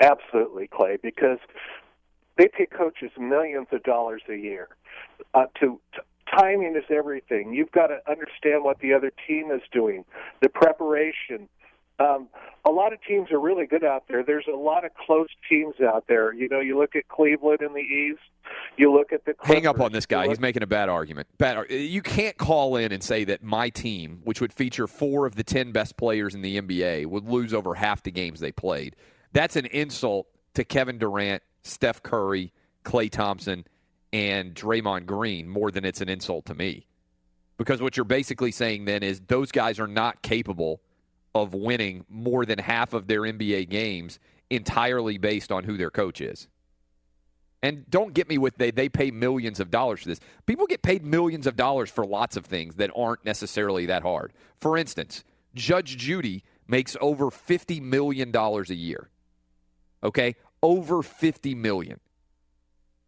Absolutely, 0.01 0.67
Clay, 0.67 0.97
because 1.01 1.39
they 2.37 2.47
pay 2.47 2.65
coaches 2.65 3.11
millions 3.17 3.67
of 3.71 3.83
dollars 3.83 4.21
a 4.29 4.35
year. 4.35 4.69
Uh, 5.33 5.45
to, 5.59 5.79
to 5.93 6.01
timing 6.35 6.75
is 6.75 6.83
everything. 6.89 7.53
You've 7.53 7.71
got 7.71 7.87
to 7.87 7.99
understand 8.09 8.63
what 8.63 8.79
the 8.79 8.93
other 8.93 9.11
team 9.27 9.51
is 9.51 9.61
doing, 9.71 10.05
the 10.41 10.49
preparation. 10.49 11.49
Um, 11.99 12.29
a 12.65 12.71
lot 12.71 12.93
of 12.93 12.99
teams 13.07 13.31
are 13.31 13.39
really 13.39 13.65
good 13.65 13.83
out 13.83 14.03
there. 14.07 14.23
There's 14.23 14.45
a 14.51 14.55
lot 14.55 14.85
of 14.85 14.91
close 14.93 15.27
teams 15.49 15.75
out 15.81 16.05
there. 16.07 16.33
You 16.33 16.47
know, 16.49 16.59
you 16.59 16.77
look 16.77 16.95
at 16.95 17.07
Cleveland 17.07 17.61
in 17.61 17.73
the 17.73 17.79
East. 17.81 18.19
You 18.77 18.93
look 18.93 19.11
at 19.11 19.25
the 19.25 19.33
Hang 19.41 19.67
up 19.67 19.79
on 19.79 19.91
this 19.91 20.05
guy. 20.05 20.21
look- 20.23 20.29
He's 20.31 20.39
making 20.39 20.63
a 20.63 20.67
bad 20.67 20.89
argument. 20.89 21.27
Bad. 21.37 21.69
You 21.69 22.01
can't 22.01 22.37
call 22.37 22.75
in 22.77 22.91
and 22.91 23.03
say 23.03 23.23
that 23.25 23.43
my 23.43 23.69
team, 23.69 24.21
which 24.23 24.39
would 24.41 24.53
feature 24.53 24.87
four 24.87 25.25
of 25.25 25.35
the 25.35 25.43
ten 25.43 25.71
best 25.71 25.97
players 25.97 26.35
in 26.35 26.41
the 26.41 26.59
NBA, 26.61 27.05
would 27.05 27.25
lose 27.27 27.53
over 27.53 27.75
half 27.75 28.01
the 28.03 28.11
games 28.11 28.39
they 28.39 28.51
played. 28.51 28.95
That's 29.33 29.55
an 29.55 29.65
insult 29.67 30.27
to 30.55 30.63
Kevin 30.63 30.97
Durant, 30.97 31.43
Steph 31.63 32.01
Curry, 32.01 32.51
Klay 32.83 33.09
Thompson, 33.09 33.65
and 34.11 34.53
Draymond 34.55 35.05
Green 35.05 35.47
more 35.47 35.69
than 35.69 35.85
it's 35.85 36.01
an 36.01 36.09
insult 36.09 36.45
to 36.45 36.55
me. 36.55 36.87
Because 37.57 37.81
what 37.81 37.97
you're 37.97 38.05
basically 38.05 38.51
saying 38.51 38.85
then 38.85 39.03
is 39.03 39.19
those 39.27 39.51
guys 39.51 39.79
are 39.79 39.87
not 39.87 40.21
capable 40.21 40.81
of 41.35 41.53
winning 41.53 42.05
more 42.09 42.45
than 42.45 42.59
half 42.59 42.93
of 42.93 43.07
their 43.07 43.21
NBA 43.21 43.69
games 43.69 44.19
entirely 44.49 45.17
based 45.17 45.51
on 45.51 45.63
who 45.63 45.77
their 45.77 45.91
coach 45.91 46.21
is. 46.21 46.47
And 47.61 47.89
don't 47.89 48.13
get 48.13 48.29
me 48.29 48.37
with 48.37 48.57
they 48.57 48.71
they 48.71 48.87
pay 48.87 49.11
millions 49.11 49.59
of 49.59 49.69
dollars 49.69 50.01
for 50.01 50.09
this. 50.09 50.19
People 50.45 50.65
get 50.65 50.81
paid 50.81 51.03
millions 51.03 51.45
of 51.45 51.55
dollars 51.55 51.89
for 51.89 52.05
lots 52.05 52.37
of 52.37 52.45
things 52.45 52.75
that 52.75 52.89
aren't 52.95 53.25
necessarily 53.25 53.87
that 53.87 54.01
hard. 54.01 54.31
For 54.59 54.77
instance, 54.77 55.23
Judge 55.55 55.97
Judy 55.97 56.43
makes 56.67 56.95
over 57.01 57.29
50 57.29 57.81
million 57.81 58.31
dollars 58.31 58.69
a 58.69 58.75
year. 58.75 59.09
Okay? 60.03 60.35
Over 60.63 61.03
50 61.03 61.55
million. 61.55 61.99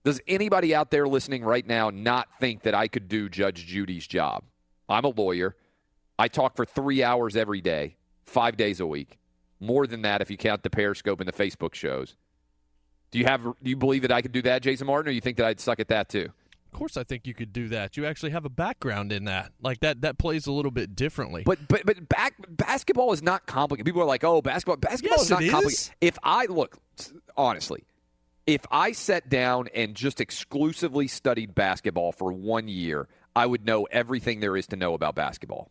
Does 0.03 0.19
anybody 0.27 0.73
out 0.73 0.89
there 0.89 1.07
listening 1.07 1.43
right 1.43 1.65
now 1.65 1.89
not 1.89 2.27
think 2.39 2.63
that 2.63 2.73
I 2.73 2.87
could 2.87 3.07
do 3.07 3.29
Judge 3.29 3.65
Judy's 3.65 4.07
job? 4.07 4.43
I'm 4.89 5.05
a 5.05 5.09
lawyer. 5.09 5.55
I 6.17 6.27
talk 6.27 6.55
for 6.55 6.65
3 6.65 7.03
hours 7.03 7.37
every 7.37 7.61
day, 7.61 7.97
5 8.31 8.57
days 8.57 8.79
a 8.79 8.87
week. 8.87 9.17
More 9.59 9.85
than 9.85 10.01
that 10.01 10.21
if 10.21 10.31
you 10.31 10.37
count 10.37 10.63
the 10.63 10.69
Periscope 10.71 11.19
and 11.19 11.27
the 11.27 11.33
Facebook 11.33 11.75
shows. 11.75 12.15
Do 13.11 13.19
you 13.19 13.25
have? 13.25 13.43
Do 13.43 13.69
you 13.69 13.75
believe 13.75 14.01
that 14.01 14.11
I 14.11 14.21
could 14.21 14.31
do 14.31 14.41
that, 14.43 14.63
Jason 14.63 14.87
Martin, 14.87 15.09
or 15.09 15.11
you 15.11 15.21
think 15.21 15.37
that 15.37 15.45
I'd 15.45 15.59
suck 15.59 15.79
at 15.79 15.89
that 15.89 16.09
too? 16.09 16.29
Of 16.73 16.79
course, 16.79 16.95
I 16.95 17.03
think 17.03 17.27
you 17.27 17.33
could 17.33 17.51
do 17.51 17.67
that. 17.67 17.97
You 17.97 18.05
actually 18.05 18.31
have 18.31 18.45
a 18.45 18.49
background 18.49 19.11
in 19.11 19.25
that. 19.25 19.51
Like 19.61 19.81
that. 19.81 20.01
That 20.01 20.17
plays 20.17 20.47
a 20.47 20.53
little 20.53 20.71
bit 20.71 20.95
differently. 20.95 21.43
But 21.45 21.67
but 21.67 21.85
but 21.85 22.07
back, 22.07 22.35
basketball 22.49 23.11
is 23.11 23.21
not 23.21 23.45
complicated. 23.45 23.85
People 23.85 24.01
are 24.01 24.05
like, 24.05 24.23
oh, 24.23 24.41
basketball. 24.41 24.77
Basketball 24.77 25.17
Yes, 25.17 25.25
is 25.25 25.29
not 25.29 25.43
is. 25.43 25.51
complicated. 25.51 25.95
If 25.99 26.17
I 26.23 26.45
look 26.45 26.77
honestly, 27.35 27.83
if 28.47 28.61
I 28.71 28.93
sat 28.93 29.29
down 29.29 29.67
and 29.75 29.93
just 29.93 30.21
exclusively 30.21 31.07
studied 31.07 31.53
basketball 31.53 32.13
for 32.13 32.31
one 32.31 32.69
year, 32.69 33.09
I 33.35 33.45
would 33.45 33.65
know 33.65 33.83
everything 33.91 34.39
there 34.39 34.55
is 34.55 34.67
to 34.67 34.77
know 34.77 34.93
about 34.93 35.13
basketball. 35.13 35.69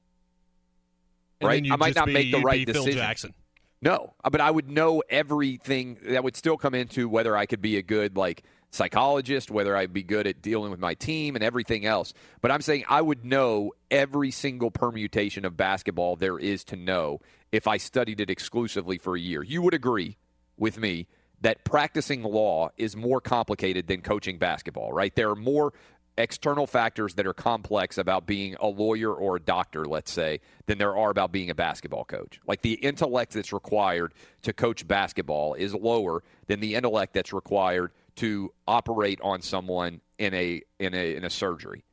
Right? 1.43 1.65
I 1.71 1.77
might 1.77 1.95
not 1.95 2.07
be- 2.07 2.13
make 2.13 2.33
the 2.33 2.41
right 2.41 2.67
decision. 2.67 2.93
Jackson. 2.93 3.35
No, 3.83 4.13
uh, 4.23 4.31
but 4.31 4.43
I 4.43 4.51
would 4.51 4.71
know 4.71 5.03
everything 5.09 5.99
that 6.03 6.23
would 6.23 6.37
still 6.37 6.59
come 6.59 6.75
into 6.75 7.09
whether 7.09 7.37
I 7.37 7.47
could 7.47 7.63
be 7.63 7.79
a 7.79 7.83
good 7.83 8.17
like 8.17 8.43
psychologist, 8.71 9.51
whether 9.51 9.77
I'd 9.77 9.93
be 9.93 10.03
good 10.03 10.27
at 10.27 10.43
dealing 10.43 10.71
with 10.71 10.81
my 10.81 10.95
team 10.95 11.35
and 11.35 11.43
everything 11.43 11.87
else. 11.87 12.13
But 12.41 12.51
I'm 12.51 12.61
saying 12.61 12.85
I 12.89 13.01
would 13.01 13.25
know 13.25 13.73
every 13.91 14.31
single 14.31 14.71
permutation 14.71 15.45
of 15.45 15.57
basketball 15.57 16.17
there 16.17 16.39
is 16.39 16.63
to 16.65 16.77
know 16.77 17.21
if 17.53 17.67
I 17.67 17.79
studied 17.79 18.21
it 18.21 18.31
exclusively 18.31 18.99
for 18.99 19.17
a 19.17 19.21
year. 19.21 19.43
You 19.43 19.63
would 19.63 19.75
agree 19.75 20.19
with 20.57 20.79
me 20.79 21.09
that 21.41 21.65
practicing 21.65 22.23
law 22.23 22.69
is 22.77 22.95
more 22.95 23.21
complicated 23.21 23.87
than 23.87 24.03
coaching 24.03 24.39
basketball, 24.39 24.93
right? 24.93 25.15
There 25.17 25.31
are 25.31 25.37
more 25.37 25.73
external 26.21 26.67
factors 26.67 27.15
that 27.15 27.27
are 27.27 27.35
complex 27.35 27.99
about 27.99 28.27
being 28.27 28.57
a 28.61 28.67
lawyer 28.67 29.13
or 29.13 29.37
a 29.37 29.41
doctor, 29.41 29.85
let's 29.85 30.13
say, 30.13 30.41
than 30.67 30.79
there 30.79 30.97
are 30.97 31.11
about 31.11 31.33
being 31.33 31.51
a 31.51 31.55
basketball 31.55 32.05
coach. 32.05 32.41
Like 32.47 32.63
the 32.63 32.75
intellect 32.75 33.33
that's 33.33 33.53
required 33.53 34.15
to 34.43 34.53
coach 34.53 34.87
basketball 34.87 35.55
is 35.55 35.75
lower 35.75 36.23
than 36.47 36.61
the 36.61 36.75
intellect 36.75 37.15
that's 37.15 37.33
required 37.33 37.93
to 38.17 38.53
operate 38.69 39.21
on 39.23 39.43
someone 39.43 40.01
in 40.19 40.35
a 40.35 40.63
in 40.79 40.95
a 40.95 41.17
in 41.17 41.25
a 41.25 41.31
surgery. 41.31 41.85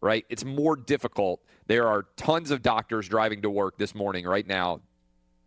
Right? 0.00 0.26
It's 0.28 0.44
more 0.44 0.76
difficult. 0.76 1.40
There 1.66 1.88
are 1.88 2.06
tons 2.16 2.50
of 2.50 2.60
doctors 2.60 3.08
driving 3.08 3.42
to 3.42 3.50
work 3.50 3.78
this 3.78 3.94
morning 3.94 4.26
right 4.26 4.46
now 4.46 4.80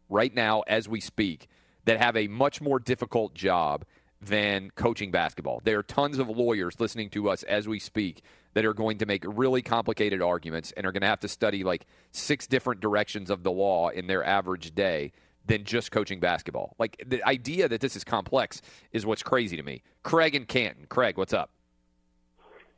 right 0.10 0.34
now 0.34 0.62
as 0.68 0.88
we 0.88 1.00
speak 1.00 1.48
that 1.86 2.00
have 2.00 2.18
a 2.18 2.28
much 2.28 2.62
more 2.62 2.80
difficult 2.80 3.34
job 3.34 3.86
than 4.22 4.72
coaching 4.72 5.12
basketball. 5.12 5.62
There 5.64 5.80
are 5.80 5.84
tons 5.84 6.18
of 6.18 6.30
lawyers 6.30 6.80
listening 6.80 7.10
to 7.12 7.30
us 7.30 7.44
as 7.44 7.68
we 7.68 7.80
speak 7.80 8.24
that 8.54 8.66
are 8.66 8.74
going 8.74 8.98
to 8.98 9.06
make 9.06 9.24
really 9.28 9.62
complicated 9.62 10.22
arguments 10.22 10.74
and 10.76 10.86
are 10.86 10.92
going 10.92 11.02
to 11.02 11.08
have 11.08 11.20
to 11.20 11.28
study 11.28 11.64
like 11.64 11.86
six 12.12 12.48
different 12.48 12.82
directions 12.82 13.30
of 13.30 13.44
the 13.44 13.52
law 13.52 13.90
in 13.90 14.08
their 14.08 14.24
average 14.24 14.74
day 14.74 15.12
than 15.46 15.64
just 15.64 15.92
coaching 15.92 16.20
basketball. 16.20 16.76
Like 16.80 17.02
the 17.06 17.26
idea 17.26 17.70
that 17.70 17.80
this 17.80 17.96
is 17.96 18.04
complex 18.04 18.62
is 18.92 19.06
what's 19.06 19.24
crazy 19.24 19.56
to 19.56 19.64
me. 19.64 19.84
Craig 20.04 20.36
and 20.36 20.48
Canton. 20.48 20.88
Craig, 20.90 21.18
what's 21.18 21.34
up? 21.34 21.52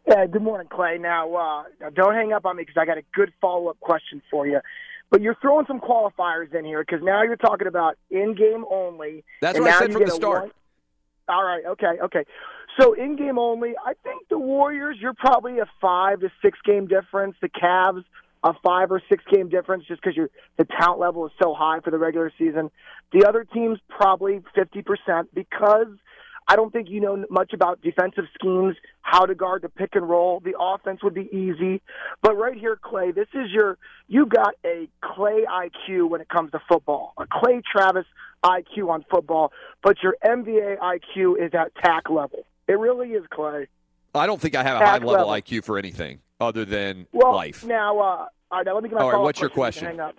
Yeah, 0.08 0.26
good 0.26 0.42
morning, 0.42 0.68
Clay. 0.70 0.98
Now, 0.98 1.34
uh, 1.36 1.64
now 1.80 1.90
don't 1.90 2.16
hang 2.16 2.34
up 2.34 2.46
on 2.46 2.58
me 2.58 2.64
because 2.64 2.80
I 2.80 2.86
got 2.86 2.98
a 2.98 3.04
good 3.14 3.32
follow 3.40 3.70
up 3.70 3.80
question 3.80 4.22
for 4.30 4.46
you. 4.48 4.60
But 5.12 5.22
you're 5.22 5.36
throwing 5.42 5.66
some 5.66 5.80
qualifiers 5.80 6.54
in 6.54 6.66
here 6.66 6.84
because 6.84 7.04
now 7.04 7.24
you're 7.24 7.36
talking 7.36 7.68
about 7.68 7.98
in 8.12 8.36
game 8.36 8.66
only. 8.70 9.24
That's 9.42 9.60
what 9.60 9.70
I 9.70 9.80
said 9.80 9.94
from 9.94 10.06
the 10.06 10.12
start. 10.12 10.42
one- 10.42 10.52
All 11.30 11.44
right, 11.44 11.64
okay, 11.66 12.00
okay. 12.04 12.26
So 12.80 12.94
in 12.94 13.16
game 13.16 13.38
only, 13.38 13.74
I 13.86 13.94
think 14.04 14.28
the 14.30 14.40
Warriors, 14.40 14.98
you're 15.00 15.14
probably 15.14 15.60
a 15.60 15.66
five 15.80 16.22
to 16.22 16.32
six 16.42 16.58
game 16.66 16.88
difference. 16.88 17.36
The 17.42 17.50
Cavs, 17.50 18.04
a 18.44 18.54
five 18.66 18.92
or 18.92 19.02
six 19.10 19.24
game 19.32 19.50
difference 19.50 19.86
just 19.86 20.02
because 20.02 20.30
the 20.58 20.66
talent 20.66 21.00
level 21.00 21.26
is 21.26 21.32
so 21.42 21.54
high 21.54 21.82
for 21.82 21.92
the 21.92 21.98
regular 21.98 22.32
season. 22.38 22.72
The 23.12 23.28
other 23.28 23.44
teams 23.44 23.80
probably 23.90 24.42
50% 24.58 25.28
because 25.34 25.88
I 26.50 26.56
don't 26.56 26.74
think 26.74 26.90
you 26.90 27.00
know 27.00 27.24
much 27.30 27.54
about 27.54 27.80
defensive 27.84 28.26
schemes, 28.34 28.76
how 29.02 29.28
to 29.28 29.36
guard 29.36 29.62
the 29.62 29.70
pick 29.70 29.92
and 29.94 30.10
roll. 30.10 30.40
The 30.40 30.56
offense 30.60 31.04
would 31.04 31.14
be 31.14 31.30
easy. 31.32 31.80
But 32.24 32.36
right 32.38 32.58
here, 32.58 32.76
Clay, 32.82 33.12
this 33.12 33.28
is 33.36 33.52
your, 33.52 33.78
you 34.08 34.26
got 34.26 34.56
a 34.66 34.90
Clay 35.04 35.46
IQ 35.48 36.10
when 36.10 36.22
it 36.22 36.28
comes 36.28 36.52
to 36.52 36.60
football, 36.68 37.14
a 37.20 37.28
Clay 37.32 37.62
Travis 37.72 38.06
IQ 38.44 38.90
on 38.90 39.06
football, 39.12 39.52
but 39.84 40.02
your 40.02 40.16
NBA 40.26 40.80
IQ 40.80 41.40
is 41.46 41.54
at 41.54 41.76
tack 41.76 42.10
level. 42.10 42.46
It 42.68 42.80
really 42.80 43.10
is, 43.10 43.26
Clay. 43.32 43.68
I 44.16 44.26
don't 44.26 44.42
think 44.42 44.56
I 44.56 44.64
have 44.64 44.78
a 44.78 44.80
Tack 44.80 44.88
high 44.88 45.06
level 45.06 45.28
level. 45.28 45.30
IQ 45.30 45.64
for 45.64 45.78
anything 45.78 46.20
other 46.40 46.66
than 46.66 47.06
Well, 47.12 47.36
life. 47.36 47.64
now, 47.64 48.00
uh, 48.00 48.02
all 48.02 48.28
right, 48.52 48.66
now 48.66 48.74
let 48.74 48.82
me 48.82 48.90
get 48.90 48.96
my 48.96 49.04
All 49.04 49.12
right, 49.12 49.22
what's 49.22 49.40
your 49.40 49.52
question. 49.52 49.84
question? 49.86 50.00
Hang 50.00 50.10
up. 50.10 50.16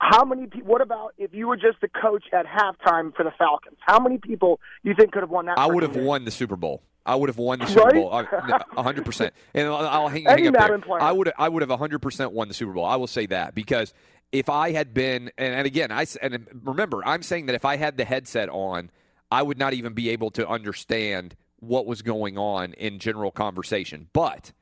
How 0.00 0.24
many 0.24 0.46
people? 0.46 0.68
What 0.68 0.80
about 0.80 1.14
if 1.18 1.34
you 1.34 1.48
were 1.48 1.56
just 1.56 1.80
the 1.80 1.88
coach 1.88 2.24
at 2.32 2.46
halftime 2.46 3.14
for 3.14 3.24
the 3.24 3.32
Falcons? 3.36 3.78
How 3.80 3.98
many 3.98 4.18
people 4.18 4.60
you 4.82 4.94
think 4.94 5.12
could 5.12 5.22
have 5.22 5.30
won 5.30 5.46
that? 5.46 5.58
I 5.58 5.66
would 5.66 5.82
have 5.82 5.94
game? 5.94 6.04
won 6.04 6.24
the 6.24 6.30
Super 6.30 6.56
Bowl. 6.56 6.82
I 7.04 7.14
would 7.14 7.28
have 7.28 7.38
won 7.38 7.58
the 7.58 7.66
Super 7.66 7.80
Right? 7.84 7.94
Bowl 7.94 8.82
hundred 8.82 9.04
percent. 9.04 9.34
And 9.54 9.66
I'll, 9.66 9.88
I'll 9.88 10.08
hang, 10.08 10.24
hang 10.24 10.46
up 10.46 10.54
there. 10.54 10.78
Player. 10.78 11.02
I 11.02 11.10
would 11.10 11.32
I 11.38 11.48
would 11.48 11.62
have 11.62 11.70
hundred 11.78 12.00
percent 12.00 12.32
won 12.32 12.48
the 12.48 12.54
Super 12.54 12.72
Bowl. 12.72 12.84
I 12.84 12.96
will 12.96 13.06
say 13.06 13.26
that 13.26 13.54
because 13.54 13.92
if 14.30 14.48
I 14.48 14.72
had 14.72 14.94
been 14.94 15.30
and, 15.38 15.54
and 15.54 15.66
again 15.66 15.90
I 15.90 16.06
and 16.22 16.46
remember 16.62 17.02
I'm 17.04 17.22
saying 17.22 17.46
that 17.46 17.54
if 17.54 17.64
I 17.64 17.76
had 17.76 17.96
the 17.96 18.04
headset 18.04 18.48
on, 18.50 18.90
I 19.32 19.42
would 19.42 19.58
not 19.58 19.72
even 19.72 19.94
be 19.94 20.10
able 20.10 20.30
to 20.32 20.46
understand 20.46 21.34
what 21.60 21.86
was 21.86 22.02
going 22.02 22.38
on 22.38 22.74
in 22.74 22.98
general 22.98 23.30
conversation. 23.30 24.08
But 24.12 24.52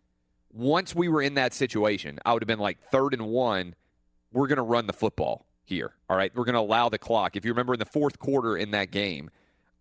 once 0.53 0.95
we 0.95 1.09
were 1.09 1.21
in 1.21 1.35
that 1.35 1.53
situation, 1.53 2.19
I 2.25 2.33
would 2.33 2.43
have 2.43 2.49
been 2.49 2.59
like 2.59 2.79
third 2.91 3.13
and 3.13 3.27
one. 3.27 3.75
We're 4.33 4.47
going 4.47 4.57
to 4.57 4.63
run 4.63 4.87
the 4.87 4.93
football 4.93 5.47
here. 5.65 5.93
All 6.09 6.17
right. 6.17 6.33
We're 6.35 6.45
going 6.45 6.55
to 6.55 6.61
allow 6.61 6.89
the 6.89 6.99
clock. 6.99 7.37
If 7.37 7.45
you 7.45 7.53
remember 7.53 7.75
in 7.75 7.79
the 7.79 7.85
fourth 7.85 8.19
quarter 8.19 8.57
in 8.57 8.73
that 8.73 8.91
game, 8.91 9.31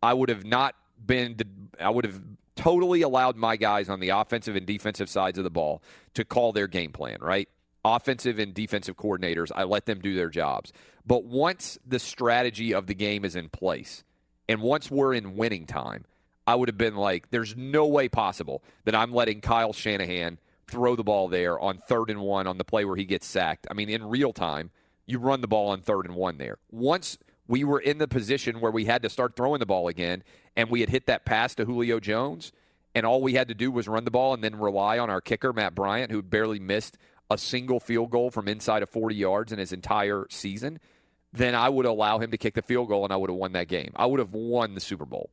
I 0.02 0.14
would 0.14 0.30
have 0.30 0.46
not 0.46 0.76
been, 1.04 1.38
I 1.80 1.90
would 1.90 2.06
have 2.06 2.22
totally 2.56 3.02
allowed 3.02 3.36
my 3.36 3.56
guys 3.56 3.90
on 3.90 4.00
the 4.00 4.10
offensive 4.10 4.56
and 4.56 4.66
defensive 4.66 5.10
sides 5.10 5.38
of 5.38 5.44
the 5.44 5.50
ball 5.50 5.82
to 6.14 6.24
call 6.24 6.52
their 6.52 6.68
game 6.68 6.92
plan, 6.92 7.18
right? 7.22 7.50
Offensive 7.84 8.40
and 8.40 8.54
defensive 8.54 8.96
coordinators, 8.98 9.52
I 9.54 9.64
let 9.64 9.86
them 9.86 10.00
do 10.00 10.16
their 10.16 10.30
jobs. 10.30 10.74
But 11.06 11.26
once 11.26 11.78
the 11.86 12.00
strategy 12.00 12.74
of 12.74 12.88
the 12.88 12.96
game 12.96 13.26
is 13.26 13.36
in 13.36 13.50
place, 13.50 14.04
and 14.50 14.62
once 14.62 14.90
we're 14.90 15.14
in 15.14 15.36
winning 15.36 15.66
time, 15.66 16.06
I 16.48 16.56
would 16.56 16.70
have 16.70 16.78
been 16.78 16.96
like, 16.96 17.30
there's 17.32 17.56
no 17.56 17.88
way 17.88 18.08
possible 18.10 18.64
that 18.86 18.96
I'm 18.96 19.14
letting 19.14 19.42
Kyle 19.42 19.74
Shanahan 19.74 20.40
throw 20.68 20.96
the 20.96 21.04
ball 21.04 21.28
there 21.28 21.60
on 21.60 21.78
third 21.88 22.10
and 22.10 22.22
one 22.22 22.48
on 22.48 22.58
the 22.58 22.64
play 22.64 22.86
where 22.86 22.96
he 22.96 23.06
gets 23.06 23.28
sacked. 23.28 23.68
I 23.70 23.74
mean, 23.74 23.90
in 23.90 24.04
real 24.04 24.34
time, 24.34 24.72
you 25.06 25.20
run 25.20 25.42
the 25.42 25.48
ball 25.48 25.70
on 25.70 25.82
third 25.82 26.06
and 26.06 26.16
one 26.16 26.38
there. 26.38 26.58
Once 26.72 27.18
we 27.48 27.64
were 27.64 27.80
in 27.80 28.00
the 28.00 28.08
position 28.08 28.60
where 28.60 28.72
we 28.72 28.86
had 28.86 29.04
to 29.04 29.10
start 29.10 29.36
throwing 29.36 29.60
the 29.60 29.66
ball 29.66 29.88
again, 29.88 30.24
and 30.56 30.70
we 30.70 30.80
had 30.80 30.90
hit 30.90 31.06
that 31.08 31.26
pass 31.26 31.54
to 31.56 31.66
Julio 31.66 32.00
Jones, 32.00 32.52
and 32.96 33.06
all 33.06 33.22
we 33.22 33.34
had 33.34 33.50
to 33.50 33.54
do 33.54 33.72
was 33.72 33.88
run 33.88 34.06
the 34.06 34.12
ball 34.12 34.34
and 34.34 34.44
then 34.44 34.58
rely 34.58 34.98
on 34.98 35.10
our 35.10 35.22
kicker, 35.22 35.54
Matt 35.54 35.76
Bryant, 35.76 36.12
who 36.12 36.22
barely 36.22 36.60
missed 36.60 36.98
a 37.30 37.38
single 37.38 37.80
field 37.80 38.10
goal 38.10 38.32
from 38.32 38.48
inside 38.48 38.84
of 38.84 38.90
40 38.90 39.16
yards 39.16 39.52
in 39.52 39.60
his 39.60 39.74
entire 39.74 40.26
season, 40.30 40.80
then 41.34 41.56
I 41.56 41.70
would 41.70 41.86
allow 41.86 42.20
him 42.20 42.32
to 42.32 42.38
kick 42.38 42.54
the 42.54 42.62
field 42.62 42.88
goal 42.88 43.04
and 43.04 43.12
I 43.12 43.18
would 43.18 43.30
have 43.30 43.38
won 43.38 43.54
that 43.54 43.68
game. 43.68 43.92
I 43.96 44.06
would 44.06 44.20
have 44.20 44.34
won 44.34 44.74
the 44.74 44.80
Super 44.80 45.06
Bowl. 45.06 45.30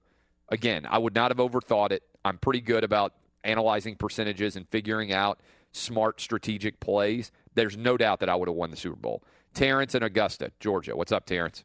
Again, 0.48 0.86
I 0.88 0.98
would 0.98 1.14
not 1.14 1.30
have 1.30 1.38
overthought 1.38 1.92
it. 1.92 2.02
I'm 2.24 2.38
pretty 2.38 2.60
good 2.60 2.84
about 2.84 3.14
analyzing 3.45 3.97
percentages 3.97 4.57
and 4.57 4.68
figuring 4.68 5.12
out 5.12 5.40
smart 5.72 6.20
strategic 6.20 6.80
plays. 6.80 7.32
There's 7.55 7.76
no 7.76 7.97
doubt 7.97 8.20
that 8.20 8.28
I 8.28 8.34
would 8.34 8.49
have 8.49 8.57
won 8.57 8.70
the 8.70 8.76
Super 8.76 8.97
Bowl. 8.97 9.22
Terrence 9.55 9.95
in 9.95 10.03
Augusta, 10.03 10.53
Georgia. 10.61 10.97
What's 10.97 11.12
up, 11.12 11.26
Terrence? 11.26 11.64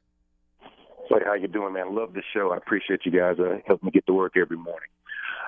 So 1.10 1.20
how 1.26 1.34
you 1.34 1.48
doing, 1.48 1.74
man? 1.74 1.96
Love 1.96 2.14
the 2.14 2.22
show. 2.34 2.52
I 2.52 2.58
appreciate 2.58 3.02
you 3.06 3.12
guys 3.12 3.38
uh, 3.40 3.60
helping 3.66 3.88
me 3.88 3.92
get 3.92 4.06
to 4.08 4.14
work 4.14 4.34
every 4.36 4.58
morning. 4.58 4.90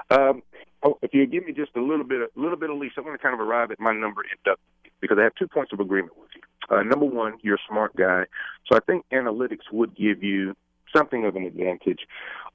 Um, 0.09 0.41
oh, 0.83 0.97
if 1.01 1.13
you 1.13 1.25
give 1.25 1.45
me 1.45 1.53
just 1.53 1.71
a 1.75 1.81
little 1.81 2.05
bit, 2.05 2.21
a 2.21 2.39
little 2.39 2.57
bit 2.57 2.69
of 2.69 2.77
leash, 2.77 2.93
I'm 2.97 3.03
going 3.03 3.17
to 3.17 3.21
kind 3.21 3.33
of 3.33 3.41
arrive 3.41 3.71
at 3.71 3.79
my 3.79 3.93
number 3.93 4.21
inductively 4.23 4.91
because 5.01 5.17
I 5.19 5.23
have 5.23 5.35
two 5.35 5.47
points 5.47 5.73
of 5.73 5.79
agreement 5.79 6.13
with 6.17 6.29
you. 6.35 6.41
Uh, 6.75 6.83
number 6.83 7.05
one, 7.05 7.33
you're 7.41 7.55
a 7.55 7.67
smart 7.67 7.95
guy, 7.95 8.25
so 8.67 8.77
I 8.77 8.79
think 8.85 9.05
analytics 9.11 9.71
would 9.71 9.95
give 9.95 10.23
you 10.23 10.55
something 10.95 11.25
of 11.25 11.35
an 11.35 11.43
advantage 11.45 11.99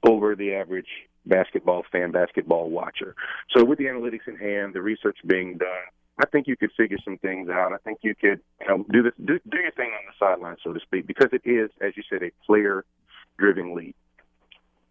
over 0.07 0.35
the 0.35 0.53
average 0.53 0.87
basketball 1.25 1.83
fan, 1.91 2.11
basketball 2.11 2.69
watcher. 2.69 3.15
So 3.55 3.63
with 3.63 3.79
the 3.79 3.85
analytics 3.85 4.27
in 4.27 4.35
hand, 4.35 4.73
the 4.73 4.81
research 4.81 5.17
being 5.25 5.57
done, 5.57 5.85
I 6.19 6.25
think 6.27 6.47
you 6.47 6.55
could 6.55 6.71
figure 6.77 6.97
some 7.03 7.17
things 7.17 7.49
out. 7.49 7.73
I 7.73 7.77
think 7.77 7.99
you 8.01 8.15
could 8.15 8.39
you 8.61 8.67
know, 8.67 8.85
do 8.91 9.03
this, 9.03 9.13
do, 9.23 9.39
do 9.49 9.57
your 9.57 9.71
thing 9.71 9.91
on 9.91 10.05
the 10.07 10.13
sideline, 10.17 10.55
so 10.63 10.71
to 10.71 10.79
speak, 10.79 11.07
because 11.07 11.29
it 11.33 11.41
is, 11.45 11.69
as 11.81 11.97
you 11.97 12.03
said, 12.09 12.23
a 12.23 12.31
player-driven 12.45 13.75
league. 13.75 13.95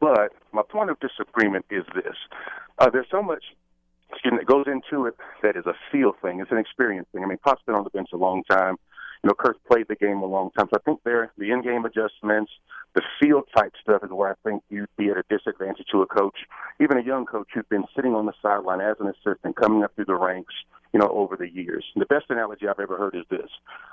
But 0.00 0.32
my 0.52 0.62
point 0.68 0.90
of 0.90 0.98
disagreement 1.00 1.64
is 1.70 1.84
this: 1.94 2.16
uh, 2.78 2.90
there's 2.90 3.06
so 3.10 3.22
much 3.22 3.42
excuse 4.10 4.32
me, 4.32 4.38
that 4.38 4.46
goes 4.46 4.66
into 4.66 5.06
it 5.06 5.16
that 5.42 5.56
is 5.56 5.64
a 5.66 5.74
feel 5.90 6.12
thing. 6.20 6.40
It's 6.40 6.50
an 6.50 6.58
experience 6.58 7.08
thing. 7.12 7.24
I 7.24 7.26
mean, 7.26 7.38
Pop's 7.38 7.62
been 7.64 7.74
on 7.74 7.84
the 7.84 7.90
bench 7.90 8.08
a 8.12 8.16
long 8.16 8.42
time. 8.44 8.76
You 9.24 9.28
know, 9.28 9.34
Kerr 9.38 9.54
played 9.70 9.86
the 9.88 9.96
game 9.96 10.18
a 10.18 10.26
long 10.26 10.50
time. 10.50 10.66
So 10.68 10.78
I 10.78 10.82
think 10.84 11.00
there, 11.02 11.32
the 11.38 11.50
in-game 11.50 11.86
adjustments, 11.86 12.52
the 12.94 13.00
field 13.18 13.44
type 13.56 13.72
stuff 13.80 14.04
is 14.04 14.10
where 14.10 14.30
I 14.30 14.34
think 14.46 14.62
you'd 14.68 14.94
be 14.98 15.08
at 15.08 15.16
a 15.16 15.22
disadvantage 15.30 15.86
to 15.92 16.02
a 16.02 16.06
coach, 16.06 16.36
even 16.78 16.98
a 16.98 17.02
young 17.02 17.24
coach 17.24 17.48
who's 17.54 17.64
been 17.70 17.86
sitting 17.96 18.14
on 18.14 18.26
the 18.26 18.34
sideline 18.42 18.82
as 18.82 18.96
an 19.00 19.06
assistant, 19.06 19.56
coming 19.56 19.82
up 19.82 19.94
through 19.94 20.04
the 20.04 20.14
ranks, 20.14 20.52
you 20.92 21.00
know, 21.00 21.08
over 21.08 21.36
the 21.36 21.48
years. 21.48 21.86
The 21.96 22.04
best 22.04 22.26
analogy 22.28 22.68
I've 22.68 22.78
ever 22.78 22.98
heard 22.98 23.16
is 23.16 23.24
this: 23.30 23.48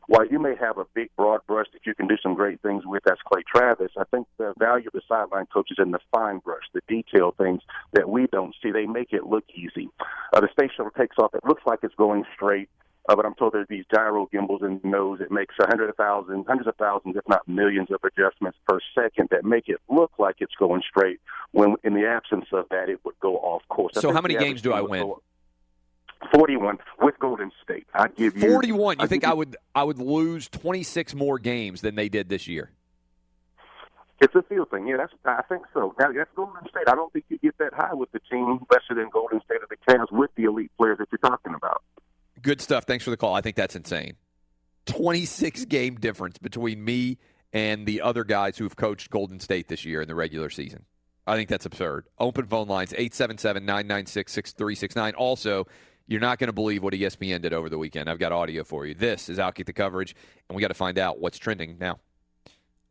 while 0.07 0.27
you 0.27 0.37
may 0.37 0.53
have 0.59 0.77
a 0.77 0.85
big, 0.93 1.09
broad 1.15 1.39
brush 1.47 1.67
that 1.71 1.85
you 1.85 1.95
can 1.95 2.09
do 2.09 2.17
some 2.21 2.33
great 2.33 2.61
things 2.61 2.83
with, 2.85 3.01
that's 3.05 3.21
Clay 3.25 3.43
Travis. 3.47 3.91
I 3.97 4.03
think 4.11 4.27
the 4.37 4.53
value 4.59 4.87
of 4.87 4.93
the 4.93 5.01
sideline 5.07 5.45
coach 5.45 5.69
is 5.71 5.77
in 5.81 5.91
the 5.91 5.99
fine 6.13 6.39
brush, 6.39 6.63
the 6.73 6.81
detail 6.89 7.33
things 7.37 7.61
that 7.93 8.09
we 8.09 8.27
don't 8.33 8.53
see. 8.61 8.71
They 8.71 8.85
make 8.85 9.13
it 9.13 9.25
look 9.25 9.45
easy. 9.55 9.87
Uh, 10.33 10.41
the 10.41 10.49
shuttle 10.75 10.91
takes 10.91 11.15
off; 11.17 11.33
it 11.33 11.45
looks 11.45 11.63
like 11.65 11.79
it's 11.83 11.95
going 11.95 12.25
straight. 12.35 12.67
Uh, 13.09 13.15
but 13.15 13.25
I'm 13.25 13.33
told 13.33 13.53
there's 13.53 13.67
these 13.67 13.85
gyro 13.93 14.27
gimbals 14.31 14.61
in 14.61 14.79
the 14.83 14.87
nose. 14.87 15.19
It 15.21 15.31
makes 15.31 15.55
a 15.59 15.65
hundred 15.65 15.89
of 15.89 15.95
thousands, 15.95 16.45
hundreds 16.47 16.67
of 16.67 16.75
thousands, 16.75 17.15
if 17.15 17.27
not 17.27 17.47
millions, 17.47 17.89
of 17.91 17.99
adjustments 18.03 18.59
per 18.67 18.79
second 18.93 19.29
that 19.31 19.43
make 19.43 19.67
it 19.67 19.79
look 19.89 20.11
like 20.19 20.35
it's 20.39 20.53
going 20.59 20.83
straight. 20.87 21.19
When 21.51 21.75
in 21.83 21.95
the 21.95 22.05
absence 22.05 22.45
of 22.53 22.65
that, 22.69 22.89
it 22.89 22.99
would 23.03 23.19
go 23.19 23.37
off 23.37 23.63
course. 23.69 23.93
So 23.95 24.13
how 24.13 24.21
many 24.21 24.35
games 24.35 24.61
do 24.61 24.71
I 24.71 24.81
win? 24.81 25.13
Forty-one 26.31 26.77
with 27.01 27.17
Golden 27.17 27.51
State. 27.63 27.87
I'd 27.95 28.15
give 28.15 28.37
you 28.37 28.51
41. 28.51 28.97
You 28.99 29.03
I'd 29.03 29.09
think 29.09 29.23
I 29.23 29.33
would 29.33 29.57
I 29.73 29.83
would 29.83 29.97
lose 29.97 30.47
26 30.49 31.15
more 31.15 31.39
games 31.39 31.81
than 31.81 31.95
they 31.95 32.09
did 32.09 32.29
this 32.29 32.47
year? 32.47 32.69
It's 34.21 34.35
a 34.35 34.43
field 34.43 34.69
thing. 34.69 34.85
Yeah, 34.85 34.97
that's. 34.97 35.13
I 35.25 35.41
think 35.49 35.63
so. 35.73 35.95
Now 35.97 36.11
that's 36.11 36.29
Golden 36.35 36.61
State. 36.69 36.87
I 36.87 36.93
don't 36.93 37.11
think 37.11 37.25
you 37.29 37.39
get 37.39 37.57
that 37.57 37.73
high 37.73 37.95
with 37.95 38.11
the 38.11 38.19
team 38.29 38.59
lesser 38.69 38.93
than 38.93 39.09
Golden 39.11 39.41
State 39.41 39.57
or 39.63 39.67
the 39.67 39.91
Cavs 39.91 40.11
with 40.11 40.29
the 40.35 40.43
elite 40.43 40.71
players 40.77 40.99
that 40.99 41.07
you're 41.11 41.17
talking 41.17 41.55
about. 41.55 41.81
Good 42.41 42.61
stuff. 42.61 42.85
Thanks 42.85 43.03
for 43.03 43.11
the 43.11 43.17
call. 43.17 43.33
I 43.35 43.41
think 43.41 43.55
that's 43.55 43.75
insane. 43.75 44.15
26 44.87 45.65
game 45.65 45.95
difference 45.95 46.37
between 46.39 46.83
me 46.83 47.17
and 47.53 47.85
the 47.85 48.01
other 48.01 48.23
guys 48.23 48.57
who've 48.57 48.75
coached 48.75 49.09
Golden 49.09 49.39
State 49.39 49.67
this 49.67 49.85
year 49.85 50.01
in 50.01 50.07
the 50.07 50.15
regular 50.15 50.49
season. 50.49 50.85
I 51.27 51.35
think 51.35 51.49
that's 51.49 51.65
absurd. 51.67 52.07
Open 52.17 52.47
phone 52.47 52.67
lines 52.67 52.93
877 52.93 53.63
996 53.63 54.31
6369. 54.31 55.13
Also, 55.15 55.67
You're 56.07 56.19
not 56.19 56.39
going 56.39 56.47
to 56.49 56.53
believe 56.53 56.83
what 56.83 56.93
ESPN 56.93 57.41
did 57.41 57.53
over 57.53 57.69
the 57.69 57.77
weekend. 57.77 58.09
I've 58.09 58.19
got 58.19 58.33
audio 58.33 58.65
for 58.65 58.85
you. 58.85 58.93
This 58.93 59.29
is 59.29 59.37
Outkick 59.37 59.65
the 59.65 59.71
Coverage, 59.71 60.13
and 60.49 60.55
we 60.57 60.61
got 60.61 60.67
to 60.67 60.73
find 60.73 60.97
out 60.97 61.19
what's 61.19 61.37
trending 61.37 61.77
now. 61.79 61.99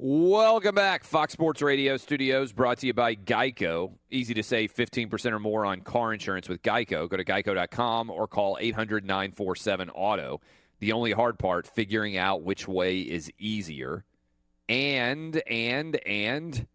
Welcome 0.02 0.76
back, 0.76 1.04
Fox 1.04 1.34
Sports 1.34 1.60
Radio 1.60 1.98
studios, 1.98 2.54
brought 2.54 2.78
to 2.78 2.86
you 2.86 2.94
by 2.94 3.14
Geico. 3.14 3.92
Easy 4.10 4.32
to 4.32 4.42
save 4.42 4.74
15% 4.74 5.30
or 5.30 5.38
more 5.38 5.66
on 5.66 5.82
car 5.82 6.14
insurance 6.14 6.48
with 6.48 6.62
Geico. 6.62 7.06
Go 7.06 7.18
to 7.18 7.22
geico.com 7.22 8.08
or 8.08 8.26
call 8.26 8.56
800 8.58 9.04
947 9.04 9.90
Auto. 9.90 10.40
The 10.78 10.92
only 10.92 11.12
hard 11.12 11.38
part, 11.38 11.66
figuring 11.66 12.16
out 12.16 12.40
which 12.40 12.66
way 12.66 13.00
is 13.00 13.30
easier. 13.38 14.06
And, 14.70 15.42
and, 15.46 15.96
and 16.06 16.66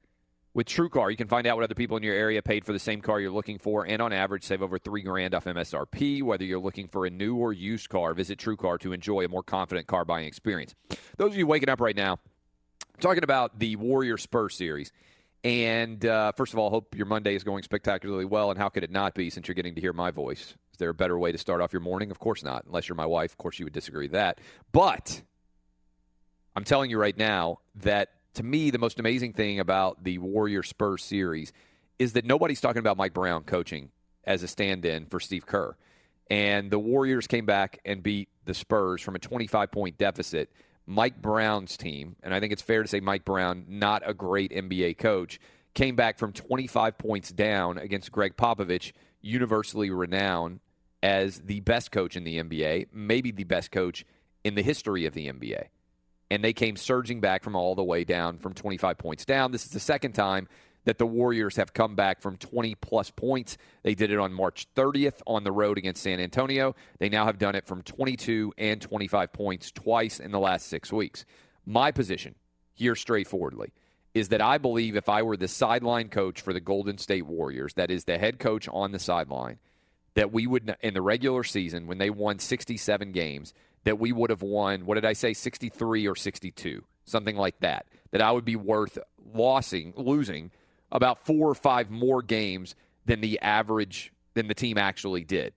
with 0.53 0.67
TrueCar, 0.67 1.09
you 1.09 1.17
can 1.17 1.27
find 1.27 1.47
out 1.47 1.57
what 1.57 1.63
other 1.63 1.73
people 1.73 1.97
in 1.97 2.03
your 2.03 2.13
area 2.13 2.43
paid 2.43 2.63
for 2.63 2.73
the 2.73 2.79
same 2.79 3.01
car 3.01 3.19
you're 3.19 3.31
looking 3.31 3.57
for, 3.57 3.87
and 3.87 4.03
on 4.03 4.13
average, 4.13 4.43
save 4.43 4.61
over 4.61 4.77
three 4.77 5.01
grand 5.01 5.33
off 5.33 5.45
MSRP. 5.45 6.21
Whether 6.21 6.45
you're 6.45 6.59
looking 6.59 6.87
for 6.87 7.07
a 7.07 7.09
new 7.09 7.37
or 7.37 7.53
used 7.53 7.89
car, 7.89 8.13
visit 8.13 8.37
TrueCar 8.37 8.79
to 8.81 8.93
enjoy 8.93 9.25
a 9.25 9.27
more 9.27 9.41
confident 9.41 9.87
car 9.87 10.05
buying 10.05 10.27
experience. 10.27 10.75
Those 11.17 11.31
of 11.31 11.37
you 11.37 11.47
waking 11.47 11.69
up 11.69 11.81
right 11.81 11.95
now, 11.95 12.19
talking 12.99 13.23
about 13.23 13.59
the 13.59 13.75
Warrior 13.75 14.17
Spurs 14.17 14.55
series. 14.55 14.91
And 15.43 16.03
uh, 16.05 16.31
first 16.31 16.53
of 16.53 16.59
all, 16.59 16.69
hope 16.69 16.95
your 16.95 17.05
Monday 17.05 17.35
is 17.35 17.43
going 17.43 17.63
spectacularly 17.63 18.25
well. 18.25 18.49
And 18.49 18.59
how 18.59 18.69
could 18.69 18.83
it 18.83 18.89
not 18.89 19.13
be 19.13 19.29
since 19.29 19.47
you're 19.47 19.55
getting 19.55 19.75
to 19.75 19.81
hear 19.81 19.93
my 19.93 20.09
voice? 20.09 20.55
Is 20.71 20.77
there 20.79 20.89
a 20.89 20.93
better 20.93 21.19
way 21.19 21.31
to 21.31 21.37
start 21.37 21.61
off 21.61 21.71
your 21.71 21.81
morning? 21.81 22.09
Of 22.09 22.19
course 22.19 22.43
not, 22.43 22.65
unless 22.65 22.89
you're 22.89 22.95
my 22.95 23.05
wife. 23.05 23.31
Of 23.31 23.37
course, 23.37 23.59
you 23.59 23.65
would 23.65 23.73
disagree 23.73 24.05
with 24.05 24.13
that. 24.13 24.39
But 24.71 25.21
I'm 26.55 26.63
telling 26.63 26.89
you 26.89 26.97
right 26.97 27.17
now 27.17 27.59
that 27.75 28.09
to 28.35 28.43
me, 28.43 28.69
the 28.69 28.77
most 28.77 28.99
amazing 28.99 29.33
thing 29.33 29.59
about 29.59 30.03
the 30.03 30.17
Warrior 30.17 30.63
Spurs 30.63 31.03
series 31.03 31.53
is 31.99 32.13
that 32.13 32.25
nobody's 32.25 32.59
talking 32.59 32.79
about 32.79 32.97
Mike 32.97 33.13
Brown 33.13 33.43
coaching 33.43 33.91
as 34.25 34.43
a 34.43 34.47
stand 34.47 34.85
in 34.85 35.05
for 35.05 35.19
Steve 35.19 35.45
Kerr. 35.45 35.75
And 36.29 36.71
the 36.71 36.79
Warriors 36.79 37.27
came 37.27 37.45
back 37.45 37.79
and 37.85 38.01
beat 38.01 38.29
the 38.45 38.53
Spurs 38.53 39.01
from 39.01 39.15
a 39.15 39.19
25 39.19 39.71
point 39.71 39.97
deficit. 39.97 40.51
Mike 40.85 41.21
Brown's 41.21 41.77
team, 41.77 42.15
and 42.21 42.33
I 42.33 42.39
think 42.39 42.53
it's 42.53 42.61
fair 42.61 42.83
to 42.83 42.87
say 42.87 42.99
Mike 42.99 43.25
Brown, 43.25 43.65
not 43.67 44.03
a 44.05 44.13
great 44.13 44.51
NBA 44.51 44.97
coach, 44.97 45.39
came 45.73 45.95
back 45.95 46.17
from 46.17 46.31
25 46.31 46.97
points 46.97 47.31
down 47.31 47.77
against 47.77 48.11
Gregg 48.11 48.37
Popovich, 48.37 48.91
universally 49.21 49.89
renowned 49.89 50.59
as 51.01 51.39
the 51.39 51.59
best 51.61 51.91
coach 51.91 52.15
in 52.15 52.23
the 52.23 52.41
NBA, 52.41 52.87
maybe 52.93 53.31
the 53.31 53.43
best 53.43 53.71
coach 53.71 54.05
in 54.43 54.55
the 54.55 54.63
history 54.63 55.05
of 55.05 55.13
the 55.13 55.27
NBA. 55.27 55.65
And 56.31 56.43
they 56.43 56.53
came 56.53 56.75
surging 56.75 57.19
back 57.21 57.43
from 57.43 57.55
all 57.55 57.75
the 57.75 57.83
way 57.83 58.03
down 58.03 58.37
from 58.39 58.53
25 58.53 58.97
points 58.97 59.25
down. 59.25 59.51
This 59.51 59.65
is 59.65 59.71
the 59.71 59.79
second 59.79 60.13
time 60.13 60.47
that 60.85 60.97
the 60.97 61.05
Warriors 61.05 61.57
have 61.57 61.73
come 61.73 61.95
back 61.95 62.21
from 62.21 62.37
20 62.37 62.75
plus 62.75 63.11
points. 63.11 63.57
They 63.83 63.95
did 63.95 64.11
it 64.11 64.19
on 64.19 64.33
March 64.33 64.67
30th 64.75 65.21
on 65.27 65.43
the 65.43 65.51
road 65.51 65.77
against 65.77 66.03
San 66.03 66.19
Antonio. 66.19 66.75
They 66.99 67.09
now 67.09 67.25
have 67.25 67.37
done 67.37 67.55
it 67.55 67.67
from 67.67 67.81
22 67.81 68.53
and 68.57 68.81
25 68.81 69.33
points 69.33 69.71
twice 69.71 70.19
in 70.19 70.31
the 70.31 70.39
last 70.39 70.67
six 70.67 70.93
weeks. 70.93 71.25
My 71.65 71.91
position 71.91 72.35
here, 72.73 72.95
straightforwardly, 72.95 73.73
is 74.13 74.29
that 74.29 74.41
I 74.41 74.57
believe 74.57 74.95
if 74.95 75.09
I 75.09 75.23
were 75.23 75.37
the 75.37 75.47
sideline 75.47 76.09
coach 76.09 76.41
for 76.41 76.53
the 76.53 76.61
Golden 76.61 76.97
State 76.97 77.25
Warriors, 77.25 77.73
that 77.73 77.91
is 77.91 78.05
the 78.05 78.17
head 78.17 78.39
coach 78.39 78.69
on 78.71 78.91
the 78.91 78.99
sideline, 78.99 79.59
that 80.13 80.31
we 80.31 80.47
would, 80.47 80.73
in 80.81 80.93
the 80.93 81.01
regular 81.01 81.43
season, 81.43 81.87
when 81.87 81.97
they 81.97 82.09
won 82.09 82.39
67 82.39 83.11
games, 83.11 83.53
that 83.83 83.99
we 83.99 84.13
would 84.13 84.29
have 84.29 84.41
won, 84.41 84.85
what 84.85 84.95
did 84.95 85.05
I 85.05 85.13
say, 85.13 85.33
63 85.33 86.07
or 86.07 86.15
62, 86.15 86.83
something 87.03 87.35
like 87.35 87.59
that, 87.59 87.87
that 88.11 88.21
I 88.21 88.31
would 88.31 88.45
be 88.45 88.55
worth 88.55 88.97
losing, 89.33 89.93
losing 89.97 90.51
about 90.95 91.25
four 91.25 91.49
or 91.49 91.55
five 91.55 91.91
more 91.91 92.21
games 92.21 92.73
than 93.05 93.19
the 93.19 93.37
average 93.41 94.13
than 94.33 94.47
the 94.47 94.53
team 94.53 94.77
actually 94.77 95.25
did. 95.25 95.53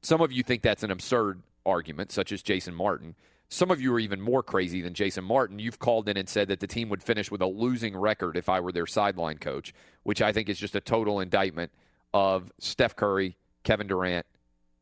Some 0.00 0.20
of 0.20 0.30
you 0.30 0.44
think 0.44 0.62
that's 0.62 0.84
an 0.84 0.92
absurd 0.92 1.42
argument, 1.66 2.12
such 2.12 2.30
as 2.30 2.40
Jason 2.40 2.72
Martin. 2.72 3.16
Some 3.48 3.72
of 3.72 3.80
you 3.80 3.92
are 3.94 3.98
even 3.98 4.20
more 4.20 4.44
crazy 4.44 4.80
than 4.80 4.94
Jason 4.94 5.24
Martin. 5.24 5.58
You've 5.58 5.80
called 5.80 6.08
in 6.08 6.16
and 6.16 6.28
said 6.28 6.48
that 6.48 6.60
the 6.60 6.68
team 6.68 6.88
would 6.88 7.02
finish 7.02 7.32
with 7.32 7.42
a 7.42 7.46
losing 7.46 7.96
record 7.96 8.36
if 8.36 8.48
I 8.48 8.60
were 8.60 8.70
their 8.70 8.86
sideline 8.86 9.38
coach, 9.38 9.74
which 10.04 10.22
I 10.22 10.32
think 10.32 10.48
is 10.48 10.58
just 10.58 10.76
a 10.76 10.80
total 10.80 11.18
indictment 11.18 11.72
of 12.12 12.52
Steph 12.60 12.94
Curry, 12.94 13.36
Kevin 13.64 13.88
Durant, 13.88 14.24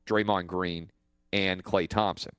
Draymond 0.07 0.49
Green, 0.49 0.91
and 1.33 1.65
Klay 1.65 1.89
Thompson. 1.89 2.33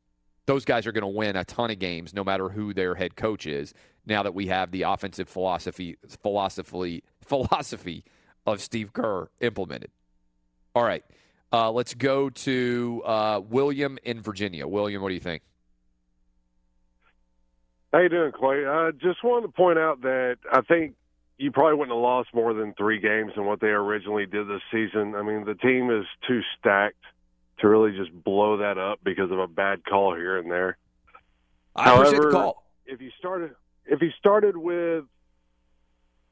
Those 0.45 0.65
guys 0.65 0.85
are 0.85 0.91
going 0.91 1.01
to 1.01 1.07
win 1.07 1.35
a 1.35 1.45
ton 1.45 1.71
of 1.71 1.79
games 1.79 2.13
no 2.13 2.23
matter 2.23 2.49
who 2.49 2.73
their 2.73 2.93
head 2.93 3.15
coach 3.15 3.47
is 3.47 3.73
now 4.05 4.23
that 4.23 4.33
we 4.33 4.47
have 4.47 4.71
the 4.71 4.83
offensive 4.83 5.29
philosophy 5.29 5.97
philosophy 6.21 7.03
philosophy 7.23 8.03
of 8.45 8.61
Steve 8.61 8.93
Kerr 8.93 9.29
implemented. 9.39 9.91
All 10.75 10.83
right. 10.83 11.03
Uh, 11.51 11.71
let's 11.71 11.93
go 11.93 12.29
to 12.29 13.01
uh, 13.05 13.41
William 13.47 13.99
in 14.03 14.21
Virginia. 14.21 14.67
William, 14.67 15.01
what 15.01 15.09
do 15.09 15.13
you 15.13 15.19
think? 15.19 15.43
How 17.91 17.99
you 17.99 18.09
doing, 18.09 18.31
Clay? 18.31 18.65
I 18.65 18.89
just 18.91 19.23
wanted 19.23 19.47
to 19.47 19.53
point 19.53 19.77
out 19.77 20.01
that 20.01 20.37
I 20.51 20.61
think 20.61 20.95
you 21.37 21.51
probably 21.51 21.75
wouldn't 21.77 21.95
have 21.95 22.01
lost 22.01 22.29
more 22.33 22.53
than 22.55 22.73
three 22.73 22.99
games 22.99 23.33
than 23.35 23.45
what 23.45 23.59
they 23.59 23.67
originally 23.67 24.25
did 24.25 24.47
this 24.47 24.61
season. 24.71 25.13
I 25.15 25.21
mean, 25.21 25.45
the 25.45 25.53
team 25.53 25.91
is 25.91 26.05
too 26.27 26.41
stacked 26.57 27.03
to 27.59 27.67
really 27.67 27.95
just 27.95 28.11
blow 28.23 28.57
that 28.57 28.79
up 28.79 28.99
because 29.03 29.29
of 29.29 29.37
a 29.37 29.47
bad 29.47 29.85
call 29.85 30.15
here 30.15 30.37
and 30.37 30.49
there. 30.49 30.77
I 31.75 31.83
However, 31.83 32.25
the 32.25 32.31
call. 32.31 32.63
if 32.87 32.99
you 32.99 33.11
started 33.19 33.51
if 33.85 34.01
you 34.01 34.09
started 34.17 34.57
with 34.57 35.05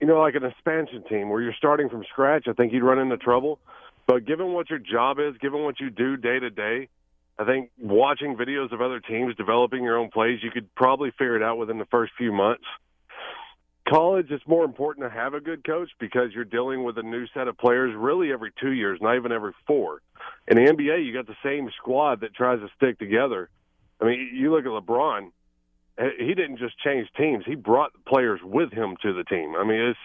you 0.02 0.08
know 0.08 0.20
like 0.20 0.36
an 0.36 0.44
expansion 0.44 1.04
team 1.08 1.30
where 1.30 1.42
you're 1.42 1.54
starting 1.58 1.88
from 1.88 2.04
scratch, 2.12 2.48
I 2.48 2.54
think 2.54 2.74
you'd 2.74 2.84
run 2.84 3.00
into 3.00 3.18
trouble. 3.18 3.60
But 4.08 4.26
given 4.26 4.52
what 4.52 4.70
your 4.70 4.80
job 4.80 5.20
is, 5.20 5.38
given 5.40 5.64
what 5.64 5.80
you 5.80 5.92
do 5.92 6.18
day 6.18 6.40
to 6.40 6.50
day, 6.50 6.90
I 7.38 7.46
think 7.46 7.70
watching 7.80 8.36
videos 8.36 8.74
of 8.74 8.82
other 8.82 9.00
teams 9.00 9.36
developing 9.36 9.84
your 9.84 9.98
own 9.98 10.10
plays, 10.10 10.40
you 10.42 10.52
could 10.52 10.74
probably 10.76 11.12
figure 11.12 11.36
it 11.36 11.44
out 11.44 11.58
within 11.58 11.78
the 11.78 11.86
first 11.86 12.12
few 12.18 12.32
months. 12.32 12.64
College, 13.88 14.28
it's 14.32 14.46
more 14.48 14.66
important 14.66 15.06
to 15.06 15.14
have 15.14 15.34
a 15.34 15.40
good 15.40 15.64
coach 15.64 15.90
because 16.00 16.30
you're 16.34 16.46
dealing 16.46 16.84
with 16.84 16.98
a 16.98 17.04
new 17.04 17.26
set 17.34 17.48
of 17.48 17.58
players 17.58 17.96
really 17.96 18.32
every 18.32 18.52
two 18.60 18.72
years, 18.72 19.00
not 19.02 19.16
even 19.16 19.32
every 19.32 19.54
four. 19.68 20.02
In 20.48 20.58
the 20.58 20.72
NBA, 20.72 21.06
you 21.06 21.14
got 21.14 21.28
the 21.28 21.36
same 21.44 21.70
squad 21.78 22.22
that 22.22 22.34
tries 22.34 22.60
to 22.60 22.70
stick 22.76 23.00
together. 23.00 23.50
I 24.00 24.06
mean, 24.06 24.32
you 24.34 24.52
look 24.52 24.66
at 24.66 24.72
LeBron, 24.72 25.32
he 26.18 26.34
didn't 26.34 26.58
just 26.58 26.78
change 26.80 27.08
teams, 27.18 27.44
he 27.46 27.56
brought 27.56 27.92
players 28.06 28.40
with 28.44 28.72
him 28.72 28.96
to 29.02 29.14
the 29.14 29.24
team. 29.24 29.56
I 29.56 29.64
mean, 29.64 29.80
it's 29.80 30.00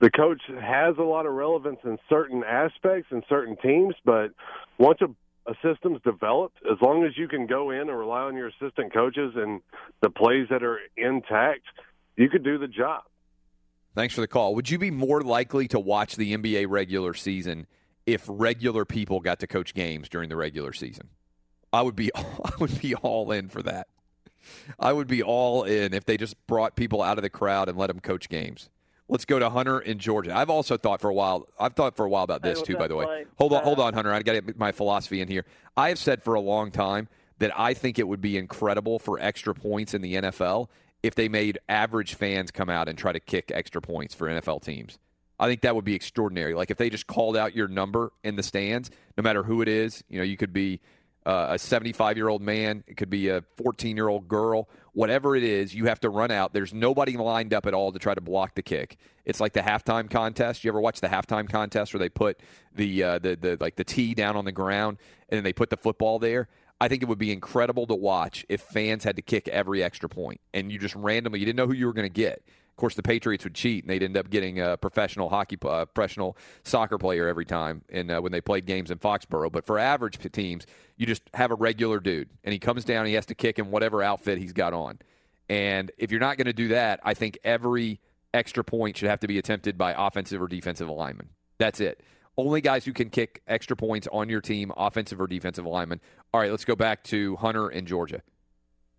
the 0.00 0.10
coach 0.10 0.40
has 0.48 0.96
a 0.98 1.02
lot 1.02 1.26
of 1.26 1.32
relevance 1.32 1.78
in 1.84 1.98
certain 2.08 2.42
aspects 2.44 3.08
in 3.10 3.22
certain 3.28 3.56
teams, 3.56 3.94
but 4.04 4.30
once 4.78 5.00
a 5.02 5.08
a 5.46 5.54
system's 5.62 6.00
developed, 6.02 6.58
as 6.70 6.78
long 6.80 7.04
as 7.04 7.16
you 7.16 7.26
can 7.26 7.46
go 7.46 7.70
in 7.70 7.80
and 7.80 7.98
rely 7.98 8.20
on 8.20 8.36
your 8.36 8.48
assistant 8.48 8.92
coaches 8.92 9.32
and 9.36 9.60
the 10.00 10.10
plays 10.10 10.46
that 10.50 10.62
are 10.62 10.78
intact, 10.96 11.62
you 12.16 12.28
could 12.28 12.44
do 12.44 12.58
the 12.58 12.68
job. 12.68 13.02
Thanks 13.94 14.14
for 14.14 14.20
the 14.20 14.28
call. 14.28 14.54
Would 14.54 14.70
you 14.70 14.78
be 14.78 14.90
more 14.90 15.22
likely 15.22 15.66
to 15.68 15.80
watch 15.80 16.16
the 16.16 16.36
NBA 16.36 16.66
regular 16.68 17.14
season 17.14 17.66
if 18.06 18.24
regular 18.28 18.84
people 18.84 19.20
got 19.20 19.40
to 19.40 19.46
coach 19.46 19.74
games 19.74 20.08
during 20.08 20.28
the 20.28 20.36
regular 20.36 20.72
season? 20.72 21.08
I 21.72 21.82
would 21.82 21.96
be 21.96 22.10
I 22.14 22.52
would 22.60 22.80
be 22.80 22.94
all 22.94 23.32
in 23.32 23.48
for 23.48 23.62
that. 23.62 23.88
I 24.78 24.92
would 24.92 25.06
be 25.06 25.22
all 25.22 25.64
in 25.64 25.94
if 25.94 26.04
they 26.04 26.16
just 26.16 26.34
brought 26.46 26.76
people 26.76 27.02
out 27.02 27.18
of 27.18 27.22
the 27.22 27.30
crowd 27.30 27.68
and 27.68 27.76
let 27.78 27.88
them 27.88 28.00
coach 28.00 28.28
games. 28.28 28.70
Let's 29.08 29.24
go 29.24 29.40
to 29.40 29.50
Hunter 29.50 29.80
in 29.80 29.98
Georgia. 29.98 30.36
I've 30.36 30.50
also 30.50 30.76
thought 30.76 31.00
for 31.00 31.10
a 31.10 31.14
while. 31.14 31.48
I've 31.58 31.74
thought 31.74 31.96
for 31.96 32.06
a 32.06 32.08
while 32.08 32.22
about 32.22 32.42
this 32.42 32.62
too. 32.62 32.76
By 32.76 32.86
the 32.86 32.94
way, 32.94 33.24
hold 33.38 33.52
on, 33.52 33.64
hold 33.64 33.80
on, 33.80 33.92
Hunter. 33.92 34.12
I 34.12 34.22
got 34.22 34.34
to 34.34 34.40
get 34.40 34.58
my 34.58 34.70
philosophy 34.70 35.20
in 35.20 35.26
here. 35.26 35.44
I 35.76 35.88
have 35.88 35.98
said 35.98 36.22
for 36.22 36.34
a 36.34 36.40
long 36.40 36.70
time 36.70 37.08
that 37.38 37.50
I 37.58 37.74
think 37.74 37.98
it 37.98 38.06
would 38.06 38.20
be 38.20 38.38
incredible 38.38 39.00
for 39.00 39.18
extra 39.18 39.52
points 39.52 39.94
in 39.94 40.02
the 40.02 40.14
NFL 40.14 40.68
if 41.02 41.14
they 41.16 41.28
made 41.28 41.58
average 41.68 42.14
fans 42.14 42.50
come 42.50 42.70
out 42.70 42.88
and 42.88 42.96
try 42.96 43.12
to 43.12 43.20
kick 43.20 43.50
extra 43.52 43.80
points 43.80 44.14
for 44.14 44.28
NFL 44.28 44.62
teams. 44.62 44.98
I 45.40 45.48
think 45.48 45.62
that 45.62 45.74
would 45.74 45.86
be 45.86 45.94
extraordinary. 45.94 46.54
Like 46.54 46.70
if 46.70 46.76
they 46.76 46.90
just 46.90 47.06
called 47.06 47.36
out 47.36 47.56
your 47.56 47.66
number 47.66 48.12
in 48.22 48.36
the 48.36 48.42
stands, 48.42 48.90
no 49.16 49.22
matter 49.22 49.42
who 49.42 49.62
it 49.62 49.68
is. 49.68 50.04
You 50.08 50.18
know, 50.18 50.24
you 50.24 50.36
could 50.36 50.52
be 50.52 50.80
uh, 51.26 51.48
a 51.50 51.58
75 51.58 52.16
year 52.16 52.28
old 52.28 52.42
man, 52.42 52.82
it 52.86 52.96
could 52.96 53.10
be 53.10 53.28
a 53.28 53.42
14 53.56 53.96
year 53.96 54.08
old 54.08 54.28
girl, 54.28 54.68
whatever 54.92 55.36
it 55.36 55.42
is, 55.42 55.74
you 55.74 55.86
have 55.86 56.00
to 56.00 56.08
run 56.08 56.30
out. 56.30 56.52
There's 56.52 56.72
nobody 56.72 57.16
lined 57.16 57.52
up 57.52 57.66
at 57.66 57.74
all 57.74 57.92
to 57.92 57.98
try 57.98 58.14
to 58.14 58.20
block 58.20 58.54
the 58.54 58.62
kick. 58.62 58.96
It's 59.24 59.40
like 59.40 59.52
the 59.52 59.60
halftime 59.60 60.10
contest. 60.10 60.64
You 60.64 60.70
ever 60.70 60.80
watch 60.80 61.00
the 61.00 61.08
halftime 61.08 61.48
contest 61.48 61.92
where 61.92 61.98
they 61.98 62.08
put 62.08 62.40
the 62.74 63.02
uh, 63.02 63.18
the 63.18 63.36
the 63.36 63.56
like 63.60 63.76
the 63.76 63.84
tee 63.84 64.14
down 64.14 64.36
on 64.36 64.44
the 64.44 64.52
ground 64.52 64.98
and 65.28 65.36
then 65.36 65.44
they 65.44 65.52
put 65.52 65.70
the 65.70 65.76
football 65.76 66.18
there? 66.18 66.48
I 66.80 66.88
think 66.88 67.02
it 67.02 67.08
would 67.10 67.18
be 67.18 67.30
incredible 67.30 67.86
to 67.88 67.94
watch 67.94 68.46
if 68.48 68.62
fans 68.62 69.04
had 69.04 69.16
to 69.16 69.22
kick 69.22 69.48
every 69.48 69.82
extra 69.82 70.08
point 70.08 70.40
and 70.54 70.72
you 70.72 70.78
just 70.78 70.94
randomly 70.94 71.38
you 71.38 71.44
didn't 71.44 71.58
know 71.58 71.66
who 71.66 71.74
you 71.74 71.86
were 71.86 71.92
going 71.92 72.08
to 72.08 72.12
get. 72.12 72.42
Of 72.80 72.82
course, 72.82 72.94
the 72.94 73.02
Patriots 73.02 73.44
would 73.44 73.54
cheat 73.54 73.84
and 73.84 73.90
they'd 73.90 74.02
end 74.02 74.16
up 74.16 74.30
getting 74.30 74.58
a 74.58 74.74
professional 74.74 75.28
hockey, 75.28 75.58
uh, 75.66 75.84
professional 75.84 76.34
soccer 76.64 76.96
player 76.96 77.28
every 77.28 77.44
time, 77.44 77.82
in, 77.90 78.10
uh, 78.10 78.22
when 78.22 78.32
they 78.32 78.40
played 78.40 78.64
games 78.64 78.90
in 78.90 78.96
Foxborough. 78.96 79.52
But 79.52 79.66
for 79.66 79.78
average 79.78 80.18
teams, 80.32 80.64
you 80.96 81.04
just 81.04 81.20
have 81.34 81.50
a 81.50 81.56
regular 81.56 82.00
dude 82.00 82.30
and 82.42 82.54
he 82.54 82.58
comes 82.58 82.86
down, 82.86 83.04
he 83.04 83.12
has 83.12 83.26
to 83.26 83.34
kick 83.34 83.58
in 83.58 83.70
whatever 83.70 84.02
outfit 84.02 84.38
he's 84.38 84.54
got 84.54 84.72
on. 84.72 84.98
And 85.50 85.92
if 85.98 86.10
you're 86.10 86.20
not 86.20 86.38
going 86.38 86.46
to 86.46 86.54
do 86.54 86.68
that, 86.68 87.00
I 87.02 87.12
think 87.12 87.38
every 87.44 88.00
extra 88.32 88.64
point 88.64 88.96
should 88.96 89.10
have 89.10 89.20
to 89.20 89.28
be 89.28 89.36
attempted 89.36 89.76
by 89.76 89.94
offensive 89.94 90.40
or 90.40 90.48
defensive 90.48 90.88
lineman. 90.88 91.28
That's 91.58 91.80
it. 91.80 92.00
Only 92.38 92.62
guys 92.62 92.86
who 92.86 92.94
can 92.94 93.10
kick 93.10 93.42
extra 93.46 93.76
points 93.76 94.08
on 94.10 94.30
your 94.30 94.40
team, 94.40 94.72
offensive 94.74 95.20
or 95.20 95.26
defensive 95.26 95.66
linemen. 95.66 96.00
All 96.32 96.40
right, 96.40 96.50
let's 96.50 96.64
go 96.64 96.76
back 96.76 97.04
to 97.04 97.36
Hunter 97.36 97.70
in 97.70 97.84
Georgia. 97.84 98.22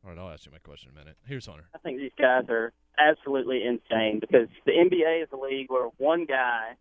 All 0.03 0.11
right, 0.11 0.19
I'll 0.19 0.29
ask 0.29 0.45
you 0.45 0.51
my 0.51 0.59
question 0.59 0.91
in 0.91 0.97
a 0.97 0.99
minute. 0.99 1.17
Here's 1.25 1.47
Hunter. 1.47 1.65
I 1.73 1.79
think 1.79 1.97
these 1.97 2.11
guys 2.15 2.43
are 2.47 2.73
absolutely 2.97 3.63
insane 3.63 4.19
because 4.19 4.47
the 4.65 4.72
NBA 4.72 5.23
is 5.23 5.30
a 5.31 5.38
league 5.38 5.69
where 5.69 5.89
one 5.97 6.26
guy 6.26 6.76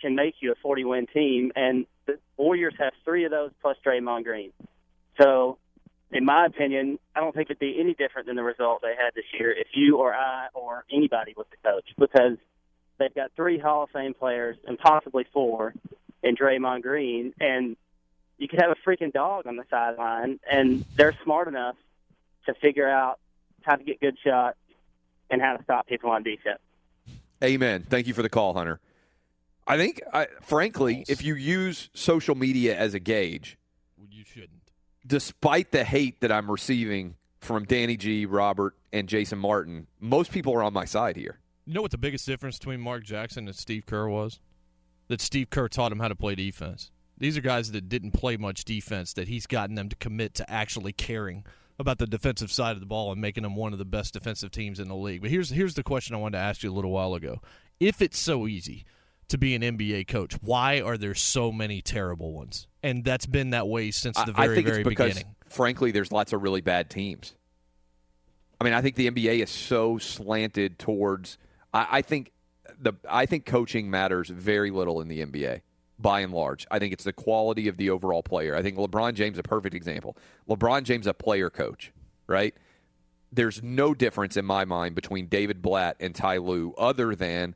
can 0.00 0.14
make 0.14 0.36
you 0.40 0.52
a 0.52 0.54
40 0.62 0.84
win 0.84 1.06
team, 1.06 1.52
and 1.56 1.86
the 2.06 2.18
Warriors 2.36 2.74
have 2.78 2.92
three 3.04 3.24
of 3.24 3.30
those 3.30 3.50
plus 3.60 3.76
Draymond 3.84 4.24
Green. 4.24 4.52
So, 5.20 5.58
in 6.10 6.24
my 6.24 6.46
opinion, 6.46 6.98
I 7.14 7.20
don't 7.20 7.34
think 7.34 7.50
it'd 7.50 7.58
be 7.58 7.76
any 7.78 7.94
different 7.94 8.28
than 8.28 8.36
the 8.36 8.42
result 8.42 8.80
they 8.82 8.94
had 8.96 9.14
this 9.14 9.24
year 9.38 9.50
if 9.50 9.68
you 9.74 9.98
or 9.98 10.14
I 10.14 10.46
or 10.54 10.84
anybody 10.90 11.34
was 11.36 11.46
the 11.50 11.68
coach 11.68 11.84
because 11.98 12.38
they've 12.98 13.14
got 13.14 13.32
three 13.36 13.58
Hall 13.58 13.84
of 13.84 13.90
Fame 13.90 14.14
players 14.14 14.56
and 14.66 14.78
possibly 14.78 15.26
four 15.32 15.74
in 16.22 16.36
Draymond 16.36 16.82
Green, 16.82 17.34
and 17.40 17.76
you 18.38 18.48
could 18.48 18.60
have 18.60 18.70
a 18.70 18.88
freaking 18.88 19.12
dog 19.12 19.46
on 19.46 19.56
the 19.56 19.64
sideline, 19.68 20.38
and 20.50 20.84
they're 20.96 21.14
smart 21.24 21.48
enough 21.48 21.76
to 22.46 22.54
figure 22.54 22.88
out 22.88 23.18
how 23.62 23.74
to 23.74 23.84
get 23.84 24.00
good 24.00 24.16
shots 24.24 24.56
and 25.30 25.40
how 25.40 25.56
to 25.56 25.62
stop 25.64 25.86
people 25.86 26.10
on 26.10 26.22
defense. 26.22 26.58
Amen. 27.42 27.86
Thank 27.88 28.06
you 28.06 28.14
for 28.14 28.22
the 28.22 28.28
call, 28.28 28.54
Hunter. 28.54 28.80
I 29.66 29.76
think, 29.76 30.00
I, 30.12 30.28
frankly, 30.40 31.04
if 31.08 31.22
you 31.22 31.34
use 31.34 31.90
social 31.94 32.34
media 32.34 32.76
as 32.76 32.94
a 32.94 33.00
gauge, 33.00 33.58
you 34.10 34.24
shouldn't. 34.24 34.72
Despite 35.06 35.70
the 35.70 35.84
hate 35.84 36.20
that 36.22 36.32
I'm 36.32 36.50
receiving 36.50 37.14
from 37.40 37.64
Danny 37.64 37.96
G, 37.96 38.26
Robert, 38.26 38.74
and 38.92 39.08
Jason 39.08 39.38
Martin, 39.38 39.86
most 40.00 40.32
people 40.32 40.54
are 40.54 40.62
on 40.62 40.72
my 40.72 40.84
side 40.84 41.16
here. 41.16 41.38
You 41.66 41.74
know 41.74 41.82
what 41.82 41.90
the 41.90 41.98
biggest 41.98 42.26
difference 42.26 42.58
between 42.58 42.80
Mark 42.80 43.04
Jackson 43.04 43.46
and 43.46 43.54
Steve 43.54 43.84
Kerr 43.86 44.08
was? 44.08 44.40
That 45.08 45.20
Steve 45.20 45.50
Kerr 45.50 45.68
taught 45.68 45.92
him 45.92 46.00
how 46.00 46.08
to 46.08 46.16
play 46.16 46.34
defense. 46.34 46.90
These 47.18 47.36
are 47.36 47.42
guys 47.42 47.72
that 47.72 47.88
didn't 47.88 48.12
play 48.12 48.36
much 48.36 48.64
defense, 48.64 49.12
that 49.14 49.28
he's 49.28 49.46
gotten 49.46 49.74
them 49.74 49.88
to 49.88 49.96
commit 49.96 50.34
to 50.34 50.50
actually 50.50 50.92
caring 50.92 51.44
about 51.78 51.98
the 51.98 52.06
defensive 52.06 52.50
side 52.50 52.72
of 52.72 52.80
the 52.80 52.86
ball 52.86 53.12
and 53.12 53.20
making 53.20 53.44
them 53.44 53.54
one 53.54 53.72
of 53.72 53.78
the 53.78 53.84
best 53.84 54.14
defensive 54.14 54.50
teams 54.50 54.80
in 54.80 54.88
the 54.88 54.96
league. 54.96 55.22
But 55.22 55.30
here's 55.30 55.50
here's 55.50 55.74
the 55.74 55.82
question 55.82 56.14
I 56.14 56.18
wanted 56.18 56.38
to 56.38 56.42
ask 56.42 56.62
you 56.62 56.70
a 56.70 56.74
little 56.74 56.90
while 56.90 57.14
ago. 57.14 57.40
If 57.78 58.02
it's 58.02 58.18
so 58.18 58.46
easy 58.46 58.84
to 59.28 59.38
be 59.38 59.54
an 59.54 59.62
NBA 59.62 60.08
coach, 60.08 60.34
why 60.40 60.80
are 60.80 60.96
there 60.96 61.14
so 61.14 61.52
many 61.52 61.80
terrible 61.80 62.32
ones? 62.32 62.66
And 62.82 63.04
that's 63.04 63.26
been 63.26 63.50
that 63.50 63.68
way 63.68 63.90
since 63.90 64.16
the 64.24 64.32
very 64.32 64.52
I 64.52 64.54
think 64.54 64.66
very 64.66 64.80
it's 64.80 64.88
because, 64.88 65.14
beginning. 65.14 65.34
frankly, 65.48 65.90
there's 65.92 66.10
lots 66.10 66.32
of 66.32 66.42
really 66.42 66.60
bad 66.60 66.90
teams. 66.90 67.34
I 68.60 68.64
mean, 68.64 68.72
I 68.72 68.82
think 68.82 68.96
the 68.96 69.10
NBA 69.10 69.42
is 69.42 69.50
so 69.50 69.98
slanted 69.98 70.78
towards. 70.78 71.38
I, 71.72 71.86
I 71.90 72.02
think 72.02 72.32
the 72.80 72.94
I 73.08 73.26
think 73.26 73.46
coaching 73.46 73.90
matters 73.90 74.28
very 74.28 74.70
little 74.70 75.00
in 75.00 75.08
the 75.08 75.24
NBA 75.24 75.60
by 75.98 76.20
and 76.20 76.32
large. 76.32 76.66
I 76.70 76.78
think 76.78 76.92
it's 76.92 77.04
the 77.04 77.12
quality 77.12 77.68
of 77.68 77.76
the 77.76 77.90
overall 77.90 78.22
player. 78.22 78.54
I 78.54 78.62
think 78.62 78.76
LeBron 78.76 79.14
James 79.14 79.34
is 79.34 79.40
a 79.40 79.42
perfect 79.42 79.74
example. 79.74 80.16
LeBron 80.48 80.84
James 80.84 81.06
a 81.06 81.14
player 81.14 81.50
coach, 81.50 81.92
right? 82.26 82.54
There's 83.32 83.62
no 83.62 83.94
difference 83.94 84.36
in 84.36 84.44
my 84.44 84.64
mind 84.64 84.94
between 84.94 85.26
David 85.26 85.60
Blatt 85.60 85.96
and 86.00 86.14
Ty 86.14 86.38
Lue 86.38 86.74
other 86.78 87.14
than 87.14 87.54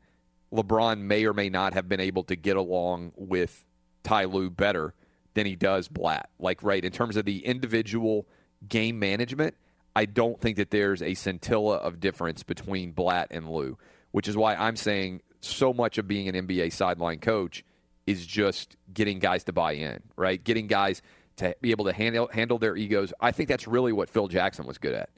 LeBron 0.52 0.98
may 0.98 1.24
or 1.24 1.32
may 1.32 1.48
not 1.48 1.72
have 1.74 1.88
been 1.88 2.00
able 2.00 2.24
to 2.24 2.36
get 2.36 2.56
along 2.56 3.12
with 3.16 3.64
Ty 4.02 4.24
Lue 4.24 4.50
better 4.50 4.94
than 5.34 5.46
he 5.46 5.56
does 5.56 5.88
Blatt. 5.88 6.28
Like 6.38 6.62
right 6.62 6.84
in 6.84 6.92
terms 6.92 7.16
of 7.16 7.24
the 7.24 7.46
individual 7.46 8.26
game 8.68 8.98
management, 8.98 9.54
I 9.94 10.04
don't 10.04 10.40
think 10.40 10.56
that 10.56 10.70
there's 10.70 11.02
a 11.02 11.14
scintilla 11.14 11.76
of 11.76 12.00
difference 12.00 12.42
between 12.42 12.92
Blatt 12.92 13.28
and 13.30 13.48
Lue, 13.50 13.78
which 14.10 14.28
is 14.28 14.36
why 14.36 14.54
I'm 14.54 14.76
saying 14.76 15.22
so 15.40 15.72
much 15.72 15.98
of 15.98 16.06
being 16.06 16.28
an 16.28 16.46
NBA 16.46 16.72
sideline 16.72 17.18
coach 17.18 17.64
is 18.06 18.26
just 18.26 18.76
getting 18.92 19.18
guys 19.18 19.44
to 19.44 19.52
buy 19.52 19.72
in, 19.72 20.00
right? 20.16 20.42
Getting 20.42 20.66
guys 20.66 21.02
to 21.36 21.56
be 21.60 21.70
able 21.70 21.84
to 21.86 21.92
handle 21.92 22.28
handle 22.32 22.58
their 22.58 22.76
egos. 22.76 23.12
I 23.20 23.32
think 23.32 23.48
that's 23.48 23.66
really 23.66 23.92
what 23.92 24.10
Phil 24.10 24.28
Jackson 24.28 24.66
was 24.66 24.78
good 24.78 24.94
at. 24.94 25.10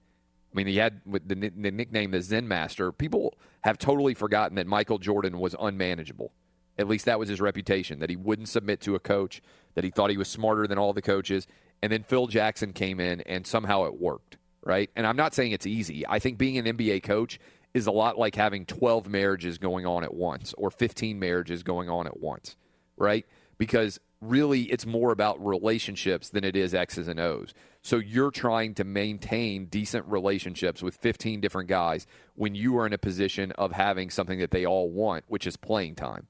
I 0.54 0.56
mean, 0.56 0.68
he 0.68 0.76
had 0.76 1.00
the, 1.04 1.34
the 1.34 1.70
nickname 1.72 2.12
the 2.12 2.22
Zen 2.22 2.46
Master. 2.46 2.92
People 2.92 3.34
have 3.62 3.76
totally 3.76 4.14
forgotten 4.14 4.54
that 4.54 4.68
Michael 4.68 4.98
Jordan 4.98 5.38
was 5.38 5.56
unmanageable. 5.58 6.32
At 6.78 6.86
least 6.86 7.06
that 7.06 7.18
was 7.18 7.28
his 7.28 7.40
reputation, 7.40 7.98
that 7.98 8.10
he 8.10 8.16
wouldn't 8.16 8.48
submit 8.48 8.80
to 8.82 8.94
a 8.94 9.00
coach, 9.00 9.42
that 9.74 9.82
he 9.82 9.90
thought 9.90 10.10
he 10.10 10.16
was 10.16 10.28
smarter 10.28 10.66
than 10.68 10.78
all 10.78 10.92
the 10.92 11.02
coaches. 11.02 11.48
And 11.82 11.90
then 11.90 12.04
Phil 12.04 12.28
Jackson 12.28 12.72
came 12.72 13.00
in 13.00 13.20
and 13.22 13.46
somehow 13.46 13.84
it 13.86 14.00
worked, 14.00 14.36
right? 14.62 14.90
And 14.94 15.06
I'm 15.06 15.16
not 15.16 15.34
saying 15.34 15.52
it's 15.52 15.66
easy. 15.66 16.06
I 16.08 16.20
think 16.20 16.38
being 16.38 16.56
an 16.56 16.66
NBA 16.66 17.02
coach 17.02 17.40
is 17.74 17.88
a 17.88 17.92
lot 17.92 18.16
like 18.16 18.36
having 18.36 18.64
12 18.64 19.08
marriages 19.08 19.58
going 19.58 19.86
on 19.86 20.04
at 20.04 20.14
once 20.14 20.54
or 20.56 20.70
15 20.70 21.18
marriages 21.18 21.64
going 21.64 21.88
on 21.88 22.06
at 22.06 22.20
once, 22.20 22.56
right? 22.96 23.26
Because 23.58 24.00
really 24.20 24.62
it's 24.62 24.86
more 24.86 25.12
about 25.12 25.44
relationships 25.44 26.30
than 26.30 26.44
it 26.44 26.56
is 26.56 26.74
X's 26.74 27.08
and 27.08 27.20
O's. 27.20 27.54
So 27.82 27.98
you're 27.98 28.30
trying 28.30 28.74
to 28.74 28.84
maintain 28.84 29.66
decent 29.66 30.06
relationships 30.06 30.82
with 30.82 30.96
15 30.96 31.40
different 31.40 31.68
guys 31.68 32.06
when 32.34 32.54
you 32.54 32.78
are 32.78 32.86
in 32.86 32.94
a 32.94 32.98
position 32.98 33.52
of 33.52 33.72
having 33.72 34.10
something 34.10 34.38
that 34.38 34.50
they 34.50 34.64
all 34.64 34.90
want, 34.90 35.24
which 35.28 35.46
is 35.46 35.56
playing 35.56 35.94
time. 35.94 36.26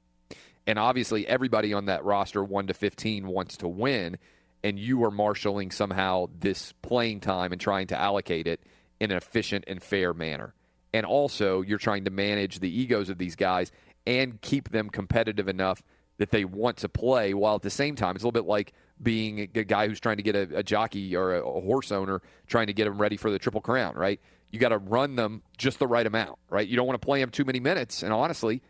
And 0.66 0.78
obviously, 0.78 1.26
everybody 1.26 1.72
on 1.72 1.86
that 1.86 2.04
roster, 2.04 2.42
1 2.42 2.68
to 2.68 2.74
15, 2.74 3.26
wants 3.26 3.56
to 3.58 3.68
win, 3.68 4.18
and 4.62 4.78
you 4.78 5.04
are 5.04 5.10
marshaling 5.10 5.70
somehow 5.70 6.28
this 6.38 6.72
playing 6.80 7.20
time 7.20 7.52
and 7.52 7.60
trying 7.60 7.86
to 7.88 8.00
allocate 8.00 8.46
it 8.46 8.60
in 8.98 9.10
an 9.10 9.16
efficient 9.16 9.64
and 9.66 9.82
fair 9.82 10.14
manner. 10.14 10.54
And 10.94 11.04
also, 11.04 11.60
you're 11.60 11.78
trying 11.78 12.04
to 12.04 12.10
manage 12.10 12.60
the 12.60 12.80
egos 12.80 13.10
of 13.10 13.18
these 13.18 13.36
guys 13.36 13.70
and 14.06 14.40
keep 14.40 14.70
them 14.70 14.88
competitive 14.88 15.48
enough 15.48 15.82
that 16.18 16.30
they 16.30 16.44
want 16.44 16.78
to 16.78 16.88
play 16.88 17.34
while 17.34 17.56
at 17.56 17.62
the 17.62 17.70
same 17.70 17.96
time, 17.96 18.14
it's 18.14 18.22
a 18.22 18.26
little 18.26 18.40
bit 18.40 18.48
like 18.48 18.72
being 19.02 19.40
a 19.40 19.46
guy 19.46 19.88
who's 19.88 20.00
trying 20.00 20.18
to 20.18 20.22
get 20.22 20.36
a, 20.36 20.58
a 20.58 20.62
jockey 20.62 21.16
or 21.16 21.34
a, 21.34 21.46
a, 21.46 21.60
horse 21.60 21.90
owner 21.90 22.22
trying 22.46 22.68
to 22.68 22.72
get 22.72 22.84
them 22.84 22.98
ready 22.98 23.16
for 23.16 23.30
the 23.30 23.38
Triple 23.38 23.60
Crown, 23.60 23.94
right? 23.96 24.20
You 24.50 24.60
got 24.60 24.68
to 24.68 24.78
run 24.78 25.16
them 25.16 25.42
just 25.58 25.80
the 25.80 25.86
right 25.86 26.06
amount, 26.06 26.38
right? 26.48 26.66
You 26.66 26.76
don't 26.76 26.86
want 26.86 27.00
to 27.00 27.04
play 27.04 27.20
them 27.20 27.30
too 27.30 27.44
many 27.44 27.58
minutes. 27.58 28.04
And 28.04 28.12
honestly, 28.12 28.62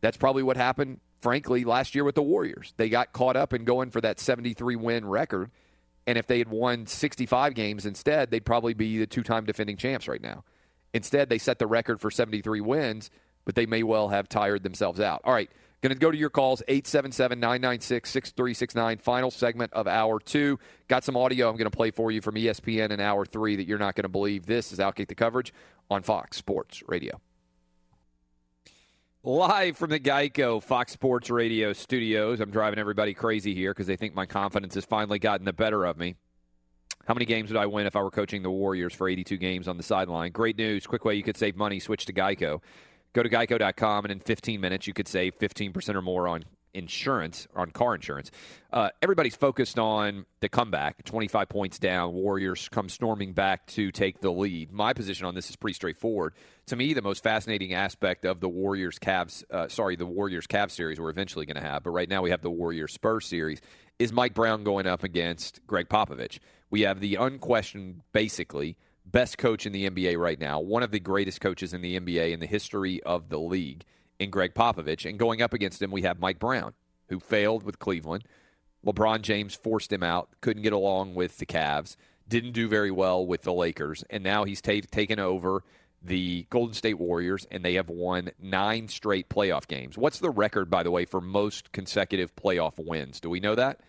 that's 0.00 0.16
probably 0.16 0.44
what 0.44 0.56
happened, 0.56 1.00
frankly, 1.20 1.64
last 1.64 1.94
year 1.94 2.04
with 2.04 2.14
the 2.14 2.22
Warriors. 2.22 2.72
They 2.76 2.88
got 2.88 3.12
caught 3.12 3.36
up 3.36 3.52
in 3.52 3.64
going 3.64 3.90
for 3.90 4.00
that 4.00 4.20
73 4.20 4.76
win 4.76 5.04
record. 5.04 5.50
And 6.06 6.18
if 6.18 6.26
they 6.26 6.38
had 6.38 6.48
won 6.48 6.86
65 6.86 7.54
games 7.54 7.86
instead, 7.86 8.30
they'd 8.30 8.44
probably 8.44 8.74
be 8.74 8.98
the 8.98 9.06
two 9.06 9.22
time 9.22 9.44
defending 9.44 9.76
champs 9.76 10.06
right 10.06 10.22
now. 10.22 10.44
Instead, 10.92 11.28
they 11.28 11.38
set 11.38 11.58
the 11.58 11.66
record 11.66 12.00
for 12.00 12.10
73 12.10 12.60
wins, 12.60 13.10
but 13.44 13.56
they 13.56 13.66
may 13.66 13.82
well 13.82 14.08
have 14.08 14.28
tired 14.28 14.62
themselves 14.62 15.00
out. 15.00 15.22
All 15.24 15.32
right. 15.32 15.50
Going 15.84 15.94
to 15.94 16.00
go 16.00 16.10
to 16.10 16.16
your 16.16 16.30
calls, 16.30 16.62
877 16.66 17.38
996 17.38 18.08
6369. 18.10 18.96
Final 18.96 19.30
segment 19.30 19.70
of 19.74 19.86
hour 19.86 20.18
two. 20.18 20.58
Got 20.88 21.04
some 21.04 21.14
audio 21.14 21.50
I'm 21.50 21.58
going 21.58 21.70
to 21.70 21.76
play 21.76 21.90
for 21.90 22.10
you 22.10 22.22
from 22.22 22.36
ESPN 22.36 22.90
in 22.90 23.00
hour 23.00 23.26
three 23.26 23.54
that 23.56 23.66
you're 23.66 23.76
not 23.76 23.94
going 23.94 24.04
to 24.04 24.08
believe. 24.08 24.46
This 24.46 24.72
is 24.72 24.78
Outkick 24.78 25.08
the 25.08 25.14
Coverage 25.14 25.52
on 25.90 26.02
Fox 26.02 26.38
Sports 26.38 26.82
Radio. 26.88 27.20
Live 29.24 29.76
from 29.76 29.90
the 29.90 30.00
Geico 30.00 30.62
Fox 30.62 30.90
Sports 30.90 31.28
Radio 31.28 31.74
studios. 31.74 32.40
I'm 32.40 32.50
driving 32.50 32.78
everybody 32.78 33.12
crazy 33.12 33.54
here 33.54 33.74
because 33.74 33.86
they 33.86 33.96
think 33.96 34.14
my 34.14 34.24
confidence 34.24 34.76
has 34.76 34.86
finally 34.86 35.18
gotten 35.18 35.44
the 35.44 35.52
better 35.52 35.84
of 35.84 35.98
me. 35.98 36.14
How 37.06 37.12
many 37.12 37.26
games 37.26 37.50
would 37.50 37.60
I 37.60 37.66
win 37.66 37.86
if 37.86 37.94
I 37.94 38.00
were 38.00 38.10
coaching 38.10 38.42
the 38.42 38.50
Warriors 38.50 38.94
for 38.94 39.06
82 39.06 39.36
games 39.36 39.68
on 39.68 39.76
the 39.76 39.82
sideline? 39.82 40.32
Great 40.32 40.56
news. 40.56 40.86
Quick 40.86 41.04
way 41.04 41.14
you 41.14 41.22
could 41.22 41.36
save 41.36 41.56
money. 41.56 41.78
Switch 41.78 42.06
to 42.06 42.14
Geico. 42.14 42.62
Go 43.14 43.22
to 43.22 43.28
geico.com, 43.28 44.04
and 44.04 44.12
in 44.12 44.18
15 44.20 44.60
minutes, 44.60 44.86
you 44.86 44.92
could 44.92 45.08
save 45.08 45.38
15% 45.38 45.94
or 45.94 46.02
more 46.02 46.26
on 46.26 46.44
insurance, 46.74 47.46
on 47.54 47.70
car 47.70 47.94
insurance. 47.94 48.32
Uh, 48.72 48.90
everybody's 49.00 49.36
focused 49.36 49.78
on 49.78 50.26
the 50.40 50.48
comeback 50.48 51.04
25 51.04 51.48
points 51.48 51.78
down. 51.78 52.12
Warriors 52.12 52.68
come 52.68 52.88
storming 52.88 53.32
back 53.32 53.66
to 53.68 53.92
take 53.92 54.20
the 54.20 54.32
lead. 54.32 54.72
My 54.72 54.92
position 54.92 55.26
on 55.26 55.36
this 55.36 55.48
is 55.48 55.54
pretty 55.54 55.74
straightforward. 55.74 56.34
To 56.66 56.76
me, 56.76 56.92
the 56.92 57.02
most 57.02 57.22
fascinating 57.22 57.72
aspect 57.72 58.24
of 58.24 58.40
the 58.40 58.48
Warriors 58.48 58.98
Cavs, 58.98 59.44
uh, 59.48 59.68
sorry, 59.68 59.94
the 59.94 60.06
Warriors 60.06 60.48
Cavs 60.48 60.72
series 60.72 61.00
we're 61.00 61.10
eventually 61.10 61.46
going 61.46 61.62
to 61.62 61.68
have, 61.68 61.84
but 61.84 61.90
right 61.90 62.08
now 62.08 62.22
we 62.22 62.30
have 62.30 62.42
the 62.42 62.50
Warriors 62.50 62.92
Spurs 62.92 63.26
series, 63.26 63.60
is 64.00 64.12
Mike 64.12 64.34
Brown 64.34 64.64
going 64.64 64.88
up 64.88 65.04
against 65.04 65.64
Gregg 65.68 65.88
Popovich. 65.88 66.40
We 66.68 66.80
have 66.80 66.98
the 66.98 67.14
unquestioned, 67.14 68.00
basically, 68.12 68.76
best 69.04 69.38
coach 69.38 69.66
in 69.66 69.72
the 69.72 69.88
NBA 69.88 70.18
right 70.18 70.38
now, 70.38 70.60
one 70.60 70.82
of 70.82 70.90
the 70.90 71.00
greatest 71.00 71.40
coaches 71.40 71.74
in 71.74 71.82
the 71.82 71.98
NBA 71.98 72.32
in 72.32 72.40
the 72.40 72.46
history 72.46 73.02
of 73.02 73.28
the 73.28 73.38
league 73.38 73.84
in 74.18 74.30
Gregg 74.30 74.54
Popovich. 74.54 75.08
And 75.08 75.18
going 75.18 75.42
up 75.42 75.52
against 75.52 75.82
him, 75.82 75.90
we 75.90 76.02
have 76.02 76.18
Mike 76.18 76.38
Brown, 76.38 76.74
who 77.08 77.20
failed 77.20 77.62
with 77.62 77.78
Cleveland. 77.78 78.24
LeBron 78.84 79.22
James 79.22 79.54
forced 79.54 79.92
him 79.92 80.02
out, 80.02 80.28
couldn't 80.40 80.62
get 80.62 80.72
along 80.72 81.14
with 81.14 81.38
the 81.38 81.46
Cavs, 81.46 81.96
didn't 82.28 82.52
do 82.52 82.68
very 82.68 82.90
well 82.90 83.26
with 83.26 83.42
the 83.42 83.52
Lakers, 83.52 84.04
and 84.10 84.22
now 84.22 84.44
he's 84.44 84.60
ta- 84.60 84.80
taken 84.90 85.18
over 85.18 85.62
the 86.02 86.46
Golden 86.50 86.74
State 86.74 86.98
Warriors, 86.98 87.46
and 87.50 87.64
they 87.64 87.74
have 87.74 87.88
won 87.88 88.30
nine 88.38 88.88
straight 88.88 89.28
playoff 89.30 89.66
games. 89.66 89.96
What's 89.96 90.18
the 90.18 90.30
record, 90.30 90.68
by 90.68 90.82
the 90.82 90.90
way, 90.90 91.06
for 91.06 91.20
most 91.20 91.72
consecutive 91.72 92.36
playoff 92.36 92.74
wins? 92.76 93.20
Do 93.20 93.30
we 93.30 93.40
know 93.40 93.54
that? 93.54 93.80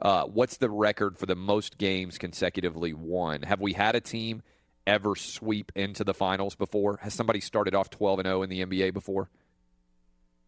Uh, 0.00 0.24
what's 0.24 0.58
the 0.58 0.70
record 0.70 1.18
for 1.18 1.26
the 1.26 1.34
most 1.34 1.78
games 1.78 2.18
consecutively 2.18 2.92
won? 2.92 3.42
Have 3.42 3.60
we 3.60 3.72
had 3.72 3.96
a 3.96 4.00
team 4.00 4.42
ever 4.86 5.14
sweep 5.16 5.72
into 5.74 6.04
the 6.04 6.14
finals 6.14 6.54
before? 6.54 6.98
Has 7.02 7.14
somebody 7.14 7.40
started 7.40 7.74
off 7.74 7.90
12 7.90 8.20
and 8.20 8.26
0 8.26 8.42
in 8.42 8.50
the 8.50 8.64
NBA 8.64 8.92
before? 8.92 9.28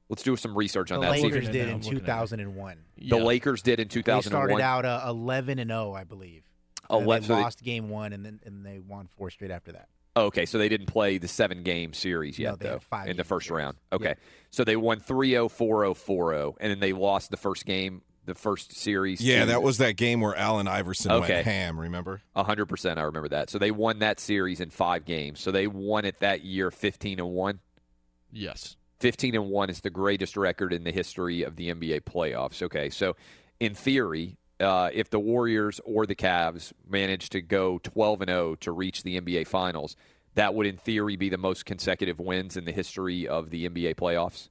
Let's 0.09 0.23
do 0.23 0.37
some 0.37 0.57
research 0.57 0.91
on 0.91 1.01
The 1.01 1.07
that. 1.07 1.15
see 1.17 1.27
if- 1.27 1.33
Lakers 1.35 1.49
did 1.51 1.69
in 1.69 1.81
2001. 1.81 2.79
The 2.97 3.17
Lakers 3.19 3.63
did 3.63 3.79
in 3.81 3.89
2001. 3.89 4.49
They 4.49 4.55
started 4.55 4.65
out 4.65 4.85
uh, 4.85 5.09
11 5.11 5.59
and 5.59 5.71
0, 5.71 5.93
I 5.93 6.05
believe. 6.05 6.45
And 6.89 7.03
Eleven- 7.05 7.23
they 7.23 7.27
so 7.29 7.35
they- 7.37 7.43
lost 7.43 7.63
game 7.63 7.89
one, 7.91 8.13
and 8.15 8.25
then 8.25 8.41
and 8.45 8.65
they 8.65 8.79
won 8.79 9.09
four 9.19 9.31
straight 9.31 9.51
after 9.51 9.73
that. 9.73 9.89
Okay, 10.17 10.47
so 10.47 10.57
they 10.59 10.69
didn't 10.71 10.87
play 10.87 11.19
the 11.19 11.29
seven 11.29 11.63
game 11.63 11.93
series 11.93 12.39
yet, 12.41 12.51
No, 12.53 12.57
they 12.57 12.69
had 12.69 12.75
though, 12.77 12.81
five 12.81 13.09
in 13.09 13.17
the 13.19 13.23
first 13.25 13.47
series. 13.49 13.63
round. 13.65 13.77
Okay, 13.93 14.15
so 14.51 14.65
they 14.65 14.75
won 14.75 14.99
3 14.99 15.31
0, 15.31 15.49
4 15.49 15.83
0, 15.83 15.95
4 15.95 16.33
0, 16.33 16.57
and 16.59 16.71
then 16.73 16.81
they 16.81 16.93
lost 16.95 17.31
the 17.31 17.37
first 17.37 17.67
game, 17.67 18.01
the 18.29 18.35
first 18.37 18.73
series. 18.77 19.21
Yeah, 19.21 19.41
to- 19.41 19.47
that 19.47 19.63
was 19.63 19.79
that 19.79 19.97
game 19.97 20.21
where 20.21 20.37
Allen 20.37 20.69
Iverson 20.69 21.11
Okay. 21.11 21.35
went 21.35 21.45
ham. 21.47 21.81
Remember? 21.81 22.23
Hundred 22.37 22.67
percent, 22.67 22.99
I 22.99 23.03
remember 23.03 23.29
that. 23.31 23.51
So 23.51 23.59
they 23.59 23.71
won 23.73 23.99
that 23.99 24.21
series 24.21 24.61
in 24.61 24.71
five 24.71 25.05
games. 25.05 25.41
So 25.41 25.51
they 25.51 25.67
won 25.67 26.05
it 26.05 26.21
that 26.21 26.45
year, 26.45 26.71
fifteen 26.71 27.19
and 27.19 27.31
one. 27.31 27.59
Yes. 28.33 28.77
Fifteen 29.01 29.35
and 29.35 29.49
one 29.49 29.71
is 29.71 29.81
the 29.81 29.91
greatest 29.91 30.37
record 30.37 30.73
in 30.73 30.85
the 30.85 30.93
history 30.93 31.43
of 31.43 31.57
the 31.57 31.69
NBA 31.71 32.01
playoffs. 32.01 32.63
Okay, 32.63 32.91
so 32.91 33.17
in 33.61 33.75
theory, 33.75 34.37
uh, 34.61 34.91
if 34.93 35.09
the 35.11 35.21
Warriors 35.21 35.81
or 35.85 36.05
the 36.07 36.17
Cavs 36.17 36.73
manage 36.89 37.29
to 37.31 37.41
go 37.41 37.79
twelve 37.83 38.21
and 38.21 38.29
zero 38.29 38.55
to 38.57 38.73
reach 38.73 39.03
the 39.05 39.21
NBA 39.21 39.47
Finals, 39.47 39.97
that 40.35 40.55
would, 40.55 40.67
in 40.67 40.77
theory, 40.77 41.17
be 41.17 41.29
the 41.29 41.39
most 41.39 41.65
consecutive 41.65 42.19
wins 42.21 42.57
in 42.57 42.65
the 42.65 42.73
history 42.73 43.27
of 43.27 43.51
the 43.51 43.69
NBA 43.69 43.95
playoffs. 43.95 44.49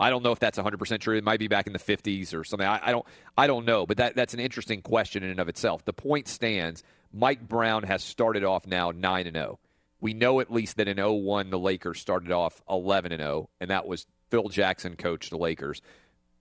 I 0.00 0.10
don't 0.10 0.22
know 0.22 0.32
if 0.32 0.38
that's 0.38 0.58
100% 0.58 1.00
true. 1.00 1.16
It 1.16 1.24
might 1.24 1.40
be 1.40 1.48
back 1.48 1.66
in 1.66 1.72
the 1.72 1.78
50s 1.78 2.34
or 2.34 2.44
something. 2.44 2.66
I, 2.66 2.80
I 2.82 2.90
don't 2.92 3.06
I 3.36 3.46
don't 3.46 3.64
know, 3.64 3.86
but 3.86 3.96
that 3.96 4.14
that's 4.14 4.34
an 4.34 4.40
interesting 4.40 4.82
question 4.82 5.22
in 5.22 5.30
and 5.30 5.40
of 5.40 5.48
itself. 5.48 5.84
The 5.84 5.92
point 5.92 6.28
stands, 6.28 6.82
Mike 7.12 7.46
Brown 7.48 7.82
has 7.84 8.02
started 8.02 8.44
off 8.44 8.66
now 8.66 8.92
9 8.94 9.26
and 9.26 9.36
0. 9.36 9.58
We 10.00 10.14
know 10.14 10.40
at 10.40 10.52
least 10.52 10.76
that 10.76 10.88
in 10.88 10.98
01 10.98 11.50
the 11.50 11.58
Lakers 11.58 12.00
started 12.00 12.30
off 12.30 12.62
11 12.68 13.12
and 13.12 13.20
0 13.20 13.50
and 13.60 13.70
that 13.70 13.86
was 13.86 14.06
Phil 14.30 14.48
Jackson 14.48 14.96
coached 14.96 15.30
the 15.30 15.38
Lakers. 15.38 15.82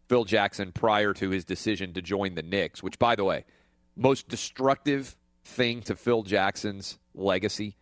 Phil 0.07 0.23
Jackson 0.23 0.71
prior 0.71 1.13
to 1.15 1.29
his 1.29 1.43
decision 1.43 1.93
to 1.93 2.01
join 2.01 2.35
the 2.35 2.43
Knicks, 2.43 2.81
which 2.81 2.99
by 2.99 3.15
the 3.15 3.23
way, 3.23 3.45
most 3.95 4.27
destructive 4.27 5.17
thing 5.43 5.81
to 5.81 5.95
Phil 5.95 6.23
Jackson's 6.23 6.97
legacy 7.13 7.75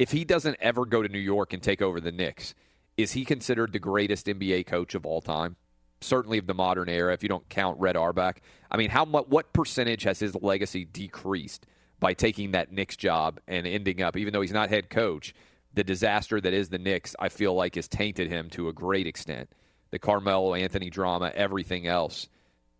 if 0.00 0.12
he 0.12 0.24
doesn't 0.24 0.56
ever 0.60 0.86
go 0.86 1.02
to 1.02 1.10
New 1.10 1.18
York 1.18 1.52
and 1.52 1.62
take 1.62 1.82
over 1.82 2.00
the 2.00 2.10
Knicks, 2.10 2.54
is 3.02 3.12
he 3.12 3.24
considered 3.24 3.72
the 3.72 3.78
greatest 3.78 4.26
NBA 4.26 4.66
coach 4.66 4.94
of 4.94 5.06
all 5.06 5.20
time? 5.20 5.56
Certainly 6.00 6.38
of 6.38 6.46
the 6.46 6.54
modern 6.54 6.88
era, 6.88 7.12
if 7.12 7.22
you 7.22 7.28
don't 7.28 7.48
count 7.48 7.78
Red 7.78 7.96
Auerbach. 7.96 8.40
I 8.70 8.76
mean, 8.76 8.90
how 8.90 9.04
much? 9.04 9.26
What 9.28 9.52
percentage 9.52 10.04
has 10.04 10.18
his 10.18 10.34
legacy 10.34 10.84
decreased 10.84 11.66
by 11.98 12.14
taking 12.14 12.52
that 12.52 12.72
Knicks 12.72 12.96
job 12.96 13.40
and 13.46 13.66
ending 13.66 14.00
up, 14.00 14.16
even 14.16 14.32
though 14.32 14.40
he's 14.40 14.52
not 14.52 14.70
head 14.70 14.88
coach, 14.88 15.34
the 15.74 15.84
disaster 15.84 16.40
that 16.40 16.54
is 16.54 16.70
the 16.70 16.78
Knicks? 16.78 17.14
I 17.18 17.28
feel 17.28 17.54
like 17.54 17.74
has 17.74 17.88
tainted 17.88 18.30
him 18.30 18.48
to 18.50 18.68
a 18.68 18.72
great 18.72 19.06
extent. 19.06 19.50
The 19.90 19.98
Carmelo 19.98 20.54
Anthony 20.54 20.88
drama, 20.88 21.32
everything 21.34 21.86
else. 21.86 22.28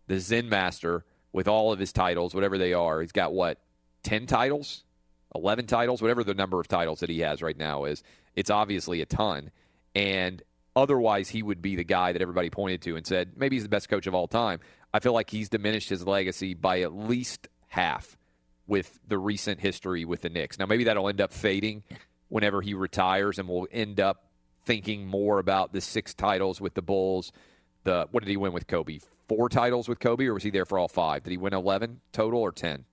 The 0.07 0.19
Zen 0.19 0.49
Master 0.49 1.05
with 1.31 1.47
all 1.47 1.71
of 1.71 1.79
his 1.79 1.93
titles, 1.93 2.33
whatever 2.33 2.57
they 2.57 2.73
are, 2.73 3.01
he's 3.01 3.11
got 3.11 3.33
what 3.33 3.59
ten 4.03 4.25
titles 4.25 4.83
11 5.35 5.67
titles, 5.67 6.01
whatever 6.01 6.23
the 6.23 6.33
number 6.33 6.59
of 6.59 6.67
titles 6.67 6.99
that 6.99 7.09
he 7.09 7.19
has 7.19 7.41
right 7.41 7.57
now 7.57 7.85
is. 7.85 8.03
It's 8.35 8.49
obviously 8.49 9.01
a 9.01 9.05
ton. 9.05 9.51
And 9.95 10.41
otherwise, 10.75 11.29
he 11.29 11.43
would 11.43 11.61
be 11.61 11.75
the 11.75 11.83
guy 11.83 12.13
that 12.13 12.21
everybody 12.21 12.49
pointed 12.49 12.81
to 12.83 12.95
and 12.95 13.05
said, 13.05 13.33
maybe 13.35 13.55
he's 13.55 13.63
the 13.63 13.69
best 13.69 13.89
coach 13.89 14.07
of 14.07 14.15
all 14.15 14.27
time. 14.27 14.59
I 14.93 14.99
feel 14.99 15.13
like 15.13 15.29
he's 15.29 15.49
diminished 15.49 15.89
his 15.89 16.05
legacy 16.05 16.53
by 16.53 16.81
at 16.81 16.93
least 16.93 17.47
half 17.67 18.17
with 18.67 18.99
the 19.07 19.17
recent 19.17 19.59
history 19.59 20.05
with 20.05 20.21
the 20.21 20.29
Knicks. 20.29 20.57
Now, 20.59 20.65
maybe 20.65 20.85
that'll 20.85 21.09
end 21.09 21.21
up 21.21 21.33
fading 21.33 21.83
whenever 22.29 22.61
he 22.61 22.73
retires, 22.73 23.39
and 23.39 23.49
we'll 23.49 23.67
end 23.71 23.99
up 23.99 24.25
thinking 24.65 25.05
more 25.05 25.39
about 25.39 25.73
the 25.73 25.81
six 25.81 26.13
titles 26.13 26.61
with 26.61 26.73
the 26.73 26.81
Bulls. 26.81 27.31
The 27.83 28.07
what 28.11 28.23
did 28.23 28.29
he 28.29 28.37
win 28.37 28.53
with 28.53 28.67
Kobe? 28.67 28.99
Four 29.27 29.49
titles 29.49 29.89
with 29.89 29.99
Kobe, 29.99 30.25
or 30.25 30.33
was 30.33 30.43
he 30.43 30.51
there 30.51 30.65
for 30.65 30.77
all 30.77 30.87
five? 30.87 31.23
Did 31.23 31.31
he 31.31 31.37
win 31.37 31.53
eleven 31.53 31.99
total 32.11 32.41
or 32.41 32.51
ten? 32.51 32.85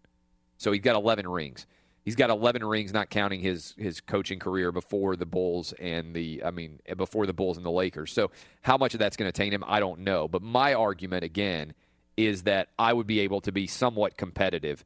So 0.57 0.73
he's 0.73 0.83
got 0.83 0.97
eleven 0.97 1.29
rings. 1.29 1.67
He's 2.05 2.17
got 2.17 2.31
11 2.31 2.65
rings, 2.65 2.93
not 2.93 3.11
counting 3.11 3.41
his 3.41 3.75
his 3.77 4.01
coaching 4.01 4.39
career 4.39 4.73
before 4.73 5.17
the 5.17 5.27
Bulls 5.27 5.73
and 5.79 6.15
the 6.15 6.43
I 6.45 6.51
mean 6.51 6.81
before 6.97 7.27
the 7.27 7.33
Bulls 7.33 7.57
and 7.57 7.67
the 7.67 7.71
Lakers. 7.71 8.13
So 8.13 8.31
how 8.63 8.77
much 8.77 8.95
of 8.95 9.01
that's 9.01 9.17
going 9.17 9.31
to 9.31 9.37
taint 9.37 9.53
him, 9.53 9.65
I 9.67 9.81
don't 9.81 10.01
know. 10.01 10.29
But 10.29 10.43
my 10.43 10.75
argument 10.75 11.25
again 11.25 11.75
is 12.17 12.45
that 12.45 12.69
I 12.79 12.93
would 12.93 13.07
be 13.07 13.21
able 13.21 13.41
to 13.43 13.53
be 13.53 13.67
somewhat 13.67 14.17
competitive 14.17 14.85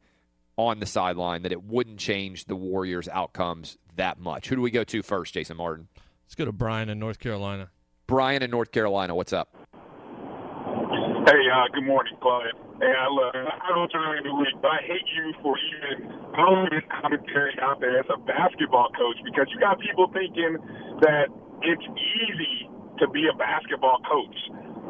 on 0.57 0.81
the 0.81 0.87
sideline. 0.87 1.43
That 1.43 1.53
it 1.53 1.63
wouldn't 1.63 1.99
change 1.99 2.47
the 2.47 2.57
Warriors' 2.57 3.09
outcomes 3.09 3.79
that 3.97 4.19
much. 4.19 4.49
Who 4.49 4.57
do 4.57 4.63
we 4.63 4.71
go 4.71 4.85
to 4.85 5.03
first, 5.03 5.35
Jason 5.35 5.57
Martin? 5.57 5.89
Let's 6.27 6.35
go 6.35 6.45
to 6.45 6.53
Brian 6.53 6.89
in 6.89 6.99
North 6.99 7.19
Carolina. 7.19 7.71
Brian 8.07 8.43
in 8.43 8.51
North 8.51 8.73
Carolina. 8.73 9.15
What's 9.15 9.33
up? 9.33 9.62
Hey, 11.23 11.39
uh, 11.55 11.71
good 11.71 11.87
morning, 11.87 12.19
Clyde. 12.19 12.51
Hey, 12.83 12.91
I 12.91 13.07
love 13.07 13.31
I 13.31 13.71
don't 13.71 13.87
during 13.95 14.27
the 14.27 14.35
week, 14.35 14.59
but 14.59 14.75
I 14.75 14.83
hate 14.83 15.07
you 15.15 15.31
for 15.39 15.55
even 15.55 16.11
throwing 16.35 16.67
this 16.75 16.83
commentary 16.91 17.55
out 17.63 17.79
there 17.79 17.95
as 18.03 18.11
a 18.11 18.19
basketball 18.27 18.91
coach 18.99 19.23
because 19.23 19.47
you 19.55 19.63
got 19.63 19.79
people 19.79 20.11
thinking 20.11 20.59
that 20.99 21.31
it's 21.63 21.87
easy 21.87 22.67
to 22.99 23.07
be 23.15 23.31
a 23.31 23.39
basketball 23.39 24.03
coach. 24.03 24.35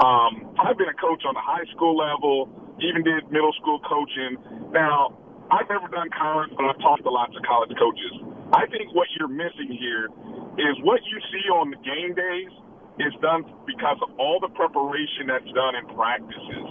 Um, 0.00 0.56
I've 0.56 0.80
been 0.80 0.88
a 0.88 0.96
coach 0.96 1.20
on 1.28 1.36
the 1.36 1.44
high 1.44 1.68
school 1.76 2.00
level, 2.00 2.48
even 2.80 3.04
did 3.04 3.28
middle 3.28 3.52
school 3.60 3.84
coaching. 3.84 4.40
Now, 4.72 5.12
I've 5.52 5.68
never 5.68 5.84
done 5.92 6.08
college, 6.16 6.48
but 6.56 6.64
I've 6.64 6.80
talked 6.80 7.04
to 7.04 7.12
lots 7.12 7.36
of 7.36 7.44
college 7.44 7.76
coaches. 7.76 8.24
I 8.56 8.64
think 8.72 8.96
what 8.96 9.04
you're 9.20 9.28
missing 9.28 9.68
here 9.68 10.08
is 10.56 10.80
what 10.80 11.04
you 11.12 11.20
see 11.28 11.44
on 11.52 11.76
the 11.76 11.80
game 11.84 12.16
days 12.16 12.52
is 13.00 13.14
done 13.24 13.44
because 13.64 13.96
of 14.04 14.12
all 14.18 14.40
the 14.40 14.52
preparation 14.52 15.28
that's 15.28 15.48
done 15.56 15.76
in 15.76 15.84
practices. 15.96 16.66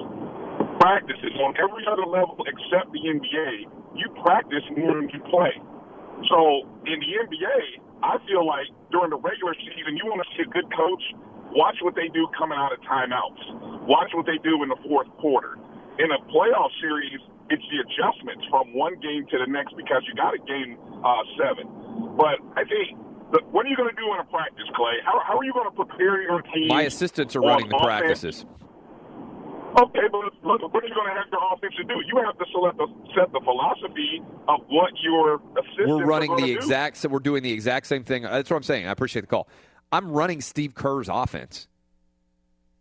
Practices 0.77 1.33
on 1.41 1.57
every 1.57 1.85
other 1.89 2.05
level 2.05 2.37
except 2.45 2.93
the 2.93 3.01
NBA, 3.01 3.69
you 3.97 4.07
practice 4.21 4.65
more 4.77 4.97
than 4.97 5.09
you 5.09 5.21
play. 5.29 5.53
So 6.29 6.69
in 6.85 6.97
the 7.01 7.11
NBA, 7.25 7.81
I 8.05 8.17
feel 8.29 8.45
like 8.45 8.69
during 8.89 9.09
the 9.09 9.21
regular 9.21 9.53
season, 9.57 9.97
you 9.97 10.05
want 10.05 10.21
to 10.21 10.29
see 10.37 10.45
a 10.45 10.51
good 10.51 10.69
coach. 10.73 11.03
Watch 11.53 11.77
what 11.81 11.97
they 11.97 12.07
do 12.13 12.29
coming 12.37 12.57
out 12.57 12.71
of 12.71 12.79
timeouts. 12.85 13.85
Watch 13.85 14.13
what 14.13 14.25
they 14.25 14.37
do 14.41 14.63
in 14.63 14.69
the 14.69 14.79
fourth 14.87 15.09
quarter. 15.19 15.57
In 15.99 16.07
a 16.09 16.19
playoff 16.31 16.71
series, 16.79 17.19
it's 17.51 17.65
the 17.67 17.83
adjustments 17.83 18.47
from 18.47 18.71
one 18.73 18.95
game 19.03 19.27
to 19.27 19.35
the 19.37 19.49
next 19.51 19.75
because 19.75 20.01
you 20.07 20.15
got 20.15 20.31
a 20.33 20.41
game 20.47 20.79
uh, 21.03 21.23
seven. 21.35 21.67
But 22.15 22.39
I 22.55 22.63
think, 22.63 22.95
what 23.51 23.65
are 23.65 23.69
you 23.69 23.75
going 23.75 23.89
to 23.89 23.95
do 23.95 24.13
in 24.13 24.19
a 24.19 24.23
practice, 24.25 24.65
Clay? 24.75 24.97
How, 25.05 25.21
how 25.25 25.37
are 25.37 25.43
you 25.43 25.53
going 25.53 25.69
to 25.69 25.75
prepare 25.75 26.21
your 26.21 26.41
team? 26.41 26.67
My 26.67 26.83
assistants 26.83 27.35
are 27.35 27.41
running 27.41 27.69
the 27.69 27.75
offense? 27.75 27.85
practices. 27.85 28.45
Okay, 29.79 30.01
but 30.11 30.19
look, 30.43 30.73
what 30.73 30.83
are 30.83 30.87
you 30.87 30.93
going 30.93 31.07
to 31.07 31.15
have 31.15 31.27
your 31.31 31.41
offense 31.53 31.73
to 31.77 31.83
do? 31.85 31.93
You 32.05 32.21
have 32.25 32.37
to 32.37 32.45
select 32.51 32.77
the, 32.77 32.87
set 33.15 33.31
the 33.31 33.39
philosophy 33.39 34.21
of 34.49 34.59
what 34.67 34.91
your 35.01 35.35
assistants 35.57 35.87
We're 35.87 36.05
running 36.05 36.29
are 36.31 36.35
the 36.35 36.41
gonna 36.41 36.53
do. 36.53 36.57
exact. 36.57 36.97
So 36.97 37.07
we're 37.07 37.19
doing 37.19 37.41
the 37.41 37.53
exact 37.53 37.87
same 37.87 38.03
thing. 38.03 38.23
That's 38.23 38.49
what 38.49 38.57
I'm 38.57 38.63
saying. 38.63 38.87
I 38.87 38.91
appreciate 38.91 39.21
the 39.21 39.27
call. 39.27 39.47
I'm 39.91 40.11
running 40.11 40.41
Steve 40.41 40.75
Kerr's 40.75 41.07
offense. 41.07 41.67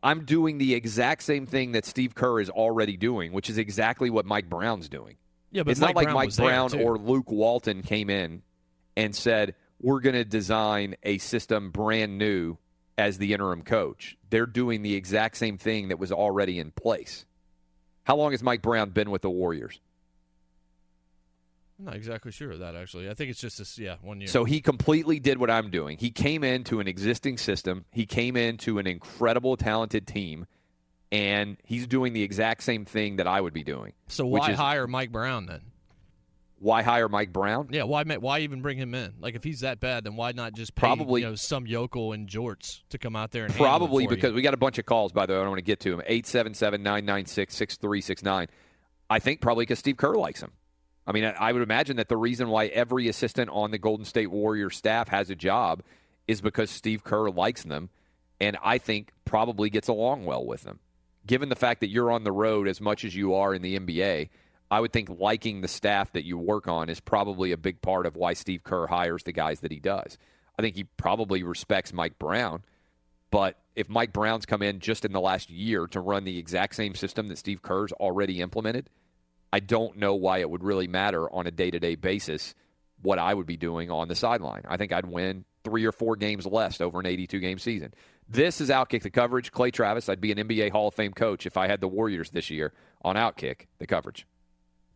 I'm 0.02 0.24
doing 0.24 0.58
the 0.58 0.74
exact 0.74 1.22
same 1.22 1.46
thing 1.46 1.72
that 1.72 1.84
Steve 1.84 2.14
Kerr 2.14 2.40
is 2.40 2.50
already 2.50 2.96
doing, 2.96 3.32
which 3.32 3.50
is 3.50 3.58
exactly 3.58 4.10
what 4.10 4.24
Mike 4.24 4.48
Brown's 4.48 4.88
doing. 4.88 5.16
Yeah, 5.52 5.62
but 5.62 5.72
it's 5.72 5.80
Mike 5.80 5.94
not 5.94 5.96
like 5.96 6.06
Brown 6.06 6.14
Mike 6.14 6.36
Brown 6.36 6.80
or 6.80 6.98
Luke 6.98 7.30
Walton 7.30 7.82
came 7.82 8.08
in 8.08 8.42
and 8.96 9.14
said, 9.14 9.54
"We're 9.80 10.00
going 10.00 10.14
to 10.14 10.24
design 10.24 10.96
a 11.02 11.18
system 11.18 11.70
brand 11.70 12.18
new 12.18 12.58
as 12.98 13.18
the 13.18 13.32
interim 13.32 13.62
coach." 13.62 14.16
They're 14.30 14.46
doing 14.46 14.82
the 14.82 14.94
exact 14.94 15.36
same 15.36 15.58
thing 15.58 15.88
that 15.88 15.98
was 15.98 16.12
already 16.12 16.58
in 16.58 16.70
place. 16.70 17.24
How 18.04 18.16
long 18.16 18.32
has 18.32 18.42
Mike 18.42 18.62
Brown 18.62 18.90
been 18.90 19.10
with 19.10 19.22
the 19.22 19.30
Warriors? 19.30 19.80
I'm 21.78 21.86
not 21.86 21.94
exactly 21.96 22.30
sure 22.30 22.50
of 22.50 22.58
that 22.58 22.74
actually. 22.74 23.08
I 23.08 23.14
think 23.14 23.30
it's 23.30 23.40
just 23.40 23.56
this, 23.56 23.78
yeah, 23.78 23.96
one 24.02 24.20
year. 24.20 24.28
So 24.28 24.44
he 24.44 24.60
completely 24.60 25.18
did 25.18 25.38
what 25.38 25.50
I'm 25.50 25.70
doing. 25.70 25.96
He 25.96 26.10
came 26.10 26.44
into 26.44 26.78
an 26.80 26.86
existing 26.86 27.38
system. 27.38 27.86
He 27.90 28.04
came 28.04 28.36
into 28.36 28.78
an 28.78 28.86
incredible, 28.86 29.56
talented 29.56 30.06
team, 30.06 30.46
and 31.10 31.56
he's 31.64 31.86
doing 31.86 32.12
the 32.12 32.22
exact 32.22 32.64
same 32.64 32.84
thing 32.84 33.16
that 33.16 33.26
I 33.26 33.40
would 33.40 33.54
be 33.54 33.64
doing. 33.64 33.94
So 34.08 34.26
why 34.26 34.50
is- 34.50 34.58
hire 34.58 34.86
Mike 34.86 35.10
Brown 35.10 35.46
then? 35.46 35.62
Why 36.62 36.82
hire 36.82 37.08
Mike 37.08 37.32
Brown? 37.32 37.68
Yeah, 37.70 37.84
why 37.84 38.04
why 38.04 38.40
even 38.40 38.60
bring 38.60 38.76
him 38.76 38.94
in? 38.94 39.14
Like 39.18 39.34
if 39.34 39.42
he's 39.42 39.60
that 39.60 39.80
bad, 39.80 40.04
then 40.04 40.14
why 40.14 40.32
not 40.32 40.52
just 40.52 40.74
pay, 40.74 40.80
Probably- 40.80 41.22
you 41.22 41.28
know 41.28 41.34
some 41.34 41.66
yokel 41.66 42.12
in 42.12 42.26
jorts 42.26 42.82
to 42.90 42.98
come 42.98 43.16
out 43.16 43.30
there 43.30 43.46
and 43.46 43.54
Probably 43.54 44.04
for 44.04 44.10
you? 44.10 44.16
because 44.16 44.34
we 44.34 44.42
got 44.42 44.52
a 44.52 44.58
bunch 44.58 44.76
of 44.78 44.84
calls, 44.84 45.10
by 45.10 45.24
the 45.24 45.32
way. 45.32 45.38
I 45.38 45.42
don't 45.42 45.48
want 45.50 45.58
to 45.58 45.62
get 45.64 45.80
to 45.80 45.92
him. 45.94 46.02
877 46.04 46.82
996 46.82 47.54
6369. 47.56 48.48
I 49.08 49.18
think 49.18 49.40
probably 49.40 49.62
because 49.62 49.78
Steve 49.78 49.96
Kerr 49.96 50.14
likes 50.16 50.42
him. 50.42 50.52
I 51.06 51.12
mean, 51.12 51.24
I 51.24 51.30
I 51.32 51.52
would 51.52 51.62
imagine 51.62 51.96
that 51.96 52.08
the 52.10 52.18
reason 52.18 52.50
why 52.50 52.66
every 52.66 53.08
assistant 53.08 53.48
on 53.50 53.70
the 53.70 53.78
Golden 53.78 54.04
State 54.04 54.30
Warriors 54.30 54.76
staff 54.76 55.08
has 55.08 55.30
a 55.30 55.34
job 55.34 55.82
is 56.28 56.42
because 56.42 56.70
Steve 56.70 57.02
Kerr 57.04 57.30
likes 57.30 57.62
them, 57.64 57.88
and 58.38 58.58
I 58.62 58.76
think 58.76 59.12
probably 59.24 59.70
gets 59.70 59.88
along 59.88 60.26
well 60.26 60.44
with 60.44 60.64
them. 60.64 60.78
Given 61.26 61.48
the 61.48 61.56
fact 61.56 61.80
that 61.80 61.88
you're 61.88 62.12
on 62.12 62.24
the 62.24 62.32
road 62.32 62.68
as 62.68 62.82
much 62.82 63.02
as 63.04 63.16
you 63.16 63.34
are 63.34 63.54
in 63.54 63.62
the 63.62 63.78
NBA, 63.78 64.28
I 64.70 64.80
would 64.80 64.92
think 64.92 65.08
liking 65.18 65.60
the 65.60 65.68
staff 65.68 66.12
that 66.12 66.24
you 66.24 66.38
work 66.38 66.68
on 66.68 66.88
is 66.88 67.00
probably 67.00 67.52
a 67.52 67.56
big 67.56 67.82
part 67.82 68.06
of 68.06 68.16
why 68.16 68.34
Steve 68.34 68.62
Kerr 68.62 68.86
hires 68.86 69.24
the 69.24 69.32
guys 69.32 69.60
that 69.60 69.72
he 69.72 69.80
does. 69.80 70.16
I 70.58 70.62
think 70.62 70.76
he 70.76 70.84
probably 70.84 71.42
respects 71.42 71.92
Mike 71.92 72.18
Brown, 72.18 72.62
but 73.30 73.58
if 73.74 73.88
Mike 73.88 74.12
Brown's 74.12 74.46
come 74.46 74.62
in 74.62 74.78
just 74.80 75.04
in 75.04 75.12
the 75.12 75.20
last 75.20 75.50
year 75.50 75.86
to 75.88 76.00
run 76.00 76.24
the 76.24 76.38
exact 76.38 76.74
same 76.74 76.94
system 76.94 77.28
that 77.28 77.38
Steve 77.38 77.62
Kerr's 77.62 77.92
already 77.92 78.40
implemented, 78.40 78.90
I 79.52 79.60
don't 79.60 79.96
know 79.96 80.14
why 80.14 80.38
it 80.38 80.50
would 80.50 80.62
really 80.62 80.86
matter 80.86 81.30
on 81.32 81.46
a 81.46 81.50
day 81.50 81.70
to 81.70 81.80
day 81.80 81.96
basis 81.96 82.54
what 83.02 83.18
I 83.18 83.34
would 83.34 83.46
be 83.46 83.56
doing 83.56 83.90
on 83.90 84.08
the 84.08 84.14
sideline. 84.14 84.62
I 84.68 84.76
think 84.76 84.92
I'd 84.92 85.06
win 85.06 85.44
three 85.64 85.84
or 85.84 85.92
four 85.92 86.16
games 86.16 86.46
less 86.46 86.80
over 86.80 87.00
an 87.00 87.06
82 87.06 87.38
game 87.40 87.58
season. 87.58 87.94
This 88.28 88.60
is 88.60 88.68
Outkick 88.68 89.02
the 89.02 89.10
coverage. 89.10 89.50
Clay 89.50 89.70
Travis, 89.70 90.08
I'd 90.08 90.20
be 90.20 90.32
an 90.32 90.38
NBA 90.38 90.70
Hall 90.70 90.88
of 90.88 90.94
Fame 90.94 91.12
coach 91.12 91.46
if 91.46 91.56
I 91.56 91.66
had 91.66 91.80
the 91.80 91.88
Warriors 91.88 92.30
this 92.30 92.50
year 92.50 92.72
on 93.02 93.16
Outkick 93.16 93.66
the 93.78 93.86
coverage. 93.86 94.26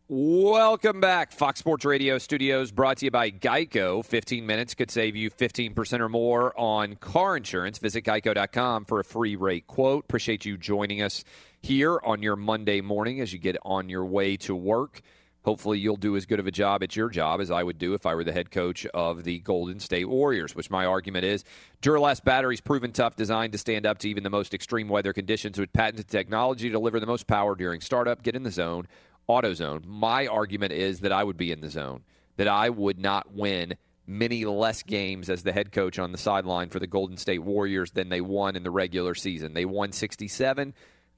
Welcome 0.07 1.01
back. 1.01 1.31
Fox 1.31 1.57
Sports 1.57 1.83
Radio 1.83 2.19
studios 2.19 2.71
brought 2.71 2.97
to 2.97 3.05
you 3.05 3.11
by 3.11 3.31
Geico. 3.31 4.05
15 4.05 4.45
minutes 4.45 4.75
could 4.75 4.91
save 4.91 5.15
you 5.15 5.31
15% 5.31 5.99
or 5.99 6.09
more 6.09 6.53
on 6.59 6.93
car 6.97 7.35
insurance. 7.35 7.79
Visit 7.79 8.03
geico.com 8.03 8.85
for 8.85 8.99
a 8.99 9.03
free 9.03 9.35
rate 9.35 9.65
quote. 9.65 10.03
Appreciate 10.03 10.45
you 10.45 10.57
joining 10.57 11.01
us 11.01 11.23
here 11.59 11.99
on 12.03 12.21
your 12.21 12.35
Monday 12.35 12.81
morning 12.81 13.19
as 13.19 13.33
you 13.33 13.39
get 13.39 13.57
on 13.65 13.89
your 13.89 14.05
way 14.05 14.37
to 14.37 14.55
work. 14.55 15.01
Hopefully, 15.43 15.79
you'll 15.79 15.95
do 15.95 16.15
as 16.15 16.27
good 16.27 16.39
of 16.39 16.45
a 16.45 16.51
job 16.51 16.83
at 16.83 16.95
your 16.95 17.09
job 17.09 17.41
as 17.41 17.49
I 17.49 17.63
would 17.63 17.79
do 17.79 17.95
if 17.95 18.05
I 18.05 18.13
were 18.13 18.23
the 18.23 18.31
head 18.31 18.51
coach 18.51 18.85
of 18.87 19.23
the 19.23 19.39
Golden 19.39 19.79
State 19.79 20.07
Warriors, 20.07 20.55
which 20.55 20.69
my 20.69 20.85
argument 20.85 21.25
is 21.25 21.43
Duralast 21.81 22.23
batteries 22.23 22.61
proven 22.61 22.91
tough, 22.91 23.15
designed 23.15 23.53
to 23.53 23.59
stand 23.59 23.87
up 23.87 23.97
to 23.99 24.09
even 24.09 24.23
the 24.23 24.29
most 24.29 24.53
extreme 24.53 24.87
weather 24.87 25.13
conditions 25.13 25.59
with 25.59 25.73
patented 25.73 26.07
technology 26.07 26.67
to 26.67 26.73
deliver 26.73 26.99
the 26.99 27.05
most 27.07 27.25
power 27.25 27.55
during 27.55 27.81
startup. 27.81 28.21
Get 28.21 28.35
in 28.35 28.43
the 28.43 28.51
zone 28.51 28.87
AutoZone. 29.29 29.85
My 29.85 30.27
argument 30.27 30.71
is 30.73 30.99
that 31.01 31.11
I 31.11 31.23
would 31.23 31.37
be 31.37 31.51
in 31.51 31.61
the 31.61 31.69
zone, 31.69 32.03
that 32.37 32.47
I 32.47 32.69
would 32.69 32.99
not 32.99 33.33
win 33.33 33.75
many 34.07 34.45
less 34.45 34.83
games 34.83 35.29
as 35.29 35.43
the 35.43 35.51
head 35.51 35.71
coach 35.71 35.97
on 35.97 36.11
the 36.11 36.17
sideline 36.17 36.69
for 36.69 36.79
the 36.79 36.87
Golden 36.87 37.17
State 37.17 37.43
Warriors 37.43 37.91
than 37.91 38.09
they 38.09 38.21
won 38.21 38.55
in 38.55 38.63
the 38.63 38.71
regular 38.71 39.15
season. 39.15 39.53
They 39.53 39.65
won 39.65 39.91
67. 39.91 40.73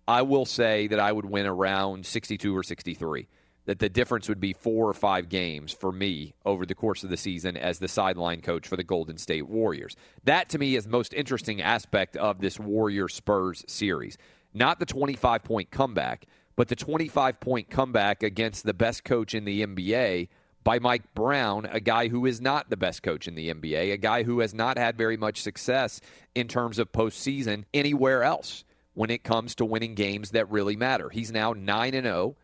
I 0.07 0.21
will 0.21 0.45
say 0.45 0.87
that 0.87 0.99
I 0.99 1.11
would 1.11 1.25
win 1.25 1.45
around 1.45 2.05
62 2.05 2.55
or 2.55 2.63
63. 2.63 3.27
That 3.65 3.79
the 3.79 3.89
difference 3.89 4.29
would 4.29 4.39
be 4.39 4.53
four 4.53 4.87
or 4.87 4.93
five 4.93 5.27
games 5.27 5.73
for 5.73 5.91
me 5.91 6.33
over 6.45 6.65
the 6.65 6.75
course 6.75 7.03
of 7.03 7.09
the 7.09 7.17
season 7.17 7.57
as 7.57 7.79
the 7.79 7.89
sideline 7.89 8.41
coach 8.41 8.65
for 8.65 8.77
the 8.77 8.83
Golden 8.83 9.17
State 9.17 9.49
Warriors. 9.49 9.97
That 10.23 10.47
to 10.49 10.57
me 10.57 10.77
is 10.77 10.85
the 10.85 10.91
most 10.91 11.13
interesting 11.13 11.61
aspect 11.61 12.15
of 12.15 12.39
this 12.39 12.57
Warrior 12.57 13.09
Spurs 13.09 13.65
series. 13.67 14.17
Not 14.53 14.79
the 14.79 14.85
25 14.85 15.43
point 15.43 15.69
comeback, 15.69 16.27
but 16.57 16.67
the 16.67 16.75
25 16.75 17.39
point 17.39 17.69
comeback 17.69 18.23
against 18.23 18.65
the 18.65 18.73
best 18.73 19.05
coach 19.05 19.33
in 19.33 19.45
the 19.45 19.65
NBA 19.65 20.27
by 20.65 20.79
Mike 20.79 21.13
Brown, 21.13 21.65
a 21.71 21.79
guy 21.79 22.09
who 22.09 22.25
is 22.25 22.41
not 22.41 22.69
the 22.69 22.75
best 22.75 23.01
coach 23.01 23.25
in 23.29 23.35
the 23.35 23.53
NBA, 23.53 23.93
a 23.93 23.97
guy 23.97 24.23
who 24.23 24.41
has 24.41 24.53
not 24.53 24.77
had 24.77 24.97
very 24.97 25.15
much 25.15 25.41
success 25.41 26.01
in 26.35 26.49
terms 26.49 26.77
of 26.77 26.91
postseason 26.91 27.63
anywhere 27.73 28.23
else 28.23 28.65
when 28.95 29.09
it 29.09 29.23
comes 29.23 29.55
to 29.55 29.65
winning 29.65 29.95
games 29.95 30.31
that 30.31 30.51
really 30.51 30.75
matter. 30.75 31.09
He's 31.09 31.31
now 31.31 31.53
9 31.53 31.93
and 31.93 32.05
0 32.05 32.35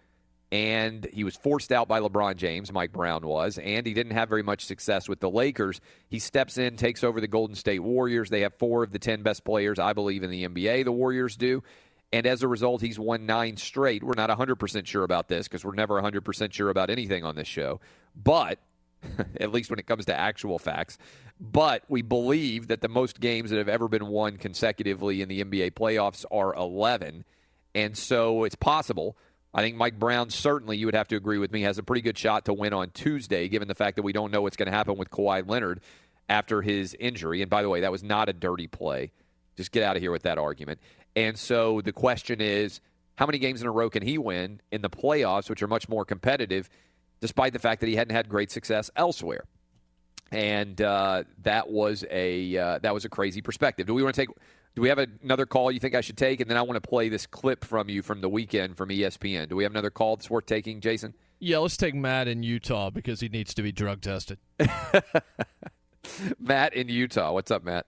and 0.53 1.07
he 1.11 1.23
was 1.23 1.35
forced 1.35 1.71
out 1.71 1.87
by 1.87 1.99
LeBron 1.99 2.35
James, 2.35 2.71
Mike 2.71 2.91
Brown 2.91 3.25
was, 3.25 3.57
and 3.57 3.87
he 3.87 3.93
didn't 3.95 4.13
have 4.13 4.29
very 4.29 4.43
much 4.43 4.63
success 4.63 5.09
with 5.09 5.19
the 5.19 5.29
Lakers. 5.29 5.81
He 6.09 6.19
steps 6.19 6.59
in, 6.59 6.77
takes 6.77 7.03
over 7.03 7.19
the 7.19 7.27
Golden 7.27 7.55
State 7.55 7.79
Warriors. 7.79 8.29
They 8.29 8.41
have 8.41 8.53
four 8.53 8.83
of 8.83 8.91
the 8.91 8.99
10 8.99 9.23
best 9.23 9.43
players, 9.43 9.79
I 9.79 9.93
believe, 9.93 10.21
in 10.21 10.29
the 10.29 10.47
NBA, 10.47 10.83
the 10.83 10.91
Warriors 10.91 11.35
do. 11.37 11.63
And 12.13 12.27
as 12.27 12.43
a 12.43 12.47
result, 12.47 12.81
he's 12.81 12.99
won 12.99 13.25
nine 13.25 13.57
straight. 13.57 14.03
We're 14.03 14.13
not 14.15 14.29
100% 14.29 14.85
sure 14.85 15.03
about 15.03 15.29
this 15.29 15.47
because 15.47 15.65
we're 15.65 15.73
never 15.73 15.99
100% 15.99 16.53
sure 16.53 16.69
about 16.69 16.91
anything 16.91 17.25
on 17.25 17.35
this 17.35 17.47
show. 17.47 17.81
But, 18.15 18.59
at 19.39 19.51
least 19.51 19.71
when 19.71 19.79
it 19.79 19.87
comes 19.87 20.05
to 20.05 20.17
actual 20.17 20.59
facts, 20.59 20.99
but 21.41 21.83
we 21.89 22.03
believe 22.03 22.67
that 22.67 22.81
the 22.81 22.87
most 22.87 23.19
games 23.19 23.49
that 23.49 23.57
have 23.57 23.67
ever 23.67 23.87
been 23.87 24.05
won 24.05 24.37
consecutively 24.37 25.23
in 25.23 25.27
the 25.27 25.43
NBA 25.43 25.71
playoffs 25.71 26.23
are 26.31 26.53
11. 26.53 27.25
And 27.73 27.97
so 27.97 28.43
it's 28.43 28.55
possible. 28.55 29.17
I 29.51 29.63
think 29.63 29.75
Mike 29.75 29.97
Brown, 29.97 30.29
certainly, 30.29 30.77
you 30.77 30.85
would 30.85 30.95
have 30.95 31.07
to 31.07 31.15
agree 31.15 31.39
with 31.39 31.51
me, 31.51 31.63
has 31.63 31.79
a 31.79 31.83
pretty 31.83 32.01
good 32.01 32.17
shot 32.17 32.45
to 32.45 32.53
win 32.53 32.73
on 32.73 32.91
Tuesday, 32.91 33.47
given 33.49 33.67
the 33.67 33.75
fact 33.75 33.95
that 33.95 34.03
we 34.03 34.13
don't 34.13 34.31
know 34.31 34.43
what's 34.43 34.55
going 34.55 34.69
to 34.69 34.77
happen 34.77 34.97
with 34.97 35.09
Kawhi 35.09 35.49
Leonard 35.49 35.81
after 36.29 36.61
his 36.61 36.95
injury. 36.99 37.41
And 37.41 37.49
by 37.49 37.63
the 37.63 37.69
way, 37.69 37.81
that 37.81 37.91
was 37.91 38.03
not 38.03 38.29
a 38.29 38.33
dirty 38.33 38.67
play. 38.67 39.11
Just 39.55 39.71
get 39.71 39.83
out 39.83 39.95
of 39.95 40.01
here 40.01 40.11
with 40.11 40.23
that 40.23 40.37
argument. 40.37 40.79
And 41.15 41.37
so 41.37 41.81
the 41.81 41.93
question 41.93 42.41
is 42.41 42.81
how 43.15 43.25
many 43.25 43.39
games 43.39 43.61
in 43.61 43.67
a 43.67 43.71
row 43.71 43.89
can 43.89 44.03
he 44.03 44.17
win 44.17 44.61
in 44.71 44.81
the 44.81 44.89
playoffs, 44.89 45.49
which 45.49 45.61
are 45.61 45.67
much 45.67 45.87
more 45.87 46.05
competitive, 46.05 46.69
despite 47.21 47.53
the 47.53 47.59
fact 47.59 47.81
that 47.81 47.87
he 47.87 47.95
hadn't 47.95 48.15
had 48.15 48.27
great 48.27 48.51
success 48.51 48.89
elsewhere? 48.95 49.45
And 50.31 50.81
uh, 50.81 51.23
that 51.43 51.69
was 51.69 52.03
a 52.09 52.57
uh, 52.57 52.79
that 52.79 52.93
was 52.93 53.05
a 53.05 53.09
crazy 53.09 53.41
perspective. 53.41 53.85
Do 53.85 53.93
we 53.93 54.01
want 54.01 54.15
to 54.15 54.21
take? 54.21 54.29
Do 54.75 54.81
we 54.81 54.89
have 54.89 54.97
another 54.97 55.45
call 55.45 55.71
you 55.71 55.79
think 55.79 55.93
I 55.93 56.01
should 56.01 56.17
take? 56.17 56.39
And 56.39 56.49
then 56.49 56.57
I 56.57 56.63
want 56.63 56.81
to 56.81 56.89
play 56.89 57.07
this 57.07 57.27
clip 57.27 57.63
from 57.63 57.89
you 57.89 58.01
from 58.01 58.21
the 58.21 58.29
weekend 58.29 58.75
from 58.75 58.89
ESPN. 58.89 59.47
Do 59.49 59.55
we 59.55 59.61
have 59.63 59.71
another 59.71 59.91
call 59.91 60.15
that's 60.15 60.31
worth 60.31 60.47
taking, 60.47 60.81
Jason? 60.81 61.13
Yeah, 61.39 61.59
let's 61.59 61.77
take 61.77 61.93
Matt 61.93 62.27
in 62.27 62.41
Utah 62.41 62.89
because 62.89 63.19
he 63.19 63.29
needs 63.29 63.53
to 63.53 63.61
be 63.61 63.71
drug 63.71 64.01
tested. 64.01 64.39
Matt 66.39 66.73
in 66.73 66.89
Utah. 66.89 67.31
What's 67.33 67.51
up, 67.51 67.63
Matt? 67.63 67.85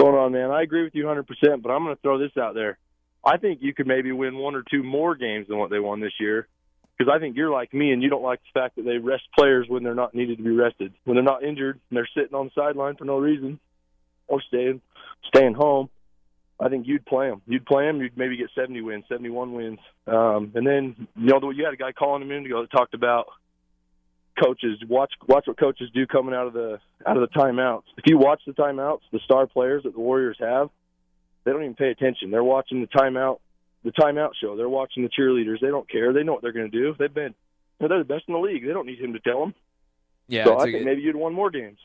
Going 0.00 0.14
on, 0.14 0.32
man? 0.32 0.50
I 0.50 0.62
agree 0.62 0.82
with 0.82 0.94
you 0.94 1.04
100%, 1.04 1.26
but 1.60 1.68
I'm 1.68 1.84
going 1.84 1.94
to 1.94 2.00
throw 2.00 2.18
this 2.18 2.34
out 2.40 2.54
there. 2.54 2.78
I 3.22 3.36
think 3.36 3.58
you 3.60 3.74
could 3.74 3.86
maybe 3.86 4.12
win 4.12 4.38
one 4.38 4.54
or 4.54 4.62
two 4.62 4.82
more 4.82 5.14
games 5.14 5.46
than 5.46 5.58
what 5.58 5.68
they 5.68 5.78
won 5.78 6.00
this 6.00 6.14
year. 6.18 6.48
Because 6.96 7.12
I 7.14 7.18
think 7.18 7.36
you're 7.36 7.50
like 7.50 7.74
me 7.74 7.92
and 7.92 8.02
you 8.02 8.08
don't 8.08 8.22
like 8.22 8.40
the 8.40 8.58
fact 8.58 8.76
that 8.76 8.86
they 8.86 8.96
rest 8.96 9.24
players 9.38 9.66
when 9.68 9.82
they're 9.82 9.94
not 9.94 10.14
needed 10.14 10.38
to 10.38 10.42
be 10.42 10.52
rested. 10.52 10.94
When 11.04 11.16
they're 11.16 11.22
not 11.22 11.44
injured 11.44 11.78
and 11.90 11.96
they're 11.98 12.08
sitting 12.16 12.34
on 12.34 12.46
the 12.46 12.52
sideline 12.54 12.96
for 12.96 13.04
no 13.04 13.18
reason 13.18 13.60
or 14.26 14.40
staying 14.40 14.80
staying 15.28 15.52
home. 15.52 15.90
I 16.58 16.70
think 16.70 16.86
you'd 16.86 17.04
play 17.04 17.28
them. 17.28 17.42
You'd 17.46 17.66
play 17.66 17.84
them. 17.86 18.00
You'd 18.00 18.16
maybe 18.16 18.38
get 18.38 18.48
70 18.54 18.80
wins, 18.80 19.04
71 19.08 19.52
wins. 19.52 19.80
Um, 20.06 20.52
and 20.54 20.66
then, 20.66 21.08
you 21.14 21.26
know, 21.26 21.50
you 21.50 21.64
had 21.64 21.74
a 21.74 21.78
guy 21.78 21.92
calling 21.92 22.22
a 22.22 22.26
minute 22.26 22.46
ago 22.46 22.62
that 22.62 22.70
talked 22.70 22.94
about 22.94 23.26
coaches. 24.42 24.78
Watch 24.88 25.12
watch 25.26 25.46
what 25.46 25.58
coaches 25.58 25.90
do 25.94 26.06
coming 26.06 26.34
out 26.34 26.46
of 26.46 26.52
the 26.52 26.78
out 27.06 27.16
of 27.16 27.28
the 27.28 27.38
timeouts. 27.38 27.84
If 27.96 28.04
you 28.06 28.18
watch 28.18 28.40
the 28.46 28.52
timeouts, 28.52 29.00
the 29.12 29.20
star 29.24 29.46
players 29.46 29.82
that 29.84 29.94
the 29.94 30.00
Warriors 30.00 30.36
have, 30.40 30.70
they 31.44 31.52
don't 31.52 31.62
even 31.62 31.74
pay 31.74 31.90
attention. 31.90 32.30
They're 32.30 32.44
watching 32.44 32.80
the 32.80 32.86
timeout 32.88 33.38
the 33.82 33.92
timeout 33.92 34.30
show. 34.40 34.56
They're 34.56 34.68
watching 34.68 35.02
the 35.02 35.08
cheerleaders. 35.08 35.60
They 35.60 35.68
don't 35.68 35.88
care. 35.88 36.12
They 36.12 36.22
know 36.22 36.32
what 36.32 36.42
they're 36.42 36.52
going 36.52 36.70
to 36.70 36.76
do. 36.78 36.94
They've 36.98 37.12
been 37.12 37.34
they're 37.78 37.88
the 37.88 38.04
best 38.04 38.24
in 38.28 38.34
the 38.34 38.40
league. 38.40 38.66
They 38.66 38.72
don't 38.72 38.86
need 38.86 39.00
him 39.00 39.14
to 39.14 39.20
tell 39.20 39.40
them. 39.40 39.54
Yeah, 40.28 40.44
so 40.44 40.54
it's 40.54 40.64
I 40.64 40.68
a- 40.68 40.72
think 40.72 40.84
maybe 40.84 41.00
you'd 41.02 41.16
won 41.16 41.32
more 41.32 41.50
games. 41.50 41.78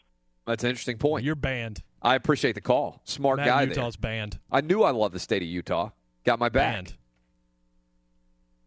That's 0.45 0.63
an 0.63 0.69
interesting 0.69 0.97
point. 0.97 1.25
You're 1.25 1.35
banned. 1.35 1.81
I 2.01 2.13
appreciate 2.15 2.53
the 2.53 2.61
call. 2.61 3.01
Smart 3.05 3.37
Matt 3.37 3.47
guy 3.47 3.63
in 3.63 3.69
there. 3.69 3.77
Utah's 3.79 3.95
banned. 3.95 4.37
I 4.51 4.61
knew 4.61 4.83
I 4.83 4.91
loved 4.91 5.15
the 5.15 5.19
state 5.19 5.41
of 5.41 5.47
Utah. 5.47 5.89
Got 6.23 6.37
my 6.37 6.49
back. 6.49 6.75
Banned. 6.75 6.93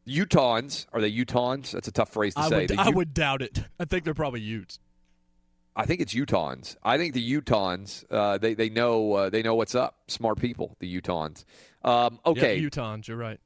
Utahns 0.09 0.87
are 0.93 1.01
they 1.01 1.13
Utahns? 1.13 1.73
That's 1.73 1.89
a 1.89 1.93
tough 1.93 2.11
phrase 2.11 2.35
to 2.35 2.41
I 2.41 2.49
say. 2.49 2.67
would, 2.77 2.95
would 2.95 3.15
doubt 3.15 3.43
it. 3.43 3.63
I 3.79 3.85
think 3.85 4.05
they're 4.05 4.15
probably 4.15 4.41
Utes. 4.41 4.79
I 5.77 5.87
think 5.87 6.01
it's 6.01 6.13
Utahns. 6.15 6.77
I 6.83 6.99
think 6.99 7.15
the 7.15 7.33
Utahns. 7.41 8.05
Uh, 8.11 8.39
they 8.39 8.55
they 8.55 8.69
know 8.69 9.13
uh, 9.13 9.31
they 9.31 9.43
know 9.43 9.55
what's 9.55 9.75
up. 9.77 9.97
Smart 10.09 10.39
people. 10.41 10.77
The 10.81 11.01
Utahns. 11.01 11.45
Um, 11.85 12.19
okay. 12.27 12.57
Yeah, 12.57 12.69
Utahns, 12.69 13.07
you're 13.07 13.17
right. 13.17 13.39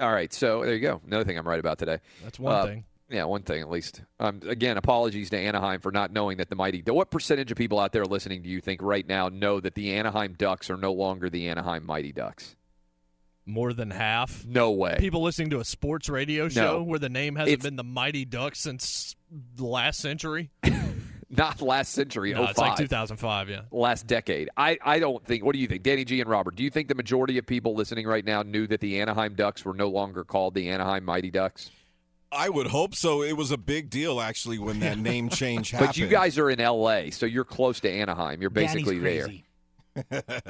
All 0.00 0.12
right. 0.12 0.32
So 0.32 0.64
there 0.64 0.74
you 0.74 0.80
go. 0.80 1.00
Another 1.06 1.24
thing 1.24 1.38
I'm 1.38 1.46
right 1.46 1.60
about 1.60 1.78
today. 1.78 1.98
That's 2.24 2.40
one 2.40 2.54
Uh, 2.54 2.64
thing. 2.66 2.84
Yeah, 3.08 3.24
one 3.24 3.42
thing 3.42 3.60
at 3.60 3.68
least. 3.68 4.02
Um, 4.20 4.40
again, 4.46 4.76
apologies 4.76 5.30
to 5.30 5.36
Anaheim 5.38 5.80
for 5.80 5.90
not 5.90 6.12
knowing 6.12 6.38
that 6.38 6.48
the 6.48 6.54
mighty. 6.54 6.80
What 6.86 7.10
percentage 7.10 7.50
of 7.50 7.58
people 7.58 7.80
out 7.80 7.92
there 7.92 8.04
listening 8.04 8.42
do 8.42 8.48
you 8.48 8.60
think 8.60 8.80
right 8.82 9.06
now 9.06 9.28
know 9.28 9.58
that 9.60 9.74
the 9.74 9.94
Anaheim 9.94 10.34
Ducks 10.38 10.70
are 10.70 10.76
no 10.76 10.92
longer 10.92 11.28
the 11.28 11.48
Anaheim 11.48 11.84
Mighty 11.84 12.12
Ducks? 12.12 12.54
More 13.50 13.72
than 13.72 13.90
half. 13.90 14.44
No 14.46 14.70
way. 14.70 14.96
People 14.98 15.22
listening 15.22 15.50
to 15.50 15.60
a 15.60 15.64
sports 15.64 16.08
radio 16.08 16.48
show 16.48 16.78
No. 16.78 16.82
where 16.82 16.98
the 16.98 17.08
name 17.08 17.36
hasn't 17.36 17.52
It's- 17.52 17.64
been 17.64 17.76
the 17.76 17.84
Mighty 17.84 18.24
Ducks 18.24 18.60
since 18.60 19.16
the 19.56 19.64
last 19.66 20.00
century. 20.00 20.50
Not 21.32 21.62
last 21.62 21.92
century. 21.92 22.32
No, 22.34 22.40
05. 22.40 22.50
it's 22.50 22.58
like 22.58 22.76
2005. 22.76 23.48
Yeah. 23.48 23.60
last 23.70 24.06
decade. 24.08 24.48
I, 24.56 24.78
I 24.84 24.98
don't 24.98 25.24
think. 25.24 25.44
What 25.44 25.52
do 25.52 25.60
you 25.60 25.68
think, 25.68 25.84
Danny 25.84 26.04
G 26.04 26.20
and 26.20 26.28
Robert? 26.28 26.56
Do 26.56 26.64
you 26.64 26.70
think 26.70 26.88
the 26.88 26.96
majority 26.96 27.38
of 27.38 27.46
people 27.46 27.74
listening 27.74 28.06
right 28.06 28.24
now 28.24 28.42
knew 28.42 28.66
that 28.66 28.80
the 28.80 29.00
Anaheim 29.00 29.34
Ducks 29.34 29.64
were 29.64 29.74
no 29.74 29.88
longer 29.88 30.24
called 30.24 30.54
the 30.54 30.68
Anaheim 30.70 31.04
Mighty 31.04 31.30
Ducks? 31.30 31.70
I 32.32 32.48
would 32.48 32.66
hope 32.68 32.94
so. 32.96 33.22
It 33.22 33.36
was 33.36 33.52
a 33.52 33.56
big 33.58 33.90
deal 33.90 34.20
actually 34.20 34.58
when 34.58 34.80
that 34.80 34.98
name 34.98 35.28
change 35.30 35.70
happened. 35.70 35.88
But 35.90 35.96
you 35.98 36.08
guys 36.08 36.36
are 36.38 36.50
in 36.50 36.60
L.A., 36.60 37.10
so 37.10 37.26
you're 37.26 37.44
close 37.44 37.78
to 37.80 37.90
Anaheim. 37.90 38.40
You're 38.40 38.50
basically 38.50 38.98
there. 38.98 39.28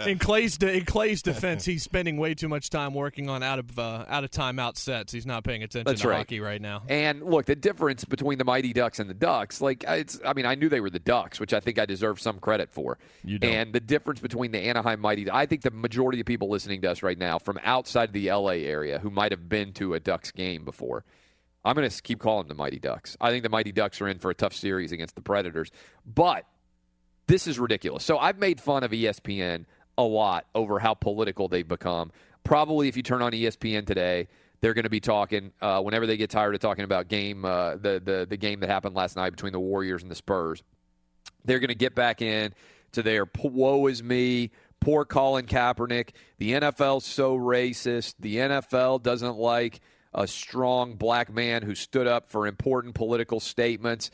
In 0.07 0.19
Clay's 0.19 0.59
de- 0.59 0.79
in 0.79 0.85
Clay's 0.85 1.23
defense, 1.31 1.65
he's 1.65 1.83
spending 1.83 2.17
way 2.19 2.35
too 2.35 2.49
much 2.49 2.71
time 2.71 2.95
working 2.95 3.29
on 3.29 3.43
out 3.43 3.59
of 3.59 3.79
uh, 3.79 4.05
out 4.09 4.25
of 4.25 4.31
timeout 4.31 4.77
sets. 4.77 5.13
He's 5.13 5.27
not 5.27 5.45
paying 5.45 5.63
attention 5.63 5.85
That's 5.87 6.03
to 6.03 6.09
right. 6.09 6.19
hockey 6.19 6.41
right 6.41 6.61
now. 6.61 6.83
And 6.89 7.23
look, 7.23 7.47
the 7.47 7.57
difference 7.57 8.05
between 8.05 8.39
the 8.39 8.45
Mighty 8.45 8.73
Ducks 8.73 8.99
and 8.99 9.09
the 9.09 9.15
Ducks, 9.15 9.61
like 9.61 9.85
it's 9.87 10.21
I 10.25 10.33
mean, 10.35 10.47
I 10.47 10.55
knew 10.55 10.69
they 10.69 10.81
were 10.81 10.91
the 10.91 10.99
Ducks, 10.99 11.41
which 11.41 11.55
I 11.55 11.61
think 11.61 11.79
I 11.79 11.87
deserve 11.87 12.21
some 12.21 12.39
credit 12.39 12.71
for. 12.71 12.99
You 13.25 13.39
don't. 13.39 13.51
And 13.51 13.73
the 13.73 13.81
difference 13.81 14.21
between 14.21 14.51
the 14.53 14.61
Anaheim 14.61 15.01
Mighty 15.01 15.31
I 15.31 15.47
think 15.47 15.63
the 15.63 15.71
majority 15.71 16.21
of 16.21 16.27
people 16.27 16.49
listening 16.49 16.81
to 16.83 16.91
us 16.91 17.03
right 17.03 17.19
now 17.19 17.39
from 17.39 17.59
outside 17.65 18.13
the 18.13 18.31
LA 18.31 18.51
area 18.51 18.99
who 18.99 19.11
might 19.11 19.33
have 19.33 19.49
been 19.49 19.73
to 19.75 19.95
a 19.95 20.01
Ducks 20.01 20.31
game 20.31 20.65
before. 20.65 21.05
I'm 21.65 21.75
going 21.77 21.89
to 21.89 22.03
keep 22.03 22.21
calling 22.21 22.49
them 22.49 22.57
the 22.57 22.63
Mighty 22.63 22.79
Ducks. 22.79 23.17
I 23.21 23.31
think 23.31 23.43
the 23.43 23.51
Mighty 23.51 23.71
Ducks 23.71 24.01
are 24.01 24.09
in 24.09 24.19
for 24.19 24.31
a 24.31 24.35
tough 24.35 24.55
series 24.55 24.93
against 24.93 25.15
the 25.15 25.21
Predators. 25.21 25.71
But 26.07 26.47
this 27.31 27.47
is 27.47 27.61
ridiculous. 27.61 28.05
So 28.05 28.19
I've 28.19 28.39
made 28.39 28.61
fun 28.61 28.83
of 28.83 28.91
ESPN 28.91 29.65
a 29.97 30.03
lot 30.03 30.47
over 30.53 30.81
how 30.81 30.95
political 30.95 31.47
they've 31.47 31.67
become. 31.67 32.11
Probably 32.43 32.89
if 32.89 32.97
you 32.97 33.05
turn 33.05 33.23
on 33.23 33.31
ESPN 33.31 33.87
today, 33.87 34.27
they're 34.61 34.75
going 34.75 34.85
to 34.85 34.91
be 34.91 34.99
talking 34.99 35.53
uh, 35.63 35.81
whenever 35.81 36.07
they 36.07 36.17
get 36.17 36.29
tired 36.29 36.57
of 36.57 36.61
talking 36.61 36.83
about 36.83 37.07
game 37.07 37.45
uh, 37.45 37.77
the 37.77 38.03
the 38.05 38.27
the 38.29 38.37
game 38.37 38.61
that 38.61 38.69
happened 38.69 38.97
last 38.97 39.15
night 39.15 39.31
between 39.31 39.53
the 39.53 39.61
Warriors 39.61 40.03
and 40.03 40.11
the 40.11 40.17
Spurs. 40.17 40.63
They're 41.45 41.61
going 41.61 41.69
to 41.69 41.77
get 41.77 41.95
back 41.95 42.21
in 42.21 42.53
to 42.93 43.03
their 43.03 43.27
woe 43.43 43.87
is 43.87 44.03
me. 44.03 44.51
Poor 44.81 45.05
Colin 45.05 45.47
Kaepernick. 45.47 46.11
The 46.39 46.53
NFL's 46.53 47.05
so 47.05 47.37
racist. 47.37 48.15
The 48.19 48.37
NFL 48.37 49.03
doesn't 49.03 49.37
like 49.37 49.81
a 50.13 50.27
strong 50.27 50.97
black 50.97 51.33
man 51.33 51.63
who 51.63 51.77
stood 51.77 52.09
up 52.09 52.29
for 52.29 52.49
important 52.49 52.95
political 52.95 53.39
statements. 53.39 54.11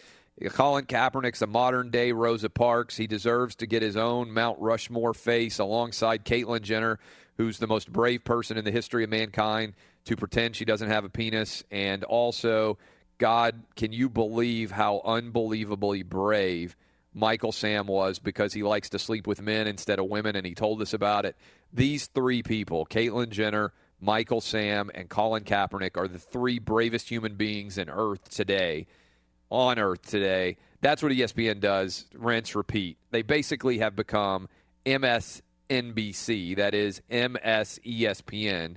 Colin 0.51 0.85
Kaepernick's 0.85 1.41
a 1.41 1.47
modern 1.47 1.91
day 1.91 2.13
Rosa 2.13 2.51
Parks. 2.51 2.97
He 2.97 3.07
deserves 3.07 3.55
to 3.57 3.67
get 3.67 3.83
his 3.83 3.97
own 3.97 4.33
Mount 4.33 4.59
Rushmore 4.61 5.15
face 5.15 5.59
alongside 5.59 6.25
Caitlyn 6.25 6.61
Jenner, 6.61 6.99
who's 7.39 7.59
the 7.59 7.67
most 7.67 7.91
brave 7.91 8.23
person 8.23 8.59
in 8.59 8.65
the 8.65 8.71
history 8.71 9.05
of 9.05 9.11
mankind 9.11 9.73
to 10.05 10.17
pretend 10.17 10.55
she 10.55 10.67
doesn't 10.67 10.91
have 10.91 11.05
a 11.05 11.09
penis. 11.09 11.65
And 11.71 12.05
also, 12.05 12.77
God, 13.19 13.63
can 13.77 13.93
you 13.93 14.11
believe 14.11 14.71
how 14.71 15.01
unbelievably 15.05 16.03
brave 16.03 16.77
Michael 17.15 17.53
Sam 17.53 17.87
was 17.87 18.19
because 18.19 18.53
he 18.53 18.63
likes 18.63 18.91
to 18.91 18.99
sleep 18.99 19.27
with 19.27 19.41
men 19.41 19.67
instead 19.67 19.99
of 19.99 20.05
women, 20.05 20.37
and 20.37 20.47
he 20.47 20.55
told 20.55 20.83
us 20.83 20.93
about 20.93 21.25
it. 21.25 21.35
These 21.73 22.09
three 22.09 22.43
people, 22.43 22.85
Caitlyn 22.85 23.31
Jenner, 23.31 23.73
Michael 24.03 24.43
Sam, 24.43 24.91
and 24.95 25.09
Colin 25.09 25.45
Kaepernick, 25.45 25.97
are 25.97 26.09
the 26.09 26.19
three 26.19 26.59
bravest 26.59 27.09
human 27.09 27.37
beings 27.37 27.79
in 27.79 27.89
Earth 27.89 28.29
today, 28.29 28.87
on 29.51 29.79
Earth 29.79 30.03
today. 30.03 30.57
That's 30.81 31.03
what 31.03 31.13
ESPN 31.13 31.61
does, 31.61 32.07
rinse, 32.15 32.55
repeat. 32.55 32.99
They 33.11 33.23
basically 33.23 33.79
have 33.79 33.97
become 33.97 34.49
MSNBC, 34.85 36.57
that 36.57 36.75
is 36.75 37.03
MS 37.11 37.81
ESPN. 37.85 38.77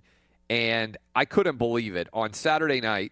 And 0.49 0.97
I 1.15 1.25
couldn't 1.25 1.57
believe 1.57 1.95
it. 1.95 2.07
On 2.13 2.33
Saturday 2.33 2.81
night, 2.81 3.11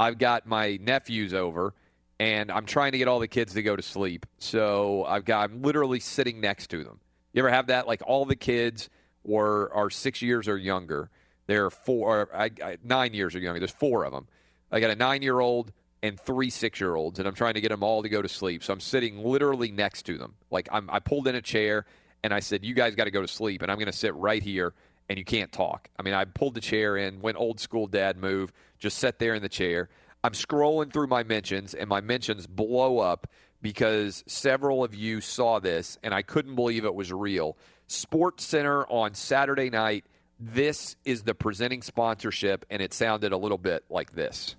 I've 0.00 0.18
got 0.18 0.46
my 0.46 0.78
nephews 0.80 1.34
over 1.34 1.74
and 2.20 2.50
I'm 2.50 2.64
trying 2.64 2.92
to 2.92 2.98
get 2.98 3.08
all 3.08 3.18
the 3.18 3.28
kids 3.28 3.54
to 3.54 3.62
go 3.62 3.76
to 3.76 3.82
sleep. 3.82 4.26
So 4.38 5.04
I've 5.04 5.24
got 5.24 5.50
I'm 5.50 5.62
literally 5.62 6.00
sitting 6.00 6.40
next 6.40 6.68
to 6.70 6.84
them. 6.84 7.00
You 7.32 7.40
ever 7.40 7.50
have 7.50 7.68
that? 7.68 7.86
Like 7.86 8.02
all 8.06 8.24
the 8.24 8.36
kids 8.36 8.88
were 9.24 9.70
are 9.74 9.90
six 9.90 10.22
years 10.22 10.48
or 10.48 10.56
younger. 10.56 11.10
They're 11.46 11.70
four, 11.70 12.28
I, 12.34 12.50
I, 12.62 12.78
nine 12.82 13.14
years 13.14 13.34
or 13.34 13.38
younger. 13.38 13.60
There's 13.60 13.70
four 13.70 14.04
of 14.04 14.12
them. 14.12 14.26
I 14.70 14.80
got 14.80 14.90
a 14.90 14.96
nine 14.96 15.22
year 15.22 15.40
old 15.40 15.72
and 16.02 16.18
three 16.18 16.50
six 16.50 16.80
year 16.80 16.94
olds, 16.94 17.18
and 17.18 17.26
I'm 17.26 17.34
trying 17.34 17.54
to 17.54 17.60
get 17.60 17.70
them 17.70 17.82
all 17.82 18.02
to 18.02 18.08
go 18.08 18.22
to 18.22 18.28
sleep. 18.28 18.62
So 18.62 18.72
I'm 18.72 18.80
sitting 18.80 19.22
literally 19.24 19.70
next 19.70 20.04
to 20.04 20.18
them. 20.18 20.34
Like 20.50 20.68
I'm, 20.70 20.88
I 20.90 21.00
pulled 21.00 21.28
in 21.28 21.34
a 21.34 21.42
chair 21.42 21.86
and 22.22 22.32
I 22.32 22.40
said, 22.40 22.64
"You 22.64 22.74
guys 22.74 22.94
got 22.94 23.04
to 23.04 23.10
go 23.10 23.22
to 23.22 23.28
sleep," 23.28 23.62
and 23.62 23.70
I'm 23.70 23.78
going 23.78 23.86
to 23.86 23.92
sit 23.92 24.14
right 24.14 24.42
here. 24.42 24.74
And 25.10 25.18
you 25.18 25.24
can't 25.24 25.50
talk. 25.50 25.88
I 25.98 26.02
mean, 26.02 26.12
I 26.12 26.26
pulled 26.26 26.54
the 26.54 26.60
chair 26.60 26.98
in, 26.98 27.22
went 27.22 27.38
old 27.38 27.60
school 27.60 27.86
dad 27.86 28.18
move, 28.18 28.52
just 28.78 28.98
sat 28.98 29.18
there 29.18 29.34
in 29.34 29.40
the 29.40 29.48
chair. 29.48 29.88
I'm 30.22 30.32
scrolling 30.32 30.92
through 30.92 31.06
my 31.06 31.22
mentions, 31.22 31.72
and 31.72 31.88
my 31.88 32.02
mentions 32.02 32.46
blow 32.46 32.98
up 32.98 33.26
because 33.62 34.22
several 34.26 34.84
of 34.84 34.94
you 34.94 35.22
saw 35.22 35.60
this, 35.60 35.98
and 36.02 36.12
I 36.12 36.20
couldn't 36.20 36.56
believe 36.56 36.84
it 36.84 36.94
was 36.94 37.10
real. 37.10 37.56
Sports 37.86 38.44
Center 38.44 38.84
on 38.86 39.14
Saturday 39.14 39.70
night. 39.70 40.04
This 40.38 40.96
is 41.04 41.22
the 41.22 41.34
presenting 41.34 41.82
sponsorship, 41.82 42.66
and 42.70 42.82
it 42.82 42.92
sounded 42.92 43.32
a 43.32 43.36
little 43.36 43.58
bit 43.58 43.84
like 43.88 44.12
this. 44.12 44.56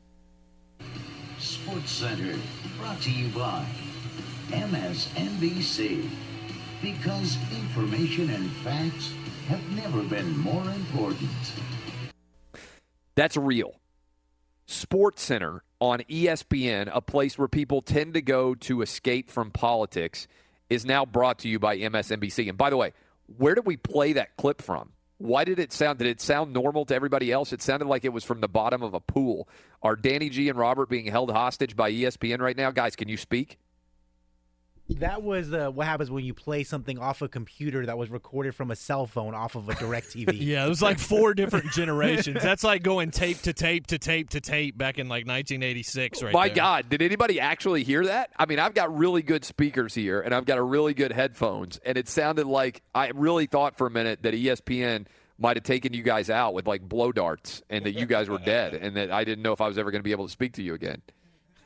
Sports 1.50 1.92
Center, 1.92 2.38
brought 2.78 3.02
to 3.02 3.12
you 3.12 3.28
by 3.30 3.66
MSNBC. 4.50 6.08
Because 6.80 7.38
information 7.52 8.30
and 8.30 8.52
facts 8.58 9.12
have 9.48 9.68
never 9.72 10.04
been 10.04 10.38
more 10.38 10.64
important. 10.70 11.32
That's 13.16 13.36
real. 13.36 13.74
Sports 14.68 15.24
Center 15.24 15.64
on 15.80 16.02
ESPN, 16.02 16.88
a 16.94 17.02
place 17.02 17.36
where 17.40 17.48
people 17.48 17.82
tend 17.82 18.14
to 18.14 18.22
go 18.22 18.54
to 18.54 18.84
escape 18.84 19.32
from 19.32 19.50
politics, 19.50 20.28
is 20.70 20.86
now 20.86 21.04
brought 21.04 21.40
to 21.40 21.50
you 21.50 21.58
by 21.58 21.80
MSNBC. 21.80 22.48
And 22.48 22.60
by 22.60 22.70
the 22.70 22.78
way, 22.78 22.94
where 23.38 23.56
did 23.56 23.66
we 23.66 23.76
play 23.76 24.14
that 24.14 24.38
clip 24.38 24.62
from? 24.62 24.92
Why 25.20 25.44
did 25.44 25.60
it 25.60 25.74
sound? 25.74 26.00
Did 26.00 26.08
it 26.08 26.22
sound 26.22 26.54
normal 26.54 26.86
to 26.86 26.96
everybody 26.96 27.30
else? 27.30 27.52
It 27.52 27.62
sounded 27.62 27.90
like 27.90 28.06
it 28.06 28.14
was 28.14 28.24
from 28.24 28.40
the 28.40 28.48
bottom 28.48 28.82
of 28.82 28.94
a 28.94 29.02
pool. 29.02 29.50
Are 29.84 29.98
Danny 29.98 30.30
G 30.30 30.48
and 30.48 30.58
Robert 30.58 30.88
being 30.88 31.08
held 31.08 31.30
hostage 31.30 31.76
by 31.76 31.92
ESPN 31.92 32.40
right 32.40 32.56
now? 32.56 32.72
Guys, 32.72 32.96
can 32.96 33.10
you 33.10 33.18
speak? 33.18 33.60
That 34.98 35.22
was 35.22 35.54
uh, 35.54 35.70
what 35.70 35.86
happens 35.86 36.10
when 36.10 36.26
you 36.26 36.34
play 36.34 36.64
something 36.64 36.98
off 36.98 37.22
a 37.22 37.28
computer 37.28 37.86
that 37.86 37.98
was 37.98 38.10
recorded 38.10 38.56
from 38.56 38.72
a 38.72 38.76
cell 38.76 39.06
phone 39.06 39.36
off 39.36 39.56
of 39.56 39.70
a 39.70 39.74
DirecTV. 39.74 40.40
Yeah, 40.50 40.66
it 40.66 40.70
was 40.70 40.82
like 40.82 40.98
four 41.00 41.34
different 41.34 41.72
generations. 41.72 42.42
That's 42.42 42.64
like 42.64 42.82
going 42.82 43.12
tape 43.12 43.42
to 43.44 43.54
tape 43.54 43.88
to 43.88 44.00
tape 44.00 44.30
to 44.30 44.42
tape 44.42 44.78
back 44.78 44.98
in 44.98 45.08
like 45.08 45.28
1986, 45.28 46.24
right 46.24 46.34
My 46.34 46.48
there. 46.48 46.56
God, 46.56 46.90
did 46.90 47.02
anybody 47.02 47.40
actually 47.40 47.84
hear 47.84 48.06
that? 48.06 48.32
I 48.38 48.46
mean, 48.46 48.58
I've 48.58 48.74
got 48.74 48.96
really 48.98 49.22
good 49.22 49.46
speakers 49.46 49.94
here, 49.94 50.22
and 50.22 50.34
I've 50.34 50.46
got 50.46 50.58
a 50.58 50.64
really 50.64 50.94
good 50.94 51.12
headphones, 51.12 51.80
and 51.86 51.98
it 51.98 52.08
sounded 52.08 52.48
like 52.48 52.82
I 52.96 53.10
really 53.10 53.46
thought 53.46 53.78
for 53.78 53.86
a 53.86 53.92
minute 53.92 54.24
that 54.24 54.34
ESPN 54.34 55.06
might 55.38 55.56
have 55.56 55.64
taken 55.64 55.94
you 55.94 56.02
guys 56.02 56.30
out 56.30 56.54
with 56.54 56.68
like 56.68 56.82
blow 56.82 57.12
darts, 57.12 57.62
and 57.70 57.86
that 57.86 57.94
you 57.94 58.06
guys 58.06 58.28
were 58.28 58.40
dead, 58.40 58.74
and 58.74 58.98
that 58.98 59.12
I 59.12 59.24
didn't 59.24 59.44
know 59.44 59.54
if 59.54 59.62
I 59.62 59.68
was 59.68 59.78
ever 59.78 59.92
going 59.92 60.00
to 60.00 60.04
be 60.04 60.12
able 60.12 60.26
to 60.26 60.32
speak 60.32 60.54
to 60.54 60.64
you 60.64 60.74
again. 60.74 61.02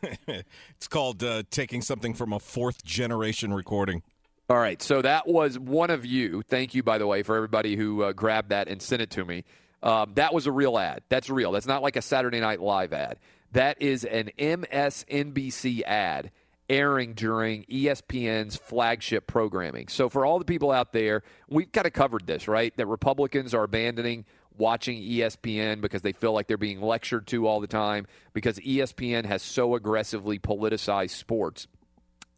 it's 0.27 0.87
called 0.87 1.23
uh, 1.23 1.43
taking 1.49 1.81
something 1.81 2.13
from 2.13 2.33
a 2.33 2.39
fourth 2.39 2.83
generation 2.83 3.53
recording. 3.53 4.03
All 4.49 4.57
right, 4.57 4.81
so 4.81 5.01
that 5.01 5.27
was 5.27 5.57
one 5.57 5.89
of 5.89 6.05
you. 6.05 6.43
Thank 6.43 6.75
you, 6.75 6.83
by 6.83 6.97
the 6.97 7.07
way, 7.07 7.23
for 7.23 7.35
everybody 7.35 7.75
who 7.75 8.03
uh, 8.03 8.11
grabbed 8.11 8.49
that 8.49 8.67
and 8.67 8.81
sent 8.81 9.01
it 9.01 9.09
to 9.11 9.23
me. 9.23 9.45
Um, 9.81 10.13
that 10.15 10.33
was 10.33 10.47
a 10.47 10.51
real 10.51 10.77
ad. 10.77 11.03
That's 11.09 11.29
real. 11.29 11.51
That's 11.51 11.67
not 11.67 11.81
like 11.81 11.95
a 11.95 12.01
Saturday 12.01 12.39
Night 12.39 12.61
Live 12.61 12.93
ad. 12.93 13.19
That 13.53 13.81
is 13.81 14.03
an 14.03 14.31
MSNBC 14.37 15.81
ad 15.83 16.31
airing 16.69 17.13
during 17.13 17.63
ESPN's 17.65 18.55
flagship 18.55 19.27
programming. 19.27 19.87
So, 19.89 20.09
for 20.09 20.25
all 20.25 20.39
the 20.39 20.45
people 20.45 20.71
out 20.71 20.93
there, 20.93 21.23
we've 21.49 21.71
kind 21.71 21.87
of 21.87 21.93
covered 21.93 22.25
this, 22.25 22.47
right? 22.47 22.75
That 22.77 22.87
Republicans 22.87 23.53
are 23.53 23.63
abandoning 23.63 24.25
watching 24.57 25.01
ESPN 25.01 25.81
because 25.81 26.01
they 26.01 26.11
feel 26.11 26.33
like 26.33 26.47
they're 26.47 26.57
being 26.57 26.81
lectured 26.81 27.27
to 27.27 27.47
all 27.47 27.59
the 27.59 27.67
time 27.67 28.07
because 28.33 28.59
ESPN 28.59 29.25
has 29.25 29.41
so 29.41 29.75
aggressively 29.75 30.39
politicized 30.39 31.11
sports 31.11 31.67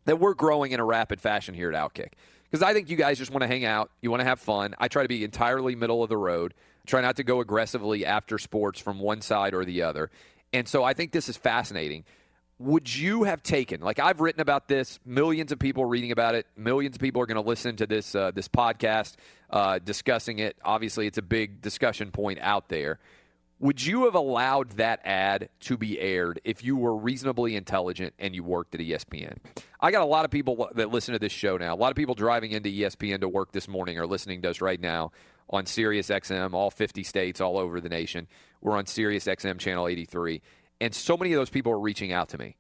that 0.06 0.20
we're 0.20 0.34
growing 0.34 0.72
in 0.72 0.80
a 0.80 0.86
rapid 0.86 1.20
fashion 1.20 1.54
here 1.54 1.72
at 1.72 1.76
Outkick. 1.76 2.14
Because 2.50 2.64
I 2.64 2.74
think 2.74 2.90
you 2.90 2.96
guys 2.96 3.18
just 3.18 3.32
want 3.32 3.42
to 3.42 3.48
hang 3.48 3.66
out, 3.66 3.90
you 4.02 4.12
want 4.12 4.22
to 4.22 4.26
have 4.26 4.40
fun. 4.40 4.76
I 4.78 4.88
try 4.88 5.02
to 5.02 5.10
be 5.10 5.24
entirely 5.24 5.76
middle 5.76 6.04
of 6.04 6.10
the 6.10 6.18
road, 6.18 6.54
try 6.86 7.02
not 7.02 7.18
to 7.18 7.24
go 7.24 7.42
aggressively 7.42 8.06
after 8.06 8.38
sports 8.38 8.80
from 8.80 9.00
one 9.00 9.22
side 9.22 9.54
or 9.54 9.66
the 9.66 9.82
other. 9.82 10.12
And 10.54 10.68
so 10.68 10.84
I 10.84 10.94
think 10.94 11.12
this 11.12 11.28
is 11.28 11.36
fascinating. 11.36 12.06
Would 12.60 12.96
you 12.96 13.24
have 13.24 13.44
taken, 13.44 13.82
like 13.82 14.00
I've 14.00 14.22
written 14.22 14.40
about 14.40 14.70
this, 14.70 14.98
millions 15.06 15.52
of 15.52 15.60
people 15.60 15.84
reading 15.84 16.14
about 16.14 16.36
it, 16.36 16.48
millions 16.56 16.96
of 16.96 17.02
people 17.02 17.22
are 17.22 17.26
going 17.26 17.42
to 17.42 17.48
listen 17.48 17.76
to 17.76 17.86
this 17.86 18.16
uh, 18.16 18.32
this 18.32 18.48
podcast 18.48 19.16
uh, 19.50 19.80
discussing 19.80 20.40
it. 20.40 20.56
Obviously, 20.64 21.06
it's 21.06 21.18
a 21.18 21.22
big 21.22 21.62
discussion 21.62 22.12
point 22.12 22.40
out 22.40 22.70
there. 22.70 23.00
Would 23.60 23.86
you 23.86 24.06
have 24.06 24.16
allowed 24.16 24.72
that 24.72 25.02
ad 25.04 25.50
to 25.62 25.78
be 25.78 26.00
aired 26.00 26.40
if 26.46 26.64
you 26.64 26.78
were 26.78 26.96
reasonably 26.96 27.58
intelligent 27.58 28.14
and 28.20 28.34
you 28.34 28.44
worked 28.44 28.74
at 28.76 28.82
ESPN? 28.82 29.38
I 29.82 29.92
got 29.92 30.02
a 30.02 30.06
lot 30.06 30.24
of 30.24 30.32
people 30.32 30.70
that 30.76 30.92
listen 30.92 31.14
to 31.14 31.20
this 31.20 31.32
show 31.34 31.58
now. 31.58 31.74
A 31.74 31.78
lot 31.78 31.92
of 31.92 31.96
people 31.98 32.16
driving 32.16 32.52
into 32.52 32.70
ESPN 32.70 33.22
to 33.22 33.30
work 33.30 33.52
this 33.52 33.68
morning 33.68 33.98
are 33.98 34.08
listening 34.08 34.42
to 34.44 34.50
us 34.50 34.62
right 34.62 34.80
now 34.80 35.12
on 35.50 35.66
Sirius 35.66 36.10
XM, 36.10 36.54
all 36.54 36.72
50 36.72 37.04
states, 37.04 37.40
all 37.40 37.58
over 37.58 37.80
the 37.80 37.90
nation. 37.90 38.28
We're 38.62 38.78
on 38.78 38.86
Sirius 38.86 39.26
XM 39.26 39.60
channel 39.60 39.88
83. 39.88 40.42
And 40.80 40.94
so 40.94 41.18
many 41.18 41.34
of 41.34 41.38
those 41.38 41.50
people 41.50 41.72
are 41.72 41.80
reaching 41.80 42.12
out 42.12 42.30
to 42.30 42.38
me. 42.38 42.58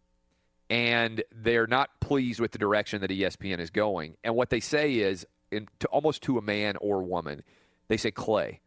And 0.69 1.23
they're 1.31 1.67
not 1.67 1.99
pleased 1.99 2.39
with 2.39 2.51
the 2.51 2.57
direction 2.57 3.01
that 3.01 3.11
ESPN 3.11 3.59
is 3.59 3.69
going. 3.69 4.17
And 4.23 4.35
what 4.35 4.49
they 4.49 4.59
say 4.59 4.95
is, 4.95 5.25
in, 5.51 5.67
to, 5.79 5.87
almost 5.87 6.23
to 6.23 6.37
a 6.37 6.41
man 6.41 6.75
or 6.77 7.03
woman, 7.03 7.43
they 7.87 7.97
say, 7.97 8.09
Clay, 8.09 8.61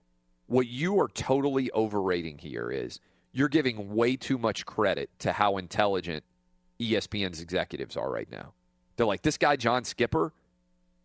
what 0.46 0.68
you 0.68 1.00
are 1.00 1.08
totally 1.08 1.72
overrating 1.72 2.38
here 2.38 2.70
is 2.70 3.00
you're 3.32 3.48
giving 3.48 3.94
way 3.94 4.16
too 4.16 4.38
much 4.38 4.64
credit 4.64 5.10
to 5.20 5.32
how 5.32 5.56
intelligent 5.56 6.24
ESPN's 6.80 7.40
executives 7.40 7.96
are 7.96 8.10
right 8.10 8.30
now. 8.30 8.52
They're 8.96 9.06
like, 9.06 9.22
this 9.22 9.38
guy, 9.38 9.56
John 9.56 9.84
Skipper, 9.84 10.32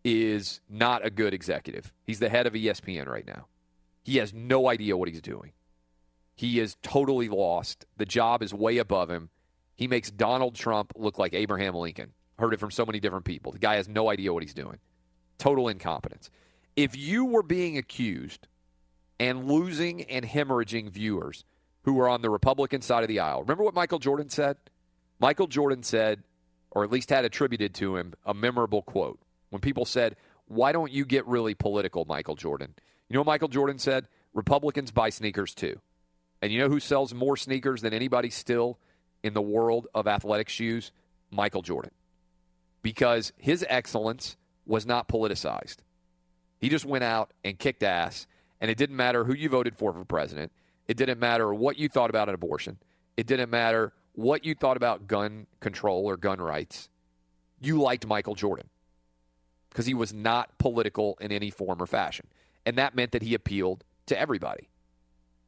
is 0.03 0.61
not 0.69 1.05
a 1.05 1.09
good 1.09 1.33
executive. 1.33 1.91
He's 2.05 2.19
the 2.19 2.29
head 2.29 2.45
of 2.45 2.53
ESPN 2.53 3.07
right 3.07 3.25
now. 3.25 3.47
He 4.03 4.17
has 4.17 4.33
no 4.33 4.69
idea 4.69 4.97
what 4.97 5.09
he's 5.09 5.21
doing. 5.21 5.53
He 6.35 6.59
is 6.59 6.77
totally 6.81 7.29
lost. 7.29 7.85
The 7.97 8.05
job 8.05 8.41
is 8.41 8.53
way 8.53 8.77
above 8.77 9.09
him. 9.09 9.29
He 9.75 9.87
makes 9.87 10.11
Donald 10.11 10.55
Trump 10.55 10.93
look 10.95 11.17
like 11.17 11.33
Abraham 11.33 11.75
Lincoln. 11.75 12.13
Heard 12.39 12.53
it 12.53 12.59
from 12.59 12.71
so 12.71 12.85
many 12.85 12.99
different 12.99 13.25
people. 13.25 13.51
The 13.51 13.59
guy 13.59 13.75
has 13.75 13.87
no 13.87 14.09
idea 14.09 14.33
what 14.33 14.43
he's 14.43 14.53
doing. 14.53 14.79
Total 15.37 15.67
incompetence. 15.67 16.29
If 16.75 16.95
you 16.95 17.25
were 17.25 17.43
being 17.43 17.77
accused 17.77 18.47
and 19.19 19.45
losing 19.45 20.03
and 20.03 20.25
hemorrhaging 20.25 20.89
viewers 20.89 21.45
who 21.83 21.93
were 21.93 22.09
on 22.09 22.21
the 22.21 22.29
Republican 22.29 22.81
side 22.81 23.03
of 23.03 23.07
the 23.07 23.19
aisle, 23.19 23.41
remember 23.41 23.63
what 23.63 23.75
Michael 23.75 23.99
Jordan 23.99 24.29
said? 24.29 24.57
Michael 25.19 25.47
Jordan 25.47 25.83
said, 25.83 26.23
or 26.71 26.83
at 26.83 26.91
least 26.91 27.11
had 27.11 27.25
attributed 27.25 27.75
to 27.75 27.95
him, 27.95 28.13
a 28.25 28.33
memorable 28.33 28.81
quote. 28.81 29.19
When 29.49 29.61
people 29.61 29.85
said, 29.85 30.15
why 30.47 30.71
don't 30.71 30.91
you 30.91 31.05
get 31.05 31.27
really 31.27 31.53
political, 31.53 32.05
Michael 32.05 32.35
Jordan? 32.35 32.73
You 33.07 33.13
know 33.13 33.19
what 33.21 33.27
Michael 33.27 33.47
Jordan 33.47 33.77
said? 33.77 34.07
Republicans 34.33 34.91
buy 34.91 35.09
sneakers 35.09 35.53
too. 35.53 35.79
And 36.43 36.51
you 36.51 36.59
know 36.59 36.67
who 36.67 36.81
sells 36.81 37.13
more 37.13 37.37
sneakers 37.37 37.83
than 37.83 37.93
anybody 37.93 38.29
still 38.29 38.77
in 39.23 39.33
the 39.33 39.41
world 39.41 39.87
of 39.95 40.07
athletic 40.07 40.49
shoes? 40.49 40.91
Michael 41.31 41.61
Jordan. 41.61 41.91
Because 42.81 43.31
his 43.37 43.65
excellence 43.69 44.35
was 44.65 44.85
not 44.85 45.07
politicized. 45.07 45.77
He 46.59 46.67
just 46.67 46.83
went 46.83 47.05
out 47.05 47.31
and 47.45 47.57
kicked 47.57 47.81
ass, 47.81 48.27
and 48.59 48.69
it 48.69 48.77
didn't 48.77 48.97
matter 48.97 49.23
who 49.23 49.33
you 49.33 49.47
voted 49.47 49.77
for 49.77 49.93
for 49.93 50.03
president. 50.03 50.51
It 50.85 50.97
didn't 50.97 51.17
matter 51.17 51.53
what 51.53 51.77
you 51.77 51.87
thought 51.87 52.09
about 52.09 52.27
an 52.27 52.35
abortion. 52.35 52.77
It 53.15 53.25
didn't 53.25 53.49
matter 53.49 53.93
what 54.11 54.43
you 54.43 54.53
thought 54.53 54.75
about 54.75 55.07
gun 55.07 55.47
control 55.61 56.05
or 56.05 56.17
gun 56.17 56.41
rights. 56.41 56.89
You 57.61 57.79
liked 57.79 58.05
Michael 58.05 58.35
Jordan 58.35 58.67
because 59.69 59.85
he 59.85 59.93
was 59.93 60.13
not 60.13 60.57
political 60.57 61.17
in 61.21 61.31
any 61.31 61.51
form 61.51 61.81
or 61.81 61.85
fashion. 61.85 62.27
And 62.65 62.77
that 62.77 62.95
meant 62.95 63.13
that 63.13 63.21
he 63.21 63.33
appealed 63.33 63.85
to 64.07 64.19
everybody. 64.19 64.67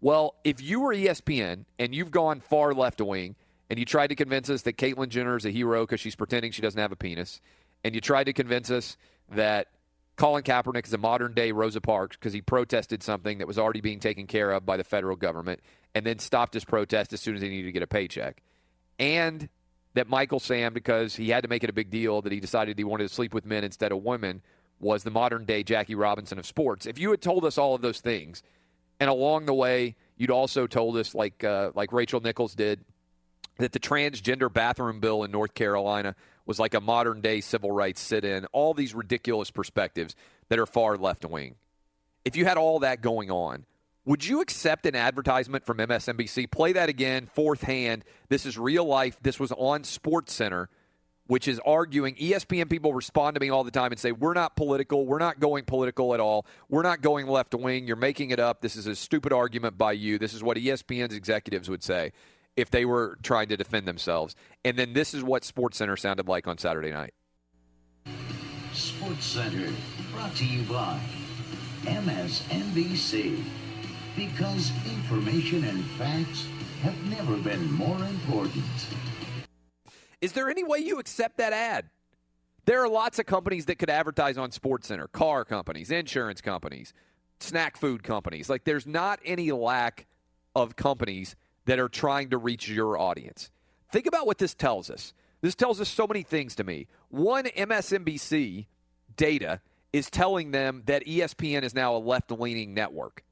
Well, 0.02 0.36
if 0.44 0.62
you 0.62 0.82
were 0.82 0.94
ESPN 0.94 1.66
and 1.80 1.96
you've 1.96 2.12
gone 2.12 2.40
far 2.40 2.74
left 2.74 3.02
wing 3.02 3.36
and 3.70 3.80
you 3.80 3.86
tried 3.86 4.08
to 4.08 4.16
convince 4.16 4.50
us 4.50 4.64
that 4.64 4.78
Caitlyn 4.78 5.10
Jenner 5.10 5.38
is 5.38 5.46
a 5.46 5.52
hero 5.52 5.84
because 5.84 6.00
she's 6.00 6.16
pretending 6.16 6.52
she 6.52 6.62
doesn't 6.62 6.80
have 6.80 6.92
a 6.92 6.96
penis, 6.96 7.42
and 7.84 7.96
you 7.96 8.02
tried 8.02 8.26
to 8.26 8.34
convince 8.34 8.70
us 8.70 8.98
that 9.32 9.68
Colin 10.16 10.44
Kaepernick 10.44 10.86
is 10.86 10.94
a 10.94 10.98
modern 10.98 11.34
day 11.34 11.52
Rosa 11.52 11.82
Parks 11.82 12.16
because 12.16 12.34
he 12.34 12.42
protested 12.42 13.04
something 13.04 13.40
that 13.40 13.48
was 13.48 13.58
already 13.58 13.82
being 13.82 14.00
taken 14.00 14.28
care 14.28 14.52
of 14.52 14.66
by 14.66 14.78
the 14.78 14.84
federal 14.84 15.16
government 15.16 15.60
and 15.94 16.06
then 16.06 16.20
stopped 16.20 16.54
his 16.54 16.66
protest 16.66 17.12
as 17.12 17.22
soon 17.22 17.36
as 17.36 17.42
he 17.42 17.50
needed 17.50 17.66
to 17.66 17.72
get 17.72 17.84
a 17.84 17.88
paycheck. 17.88 18.42
And 18.98 19.50
that 19.94 20.08
Michael 20.08 20.40
Sam, 20.40 20.74
because 20.74 21.16
he 21.16 21.30
had 21.30 21.44
to 21.44 21.50
make 21.50 21.64
it 21.64 21.70
a 21.70 21.74
big 21.74 21.90
deal 21.90 22.22
that 22.22 22.32
he 22.32 22.40
decided 22.40 22.78
he 22.78 22.84
wanted 22.84 23.08
to 23.08 23.14
sleep 23.14 23.34
with 23.34 23.46
men 23.46 23.64
instead 23.64 23.92
of 23.92 24.04
women, 24.04 24.42
was 24.80 25.04
the 25.04 25.12
modern 25.12 25.46
day 25.46 25.64
Jackie 25.64 25.96
Robinson 25.96 26.38
of 26.38 26.46
sports. 26.46 26.86
If 26.86 27.00
you 27.00 27.12
had 27.12 27.22
told 27.22 27.46
us 27.46 27.58
all 27.58 27.76
of 27.76 27.82
those 27.82 28.02
things, 28.02 28.44
and 29.00 29.10
along 29.10 29.46
the 29.46 29.54
way 29.54 29.96
you'd 30.18 30.32
also 30.32 30.68
told 30.68 30.98
us, 30.98 31.16
like 31.16 31.44
uh, 31.44 31.72
like 31.76 31.92
Rachel 31.92 32.22
Nichols 32.22 32.56
did, 32.56 32.84
that 33.58 33.72
the 33.72 33.80
transgender 33.80 34.52
bathroom 34.52 35.00
bill 35.00 35.24
in 35.24 35.32
North 35.32 35.54
Carolina 35.54 36.16
was 36.46 36.60
like 36.60 36.74
a 36.74 36.82
modern 36.82 37.22
day 37.22 37.42
civil 37.42 37.72
rights 37.72 38.02
sit 38.02 38.24
in, 38.24 38.46
all 38.48 38.74
these 38.74 38.94
ridiculous 38.94 39.52
perspectives 39.52 40.16
that 40.50 40.60
are 40.60 40.66
far 40.66 40.98
left 40.98 41.26
wing. 41.26 41.56
If 42.24 42.36
you 42.36 42.46
had 42.46 42.58
all 42.58 42.80
that 42.80 43.02
going 43.02 43.32
on, 43.32 43.66
would 44.06 44.26
you 44.26 44.42
accept 44.42 44.86
an 44.86 44.96
advertisement 44.96 45.66
from 45.66 45.78
MSNBC? 45.78 46.52
Play 46.52 46.74
that 46.74 46.90
again, 46.90 47.28
fourth 47.34 47.62
hand. 47.62 48.06
This 48.30 48.46
is 48.46 48.58
real 48.58 48.86
life. 48.86 49.18
This 49.22 49.40
was 49.40 49.52
on 49.52 49.84
Sports 49.84 50.34
Center, 50.34 50.70
which 51.28 51.48
is 51.48 51.60
arguing. 51.66 52.16
ESPN 52.16 52.70
people 52.70 52.94
respond 52.94 53.36
to 53.36 53.40
me 53.40 53.50
all 53.50 53.64
the 53.64 53.72
time 53.72 53.92
and 53.92 54.00
say, 54.00 54.12
We're 54.12 54.34
not 54.34 54.56
political. 54.56 55.06
We're 55.06 55.20
not 55.20 55.40
going 55.40 55.66
political 55.66 56.14
at 56.14 56.20
all. 56.20 56.46
We're 56.70 56.84
not 56.84 57.02
going 57.02 57.28
left 57.28 57.54
wing. 57.54 57.88
You're 57.88 57.96
making 57.96 58.32
it 58.32 58.40
up. 58.40 58.62
This 58.62 58.76
is 58.76 58.88
a 58.88 58.96
stupid 58.96 59.34
argument 59.34 59.78
by 59.78 59.94
you. 59.94 60.18
This 60.18 60.34
is 60.34 60.44
what 60.44 60.58
ESPN's 60.58 61.14
executives 61.14 61.70
would 61.70 61.84
say 61.84 62.12
if 62.56 62.72
they 62.72 62.86
were 62.86 63.18
trying 63.22 63.50
to 63.50 63.58
defend 63.58 63.88
themselves. 63.88 64.36
And 64.64 64.78
then 64.78 64.94
this 64.94 65.14
is 65.14 65.24
what 65.24 65.44
Sports 65.44 65.78
Center 65.78 65.98
sounded 65.98 66.28
like 66.28 66.48
on 66.48 66.58
Saturday 66.58 66.92
night. 66.92 67.14
Sports 68.74 69.26
Center, 69.26 69.72
brought 70.12 70.36
to 70.36 70.46
you 70.46 70.64
by 70.64 71.00
MSNBC. 71.84 73.44
Because 74.16 74.72
information 74.86 75.66
and 75.66 75.84
facts 75.92 76.48
have 76.82 76.96
never 77.10 77.36
been 77.38 77.70
more 77.74 77.98
important. 77.98 78.64
Is 80.22 80.34
there 80.34 80.50
any 80.50 80.64
way 80.64 80.80
you 80.80 81.00
accept 81.00 81.38
that 81.38 81.54
ad? 81.54 81.90
There 82.66 82.84
are 82.84 82.90
lots 82.90 83.20
of 83.20 83.26
companies 83.26 83.66
that 83.66 83.78
could 83.78 83.90
advertise 83.90 84.38
on 84.38 84.52
Sports 84.52 84.88
Center 84.88 85.08
car 85.08 85.46
companies, 85.46 85.92
insurance 85.92 86.42
companies, 86.42 86.94
snack 87.40 87.78
food 87.78 88.04
companies. 88.04 88.50
Like, 88.50 88.64
there's 88.64 88.88
not 88.88 89.20
any 89.24 89.52
lack 89.52 90.08
of 90.56 90.76
companies 90.76 91.36
that 91.66 91.80
are 91.80 91.90
trying 91.90 92.30
to 92.32 92.38
reach 92.38 92.68
your 92.68 92.98
audience. 92.98 93.52
Think 93.92 94.08
about 94.08 94.26
what 94.26 94.40
this 94.40 94.54
tells 94.54 94.90
us. 94.90 95.14
This 95.42 95.56
tells 95.56 95.80
us 95.80 95.90
so 95.90 96.08
many 96.08 96.24
things 96.24 96.56
to 96.56 96.64
me. 96.64 96.88
One, 97.10 97.46
MSNBC 97.46 98.66
data 99.16 99.62
is 99.94 100.10
telling 100.10 100.52
them 100.52 100.84
that 100.88 101.06
ESPN 101.06 101.64
is 101.64 101.76
now 101.76 101.96
a 101.96 102.00
left 102.00 102.32
leaning 102.32 102.74
network. 102.74 103.24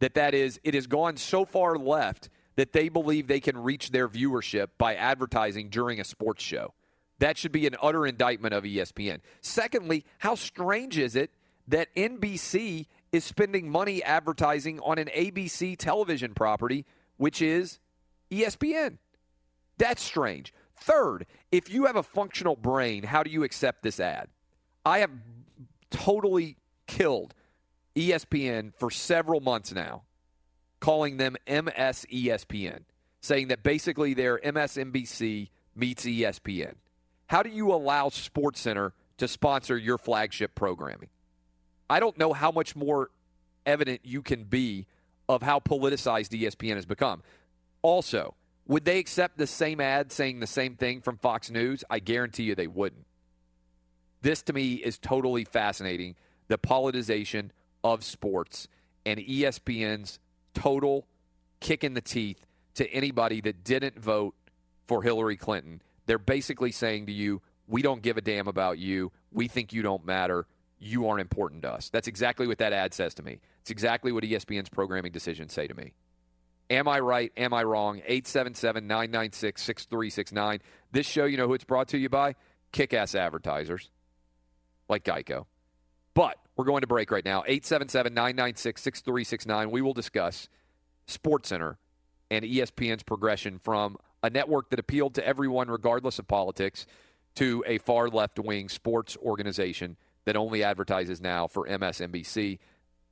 That 0.00 0.14
that 0.14 0.34
is, 0.34 0.60
it 0.62 0.74
has 0.74 0.86
gone 0.86 1.16
so 1.16 1.44
far 1.44 1.76
left 1.76 2.28
that 2.56 2.72
they 2.72 2.88
believe 2.88 3.26
they 3.26 3.40
can 3.40 3.58
reach 3.58 3.90
their 3.90 4.08
viewership 4.08 4.68
by 4.78 4.94
advertising 4.94 5.68
during 5.68 6.00
a 6.00 6.04
sports 6.04 6.42
show. 6.42 6.74
That 7.18 7.38
should 7.38 7.52
be 7.52 7.66
an 7.66 7.76
utter 7.80 8.06
indictment 8.06 8.54
of 8.54 8.64
ESPN. 8.64 9.20
Secondly, 9.40 10.04
how 10.18 10.34
strange 10.34 10.98
is 10.98 11.16
it 11.16 11.30
that 11.68 11.94
NBC 11.94 12.86
is 13.12 13.24
spending 13.24 13.70
money 13.70 14.02
advertising 14.02 14.80
on 14.80 14.98
an 14.98 15.08
ABC 15.16 15.76
television 15.76 16.34
property, 16.34 16.84
which 17.16 17.40
is 17.40 17.78
ESPN? 18.30 18.98
That's 19.78 20.02
strange. 20.02 20.52
Third, 20.76 21.26
if 21.52 21.72
you 21.72 21.86
have 21.86 21.96
a 21.96 22.02
functional 22.02 22.56
brain, 22.56 23.04
how 23.04 23.22
do 23.22 23.30
you 23.30 23.44
accept 23.44 23.82
this 23.82 24.00
ad? 24.00 24.28
I 24.84 24.98
have 24.98 25.10
totally 25.90 26.56
killed 26.86 27.34
ESPN 27.94 28.72
for 28.76 28.90
several 28.90 29.40
months 29.40 29.72
now, 29.72 30.02
calling 30.84 31.16
them 31.16 31.34
MS 31.48 32.04
ESPN, 32.12 32.80
saying 33.22 33.48
that 33.48 33.62
basically 33.62 34.12
they're 34.12 34.36
MSNBC 34.36 35.48
meets 35.74 36.04
ESPN. 36.04 36.74
How 37.26 37.42
do 37.42 37.48
you 37.48 37.72
allow 37.72 38.10
SportsCenter 38.10 38.92
to 39.16 39.26
sponsor 39.26 39.78
your 39.78 39.96
flagship 39.96 40.54
programming? 40.54 41.08
I 41.88 42.00
don't 42.00 42.18
know 42.18 42.34
how 42.34 42.50
much 42.50 42.76
more 42.76 43.08
evident 43.64 44.02
you 44.04 44.20
can 44.20 44.44
be 44.44 44.86
of 45.26 45.40
how 45.40 45.58
politicized 45.58 46.38
ESPN 46.38 46.74
has 46.74 46.84
become. 46.84 47.22
Also, 47.80 48.34
would 48.66 48.84
they 48.84 48.98
accept 48.98 49.38
the 49.38 49.46
same 49.46 49.80
ad 49.80 50.12
saying 50.12 50.40
the 50.40 50.46
same 50.46 50.76
thing 50.76 51.00
from 51.00 51.16
Fox 51.16 51.50
News? 51.50 51.82
I 51.88 51.98
guarantee 51.98 52.42
you 52.42 52.54
they 52.54 52.66
wouldn't. 52.66 53.06
This 54.20 54.42
to 54.42 54.52
me 54.52 54.74
is 54.74 54.98
totally 54.98 55.46
fascinating 55.46 56.16
the 56.48 56.58
politicization 56.58 57.52
of 57.82 58.04
sports 58.04 58.68
and 59.06 59.18
ESPN's 59.18 60.18
total 60.54 61.06
kick 61.60 61.84
in 61.84 61.94
the 61.94 62.00
teeth 62.00 62.46
to 62.74 62.88
anybody 62.90 63.40
that 63.42 63.64
didn't 63.64 63.98
vote 63.98 64.34
for 64.86 65.02
Hillary 65.02 65.36
Clinton. 65.36 65.82
They're 66.06 66.18
basically 66.18 66.72
saying 66.72 67.06
to 67.06 67.12
you, 67.12 67.40
we 67.66 67.82
don't 67.82 68.02
give 68.02 68.16
a 68.16 68.20
damn 68.20 68.48
about 68.48 68.78
you. 68.78 69.12
We 69.32 69.48
think 69.48 69.72
you 69.72 69.82
don't 69.82 70.04
matter. 70.04 70.46
You 70.78 71.08
aren't 71.08 71.22
important 71.22 71.62
to 71.62 71.72
us. 71.72 71.88
That's 71.88 72.08
exactly 72.08 72.46
what 72.46 72.58
that 72.58 72.72
ad 72.72 72.92
says 72.92 73.14
to 73.14 73.22
me. 73.22 73.40
It's 73.62 73.70
exactly 73.70 74.12
what 74.12 74.24
ESPN's 74.24 74.68
programming 74.68 75.12
decisions 75.12 75.52
say 75.52 75.66
to 75.66 75.74
me. 75.74 75.94
Am 76.70 76.88
I 76.88 77.00
right? 77.00 77.32
Am 77.36 77.52
I 77.52 77.62
wrong? 77.62 77.98
877 77.98 78.86
996 78.86 79.62
6369. 79.62 80.60
This 80.92 81.06
show, 81.06 81.24
you 81.24 81.36
know 81.36 81.46
who 81.46 81.54
it's 81.54 81.64
brought 81.64 81.88
to 81.88 81.98
you 81.98 82.08
by? 82.08 82.34
Kick 82.72 82.92
ass 82.92 83.14
advertisers 83.14 83.90
like 84.88 85.04
Geico. 85.04 85.46
But 86.14 86.38
we're 86.56 86.64
going 86.64 86.82
to 86.82 86.86
break 86.86 87.10
right 87.10 87.24
now. 87.24 87.42
877 87.46 88.14
996 88.14 88.82
6369. 88.82 89.70
We 89.70 89.82
will 89.82 89.94
discuss 89.94 90.48
SportsCenter 91.08 91.76
and 92.30 92.44
ESPN's 92.44 93.02
progression 93.02 93.58
from 93.58 93.96
a 94.22 94.30
network 94.30 94.70
that 94.70 94.78
appealed 94.78 95.14
to 95.14 95.26
everyone, 95.26 95.68
regardless 95.68 96.18
of 96.18 96.26
politics, 96.28 96.86
to 97.36 97.64
a 97.66 97.78
far 97.78 98.08
left 98.08 98.38
wing 98.38 98.68
sports 98.68 99.16
organization 99.22 99.96
that 100.24 100.36
only 100.36 100.62
advertises 100.62 101.20
now 101.20 101.46
for 101.46 101.66
MSNBC. 101.66 102.58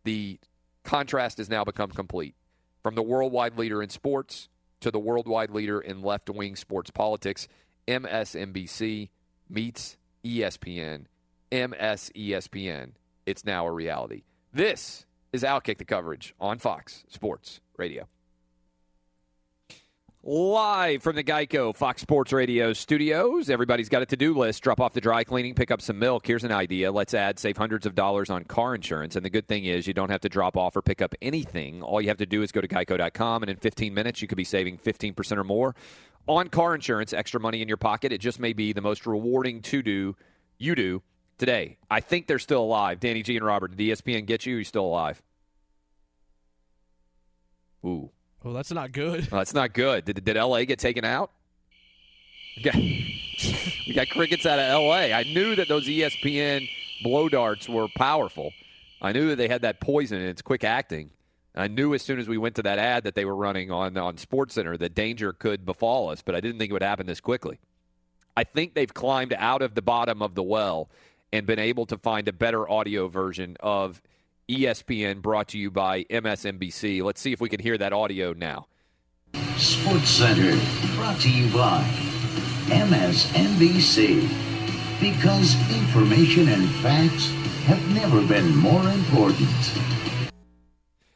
The 0.04 0.38
contrast 0.84 1.38
has 1.38 1.50
now 1.50 1.64
become 1.64 1.90
complete. 1.90 2.34
From 2.82 2.94
the 2.94 3.02
worldwide 3.02 3.58
leader 3.58 3.82
in 3.82 3.90
sports 3.90 4.48
to 4.80 4.90
the 4.90 4.98
worldwide 4.98 5.50
leader 5.50 5.80
in 5.80 6.02
left 6.02 6.30
wing 6.30 6.56
sports 6.56 6.90
politics, 6.90 7.46
MSNBC 7.86 9.10
meets 9.48 9.96
ESPN, 10.24 11.04
MSESPN. 11.50 12.92
It's 13.26 13.44
now 13.44 13.66
a 13.66 13.70
reality. 13.70 14.22
This 14.52 15.06
is 15.32 15.42
Outkick 15.42 15.78
the 15.78 15.84
coverage 15.84 16.34
on 16.40 16.58
Fox 16.58 17.04
Sports 17.08 17.60
Radio. 17.76 18.08
Live 20.24 21.02
from 21.02 21.16
the 21.16 21.24
Geico 21.24 21.74
Fox 21.74 22.02
Sports 22.02 22.32
Radio 22.32 22.72
studios. 22.72 23.50
Everybody's 23.50 23.88
got 23.88 24.02
a 24.02 24.06
to 24.06 24.16
do 24.16 24.38
list. 24.38 24.62
Drop 24.62 24.80
off 24.80 24.92
the 24.92 25.00
dry 25.00 25.24
cleaning, 25.24 25.54
pick 25.54 25.72
up 25.72 25.80
some 25.82 25.98
milk. 25.98 26.26
Here's 26.26 26.44
an 26.44 26.52
idea. 26.52 26.92
Let's 26.92 27.12
add, 27.12 27.40
save 27.40 27.56
hundreds 27.56 27.86
of 27.86 27.96
dollars 27.96 28.30
on 28.30 28.44
car 28.44 28.76
insurance. 28.76 29.16
And 29.16 29.24
the 29.24 29.30
good 29.30 29.48
thing 29.48 29.64
is, 29.64 29.88
you 29.88 29.94
don't 29.94 30.10
have 30.10 30.20
to 30.20 30.28
drop 30.28 30.56
off 30.56 30.76
or 30.76 30.82
pick 30.82 31.02
up 31.02 31.12
anything. 31.20 31.82
All 31.82 32.00
you 32.00 32.06
have 32.06 32.18
to 32.18 32.26
do 32.26 32.42
is 32.42 32.52
go 32.52 32.60
to 32.60 32.68
geico.com, 32.68 33.42
and 33.42 33.50
in 33.50 33.56
15 33.56 33.92
minutes, 33.92 34.22
you 34.22 34.28
could 34.28 34.36
be 34.36 34.44
saving 34.44 34.78
15% 34.78 35.38
or 35.38 35.44
more 35.44 35.74
on 36.28 36.46
car 36.48 36.74
insurance. 36.74 37.12
Extra 37.12 37.40
money 37.40 37.60
in 37.60 37.66
your 37.66 37.76
pocket. 37.76 38.12
It 38.12 38.18
just 38.18 38.38
may 38.38 38.52
be 38.52 38.72
the 38.72 38.80
most 38.80 39.06
rewarding 39.06 39.60
to 39.62 39.82
do 39.82 40.14
you 40.56 40.76
do 40.76 41.02
today. 41.42 41.76
I 41.90 41.98
think 41.98 42.28
they're 42.28 42.38
still 42.38 42.62
alive. 42.62 43.00
Danny 43.00 43.24
G 43.24 43.36
and 43.36 43.44
Robert, 43.44 43.76
did 43.76 43.80
ESPN 43.80 44.26
get 44.26 44.46
you? 44.46 44.54
Are 44.54 44.58
you 44.58 44.64
still 44.64 44.84
alive? 44.84 45.20
Ooh. 47.84 48.10
Well, 48.44 48.54
that's 48.54 48.70
not 48.70 48.92
good. 48.92 49.28
Well, 49.28 49.40
that's 49.40 49.52
not 49.52 49.72
good. 49.72 50.04
Did, 50.04 50.24
did 50.24 50.36
LA 50.36 50.62
get 50.62 50.78
taken 50.78 51.04
out? 51.04 51.32
We 52.56 52.62
got, 52.62 52.74
we 52.76 53.92
got 53.92 54.08
crickets 54.10 54.46
out 54.46 54.60
of 54.60 54.82
LA. 54.82 55.12
I 55.12 55.24
knew 55.24 55.56
that 55.56 55.66
those 55.66 55.88
ESPN 55.88 56.70
blow 57.02 57.28
darts 57.28 57.68
were 57.68 57.88
powerful. 57.96 58.52
I 59.00 59.10
knew 59.10 59.30
that 59.30 59.36
they 59.36 59.48
had 59.48 59.62
that 59.62 59.80
poison 59.80 60.20
and 60.20 60.28
it's 60.28 60.42
quick 60.42 60.62
acting. 60.62 61.10
I 61.56 61.66
knew 61.66 61.92
as 61.92 62.02
soon 62.02 62.20
as 62.20 62.28
we 62.28 62.38
went 62.38 62.54
to 62.54 62.62
that 62.62 62.78
ad 62.78 63.02
that 63.02 63.16
they 63.16 63.24
were 63.24 63.34
running 63.34 63.72
on 63.72 63.96
on 63.96 64.14
SportsCenter 64.14 64.78
that 64.78 64.94
danger 64.94 65.32
could 65.32 65.66
befall 65.66 66.08
us, 66.08 66.22
but 66.22 66.36
I 66.36 66.40
didn't 66.40 66.60
think 66.60 66.70
it 66.70 66.72
would 66.72 66.82
happen 66.82 67.06
this 67.06 67.20
quickly. 67.20 67.58
I 68.36 68.44
think 68.44 68.74
they've 68.74 68.94
climbed 68.94 69.34
out 69.36 69.60
of 69.60 69.74
the 69.74 69.82
bottom 69.82 70.22
of 70.22 70.36
the 70.36 70.42
well 70.42 70.88
and 71.32 71.46
been 71.46 71.58
able 71.58 71.86
to 71.86 71.96
find 71.96 72.28
a 72.28 72.32
better 72.32 72.68
audio 72.70 73.08
version 73.08 73.56
of 73.60 74.02
ESPN 74.48 75.22
brought 75.22 75.48
to 75.48 75.58
you 75.58 75.70
by 75.70 76.04
MSNBC. 76.04 77.02
Let's 77.02 77.20
see 77.20 77.32
if 77.32 77.40
we 77.40 77.48
can 77.48 77.60
hear 77.60 77.78
that 77.78 77.92
audio 77.92 78.32
now. 78.32 78.66
Sports 79.56 80.10
Center, 80.10 80.60
brought 80.94 81.20
to 81.20 81.30
you 81.30 81.52
by 81.52 81.82
MSNBC. 82.66 84.28
Because 85.00 85.54
information 85.72 86.48
and 86.48 86.68
facts 86.76 87.30
have 87.64 87.94
never 87.94 88.24
been 88.26 88.54
more 88.56 88.86
important. 88.88 89.48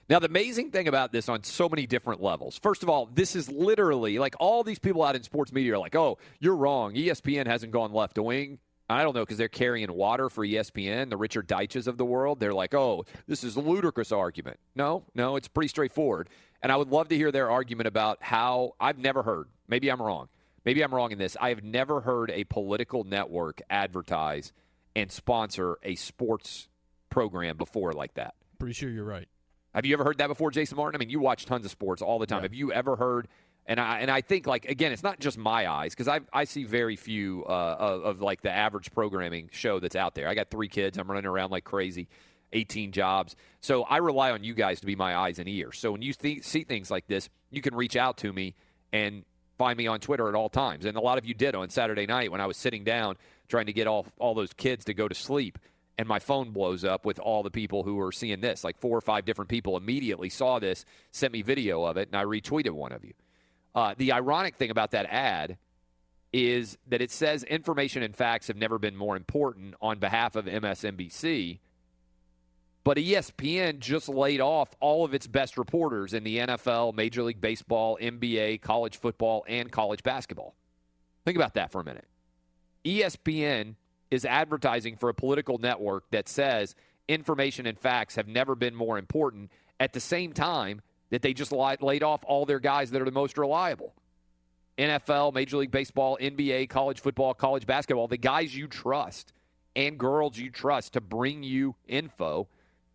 Now, 0.09 0.21
the 0.21 0.27
amazing 0.27 0.71
thing 0.71 0.87
about 0.87 1.11
this 1.13 1.29
on 1.29 1.43
so 1.43 1.69
many 1.69 1.85
different 1.87 2.23
levels, 2.23 2.59
first 2.59 2.83
of 2.85 2.89
all, 2.89 3.07
this 3.13 3.35
is 3.35 3.51
literally 3.51 4.19
like 4.19 4.37
all 4.39 4.63
these 4.63 4.79
people 4.79 5.03
out 5.03 5.17
in 5.17 5.23
sports 5.25 5.53
media 5.53 5.75
are 5.75 5.79
like, 5.79 5.97
oh, 5.97 6.19
you're 6.39 6.55
wrong. 6.55 6.95
ESPN 6.95 7.47
hasn't 7.47 7.73
gone 7.73 7.93
left 7.93 8.17
wing. 8.19 8.59
I 8.89 9.03
don't 9.03 9.15
know 9.15 9.23
because 9.23 9.39
they're 9.39 9.49
carrying 9.49 9.93
water 9.93 10.29
for 10.29 10.47
ESPN, 10.47 11.11
the 11.11 11.17
Richard 11.17 11.49
Deitches 11.49 11.87
of 11.87 11.99
the 11.99 12.05
world. 12.05 12.39
They're 12.39 12.55
like, 12.55 12.75
oh, 12.75 13.05
this 13.27 13.43
is 13.43 13.57
a 13.57 13.61
ludicrous 13.61 14.13
argument. 14.13 14.59
No, 14.75 15.05
no, 15.15 15.37
it's 15.37 15.49
pretty 15.49 15.69
straightforward. 15.69 16.29
And 16.63 16.71
I 16.71 16.77
would 16.77 16.89
love 16.89 17.09
to 17.09 17.17
hear 17.17 17.33
their 17.33 17.51
argument 17.51 17.89
about 17.89 18.23
how 18.23 18.75
I've 18.81 18.99
never 18.99 19.23
heard, 19.23 19.49
maybe 19.69 19.91
I'm 19.91 20.01
wrong. 20.01 20.29
Maybe 20.65 20.83
I'm 20.83 20.93
wrong 20.93 21.13
in 21.13 21.19
this. 21.19 21.37
I 21.41 21.51
have 21.51 21.63
never 21.63 22.01
heard 22.01 22.31
a 22.33 22.43
political 22.45 23.05
network 23.05 23.63
advertise 23.71 24.53
and 24.97 25.13
sponsor 25.13 25.79
a 25.85 25.95
sports 25.95 26.69
program 27.09 27.57
before 27.57 27.93
like 27.93 28.15
that. 28.15 28.35
Pretty 28.59 28.75
sure 28.75 28.91
you're 28.91 29.05
right. 29.05 29.29
Have 29.75 29.85
you 29.85 29.93
ever 29.95 30.03
heard 30.05 30.19
that 30.19 30.29
before, 30.29 30.51
Jason 30.51 30.77
Martin? 30.77 30.99
I 30.99 30.99
mean, 30.99 31.11
you 31.11 31.21
watch 31.21 31.45
tons 31.45 31.65
of 31.67 31.71
sports 31.71 32.03
all 32.03 32.19
the 32.19 32.27
time. 32.27 32.43
Have 32.43 32.55
you 32.55 32.73
ever 32.73 32.97
heard? 32.97 33.29
And 33.67 33.81
I 33.81 34.01
and 34.01 34.11
I 34.11 34.21
think 34.21 34.47
like 34.47 34.67
again, 34.67 34.93
it's 34.93 35.03
not 35.03 35.19
just 35.19 35.37
my 35.37 35.69
eyes 35.69 35.93
because 35.93 36.09
I 36.09 36.21
I 36.33 36.45
see 36.45 36.65
very 36.65 36.97
few 36.97 37.45
uh, 37.49 37.77
of, 37.79 38.05
of 38.05 38.21
like 38.21 38.43
the 38.43 38.51
average 38.51 38.93
programming 38.93 39.51
show 39.53 39.81
that's 39.81 39.97
out 39.97 40.15
there. 40.15 40.29
I 40.29 40.35
got 40.35 40.51
three 40.51 40.69
kids. 40.69 40.99
I'm 40.99 41.09
running 41.09 41.27
around 41.27 41.51
like 41.51 41.65
crazy. 41.65 42.09
18 42.53 42.93
jobs. 42.93 43.35
So 43.61 43.83
I 43.83 43.97
rely 43.97 44.31
on 44.31 44.45
you 44.45 44.55
guys 44.55 44.79
to 44.81 44.87
be 44.87 44.95
my 44.95 45.17
eyes 45.17 45.41
and 45.41 45.49
ears. 45.49 45.79
So 45.79 45.91
when 45.91 46.01
you 46.01 46.13
th- 46.13 46.45
see 46.45 46.63
things 46.63 46.93
like 46.93 47.09
this, 47.09 47.29
you 47.51 47.61
can 47.61 47.75
reach 47.75 47.97
out 47.97 48.19
to 48.19 48.33
me 48.33 48.55
and 48.93 49.25
find 49.59 49.77
me 49.77 49.89
on 49.89 49.99
Twitter 49.99 50.29
at 50.29 50.37
all 50.37 50.49
times. 50.49 50.85
And 50.85 50.97
a 50.97 51.01
lot 51.01 51.19
of 51.19 51.27
you 51.27 51.35
did 51.35 51.57
on 51.57 51.71
Saturday 51.71 52.07
night 52.07 52.31
when 52.31 52.41
I 52.41 52.47
was 52.47 52.57
sitting 52.57 52.85
down 52.85 53.17
trying 53.49 53.67
to 53.67 53.73
get 53.73 53.89
all 53.89 54.07
all 54.19 54.35
those 54.35 54.53
kids 54.53 54.85
to 54.85 54.95
go 54.95 55.09
to 55.09 55.15
sleep 55.15 55.59
and 55.99 56.07
my 56.07 56.19
phone 56.19 56.51
blows 56.51 56.85
up 56.85 57.05
with 57.05 57.19
all 57.19 57.43
the 57.43 57.51
people 57.51 57.83
who 57.83 57.99
are 58.01 58.13
seeing 58.13 58.41
this. 58.41 58.65
Like 58.65 58.79
four 58.79 58.97
or 58.97 59.01
five 59.01 59.25
different 59.25 59.49
people 59.49 59.77
immediately 59.77 60.29
saw 60.29 60.59
this, 60.59 60.85
sent 61.11 61.33
me 61.33 61.43
video 61.43 61.85
of 61.85 61.97
it, 61.97 62.09
and 62.09 62.17
I 62.17 62.25
retweeted 62.25 62.73
one 62.73 62.93
of 62.93 63.05
you. 63.05 63.15
Uh, 63.77 63.95
the 63.99 64.11
ironic 64.13 64.57
thing 64.57 64.71
about 64.71 64.93
that 64.93 65.05
ad 65.07 65.59
is 66.33 66.79
that 66.89 67.03
it 67.03 67.11
says 67.11 67.45
information 67.45 68.03
and 68.03 68.17
facts 68.17 68.49
have 68.49 68.57
never 68.57 68.79
been 68.79 68.97
more 68.97 69.17
important 69.17 69.75
on 69.83 69.99
behalf 69.99 70.35
of 70.35 70.47
MSNBC. 70.47 71.59
But 72.85 72.97
ESPN 72.97 73.81
just 73.81 74.09
laid 74.09 74.41
off 74.41 74.75
all 74.81 75.05
of 75.05 75.13
its 75.13 75.27
best 75.27 75.59
reporters 75.59 76.15
in 76.15 76.25
the 76.25 76.39
NFL, 76.39 76.95
Major 76.95 77.23
League 77.23 77.41
Baseball, 77.41 77.99
NBA, 78.01 78.63
college 78.63 78.97
football, 78.97 79.45
and 79.47 79.71
college 79.71 80.03
basketball. 80.03 80.55
Think 81.27 81.37
about 81.37 81.55
that 81.55 81.71
for 81.71 81.81
a 81.81 81.85
minute. 81.85 82.07
ESPN 82.85 83.75
is 84.11 84.25
advertising 84.25 84.97
for 84.97 85.11
a 85.11 85.15
political 85.15 85.59
network 85.59 86.05
that 86.13 86.29
says 86.29 86.75
information 87.09 87.67
and 87.67 87.79
facts 87.79 88.15
have 88.15 88.29
never 88.29 88.55
been 88.55 88.75
more 88.75 88.97
important 88.97 89.51
at 89.79 89.93
the 89.93 90.01
same 90.01 90.33
time 90.33 90.81
that 91.11 91.23
they 91.23 91.33
just 91.33 91.53
laid 91.53 92.03
off 92.03 92.25
all 92.27 92.47
their 92.47 92.61
guys 92.61 92.91
that 92.91 93.01
are 93.01 93.07
the 93.07 93.11
most 93.11 93.39
reliable. 93.39 93.95
NFL, 94.79 95.33
Major 95.33 95.57
League 95.59 95.71
Baseball, 95.71 96.19
NBA, 96.21 96.69
college 96.69 97.01
football, 97.01 97.33
college 97.33 97.67
basketball, 97.67 98.09
the 98.09 98.17
guys 98.17 98.55
you 98.55 98.67
trust 98.67 99.33
and 99.75 99.99
girls 99.99 100.37
you 100.37 100.51
trust 100.51 100.95
to 100.95 101.01
bring 101.01 101.43
you 101.43 101.75
info. 101.87 102.49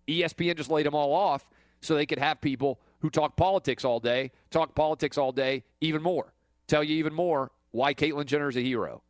ESPN 0.08 0.58
just 0.58 0.70
laid 0.70 0.86
them 0.86 0.96
all 0.96 1.14
off 1.14 1.50
so 1.80 1.96
they 1.96 2.06
could 2.06 2.20
have 2.20 2.42
people 2.42 2.80
who 3.00 3.10
talk 3.10 3.36
politics 3.36 3.84
all 3.84 4.00
day, 4.00 4.32
talk 4.52 4.76
politics 4.76 5.18
all 5.18 5.32
day 5.32 5.64
even 5.80 6.02
more. 6.02 6.34
Tell 6.68 6.84
you 6.84 6.96
even 6.98 7.14
more 7.14 7.52
why 7.72 7.94
Caitlyn 7.94 8.26
Jenner 8.26 8.50
is 8.50 8.58
a 8.58 8.62
hero, 8.62 9.02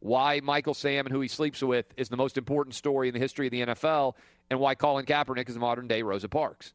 why 0.00 0.40
Michael 0.42 0.74
Sam 0.74 1.06
and 1.06 1.12
who 1.12 1.20
he 1.20 1.28
sleeps 1.28 1.62
with 1.62 1.86
is 1.96 2.08
the 2.08 2.16
most 2.16 2.36
important 2.36 2.74
story 2.74 3.08
in 3.08 3.14
the 3.14 3.20
history 3.20 3.46
of 3.46 3.52
the 3.52 3.62
NFL, 3.62 4.14
and 4.50 4.60
why 4.60 4.74
Colin 4.74 5.04
Kaepernick 5.04 5.48
is 5.48 5.56
modern 5.56 5.88
day 5.88 6.02
Rosa 6.02 6.28
Parks. 6.28 6.72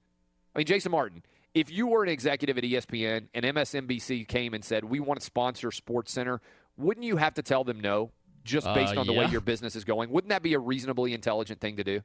I 0.55 0.59
mean, 0.59 0.65
Jason 0.65 0.91
Martin, 0.91 1.23
if 1.53 1.71
you 1.71 1.87
were 1.87 2.03
an 2.03 2.09
executive 2.09 2.57
at 2.57 2.63
ESPN 2.63 3.27
and 3.33 3.45
MSNBC 3.45 4.27
came 4.27 4.53
and 4.53 4.63
said, 4.63 4.83
we 4.83 4.99
want 4.99 5.19
to 5.19 5.25
sponsor 5.25 5.71
Sports 5.71 6.11
Center, 6.11 6.41
wouldn't 6.77 7.05
you 7.05 7.17
have 7.17 7.35
to 7.35 7.41
tell 7.43 7.63
them 7.63 7.79
no 7.79 8.11
just 8.43 8.65
based 8.73 8.95
Uh, 8.97 9.01
on 9.01 9.07
the 9.07 9.13
way 9.13 9.25
your 9.27 9.41
business 9.41 9.75
is 9.75 9.83
going? 9.85 10.09
Wouldn't 10.09 10.29
that 10.29 10.41
be 10.43 10.53
a 10.53 10.59
reasonably 10.59 11.13
intelligent 11.13 11.61
thing 11.61 11.77
to 11.77 11.83
do? 11.83 12.01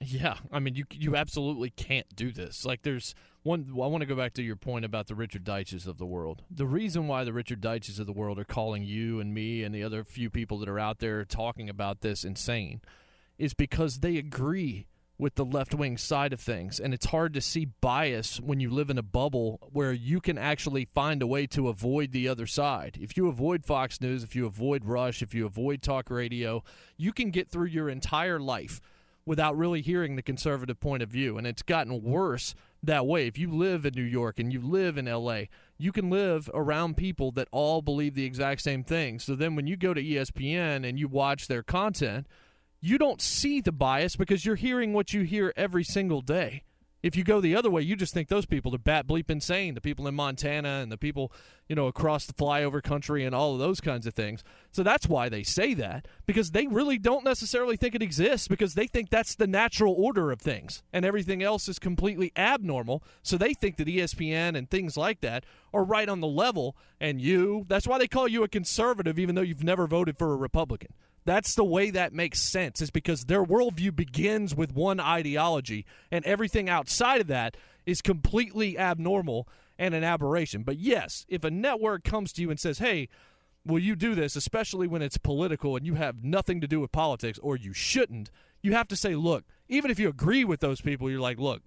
Yeah, 0.00 0.36
I 0.50 0.58
mean, 0.58 0.74
you 0.74 0.84
you 0.90 1.14
absolutely 1.14 1.70
can't 1.70 2.06
do 2.16 2.32
this. 2.32 2.64
Like, 2.64 2.82
there's 2.82 3.14
one. 3.44 3.68
I 3.70 3.86
want 3.86 4.00
to 4.02 4.06
go 4.06 4.16
back 4.16 4.34
to 4.34 4.42
your 4.42 4.56
point 4.56 4.84
about 4.84 5.06
the 5.06 5.14
Richard 5.14 5.44
Deitches 5.44 5.86
of 5.86 5.96
the 5.96 6.06
world. 6.06 6.42
The 6.50 6.66
reason 6.66 7.06
why 7.06 7.22
the 7.22 7.32
Richard 7.32 7.60
Deitches 7.60 8.00
of 8.00 8.06
the 8.06 8.12
world 8.12 8.40
are 8.40 8.44
calling 8.44 8.82
you 8.82 9.20
and 9.20 9.32
me 9.32 9.62
and 9.62 9.72
the 9.72 9.84
other 9.84 10.02
few 10.02 10.28
people 10.28 10.58
that 10.58 10.68
are 10.68 10.80
out 10.80 10.98
there 10.98 11.24
talking 11.24 11.70
about 11.70 12.00
this 12.00 12.24
insane 12.24 12.80
is 13.38 13.54
because 13.54 14.00
they 14.00 14.16
agree 14.16 14.88
with 15.20 15.34
the 15.34 15.44
left 15.44 15.74
wing 15.74 15.98
side 15.98 16.32
of 16.32 16.40
things, 16.40 16.80
and 16.80 16.94
it's 16.94 17.06
hard 17.06 17.34
to 17.34 17.40
see 17.40 17.66
bias 17.66 18.40
when 18.40 18.58
you 18.58 18.70
live 18.70 18.88
in 18.88 18.96
a 18.96 19.02
bubble 19.02 19.60
where 19.70 19.92
you 19.92 20.20
can 20.20 20.38
actually 20.38 20.86
find 20.86 21.20
a 21.20 21.26
way 21.26 21.46
to 21.46 21.68
avoid 21.68 22.10
the 22.10 22.26
other 22.26 22.46
side. 22.46 22.98
If 23.00 23.16
you 23.16 23.28
avoid 23.28 23.64
Fox 23.64 24.00
News, 24.00 24.24
if 24.24 24.34
you 24.34 24.46
avoid 24.46 24.86
Rush, 24.86 25.20
if 25.20 25.34
you 25.34 25.44
avoid 25.44 25.82
talk 25.82 26.10
radio, 26.10 26.64
you 26.96 27.12
can 27.12 27.30
get 27.30 27.50
through 27.50 27.66
your 27.66 27.90
entire 27.90 28.40
life 28.40 28.80
without 29.26 29.56
really 29.56 29.82
hearing 29.82 30.16
the 30.16 30.22
conservative 30.22 30.80
point 30.80 31.02
of 31.02 31.10
view. 31.10 31.36
And 31.36 31.46
it's 31.46 31.62
gotten 31.62 32.02
worse 32.02 32.54
that 32.82 33.06
way. 33.06 33.26
If 33.26 33.36
you 33.36 33.50
live 33.50 33.84
in 33.84 33.92
New 33.94 34.02
York 34.02 34.38
and 34.38 34.50
you 34.50 34.62
live 34.62 34.96
in 34.96 35.04
LA, 35.04 35.42
you 35.76 35.92
can 35.92 36.08
live 36.08 36.50
around 36.54 36.96
people 36.96 37.30
that 37.32 37.48
all 37.52 37.82
believe 37.82 38.14
the 38.14 38.24
exact 38.24 38.62
same 38.62 38.82
thing. 38.82 39.18
So 39.18 39.34
then 39.34 39.54
when 39.54 39.66
you 39.66 39.76
go 39.76 39.92
to 39.92 40.02
ESPN 40.02 40.88
and 40.88 40.98
you 40.98 41.08
watch 41.08 41.46
their 41.46 41.62
content, 41.62 42.26
you 42.80 42.98
don't 42.98 43.20
see 43.20 43.60
the 43.60 43.72
bias 43.72 44.16
because 44.16 44.44
you're 44.44 44.56
hearing 44.56 44.92
what 44.92 45.12
you 45.12 45.22
hear 45.22 45.52
every 45.56 45.84
single 45.84 46.22
day. 46.22 46.64
If 47.02 47.16
you 47.16 47.24
go 47.24 47.40
the 47.40 47.56
other 47.56 47.70
way, 47.70 47.80
you 47.80 47.96
just 47.96 48.12
think 48.12 48.28
those 48.28 48.44
people 48.44 48.74
are 48.74 48.78
bat 48.78 49.06
bleep 49.06 49.30
insane. 49.30 49.72
The 49.74 49.80
people 49.80 50.06
in 50.06 50.14
Montana 50.14 50.80
and 50.82 50.92
the 50.92 50.98
people, 50.98 51.32
you 51.66 51.74
know, 51.74 51.86
across 51.86 52.26
the 52.26 52.34
flyover 52.34 52.82
country 52.82 53.24
and 53.24 53.34
all 53.34 53.54
of 53.54 53.58
those 53.58 53.80
kinds 53.80 54.06
of 54.06 54.12
things. 54.12 54.44
So 54.70 54.82
that's 54.82 55.08
why 55.08 55.30
they 55.30 55.42
say 55.42 55.72
that 55.74 56.06
because 56.26 56.50
they 56.50 56.66
really 56.66 56.98
don't 56.98 57.24
necessarily 57.24 57.78
think 57.78 57.94
it 57.94 58.02
exists 58.02 58.48
because 58.48 58.74
they 58.74 58.86
think 58.86 59.08
that's 59.08 59.34
the 59.34 59.46
natural 59.46 59.94
order 59.94 60.30
of 60.30 60.42
things 60.42 60.82
and 60.92 61.06
everything 61.06 61.42
else 61.42 61.68
is 61.68 61.78
completely 61.78 62.32
abnormal. 62.36 63.02
So 63.22 63.38
they 63.38 63.54
think 63.54 63.76
that 63.78 63.88
ESPN 63.88 64.54
and 64.54 64.68
things 64.68 64.98
like 64.98 65.22
that 65.22 65.44
are 65.72 65.84
right 65.84 66.08
on 66.08 66.20
the 66.20 66.26
level. 66.26 66.76
And 67.00 67.18
you, 67.18 67.64
that's 67.66 67.86
why 67.86 67.96
they 67.96 68.08
call 68.08 68.28
you 68.28 68.42
a 68.42 68.48
conservative, 68.48 69.18
even 69.18 69.36
though 69.36 69.40
you've 69.40 69.64
never 69.64 69.86
voted 69.86 70.18
for 70.18 70.34
a 70.34 70.36
Republican. 70.36 70.92
That's 71.24 71.54
the 71.54 71.64
way 71.64 71.90
that 71.90 72.12
makes 72.12 72.40
sense, 72.40 72.80
is 72.80 72.90
because 72.90 73.24
their 73.24 73.44
worldview 73.44 73.94
begins 73.94 74.54
with 74.54 74.74
one 74.74 75.00
ideology, 75.00 75.84
and 76.10 76.24
everything 76.24 76.68
outside 76.68 77.20
of 77.20 77.26
that 77.26 77.56
is 77.84 78.00
completely 78.00 78.78
abnormal 78.78 79.46
and 79.78 79.94
an 79.94 80.04
aberration. 80.04 80.62
But 80.62 80.78
yes, 80.78 81.26
if 81.28 81.44
a 81.44 81.50
network 81.50 82.04
comes 82.04 82.32
to 82.34 82.42
you 82.42 82.50
and 82.50 82.58
says, 82.58 82.78
hey, 82.78 83.08
will 83.66 83.78
you 83.78 83.96
do 83.96 84.14
this, 84.14 84.36
especially 84.36 84.86
when 84.86 85.02
it's 85.02 85.18
political 85.18 85.76
and 85.76 85.86
you 85.86 85.94
have 85.94 86.24
nothing 86.24 86.60
to 86.60 86.66
do 86.66 86.80
with 86.80 86.92
politics, 86.92 87.38
or 87.42 87.56
you 87.56 87.72
shouldn't, 87.72 88.30
you 88.62 88.72
have 88.72 88.88
to 88.88 88.96
say, 88.96 89.14
look, 89.14 89.44
even 89.68 89.90
if 89.90 89.98
you 89.98 90.08
agree 90.08 90.44
with 90.44 90.60
those 90.60 90.80
people, 90.80 91.10
you're 91.10 91.20
like, 91.20 91.38
look, 91.38 91.62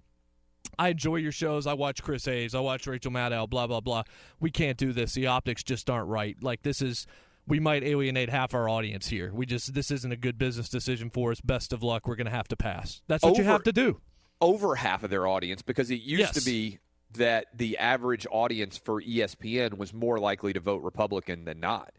I 0.78 0.88
enjoy 0.88 1.16
your 1.16 1.32
shows. 1.32 1.66
I 1.66 1.74
watch 1.74 2.02
Chris 2.02 2.24
Hayes. 2.24 2.54
I 2.54 2.60
watch 2.60 2.86
Rachel 2.86 3.12
Maddow. 3.12 3.48
Blah 3.48 3.66
blah 3.66 3.80
blah. 3.80 4.02
We 4.40 4.50
can't 4.50 4.78
do 4.78 4.92
this. 4.92 5.14
The 5.14 5.28
optics 5.28 5.62
just 5.62 5.88
aren't 5.88 6.08
right. 6.08 6.36
Like 6.42 6.62
this 6.62 6.82
is, 6.82 7.06
we 7.46 7.60
might 7.60 7.82
alienate 7.84 8.30
half 8.30 8.54
our 8.54 8.68
audience 8.68 9.08
here. 9.08 9.30
We 9.32 9.46
just 9.46 9.74
this 9.74 9.90
isn't 9.90 10.10
a 10.12 10.16
good 10.16 10.38
business 10.38 10.68
decision 10.68 11.10
for 11.10 11.30
us. 11.30 11.40
Best 11.40 11.72
of 11.72 11.82
luck. 11.82 12.06
We're 12.06 12.16
going 12.16 12.26
to 12.26 12.30
have 12.32 12.48
to 12.48 12.56
pass. 12.56 13.02
That's 13.06 13.22
what 13.22 13.36
you 13.38 13.44
have 13.44 13.62
to 13.64 13.72
do. 13.72 14.00
Over 14.40 14.74
half 14.76 15.02
of 15.04 15.10
their 15.10 15.26
audience 15.26 15.62
because 15.62 15.90
it 15.90 16.00
used 16.02 16.20
Yes. 16.20 16.34
to 16.34 16.44
be 16.44 16.78
that 17.12 17.46
the 17.56 17.78
average 17.78 18.26
audience 18.30 18.76
for 18.76 19.00
ESPN 19.00 19.78
was 19.78 19.94
more 19.94 20.18
likely 20.18 20.52
to 20.52 20.60
vote 20.60 20.82
Republican 20.82 21.44
than 21.44 21.60
not. 21.60 21.92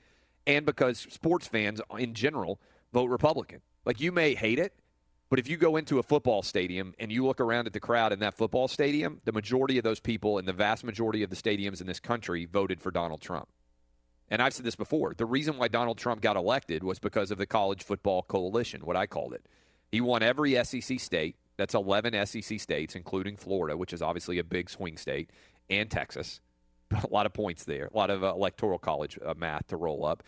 And 0.45 0.65
because 0.65 0.99
sports 0.99 1.47
fans 1.47 1.79
in 1.97 2.13
general 2.13 2.59
vote 2.93 3.09
Republican. 3.09 3.61
Like 3.85 3.99
you 3.99 4.11
may 4.11 4.35
hate 4.35 4.59
it, 4.59 4.73
but 5.29 5.39
if 5.39 5.47
you 5.49 5.57
go 5.57 5.75
into 5.75 5.99
a 5.99 6.03
football 6.03 6.41
stadium 6.43 6.93
and 6.99 7.11
you 7.11 7.25
look 7.25 7.39
around 7.39 7.65
at 7.67 7.73
the 7.73 7.79
crowd 7.79 8.11
in 8.13 8.19
that 8.19 8.35
football 8.35 8.67
stadium, 8.67 9.21
the 9.25 9.31
majority 9.31 9.77
of 9.77 9.83
those 9.83 9.99
people 9.99 10.37
and 10.37 10.47
the 10.47 10.53
vast 10.53 10.83
majority 10.83 11.23
of 11.23 11.29
the 11.29 11.35
stadiums 11.35 11.81
in 11.81 11.87
this 11.87 11.99
country 11.99 12.45
voted 12.45 12.81
for 12.81 12.91
Donald 12.91 13.21
Trump. 13.21 13.47
And 14.29 14.41
I've 14.41 14.53
said 14.53 14.65
this 14.65 14.75
before. 14.75 15.13
The 15.15 15.25
reason 15.25 15.57
why 15.57 15.67
Donald 15.67 15.97
Trump 15.97 16.21
got 16.21 16.35
elected 16.35 16.83
was 16.83 16.99
because 16.99 17.31
of 17.31 17.37
the 17.37 17.45
college 17.45 17.83
football 17.83 18.23
coalition, 18.23 18.81
what 18.81 18.95
I 18.95 19.05
called 19.05 19.33
it. 19.33 19.45
He 19.91 20.01
won 20.01 20.23
every 20.23 20.61
SEC 20.63 20.99
state. 20.99 21.35
That's 21.57 21.73
11 21.73 22.25
SEC 22.25 22.59
states, 22.59 22.95
including 22.95 23.37
Florida, 23.37 23.77
which 23.77 23.93
is 23.93 24.01
obviously 24.01 24.39
a 24.39 24.43
big 24.43 24.69
swing 24.69 24.97
state, 24.97 25.29
and 25.69 25.89
Texas. 25.89 26.41
A 26.91 27.07
lot 27.09 27.25
of 27.25 27.33
points 27.33 27.63
there, 27.63 27.89
a 27.91 27.97
lot 27.97 28.11
of 28.11 28.23
uh, 28.23 28.27
electoral 28.27 28.77
college 28.77 29.17
uh, 29.25 29.33
math 29.35 29.67
to 29.69 29.75
roll 29.75 30.05
up. 30.05 30.21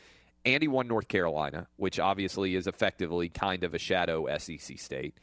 And 0.43 0.63
he 0.63 0.67
won 0.67 0.87
North 0.87 1.07
Carolina, 1.07 1.67
which 1.75 1.99
obviously 1.99 2.55
is 2.55 2.65
effectively 2.65 3.29
kind 3.29 3.63
of 3.63 3.75
a 3.75 3.77
shadow 3.77 4.25
SEC 4.39 4.79
state. 4.79 5.13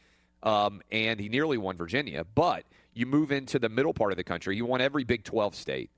Um, 0.45 0.81
and 0.93 1.19
he 1.19 1.29
nearly 1.29 1.59
won 1.59 1.77
Virginia. 1.77 2.25
But 2.25 2.67
you 2.93 3.07
move 3.07 3.33
into 3.33 3.59
the 3.59 3.69
middle 3.69 3.93
part 3.93 4.13
of 4.13 4.17
the 4.17 4.23
country, 4.23 4.55
he 4.55 4.63
won 4.63 4.81
every 4.81 5.03
Big 5.03 5.25
12 5.25 5.57
state. 5.57 5.91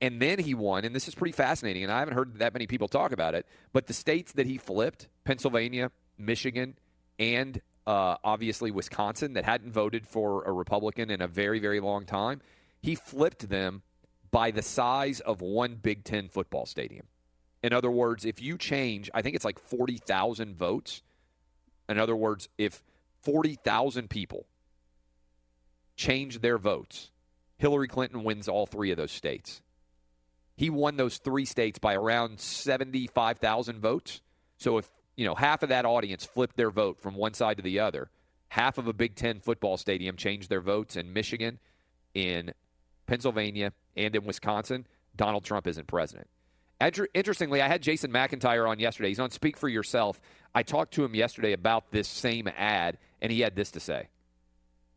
And 0.00 0.22
then 0.22 0.38
he 0.38 0.54
won, 0.54 0.84
and 0.84 0.94
this 0.94 1.08
is 1.08 1.14
pretty 1.14 1.32
fascinating, 1.32 1.82
and 1.82 1.92
I 1.92 1.98
haven't 1.98 2.14
heard 2.14 2.38
that 2.38 2.52
many 2.52 2.66
people 2.68 2.86
talk 2.86 3.10
about 3.10 3.34
it, 3.34 3.46
but 3.72 3.88
the 3.88 3.92
states 3.92 4.32
that 4.32 4.46
he 4.46 4.56
flipped 4.56 5.08
Pennsylvania, 5.24 5.90
Michigan, 6.16 6.76
and 7.18 7.60
uh, 7.84 8.16
obviously 8.22 8.70
Wisconsin 8.70 9.32
that 9.32 9.44
hadn't 9.44 9.72
voted 9.72 10.06
for 10.06 10.44
a 10.44 10.52
Republican 10.52 11.10
in 11.10 11.20
a 11.20 11.26
very, 11.26 11.58
very 11.58 11.80
long 11.80 12.04
time, 12.04 12.40
he 12.80 12.94
flipped 12.94 13.48
them 13.48 13.82
by 14.30 14.50
the 14.50 14.62
size 14.62 15.20
of 15.20 15.40
one 15.40 15.74
Big 15.74 16.04
Ten 16.04 16.28
football 16.28 16.66
stadium. 16.66 17.06
In 17.62 17.72
other 17.72 17.90
words, 17.90 18.24
if 18.24 18.40
you 18.40 18.56
change, 18.56 19.10
I 19.14 19.22
think 19.22 19.34
it's 19.34 19.44
like 19.44 19.58
40,000 19.58 20.56
votes. 20.56 21.02
In 21.88 21.98
other 21.98 22.14
words, 22.14 22.48
if 22.56 22.84
40,000 23.22 24.08
people 24.08 24.46
change 25.96 26.40
their 26.40 26.58
votes, 26.58 27.10
Hillary 27.56 27.88
Clinton 27.88 28.22
wins 28.22 28.48
all 28.48 28.66
three 28.66 28.92
of 28.92 28.96
those 28.96 29.10
states. 29.10 29.60
He 30.58 30.70
won 30.70 30.96
those 30.96 31.18
three 31.18 31.44
states 31.44 31.78
by 31.78 31.94
around 31.94 32.40
75,000 32.40 33.80
votes. 33.80 34.20
So 34.56 34.78
if, 34.78 34.90
you 35.16 35.24
know, 35.24 35.36
half 35.36 35.62
of 35.62 35.68
that 35.68 35.84
audience 35.84 36.24
flipped 36.24 36.56
their 36.56 36.72
vote 36.72 37.00
from 37.00 37.14
one 37.14 37.32
side 37.32 37.58
to 37.58 37.62
the 37.62 37.78
other, 37.78 38.10
half 38.48 38.76
of 38.76 38.88
a 38.88 38.92
Big 38.92 39.14
10 39.14 39.38
football 39.38 39.76
stadium 39.76 40.16
changed 40.16 40.50
their 40.50 40.60
votes 40.60 40.96
in 40.96 41.12
Michigan, 41.12 41.60
in 42.12 42.52
Pennsylvania, 43.06 43.72
and 43.96 44.16
in 44.16 44.24
Wisconsin, 44.24 44.84
Donald 45.14 45.44
Trump 45.44 45.68
isn't 45.68 45.86
president. 45.86 46.26
Interestingly, 47.14 47.62
I 47.62 47.68
had 47.68 47.80
Jason 47.80 48.10
McIntyre 48.10 48.68
on 48.68 48.80
yesterday. 48.80 49.10
He's 49.10 49.20
on 49.20 49.30
Speak 49.30 49.56
for 49.56 49.68
Yourself. 49.68 50.20
I 50.56 50.64
talked 50.64 50.92
to 50.94 51.04
him 51.04 51.14
yesterday 51.14 51.52
about 51.52 51.92
this 51.92 52.08
same 52.08 52.48
ad, 52.48 52.98
and 53.22 53.30
he 53.30 53.42
had 53.42 53.54
this 53.54 53.70
to 53.70 53.80
say. 53.80 54.08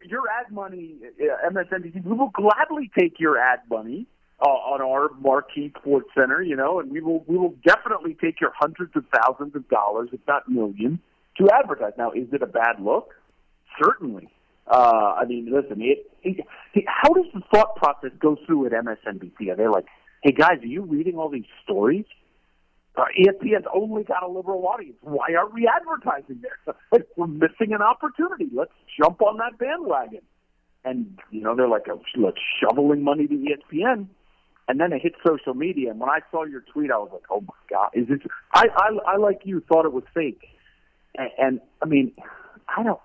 your 0.04 0.24
ad 0.28 0.52
money, 0.52 0.96
uh, 1.22 1.50
MSNBC, 1.52 2.04
we 2.04 2.14
will 2.14 2.32
gladly 2.34 2.90
take 2.98 3.20
your 3.20 3.38
ad 3.38 3.60
money 3.70 4.08
uh, 4.42 4.46
on 4.46 4.82
our 4.82 5.10
marquee 5.20 5.72
sports 5.80 6.10
center, 6.18 6.42
you 6.42 6.56
know, 6.56 6.80
and 6.80 6.92
we 6.92 7.02
will 7.02 7.24
we 7.28 7.38
will 7.38 7.54
definitely 7.66 8.18
take 8.20 8.42
your 8.42 8.52
hundreds 8.58 8.96
of 8.96 9.04
thousands 9.16 9.56
of 9.56 9.68
dollars, 9.70 10.10
if 10.12 10.20
not 10.28 10.50
millions, 10.50 11.00
to 11.38 11.50
advertise. 11.54 11.94
Now, 11.98 12.12
is 12.12 12.28
it 12.32 12.42
a 12.42 12.48
bad 12.48 12.80
look? 12.80 13.14
Certainly. 13.82 14.30
Uh, 14.68 15.16
I 15.20 15.26
mean, 15.26 15.52
listen, 15.52 15.82
it, 15.82 16.10
it, 16.24 16.46
how 16.88 17.14
does 17.14 17.26
the 17.34 17.42
thought 17.54 17.76
process 17.76 18.12
go 18.20 18.38
through 18.46 18.68
at 18.68 18.72
MSNBC? 18.72 19.50
Are 19.52 19.56
they 19.56 19.68
like, 19.68 19.86
hey 20.24 20.32
guys, 20.32 20.60
are 20.62 20.68
you 20.68 20.84
reading 20.84 21.18
all 21.18 21.30
these 21.30 21.46
stories? 21.64 22.06
Uh, 22.96 23.06
ESPN's 23.20 23.66
only 23.74 24.04
got 24.04 24.24
a 24.24 24.28
liberal 24.28 24.66
audience. 24.68 24.98
Why 25.02 25.34
aren't 25.38 25.54
we 25.54 25.68
advertising 25.68 26.42
there? 26.42 26.76
Like, 26.92 27.08
we're 27.16 27.28
missing 27.28 27.74
an 27.74 27.82
opportunity. 27.82 28.50
Let's 28.54 28.74
jump 29.02 29.22
on 29.22 29.38
that 29.38 29.58
bandwagon. 29.58 30.22
And 30.84 31.20
you 31.30 31.42
know, 31.42 31.56
they're 31.56 31.70
like, 31.70 31.84
oh, 31.90 32.02
like 32.18 32.36
shoveling 32.62 33.04
money 33.04 33.28
to 33.28 33.34
ESPN. 33.34 34.08
And 34.68 34.80
then 34.80 34.94
it 34.94 35.02
hit 35.02 35.14
social 35.26 35.54
media. 35.54 35.92
And 35.92 36.00
when 36.00 36.10
I 36.10 36.20
saw 36.32 36.44
your 36.44 36.62
tweet, 36.62 36.92
I 36.92 36.98
was 36.98 37.10
like, 37.12 37.24
oh 37.30 37.42
my 37.42 37.54
god, 37.70 37.90
is 37.94 38.08
this? 38.08 38.20
I 38.54 38.68
I, 38.76 39.14
I 39.14 39.18
like 39.18 39.42
you 39.44 39.62
thought 39.68 39.86
it 39.86 39.94
was 39.94 40.04
fake. 40.14 40.48
And, 41.18 41.30
and 41.38 41.62
I 41.82 41.86
mean, 41.86 42.14
I 42.76 42.84
don't. 42.84 43.00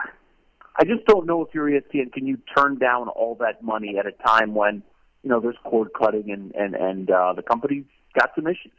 I 0.78 0.84
just 0.84 1.06
don't 1.06 1.26
know 1.26 1.42
if 1.42 1.54
you're 1.54 1.70
ESPN. 1.70 2.12
Can 2.12 2.26
you 2.26 2.38
turn 2.56 2.76
down 2.78 3.08
all 3.08 3.36
that 3.40 3.62
money 3.62 3.98
at 3.98 4.06
a 4.06 4.12
time 4.12 4.54
when 4.54 4.82
you 5.22 5.30
know 5.30 5.40
there's 5.40 5.56
cord 5.64 5.88
cutting 5.98 6.30
and 6.30 6.54
and 6.54 6.74
and 6.74 7.10
uh, 7.10 7.32
the 7.32 7.42
company's 7.42 7.84
got 8.14 8.30
some 8.34 8.46
issues? 8.46 8.72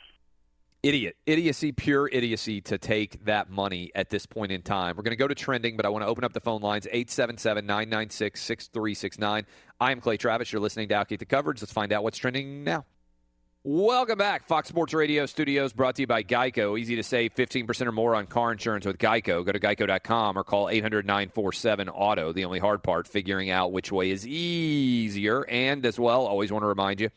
Idiot. 0.83 1.17
Idiocy, 1.25 1.71
pure 1.71 2.07
idiocy 2.07 2.61
to 2.61 2.77
take 2.77 3.25
that 3.25 3.49
money 3.49 3.91
at 3.95 4.09
this 4.09 4.25
point 4.25 4.51
in 4.51 4.61
time. 4.61 4.95
We're 4.95 5.03
going 5.03 5.11
to 5.11 5.17
go 5.17 5.27
to 5.27 5.35
trending, 5.35 5.75
but 5.75 5.85
I 5.85 5.89
want 5.89 6.03
to 6.03 6.07
open 6.07 6.23
up 6.23 6.33
the 6.33 6.39
phone 6.39 6.61
lines 6.61 6.85
877 6.85 7.65
996 7.65 8.41
6369. 8.41 9.45
I 9.79 9.91
am 9.91 10.01
Clay 10.01 10.17
Travis. 10.17 10.51
You're 10.51 10.61
listening 10.61 10.87
to 10.89 10.95
Outkick 10.95 11.19
the 11.19 11.25
Coverage. 11.25 11.61
Let's 11.61 11.73
find 11.73 11.91
out 11.91 12.03
what's 12.03 12.17
trending 12.17 12.63
now. 12.63 12.85
Welcome 13.63 14.17
back. 14.17 14.47
Fox 14.47 14.69
Sports 14.69 14.93
Radio 14.93 15.25
Studios 15.25 15.73
brought 15.73 15.95
to 15.95 16.03
you 16.03 16.07
by 16.07 16.23
Geico. 16.23 16.79
Easy 16.79 16.95
to 16.95 17.03
save 17.03 17.35
15% 17.35 17.85
or 17.85 17.91
more 17.91 18.15
on 18.15 18.25
car 18.25 18.53
insurance 18.53 18.85
with 18.85 18.97
Geico. 18.97 19.45
Go 19.45 19.51
to 19.51 19.59
geico.com 19.59 20.37
or 20.37 20.45
call 20.45 20.69
800 20.69 21.05
947 21.05 21.89
Auto. 21.89 22.31
The 22.31 22.45
only 22.45 22.59
hard 22.59 22.81
part, 22.81 23.09
figuring 23.09 23.49
out 23.49 23.73
which 23.73 23.91
way 23.91 24.11
is 24.11 24.25
easier. 24.25 25.45
And 25.49 25.85
as 25.85 25.99
well, 25.99 26.27
always 26.27 26.49
want 26.49 26.63
to 26.63 26.67
remind 26.67 27.01
you, 27.01 27.09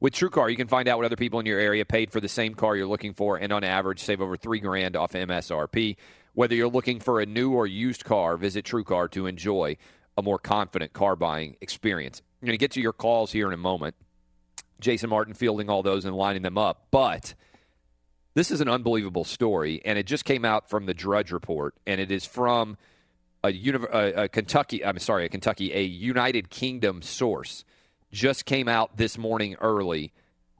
with 0.00 0.12
TrueCar, 0.14 0.50
you 0.50 0.56
can 0.56 0.68
find 0.68 0.88
out 0.88 0.98
what 0.98 1.06
other 1.06 1.16
people 1.16 1.40
in 1.40 1.46
your 1.46 1.58
area 1.58 1.84
paid 1.84 2.10
for 2.10 2.20
the 2.20 2.28
same 2.28 2.54
car 2.54 2.76
you're 2.76 2.86
looking 2.86 3.14
for, 3.14 3.36
and 3.36 3.52
on 3.52 3.64
average, 3.64 4.00
save 4.00 4.20
over 4.20 4.36
three 4.36 4.60
grand 4.60 4.96
off 4.96 5.12
MSRP. 5.12 5.96
Whether 6.34 6.54
you're 6.54 6.68
looking 6.68 7.00
for 7.00 7.20
a 7.20 7.26
new 7.26 7.52
or 7.52 7.66
used 7.66 8.04
car, 8.04 8.36
visit 8.36 8.64
TrueCar 8.64 9.10
to 9.12 9.26
enjoy 9.26 9.76
a 10.16 10.22
more 10.22 10.38
confident 10.38 10.92
car 10.92 11.16
buying 11.16 11.56
experience. 11.60 12.22
I'm 12.40 12.46
going 12.46 12.54
to 12.54 12.58
get 12.58 12.72
to 12.72 12.80
your 12.80 12.92
calls 12.92 13.32
here 13.32 13.46
in 13.46 13.54
a 13.54 13.58
moment. 13.58 13.94
Jason 14.80 15.10
Martin 15.10 15.34
fielding 15.34 15.70
all 15.70 15.82
those 15.82 16.04
and 16.04 16.14
lining 16.14 16.42
them 16.42 16.58
up, 16.58 16.88
but 16.90 17.34
this 18.34 18.50
is 18.50 18.60
an 18.60 18.68
unbelievable 18.68 19.24
story, 19.24 19.80
and 19.84 19.96
it 19.96 20.06
just 20.06 20.24
came 20.24 20.44
out 20.44 20.68
from 20.68 20.86
the 20.86 20.94
Drudge 20.94 21.30
Report, 21.30 21.74
and 21.86 22.00
it 22.00 22.10
is 22.10 22.26
from 22.26 22.76
a, 23.44 23.48
a, 23.48 24.24
a 24.24 24.28
Kentucky. 24.28 24.84
I'm 24.84 24.98
sorry, 24.98 25.24
a 25.24 25.28
Kentucky, 25.28 25.72
a 25.72 25.82
United 25.82 26.50
Kingdom 26.50 27.00
source 27.00 27.64
just 28.14 28.46
came 28.46 28.68
out 28.68 28.96
this 28.96 29.18
morning 29.18 29.56
early. 29.60 30.12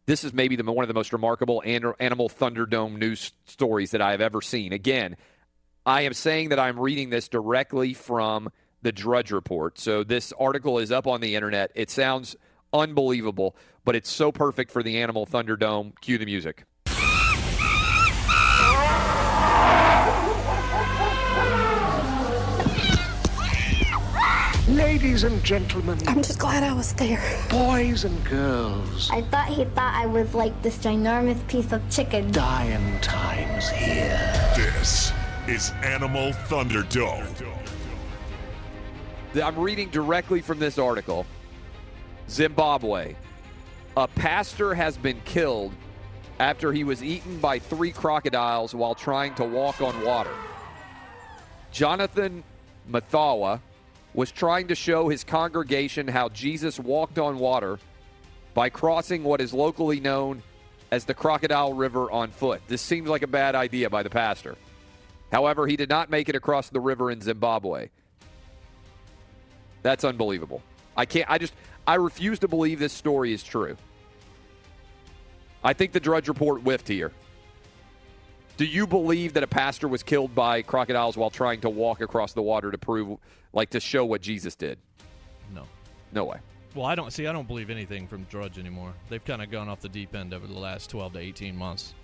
This 0.06 0.24
is 0.24 0.34
maybe 0.34 0.56
the, 0.56 0.64
one 0.64 0.82
of 0.84 0.88
the 0.88 0.94
most 0.94 1.12
remarkable 1.12 1.62
Animal 1.64 2.28
Thunderdome 2.28 2.98
news 2.98 3.32
stories 3.46 3.92
that 3.92 4.02
I 4.02 4.10
have 4.10 4.20
ever 4.20 4.42
seen. 4.42 4.74
Again, 4.74 5.16
I 5.86 6.02
am 6.02 6.12
saying 6.12 6.50
that 6.50 6.58
I'm 6.58 6.78
reading 6.78 7.08
this 7.08 7.28
directly 7.28 7.94
from 7.94 8.50
the 8.82 8.92
Drudge 8.92 9.30
Report. 9.30 9.78
So 9.78 10.04
this 10.04 10.32
article 10.38 10.78
is 10.78 10.92
up 10.92 11.06
on 11.06 11.22
the 11.22 11.36
internet. 11.36 11.70
It 11.74 11.90
sounds 11.90 12.36
unbelievable, 12.72 13.56
but 13.84 13.96
it's 13.96 14.10
so 14.10 14.30
perfect 14.30 14.70
for 14.70 14.82
the 14.82 15.00
Animal 15.00 15.24
Thunderdome. 15.24 15.98
Cue 16.00 16.18
the 16.18 16.26
music. 16.26 16.64
Ladies 24.74 25.22
and 25.22 25.40
gentlemen. 25.44 25.96
I'm 26.08 26.20
just 26.20 26.40
glad 26.40 26.64
I 26.64 26.72
was 26.72 26.94
there. 26.94 27.22
Boys 27.48 28.02
and 28.02 28.24
girls. 28.24 29.08
I 29.08 29.22
thought 29.22 29.46
he 29.46 29.64
thought 29.66 29.94
I 29.94 30.04
was 30.06 30.34
like 30.34 30.60
this 30.62 30.78
ginormous 30.78 31.46
piece 31.46 31.70
of 31.70 31.88
chicken. 31.88 32.32
Dying 32.32 33.00
times 33.00 33.68
here. 33.68 34.18
This 34.56 35.12
is 35.46 35.70
Animal 35.84 36.32
Thunderdome. 36.48 37.24
I'm 39.40 39.56
reading 39.56 39.90
directly 39.90 40.40
from 40.40 40.58
this 40.58 40.76
article. 40.76 41.24
Zimbabwe. 42.28 43.14
A 43.96 44.08
pastor 44.08 44.74
has 44.74 44.96
been 44.96 45.20
killed 45.24 45.72
after 46.40 46.72
he 46.72 46.82
was 46.82 47.00
eaten 47.00 47.38
by 47.38 47.60
three 47.60 47.92
crocodiles 47.92 48.74
while 48.74 48.96
trying 48.96 49.36
to 49.36 49.44
walk 49.44 49.80
on 49.80 50.04
water. 50.04 50.34
Jonathan 51.70 52.42
Mathawa 52.90 53.60
was 54.14 54.30
trying 54.30 54.68
to 54.68 54.74
show 54.74 55.08
his 55.08 55.24
congregation 55.24 56.08
how 56.08 56.28
Jesus 56.28 56.78
walked 56.78 57.18
on 57.18 57.38
water 57.38 57.78
by 58.54 58.68
crossing 58.68 59.24
what 59.24 59.40
is 59.40 59.52
locally 59.52 60.00
known 60.00 60.42
as 60.92 61.04
the 61.04 61.14
Crocodile 61.14 61.72
River 61.72 62.10
on 62.10 62.30
foot. 62.30 62.62
This 62.68 62.80
seems 62.80 63.08
like 63.08 63.22
a 63.22 63.26
bad 63.26 63.56
idea 63.56 63.90
by 63.90 64.04
the 64.04 64.10
pastor. 64.10 64.56
However, 65.32 65.66
he 65.66 65.76
did 65.76 65.88
not 65.88 66.10
make 66.10 66.28
it 66.28 66.36
across 66.36 66.68
the 66.68 66.78
river 66.78 67.10
in 67.10 67.20
Zimbabwe. 67.20 67.88
That's 69.82 70.04
unbelievable. 70.04 70.62
I 70.96 71.04
can't, 71.06 71.28
I 71.28 71.38
just, 71.38 71.52
I 71.86 71.96
refuse 71.96 72.38
to 72.38 72.48
believe 72.48 72.78
this 72.78 72.92
story 72.92 73.32
is 73.32 73.42
true. 73.42 73.76
I 75.64 75.72
think 75.72 75.92
the 75.92 76.00
Drudge 76.00 76.28
Report 76.28 76.62
whiffed 76.62 76.86
here. 76.86 77.10
Do 78.56 78.64
you 78.64 78.86
believe 78.86 79.32
that 79.32 79.42
a 79.42 79.48
pastor 79.48 79.88
was 79.88 80.04
killed 80.04 80.32
by 80.32 80.62
crocodiles 80.62 81.16
while 81.16 81.30
trying 81.30 81.62
to 81.62 81.70
walk 81.70 82.00
across 82.00 82.34
the 82.34 82.42
water 82.42 82.70
to 82.70 82.78
prove, 82.78 83.18
like, 83.54 83.70
to 83.70 83.80
show 83.80 84.04
what 84.04 84.20
Jesus 84.20 84.54
did? 84.54 84.78
No. 85.54 85.64
No 86.12 86.24
way. 86.24 86.38
Well, 86.74 86.86
I 86.86 86.94
don't 86.94 87.12
see. 87.12 87.26
I 87.26 87.32
don't 87.32 87.46
believe 87.46 87.70
anything 87.70 88.08
from 88.08 88.24
Drudge 88.24 88.58
anymore. 88.58 88.92
They've 89.08 89.24
kind 89.24 89.40
of 89.40 89.50
gone 89.50 89.68
off 89.68 89.80
the 89.80 89.88
deep 89.88 90.14
end 90.14 90.34
over 90.34 90.46
the 90.46 90.58
last 90.58 90.90
12 90.90 91.14
to 91.14 91.18
18 91.20 91.56
months. 91.56 91.94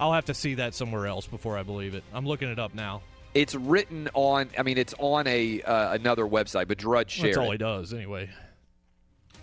I'll 0.00 0.12
have 0.12 0.24
to 0.26 0.34
see 0.34 0.54
that 0.54 0.74
somewhere 0.74 1.06
else 1.06 1.26
before 1.26 1.56
I 1.58 1.62
believe 1.62 1.94
it. 1.94 2.02
I'm 2.12 2.26
looking 2.26 2.48
it 2.48 2.58
up 2.58 2.74
now. 2.74 3.02
It's 3.34 3.54
written 3.54 4.08
on. 4.14 4.50
I 4.56 4.62
mean, 4.62 4.78
it's 4.78 4.94
on 4.98 5.26
a 5.26 5.60
uh, 5.62 5.92
another 5.92 6.24
website, 6.24 6.68
but 6.68 6.78
Drudge 6.78 7.10
shared. 7.10 7.28
That's 7.28 7.38
all 7.38 7.50
it. 7.50 7.52
he 7.52 7.58
does, 7.58 7.92
anyway. 7.92 8.30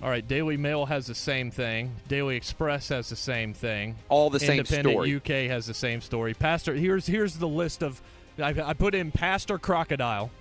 All 0.02 0.10
right, 0.10 0.28
Daily 0.28 0.58
Mail 0.58 0.86
has 0.88 1.06
the 1.06 1.14
same 1.14 1.52
thing. 1.52 1.96
Daily 2.08 2.36
Express 2.36 2.90
has 2.90 3.10
the 3.10 3.16
same 3.16 3.54
thing. 3.54 3.98
All 4.10 4.32
the 4.32 4.40
same 4.40 4.60
Independent 4.60 4.96
story. 4.96 5.16
UK 5.16 5.52
has 5.52 5.68
the 5.68 5.76
same 5.76 6.02
story. 6.02 6.34
Pastor, 6.34 6.74
here's 6.74 7.06
here's 7.06 7.36
the 7.36 7.48
list 7.48 7.84
of. 7.84 8.02
I, 8.40 8.50
I 8.50 8.74
put 8.74 8.96
in 8.96 9.12
Pastor 9.12 9.60
Crocodile. 9.60 10.32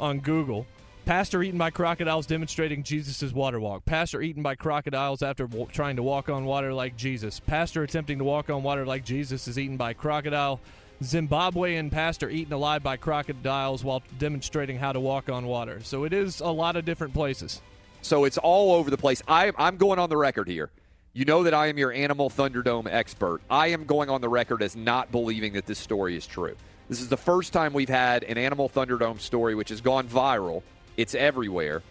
On 0.00 0.20
Google. 0.20 0.66
Pastor 1.04 1.42
eaten 1.42 1.58
by 1.58 1.70
crocodiles 1.70 2.26
demonstrating 2.26 2.82
Jesus' 2.82 3.32
water 3.32 3.58
walk. 3.58 3.84
Pastor 3.86 4.20
eaten 4.20 4.42
by 4.42 4.54
crocodiles 4.54 5.22
after 5.22 5.46
w- 5.46 5.66
trying 5.72 5.96
to 5.96 6.02
walk 6.02 6.28
on 6.28 6.44
water 6.44 6.74
like 6.74 6.96
Jesus. 6.96 7.40
Pastor 7.40 7.82
attempting 7.82 8.18
to 8.18 8.24
walk 8.24 8.50
on 8.50 8.62
water 8.62 8.84
like 8.84 9.06
Jesus 9.06 9.48
is 9.48 9.58
eaten 9.58 9.78
by 9.78 9.94
crocodile. 9.94 10.60
Zimbabwean 11.02 11.90
pastor 11.90 12.28
eaten 12.28 12.52
alive 12.52 12.82
by 12.82 12.96
crocodiles 12.96 13.84
while 13.84 14.02
demonstrating 14.18 14.76
how 14.76 14.92
to 14.92 15.00
walk 15.00 15.30
on 15.30 15.46
water. 15.46 15.80
So 15.82 16.04
it 16.04 16.12
is 16.12 16.40
a 16.40 16.48
lot 16.48 16.76
of 16.76 16.84
different 16.84 17.14
places. 17.14 17.62
So 18.02 18.24
it's 18.24 18.38
all 18.38 18.74
over 18.74 18.90
the 18.90 18.98
place. 18.98 19.22
I, 19.26 19.52
I'm 19.56 19.76
going 19.76 19.98
on 19.98 20.10
the 20.10 20.16
record 20.16 20.48
here. 20.48 20.70
You 21.14 21.24
know 21.24 21.42
that 21.44 21.54
I 21.54 21.68
am 21.68 21.78
your 21.78 21.92
Animal 21.92 22.30
Thunderdome 22.30 22.86
expert. 22.86 23.40
I 23.48 23.68
am 23.68 23.84
going 23.84 24.10
on 24.10 24.20
the 24.20 24.28
record 24.28 24.62
as 24.62 24.76
not 24.76 25.10
believing 25.10 25.54
that 25.54 25.66
this 25.66 25.78
story 25.78 26.16
is 26.16 26.26
true. 26.26 26.54
This 26.88 27.00
is 27.00 27.08
the 27.08 27.16
first 27.16 27.52
time 27.52 27.72
we've 27.72 27.88
had 27.88 28.24
an 28.24 28.38
Animal 28.38 28.68
Thunderdome 28.68 29.20
story 29.20 29.54
which 29.54 29.68
has 29.68 29.80
gone 29.80 30.08
viral. 30.08 30.62
It's 30.96 31.14
everywhere. 31.14 31.82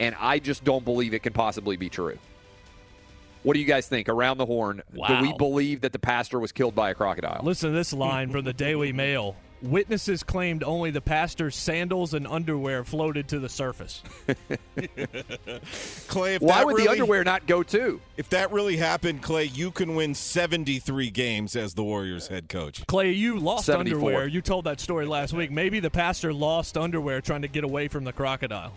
And 0.00 0.14
I 0.20 0.38
just 0.38 0.62
don't 0.62 0.84
believe 0.84 1.12
it 1.12 1.24
can 1.24 1.32
possibly 1.32 1.76
be 1.76 1.88
true. 1.88 2.18
What 3.42 3.54
do 3.54 3.60
you 3.60 3.66
guys 3.66 3.88
think? 3.88 4.08
Around 4.08 4.38
the 4.38 4.46
horn, 4.46 4.82
do 4.92 5.20
we 5.20 5.32
believe 5.34 5.80
that 5.80 5.92
the 5.92 5.98
pastor 5.98 6.38
was 6.38 6.52
killed 6.52 6.74
by 6.74 6.90
a 6.90 6.94
crocodile? 6.94 7.40
Listen 7.42 7.70
to 7.70 7.76
this 7.76 7.92
line 7.92 8.30
from 8.30 8.44
the 8.44 8.52
Daily 8.52 8.92
Mail. 8.92 9.36
Witnesses 9.60 10.22
claimed 10.22 10.62
only 10.62 10.90
the 10.90 11.00
pastor's 11.00 11.56
sandals 11.56 12.14
and 12.14 12.26
underwear 12.26 12.84
floated 12.84 13.26
to 13.28 13.40
the 13.40 13.48
surface. 13.48 14.02
Clay, 16.06 16.36
if 16.36 16.42
Why 16.42 16.58
that 16.58 16.66
would 16.66 16.76
the 16.76 16.88
underwear 16.88 17.24
not 17.24 17.46
go 17.46 17.64
too? 17.64 18.00
If 18.16 18.28
that 18.30 18.52
really 18.52 18.76
happened, 18.76 19.22
Clay, 19.22 19.44
you 19.44 19.72
can 19.72 19.96
win 19.96 20.14
73 20.14 21.10
games 21.10 21.56
as 21.56 21.74
the 21.74 21.82
Warriors 21.82 22.28
head 22.28 22.48
coach. 22.48 22.86
Clay, 22.86 23.10
you 23.12 23.38
lost 23.38 23.66
74. 23.66 23.96
underwear. 23.96 24.26
You 24.28 24.40
told 24.40 24.64
that 24.66 24.78
story 24.78 25.06
last 25.06 25.32
week. 25.32 25.50
Maybe 25.50 25.80
the 25.80 25.90
pastor 25.90 26.32
lost 26.32 26.76
underwear 26.76 27.20
trying 27.20 27.42
to 27.42 27.48
get 27.48 27.64
away 27.64 27.88
from 27.88 28.04
the 28.04 28.12
crocodile. 28.12 28.74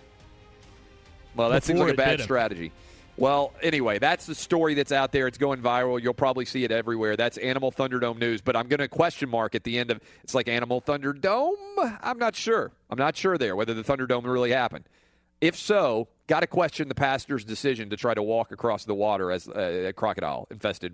Well, 1.36 1.50
that 1.50 1.64
seems 1.64 1.80
like 1.80 1.94
a 1.94 1.98
bad 1.98 2.22
strategy. 2.22 2.66
him. 2.66 2.72
Well, 3.18 3.54
anyway, 3.62 4.00
that's 4.00 4.26
the 4.26 4.36
story 4.36 4.74
that's 4.74 4.92
out 4.92 5.12
there. 5.12 5.28
It's 5.28 5.38
going 5.38 5.62
viral. 5.62 6.02
You'll 6.02 6.14
probably 6.14 6.46
see 6.46 6.64
it 6.64 6.72
everywhere. 6.72 7.16
That's 7.16 7.38
Animal 7.38 7.72
Thunderdome 7.72 8.18
news. 8.18 8.42
But 8.42 8.56
I'm 8.56 8.68
going 8.68 8.80
to 8.80 8.88
question 8.88 9.30
mark 9.30 9.54
at 9.54 9.64
the 9.64 9.78
end 9.78 9.92
of 9.92 10.00
it's 10.24 10.34
like 10.34 10.48
Animal 10.48 10.82
Thunderdome. 10.82 12.00
I'm 12.02 12.18
not 12.18 12.36
sure. 12.36 12.72
I'm 12.90 12.98
not 12.98 13.16
sure 13.16 13.38
there 13.38 13.56
whether 13.56 13.74
the 13.74 13.84
Thunderdome 13.84 14.26
really 14.26 14.52
happened. 14.52 14.86
If 15.40 15.56
so, 15.56 16.08
got 16.28 16.42
to 16.42 16.48
question 16.48 16.88
the 16.88 16.96
pastor's 16.96 17.44
decision 17.44 17.90
to 17.90 17.98
try 17.98 18.14
to 18.14 18.24
walk 18.24 18.52
across 18.52 18.86
the 18.86 18.96
water 18.96 19.32
as 19.32 19.48
uh, 19.48 19.88
a 19.90 19.94
crocodile 19.94 20.48
infested 20.52 20.94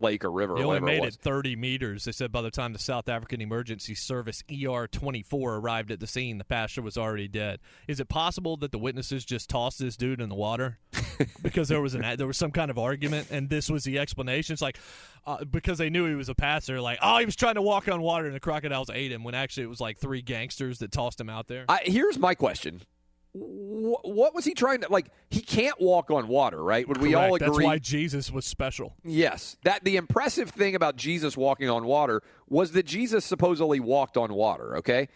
lake 0.00 0.24
or 0.24 0.30
river 0.30 0.54
They 0.54 0.60
or 0.60 0.64
only 0.64 0.80
whatever 0.80 0.86
made 0.86 1.04
it 1.04 1.14
it 1.14 1.20
30 1.20 1.56
meters. 1.56 2.04
They 2.04 2.12
said 2.12 2.30
by 2.30 2.42
the 2.42 2.50
time 2.50 2.72
the 2.72 2.78
South 2.78 3.08
African 3.08 3.40
Emergency 3.40 3.94
Service 3.94 4.42
ER 4.50 4.86
24 4.86 5.56
arrived 5.56 5.90
at 5.90 6.00
the 6.00 6.06
scene, 6.06 6.38
the 6.38 6.44
pastor 6.44 6.82
was 6.82 6.96
already 6.96 7.28
dead. 7.28 7.60
Is 7.86 8.00
it 8.00 8.08
possible 8.08 8.56
that 8.58 8.72
the 8.72 8.78
witnesses 8.78 9.24
just 9.24 9.48
tossed 9.48 9.78
this 9.78 9.96
dude 9.96 10.20
in 10.20 10.28
the 10.28 10.34
water 10.34 10.78
because 11.42 11.68
there 11.68 11.80
was 11.80 11.94
an 11.94 12.16
there 12.16 12.26
was 12.26 12.36
some 12.36 12.50
kind 12.50 12.70
of 12.70 12.78
argument 12.78 13.28
and 13.30 13.48
this 13.48 13.70
was 13.70 13.84
the 13.84 13.98
explanation? 13.98 14.52
It's 14.52 14.62
like 14.62 14.78
uh, 15.26 15.44
because 15.44 15.78
they 15.78 15.90
knew 15.90 16.06
he 16.06 16.14
was 16.14 16.28
a 16.28 16.34
pastor, 16.34 16.80
like 16.80 16.98
oh 17.02 17.18
he 17.18 17.24
was 17.24 17.36
trying 17.36 17.56
to 17.56 17.62
walk 17.62 17.88
on 17.88 18.00
water 18.00 18.26
and 18.26 18.34
the 18.34 18.40
crocodiles 18.40 18.90
ate 18.90 19.12
him 19.12 19.24
when 19.24 19.34
actually 19.34 19.64
it 19.64 19.68
was 19.68 19.80
like 19.80 19.98
three 19.98 20.22
gangsters 20.22 20.78
that 20.78 20.92
tossed 20.92 21.20
him 21.20 21.28
out 21.28 21.48
there. 21.48 21.64
I, 21.68 21.80
here's 21.84 22.18
my 22.18 22.34
question. 22.34 22.82
Wh- 23.32 24.04
What 24.04 24.34
was 24.34 24.44
he 24.44 24.54
trying 24.54 24.80
to 24.82 24.92
like? 24.92 25.10
He 25.30 25.40
can't 25.40 25.80
walk 25.80 26.10
on 26.10 26.28
water, 26.28 26.62
right? 26.62 26.86
Would 26.88 26.98
we 26.98 27.14
all 27.14 27.34
agree? 27.34 27.46
That's 27.46 27.58
why 27.64 27.78
Jesus 27.78 28.30
was 28.32 28.44
special. 28.46 28.94
Yes. 29.04 29.56
That 29.64 29.84
the 29.84 29.96
impressive 29.96 30.50
thing 30.50 30.74
about 30.74 30.96
Jesus 30.96 31.36
walking 31.36 31.68
on 31.68 31.84
water 31.84 32.22
was 32.48 32.72
that 32.72 32.86
Jesus 32.86 33.24
supposedly 33.24 33.80
walked 33.80 34.16
on 34.16 34.32
water, 34.32 34.76
okay? 34.78 35.08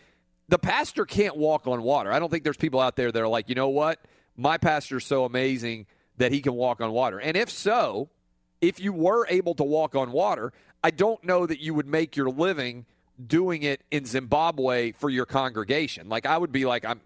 The 0.49 0.59
pastor 0.59 1.07
can't 1.07 1.37
walk 1.37 1.67
on 1.67 1.83
water. 1.83 2.13
I 2.13 2.19
don't 2.19 2.31
think 2.31 2.45
there's 2.45 2.57
people 2.57 2.81
out 2.81 2.97
there 2.97 3.11
that 3.11 3.21
are 3.23 3.29
like, 3.29 3.49
"You 3.49 3.55
know 3.55 3.69
what? 3.71 3.99
My 4.37 4.59
pastor's 4.59 5.07
so 5.07 5.25
amazing 5.25 5.87
that 6.19 6.33
he 6.33 6.41
can 6.43 6.53
walk 6.55 6.81
on 6.81 6.93
water." 6.93 7.19
And 7.19 7.37
if 7.37 7.49
so, 7.51 8.11
if 8.61 8.79
you 8.79 8.93
were 8.93 9.27
able 9.29 9.55
to 9.55 9.65
walk 9.65 9.95
on 9.95 10.13
water, 10.13 10.53
I 10.85 10.91
don't 10.91 11.23
know 11.25 11.47
that 11.47 11.61
you 11.61 11.73
would 11.75 11.87
make 11.87 12.17
your 12.17 12.29
living 12.29 12.85
doing 13.25 13.63
it 13.63 13.83
in 13.91 14.05
Zimbabwe 14.05 14.93
for 14.93 15.09
your 15.09 15.27
congregation. 15.27 16.09
Like 16.09 16.27
I 16.27 16.37
would 16.37 16.53
be 16.53 16.65
like, 16.67 16.85
I'm 16.85 17.01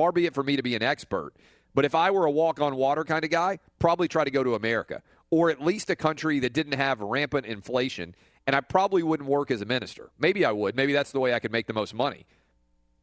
far 0.00 0.12
be 0.12 0.24
it 0.24 0.32
for 0.32 0.42
me 0.42 0.56
to 0.56 0.62
be 0.62 0.74
an 0.74 0.82
expert, 0.82 1.34
but 1.74 1.84
if 1.84 1.94
I 1.94 2.10
were 2.10 2.24
a 2.24 2.30
walk 2.30 2.58
on 2.58 2.74
water 2.76 3.04
kind 3.04 3.22
of 3.22 3.30
guy, 3.30 3.58
probably 3.78 4.08
try 4.08 4.24
to 4.24 4.30
go 4.30 4.42
to 4.42 4.54
America 4.54 5.02
or 5.28 5.50
at 5.50 5.62
least 5.62 5.90
a 5.90 5.94
country 5.94 6.38
that 6.38 6.54
didn't 6.54 6.72
have 6.72 7.00
rampant 7.00 7.44
inflation. 7.44 8.14
And 8.46 8.56
I 8.56 8.62
probably 8.62 9.02
wouldn't 9.02 9.28
work 9.28 9.50
as 9.50 9.60
a 9.60 9.66
minister. 9.66 10.08
Maybe 10.18 10.46
I 10.46 10.52
would. 10.52 10.74
Maybe 10.74 10.94
that's 10.94 11.12
the 11.12 11.20
way 11.20 11.34
I 11.34 11.38
could 11.38 11.52
make 11.52 11.66
the 11.66 11.74
most 11.74 11.92
money. 11.92 12.24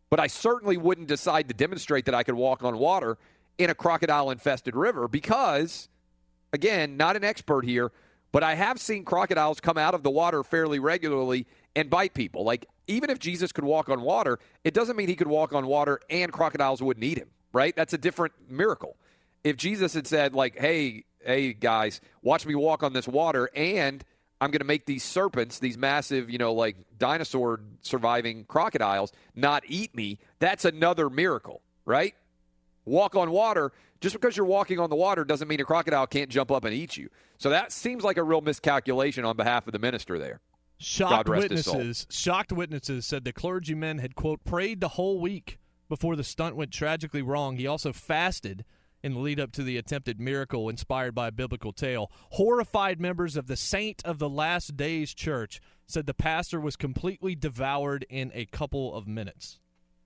But 0.09 0.19
I 0.19 0.25
certainly 0.25 0.75
wouldn't 0.75 1.07
decide 1.07 1.47
to 1.49 1.53
demonstrate 1.53 2.05
that 2.05 2.15
I 2.15 2.23
could 2.23 2.33
walk 2.33 2.63
on 2.63 2.79
water 2.79 3.19
in 3.59 3.69
a 3.69 3.75
crocodile 3.75 4.31
infested 4.31 4.75
river 4.75 5.07
because, 5.07 5.89
again, 6.51 6.97
not 6.97 7.15
an 7.15 7.23
expert 7.23 7.63
here, 7.63 7.91
but 8.31 8.41
I 8.41 8.55
have 8.55 8.79
seen 8.79 9.05
crocodiles 9.05 9.59
come 9.59 9.77
out 9.77 9.93
of 9.93 10.01
the 10.01 10.09
water 10.09 10.43
fairly 10.43 10.79
regularly 10.79 11.45
and 11.77 11.91
bite 11.91 12.15
people. 12.15 12.43
Like, 12.43 12.65
even 12.87 13.11
if 13.11 13.19
Jesus 13.19 13.51
could 13.51 13.63
walk 13.63 13.87
on 13.87 14.01
water, 14.01 14.39
it 14.63 14.73
doesn't 14.73 14.97
mean 14.97 15.07
he 15.07 15.15
could 15.15 15.27
walk 15.27 15.53
on 15.53 15.67
water 15.67 16.01
and 16.09 16.31
crocodiles 16.31 16.81
wouldn't 16.81 17.03
eat 17.03 17.19
him, 17.19 17.29
right? 17.53 17.75
That's 17.75 17.93
a 17.93 17.99
different 17.99 18.33
miracle. 18.49 18.97
If 19.43 19.57
Jesus 19.57 19.93
had 19.93 20.07
said, 20.07 20.33
like, 20.33 20.57
hey, 20.57 21.05
hey, 21.23 21.53
guys, 21.53 22.01
watch 22.23 22.47
me 22.47 22.55
walk 22.55 22.81
on 22.81 22.93
this 22.93 23.07
water 23.07 23.51
and 23.55 24.03
I'm 24.41 24.49
going 24.49 24.59
to 24.59 24.65
make 24.65 24.87
these 24.87 25.03
serpents, 25.03 25.59
these 25.59 25.77
massive, 25.77 26.31
you 26.31 26.39
know, 26.39 26.53
like 26.53 26.77
dinosaur 26.97 27.61
surviving 27.81 28.45
crocodiles, 28.45 29.11
not 29.35 29.63
eat 29.67 29.95
me, 29.95 30.17
that's 30.39 30.65
another 30.65 31.11
miracle, 31.11 31.61
right? 31.85 32.15
Walk 32.85 33.15
on 33.15 33.29
water, 33.29 33.71
just 34.01 34.15
because 34.15 34.35
you're 34.35 34.47
walking 34.47 34.79
on 34.79 34.89
the 34.89 34.95
water 34.95 35.23
doesn't 35.23 35.47
mean 35.47 35.59
a 35.59 35.65
crocodile 35.65 36.07
can't 36.07 36.29
jump 36.31 36.51
up 36.51 36.65
and 36.65 36.73
eat 36.73 36.97
you. 36.97 37.09
So 37.37 37.51
that 37.51 37.71
seems 37.71 38.03
like 38.03 38.17
a 38.17 38.23
real 38.23 38.41
miscalculation 38.41 39.25
on 39.25 39.37
behalf 39.37 39.67
of 39.67 39.73
the 39.73 39.79
minister 39.79 40.17
there. 40.17 40.39
Shocked 40.77 41.27
God 41.27 41.29
rest 41.29 41.51
his 41.51 41.65
soul. 41.65 41.77
witnesses, 41.77 42.07
shocked 42.09 42.51
witnesses 42.51 43.05
said 43.05 43.23
the 43.23 43.33
clergyman 43.33 43.97
had 43.97 44.15
quote 44.15 44.43
prayed 44.43 44.79
the 44.79 44.89
whole 44.89 45.19
week 45.19 45.57
before 45.89 46.15
the 46.15 46.23
stunt 46.23 46.55
went 46.55 46.71
tragically 46.71 47.21
wrong. 47.21 47.57
He 47.57 47.65
also 47.65 47.93
fasted 47.93 48.63
in 49.03 49.13
the 49.13 49.19
lead 49.19 49.39
up 49.39 49.51
to 49.53 49.63
the 49.63 49.77
attempted 49.77 50.19
miracle 50.19 50.69
inspired 50.69 51.15
by 51.15 51.27
a 51.27 51.31
biblical 51.31 51.71
tale. 51.71 52.11
Horrified 52.31 52.99
members 52.99 53.35
of 53.35 53.47
the 53.47 53.55
Saint 53.55 54.03
of 54.05 54.19
the 54.19 54.29
Last 54.29 54.75
Days 54.75 55.13
Church 55.13 55.61
said 55.85 56.05
the 56.05 56.13
pastor 56.13 56.59
was 56.59 56.75
completely 56.75 57.35
devoured 57.35 58.05
in 58.09 58.31
a 58.33 58.45
couple 58.45 58.93
of 58.93 59.07
minutes. 59.07 59.59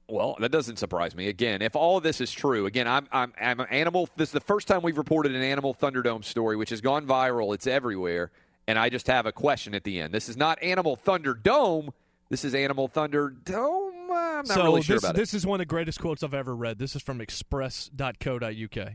Well, 0.08 0.36
that 0.40 0.52
doesn't 0.52 0.78
surprise 0.78 1.16
me. 1.16 1.30
Again, 1.30 1.62
if 1.62 1.76
all 1.76 1.98
of 1.98 2.04
this 2.04 2.20
is 2.20 2.32
true, 2.32 2.66
again, 2.66 2.88
I'm 2.88 3.08
I'm, 3.12 3.34
I'm 3.40 3.62
an 3.62 3.68
animal. 3.70 4.10
This 4.18 4.30
is 4.30 4.34
the 4.34 4.42
first 4.42 4.68
time 4.68 4.82
we've 4.82 4.98
reported 4.98 5.34
an 5.34 5.42
animal 5.42 5.74
Thunderdome 5.74 6.26
story, 6.26 6.58
which 6.58 6.70
has 6.70 6.82
gone 6.82 7.08
viral. 7.08 7.54
It's 7.54 7.66
everywhere, 7.66 8.32
and 8.72 8.80
I 8.80 8.88
just 8.88 9.08
have 9.08 9.26
a 9.26 9.34
question 9.34 9.76
at 9.76 9.84
the 9.84 10.00
end. 10.00 10.14
This 10.14 10.30
is 10.30 10.38
not 10.38 10.64
Animal 10.64 10.96
Thunder 10.96 11.34
Dome. 11.34 11.92
This 12.30 12.46
is 12.46 12.56
Animal 12.56 12.88
Thunderdome. 12.88 13.92
I'm 14.10 14.46
not 14.46 14.48
so 14.48 14.64
really 14.64 14.82
sure 14.82 14.96
this, 14.96 15.04
about 15.04 15.16
this 15.18 15.34
is 15.34 15.46
one 15.46 15.60
of 15.60 15.60
the 15.60 15.70
greatest 15.70 16.00
quotes 16.00 16.24
I've 16.24 16.34
ever 16.34 16.56
read. 16.56 16.80
This 16.80 16.96
is 16.96 17.02
from 17.02 17.20
express.co.uk. 17.20 18.94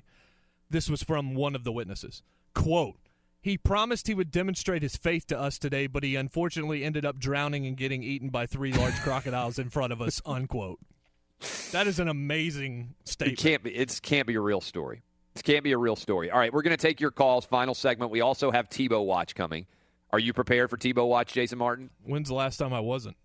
This 0.70 0.88
was 0.88 1.02
from 1.02 1.34
one 1.34 1.54
of 1.54 1.64
the 1.64 1.72
witnesses. 1.72 2.22
Quote, 2.54 2.96
he 3.42 3.58
promised 3.58 4.06
he 4.06 4.14
would 4.14 4.30
demonstrate 4.30 4.80
his 4.80 4.96
faith 4.96 5.26
to 5.26 5.38
us 5.38 5.58
today, 5.58 5.86
but 5.88 6.02
he 6.02 6.16
unfortunately 6.16 6.82
ended 6.82 7.04
up 7.04 7.18
drowning 7.18 7.66
and 7.66 7.76
getting 7.76 8.02
eaten 8.02 8.30
by 8.30 8.46
three 8.46 8.72
large 8.72 8.98
crocodiles 9.02 9.58
in 9.58 9.68
front 9.68 9.92
of 9.92 10.00
us, 10.00 10.22
unquote. 10.26 10.78
That 11.72 11.86
is 11.86 12.00
an 12.00 12.08
amazing 12.08 12.94
it. 13.00 13.02
It 13.02 13.12
statement. 13.12 13.38
can't 13.40 13.62
be. 13.62 13.76
It 13.76 14.00
can't 14.02 14.26
be 14.26 14.36
a 14.36 14.40
real 14.40 14.62
story. 14.62 15.02
It 15.36 15.44
can't 15.44 15.64
be 15.64 15.72
a 15.72 15.78
real 15.78 15.96
story. 15.96 16.30
All 16.30 16.38
right, 16.38 16.52
we're 16.52 16.62
going 16.62 16.76
to 16.76 16.82
take 16.82 17.00
your 17.00 17.10
calls. 17.10 17.44
Final 17.44 17.74
segment. 17.74 18.10
We 18.10 18.20
also 18.20 18.50
have 18.50 18.68
Tebow 18.68 19.04
Watch 19.04 19.34
coming. 19.34 19.66
Are 20.10 20.18
you 20.18 20.32
prepared 20.32 20.70
for 20.70 20.76
Tebow 20.76 21.06
Watch, 21.08 21.32
Jason 21.32 21.58
Martin? 21.58 21.90
When's 22.04 22.28
the 22.28 22.34
last 22.34 22.56
time 22.56 22.72
I 22.72 22.80
wasn't? 22.80 23.16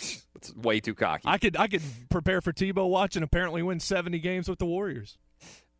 It's 0.36 0.52
way 0.56 0.80
too 0.80 0.94
cocky. 0.94 1.22
I 1.26 1.38
could 1.38 1.56
I 1.56 1.68
could 1.68 1.80
prepare 2.10 2.40
for 2.42 2.52
Tebow 2.52 2.90
watch 2.90 3.14
and 3.16 3.24
apparently 3.24 3.62
win 3.62 3.80
70 3.80 4.18
games 4.18 4.48
with 4.48 4.58
the 4.58 4.66
Warriors. 4.66 5.16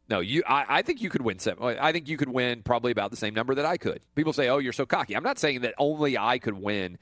No, 0.08 0.20
you. 0.20 0.42
I, 0.46 0.64
I 0.68 0.82
think 0.82 1.02
you 1.02 1.10
could 1.10 1.22
win 1.22 1.38
seven. 1.38 1.76
I 1.78 1.92
think 1.92 2.08
you 2.08 2.16
could 2.16 2.28
win 2.28 2.62
probably 2.62 2.92
about 2.92 3.10
the 3.10 3.16
same 3.16 3.34
number 3.34 3.54
that 3.56 3.64
I 3.64 3.76
could. 3.78 4.00
People 4.14 4.32
say, 4.32 4.48
"Oh, 4.48 4.58
you're 4.58 4.72
so 4.72 4.86
cocky." 4.86 5.16
I'm 5.16 5.22
not 5.22 5.38
saying 5.38 5.62
that 5.62 5.74
only 5.78 6.16
I 6.16 6.38
could 6.38 6.54
win 6.54 6.98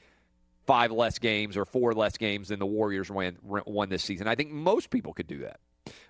five 0.67 0.93
less 0.93 1.19
games 1.19 1.57
or 1.57 1.65
four 1.65 1.93
less 1.95 2.17
games 2.17 2.49
than 2.49 2.59
the 2.59 2.67
Warriors 2.67 3.11
won, 3.11 3.39
won 3.43 3.89
this 3.89 4.03
season. 4.03 4.29
I 4.29 4.35
think 4.35 4.51
most 4.51 4.91
people 4.91 5.13
could 5.13 5.27
do 5.27 5.39
that. 5.41 5.59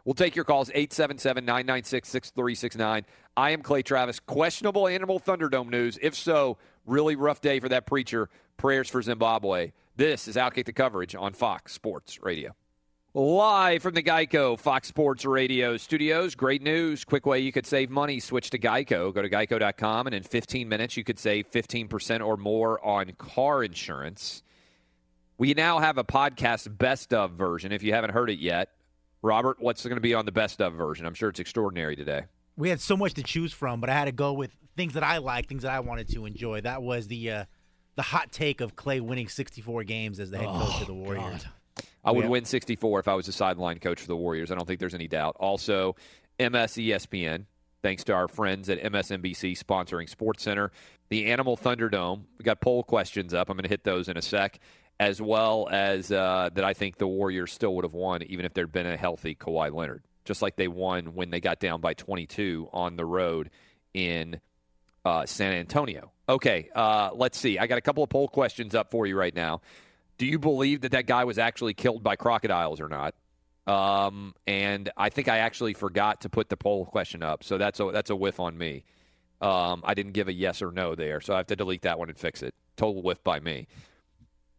We'll 0.04 0.14
take 0.14 0.34
your 0.34 0.44
calls 0.44 0.68
877-996-6369. 0.70 3.04
I 3.36 3.50
am 3.50 3.62
Clay 3.62 3.82
Travis. 3.82 4.20
Questionable 4.20 4.88
Animal 4.88 5.20
Thunderdome 5.20 5.70
news. 5.70 5.98
If 6.02 6.14
so, 6.14 6.58
really 6.86 7.16
rough 7.16 7.40
day 7.40 7.60
for 7.60 7.68
that 7.68 7.86
preacher. 7.86 8.28
Prayers 8.56 8.88
for 8.88 9.02
Zimbabwe. 9.02 9.72
This 9.96 10.28
is 10.28 10.36
Outkick 10.36 10.64
the 10.64 10.72
Coverage 10.72 11.14
on 11.14 11.32
Fox 11.32 11.72
Sports 11.72 12.22
Radio. 12.22 12.54
Live 13.14 13.82
from 13.82 13.92
the 13.92 14.02
Geico 14.02 14.58
Fox 14.58 14.88
Sports 14.88 15.26
Radio 15.26 15.76
studios. 15.76 16.34
Great 16.34 16.62
news. 16.62 17.04
Quick 17.04 17.26
way 17.26 17.40
you 17.40 17.52
could 17.52 17.66
save 17.66 17.90
money. 17.90 18.20
Switch 18.20 18.48
to 18.50 18.58
Geico. 18.58 19.12
Go 19.12 19.20
to 19.20 19.28
geico.com, 19.28 20.06
and 20.06 20.14
in 20.14 20.22
15 20.22 20.66
minutes, 20.66 20.96
you 20.96 21.04
could 21.04 21.18
save 21.18 21.50
15% 21.50 22.26
or 22.26 22.38
more 22.38 22.82
on 22.82 23.12
car 23.18 23.62
insurance. 23.62 24.42
We 25.36 25.52
now 25.52 25.78
have 25.78 25.98
a 25.98 26.04
podcast 26.04 26.78
best 26.78 27.12
of 27.12 27.32
version. 27.32 27.70
If 27.70 27.82
you 27.82 27.92
haven't 27.92 28.12
heard 28.12 28.30
it 28.30 28.38
yet, 28.38 28.70
Robert, 29.22 29.58
what's 29.60 29.82
going 29.84 29.94
to 29.96 30.00
be 30.00 30.14
on 30.14 30.26
the 30.26 30.32
best 30.32 30.60
of 30.60 30.74
version? 30.74 31.06
I'm 31.06 31.14
sure 31.14 31.28
it's 31.28 31.40
extraordinary 31.40 31.94
today. 31.96 32.22
We 32.56 32.68
had 32.68 32.80
so 32.80 32.96
much 32.96 33.14
to 33.14 33.22
choose 33.22 33.52
from, 33.52 33.80
but 33.80 33.88
I 33.88 33.94
had 33.94 34.04
to 34.06 34.12
go 34.12 34.32
with 34.32 34.50
things 34.76 34.94
that 34.94 35.02
I 35.04 35.18
like, 35.18 35.48
things 35.48 35.62
that 35.62 35.72
I 35.72 35.80
wanted 35.80 36.08
to 36.10 36.26
enjoy. 36.26 36.60
That 36.60 36.82
was 36.82 37.06
the 37.08 37.30
uh, 37.30 37.44
the 37.94 38.02
hot 38.02 38.32
take 38.32 38.60
of 38.60 38.74
Clay 38.76 39.00
winning 39.00 39.28
64 39.28 39.84
games 39.84 40.18
as 40.18 40.30
the 40.30 40.38
head 40.38 40.48
coach 40.48 40.80
of 40.80 40.86
the 40.86 40.94
Warriors. 40.94 41.44
I 42.04 42.10
would 42.10 42.24
Yeah. 42.24 42.30
win 42.30 42.44
64 42.44 43.00
if 43.00 43.08
I 43.08 43.14
was 43.14 43.28
a 43.28 43.32
sideline 43.32 43.78
coach 43.78 44.00
for 44.00 44.08
the 44.08 44.16
Warriors. 44.16 44.50
I 44.50 44.54
don't 44.56 44.66
think 44.66 44.80
there's 44.80 44.94
any 44.94 45.08
doubt. 45.08 45.36
Also, 45.38 45.94
MS 46.40 46.72
ESPN, 46.76 47.44
thanks 47.82 48.02
to 48.04 48.12
our 48.12 48.28
friends 48.28 48.68
at 48.68 48.82
MSNBC 48.82 49.52
sponsoring 49.62 50.08
Sports 50.08 50.42
Center. 50.42 50.72
The 51.10 51.26
Animal 51.30 51.56
Thunderdome, 51.56 52.22
we 52.38 52.42
got 52.42 52.60
poll 52.60 52.82
questions 52.82 53.34
up. 53.34 53.50
I'm 53.50 53.56
going 53.56 53.64
to 53.64 53.68
hit 53.68 53.84
those 53.84 54.08
in 54.08 54.16
a 54.16 54.22
sec, 54.22 54.58
as 55.00 55.20
well 55.20 55.68
as 55.70 56.12
uh, 56.12 56.50
that 56.54 56.64
I 56.64 56.74
think 56.74 56.98
the 56.98 57.06
Warriors 57.06 57.52
still 57.52 57.74
would 57.76 57.84
have 57.84 57.94
won 57.94 58.22
even 58.22 58.44
if 58.44 58.54
there'd 58.54 58.72
been 58.72 58.86
a 58.86 58.96
healthy 58.96 59.34
Kawhi 59.34 59.72
Leonard, 59.74 60.04
just 60.24 60.42
like 60.42 60.56
they 60.56 60.68
won 60.68 61.14
when 61.14 61.30
they 61.30 61.40
got 61.40 61.58
down 61.58 61.80
by 61.80 61.94
22 61.94 62.68
on 62.72 62.96
the 62.96 63.04
road 63.04 63.50
in 63.94 64.40
uh, 65.04 65.26
San 65.26 65.52
Antonio. 65.52 66.12
Okay, 66.28 66.70
uh, 66.74 67.10
let's 67.14 67.38
see. 67.38 67.58
I 67.58 67.66
got 67.66 67.78
a 67.78 67.80
couple 67.80 68.02
of 68.02 68.10
poll 68.10 68.28
questions 68.28 68.74
up 68.74 68.90
for 68.90 69.06
you 69.06 69.18
right 69.18 69.34
now. 69.34 69.60
Do 70.18 70.26
you 70.26 70.38
believe 70.38 70.82
that 70.82 70.92
that 70.92 71.06
guy 71.06 71.24
was 71.24 71.38
actually 71.38 71.74
killed 71.74 72.02
by 72.02 72.16
crocodiles 72.16 72.80
or 72.80 72.88
not? 72.88 73.14
Um, 73.66 74.34
and 74.46 74.90
I 74.96 75.08
think 75.08 75.28
I 75.28 75.38
actually 75.38 75.74
forgot 75.74 76.22
to 76.22 76.28
put 76.28 76.48
the 76.48 76.56
poll 76.56 76.84
question 76.84 77.22
up, 77.22 77.44
so 77.44 77.58
that's 77.58 77.80
a 77.80 77.90
that's 77.92 78.10
a 78.10 78.16
whiff 78.16 78.40
on 78.40 78.58
me. 78.58 78.84
Um, 79.40 79.82
I 79.84 79.94
didn't 79.94 80.12
give 80.12 80.28
a 80.28 80.32
yes 80.32 80.62
or 80.62 80.70
no 80.70 80.94
there, 80.94 81.20
so 81.20 81.34
I 81.34 81.38
have 81.38 81.46
to 81.48 81.56
delete 81.56 81.82
that 81.82 81.98
one 81.98 82.08
and 82.08 82.18
fix 82.18 82.42
it. 82.42 82.54
Total 82.76 83.02
whiff 83.02 83.22
by 83.22 83.40
me. 83.40 83.66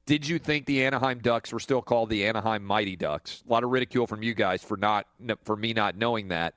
Did 0.06 0.28
you 0.28 0.38
think 0.38 0.66
the 0.66 0.84
Anaheim 0.86 1.20
Ducks 1.20 1.54
were 1.54 1.60
still 1.60 1.82
called 1.82 2.10
the 2.10 2.26
Anaheim 2.26 2.64
Mighty 2.64 2.96
Ducks? 2.96 3.42
A 3.48 3.52
lot 3.52 3.64
of 3.64 3.70
ridicule 3.70 4.06
from 4.06 4.22
you 4.22 4.34
guys 4.34 4.62
for 4.62 4.76
not 4.76 5.08
for 5.44 5.56
me 5.56 5.74
not 5.74 5.96
knowing 5.96 6.28
that. 6.30 6.56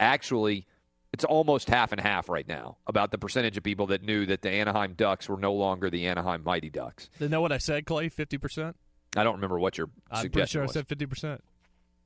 Actually, 0.00 0.66
it's 1.12 1.24
almost 1.24 1.68
half 1.68 1.92
and 1.92 2.00
half 2.00 2.28
right 2.28 2.46
now 2.46 2.76
about 2.86 3.10
the 3.10 3.18
percentage 3.18 3.56
of 3.56 3.62
people 3.62 3.86
that 3.88 4.02
knew 4.02 4.26
that 4.26 4.42
the 4.42 4.50
Anaheim 4.50 4.94
Ducks 4.94 5.28
were 5.28 5.36
no 5.36 5.52
longer 5.52 5.90
the 5.90 6.06
Anaheim 6.06 6.42
Mighty 6.44 6.70
Ducks. 6.70 7.10
You 7.18 7.28
know 7.28 7.40
what 7.40 7.52
I 7.52 7.58
said, 7.58 7.84
Clay? 7.86 8.08
Fifty 8.08 8.38
percent. 8.38 8.76
I 9.14 9.24
don't 9.24 9.34
remember 9.34 9.58
what 9.58 9.76
your 9.78 9.88
I'm 10.10 10.30
pretty 10.30 10.48
sure 10.48 10.62
I 10.62 10.66
was. 10.66 10.72
said 10.72 10.88
fifty 10.88 11.06
percent. 11.06 11.42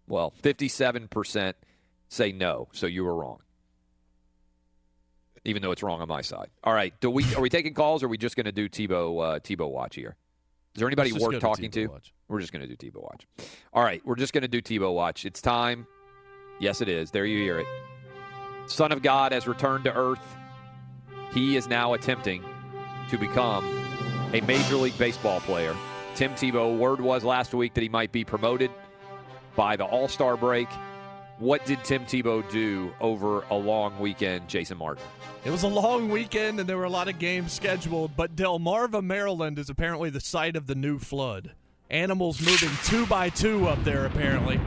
Well, 0.08 0.34
57% 0.42 1.54
say 2.08 2.32
no, 2.32 2.68
so 2.72 2.86
you 2.86 3.04
were 3.04 3.14
wrong. 3.14 3.38
Even 5.44 5.62
though 5.62 5.70
it's 5.70 5.84
wrong 5.84 6.00
on 6.00 6.08
my 6.08 6.20
side. 6.20 6.48
All 6.64 6.74
right, 6.74 6.92
do 7.00 7.08
we 7.10 7.24
are 7.36 7.40
we 7.40 7.48
taking 7.48 7.74
calls 7.74 8.02
or 8.02 8.06
are 8.06 8.08
we 8.08 8.18
just 8.18 8.34
going 8.34 8.46
to 8.46 8.52
do 8.52 8.68
Tebow 8.68 9.36
uh, 9.36 9.38
Tebow 9.38 9.70
watch 9.70 9.94
here? 9.94 10.16
Is 10.74 10.78
there 10.78 10.88
anybody 10.88 11.12
worth 11.12 11.40
talking 11.40 11.70
to? 11.72 11.86
watch. 11.86 12.14
We're 12.28 12.40
just 12.40 12.52
going 12.52 12.66
to 12.66 12.74
do 12.74 12.76
Tebow 12.76 13.02
watch. 13.02 13.26
All 13.72 13.82
right, 13.82 14.00
we're 14.04 14.14
just 14.14 14.32
going 14.32 14.42
to 14.42 14.48
do 14.48 14.62
Tebow 14.62 14.94
watch. 14.94 15.24
It's 15.24 15.40
time. 15.40 15.86
Yes, 16.60 16.80
it 16.80 16.88
is. 16.88 17.10
There 17.10 17.24
you 17.24 17.42
hear 17.42 17.58
it. 17.58 17.66
Son 18.66 18.92
of 18.92 19.02
God 19.02 19.32
has 19.32 19.48
returned 19.48 19.84
to 19.84 19.92
earth. 19.92 20.22
He 21.34 21.56
is 21.56 21.66
now 21.66 21.94
attempting 21.94 22.44
to 23.08 23.18
become 23.18 23.64
a 24.32 24.40
Major 24.42 24.76
League 24.76 24.96
Baseball 24.96 25.40
player. 25.40 25.74
Tim 26.14 26.32
Tebow, 26.34 26.76
word 26.76 27.00
was 27.00 27.24
last 27.24 27.52
week 27.52 27.74
that 27.74 27.82
he 27.82 27.88
might 27.88 28.12
be 28.12 28.24
promoted 28.24 28.70
by 29.56 29.74
the 29.74 29.84
All 29.84 30.06
Star 30.06 30.36
break. 30.36 30.68
What 31.40 31.64
did 31.64 31.82
Tim 31.84 32.04
Tebow 32.04 32.48
do 32.50 32.92
over 33.00 33.44
a 33.50 33.54
long 33.54 33.98
weekend, 33.98 34.46
Jason 34.46 34.76
Martin? 34.76 35.02
It 35.42 35.50
was 35.50 35.62
a 35.62 35.68
long 35.68 36.10
weekend 36.10 36.60
and 36.60 36.68
there 36.68 36.76
were 36.76 36.84
a 36.84 36.90
lot 36.90 37.08
of 37.08 37.18
games 37.18 37.54
scheduled, 37.54 38.14
but 38.14 38.36
Delmarva, 38.36 39.02
Maryland 39.02 39.58
is 39.58 39.70
apparently 39.70 40.10
the 40.10 40.20
site 40.20 40.54
of 40.54 40.66
the 40.66 40.74
new 40.74 40.98
flood. 40.98 41.52
Animals 41.88 42.42
moving 42.42 42.68
two 42.84 43.06
by 43.06 43.30
two 43.30 43.66
up 43.68 43.82
there, 43.84 44.04
apparently. 44.04 44.60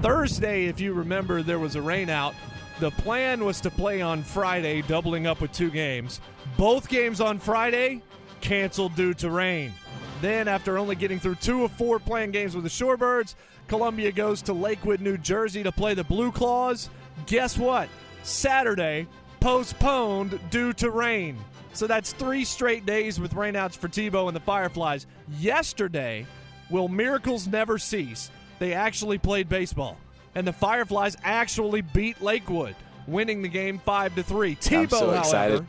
Thursday, 0.00 0.64
if 0.64 0.80
you 0.80 0.94
remember, 0.94 1.42
there 1.42 1.58
was 1.58 1.76
a 1.76 1.82
rain 1.82 2.08
out. 2.08 2.34
The 2.80 2.90
plan 2.90 3.44
was 3.44 3.60
to 3.60 3.70
play 3.70 4.00
on 4.00 4.22
Friday, 4.22 4.80
doubling 4.80 5.26
up 5.26 5.42
with 5.42 5.52
two 5.52 5.70
games. 5.70 6.22
Both 6.56 6.88
games 6.88 7.20
on 7.20 7.38
Friday 7.38 8.02
canceled 8.40 8.96
due 8.96 9.12
to 9.12 9.28
rain. 9.28 9.74
Then, 10.22 10.48
after 10.48 10.78
only 10.78 10.96
getting 10.96 11.20
through 11.20 11.34
two 11.34 11.64
of 11.64 11.72
four 11.72 11.98
playing 11.98 12.30
games 12.30 12.54
with 12.54 12.64
the 12.64 12.70
Shorebirds, 12.70 13.34
Columbia 13.68 14.12
goes 14.12 14.42
to 14.42 14.52
Lakewood, 14.52 15.00
New 15.00 15.16
Jersey 15.16 15.62
to 15.62 15.72
play 15.72 15.94
the 15.94 16.04
Blue 16.04 16.30
Claws. 16.30 16.90
Guess 17.26 17.58
what? 17.58 17.88
Saturday, 18.22 19.06
postponed 19.40 20.38
due 20.50 20.72
to 20.74 20.90
rain. 20.90 21.38
So 21.72 21.86
that's 21.86 22.12
three 22.12 22.44
straight 22.44 22.86
days 22.86 23.18
with 23.18 23.34
rainouts 23.34 23.76
for 23.76 23.88
Tebow 23.88 24.28
and 24.28 24.36
the 24.36 24.40
Fireflies. 24.40 25.06
Yesterday, 25.40 26.26
will 26.70 26.88
miracles 26.88 27.48
never 27.48 27.78
cease? 27.78 28.30
They 28.58 28.74
actually 28.74 29.18
played 29.18 29.48
baseball, 29.48 29.98
and 30.34 30.46
the 30.46 30.52
Fireflies 30.52 31.16
actually 31.24 31.82
beat 31.82 32.22
Lakewood, 32.22 32.76
winning 33.06 33.42
the 33.42 33.48
game 33.48 33.80
five 33.84 34.14
to 34.14 34.22
three. 34.22 34.54
Tebow, 34.56 34.90
so 34.90 35.06
however, 35.06 35.18
excited. 35.18 35.66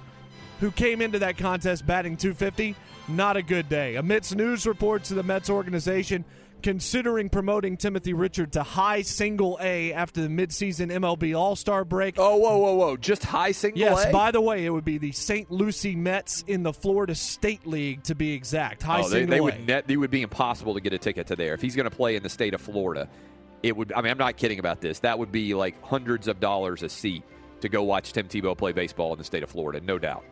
who 0.60 0.72
came 0.72 1.02
into 1.02 1.20
that 1.20 1.38
contest 1.38 1.88
batting 1.88 2.18
250, 2.18 2.76
not 3.08 3.36
a 3.36 3.42
good 3.42 3.68
day. 3.68 3.96
Amidst 3.96 4.36
news 4.36 4.68
reports 4.68 5.10
of 5.10 5.18
the 5.18 5.24
Mets 5.24 5.50
organization 5.50 6.24
considering 6.66 7.30
promoting 7.30 7.78
Timothy 7.78 8.14
Richard 8.14 8.52
to 8.54 8.64
high 8.64 9.04
single 9.04 9.60
A 9.62 9.94
after 9.94 10.20
the 10.20 10.28
midseason 10.28 10.92
MLB 10.92 11.38
All 11.38 11.56
Star 11.56 11.86
break. 11.86 12.16
Oh, 12.18 12.38
whoa, 12.38 12.58
whoa, 12.58 12.74
whoa. 12.74 12.98
Just 12.98 13.24
high 13.24 13.52
single 13.52 13.84
A. 13.84 13.86
Yes, 13.92 14.06
A? 14.06 14.12
by 14.12 14.32
the 14.32 14.42
way, 14.42 14.66
it 14.66 14.72
would 14.72 14.84
be 14.84 14.98
the 14.98 15.12
St. 15.12 15.52
Lucie 15.52 15.96
Mets 15.96 16.44
in 16.48 16.64
the 16.64 16.74
Florida 16.74 17.14
State 17.14 17.68
League 17.68 18.02
to 18.06 18.16
be 18.16 18.34
exact. 18.34 18.82
High 18.82 19.02
oh, 19.02 19.04
they, 19.04 19.20
single 19.20 19.30
they 19.30 19.38
A. 19.38 19.44
would 19.44 19.68
net, 19.68 19.86
it 19.88 19.98
would 19.98 20.10
be 20.10 20.24
impossible 20.24 20.74
to 20.74 20.82
get 20.82 20.92
a 20.92 20.98
ticket 20.98 21.28
to 21.28 21.36
there. 21.36 21.54
If 21.54 21.62
he's 21.62 21.76
going 21.76 21.88
to 21.88 21.96
play 21.96 22.16
in 22.16 22.24
the 22.24 22.30
state 22.30 22.56
of 22.56 22.62
Florida, 22.62 23.08
it 23.62 23.78
would 23.78 23.94
I 23.94 24.02
mean, 24.02 24.10
I'm 24.10 24.18
not 24.18 24.36
kidding 24.36 24.58
about 24.58 24.82
this. 24.82 24.98
That 24.98 25.20
would 25.20 25.32
be 25.32 25.54
like 25.54 25.80
hundreds 25.84 26.28
of 26.28 26.40
dollars 26.40 26.82
a 26.82 26.90
seat 26.90 27.22
to 27.62 27.70
go 27.70 27.84
watch 27.84 28.12
Tim 28.12 28.28
Tebow 28.28 28.58
play 28.58 28.72
baseball 28.72 29.12
in 29.14 29.20
the 29.20 29.24
state 29.24 29.44
of 29.44 29.52
Florida, 29.52 29.82
no 29.82 30.00
doubt. 30.00 30.24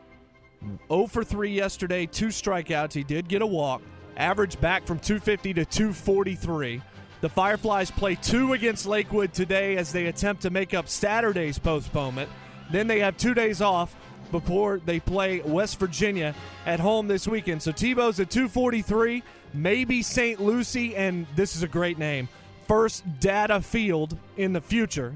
0 0.89 1.05
for 1.05 1.23
3 1.23 1.51
yesterday, 1.51 2.07
two 2.07 2.29
strikeouts. 2.29 2.93
He 2.93 3.03
did 3.03 3.27
get 3.27 3.43
a 3.43 3.45
walk. 3.45 3.83
Average 4.17 4.59
back 4.61 4.85
from 4.85 4.99
250 4.99 5.53
to 5.55 5.65
243. 5.65 6.81
The 7.21 7.29
Fireflies 7.29 7.89
play 7.89 8.15
two 8.15 8.53
against 8.53 8.85
Lakewood 8.85 9.33
today 9.33 9.77
as 9.77 9.91
they 9.91 10.07
attempt 10.07 10.41
to 10.43 10.49
make 10.49 10.73
up 10.73 10.87
Saturday's 10.89 11.57
postponement. 11.57 12.29
Then 12.71 12.87
they 12.87 12.99
have 12.99 13.17
two 13.17 13.33
days 13.33 13.61
off 13.61 13.95
before 14.31 14.79
they 14.85 14.99
play 14.99 15.39
West 15.41 15.79
Virginia 15.79 16.35
at 16.65 16.79
home 16.79 17.07
this 17.07 17.27
weekend. 17.27 17.61
So 17.61 17.71
Tebow's 17.71 18.19
at 18.19 18.29
243, 18.29 19.23
maybe 19.53 20.01
St. 20.01 20.41
Lucie, 20.41 20.95
and 20.95 21.25
this 21.35 21.55
is 21.55 21.63
a 21.63 21.67
great 21.67 21.97
name. 21.97 22.27
First 22.67 23.03
data 23.19 23.61
field 23.61 24.17
in 24.37 24.53
the 24.53 24.61
future. 24.61 25.13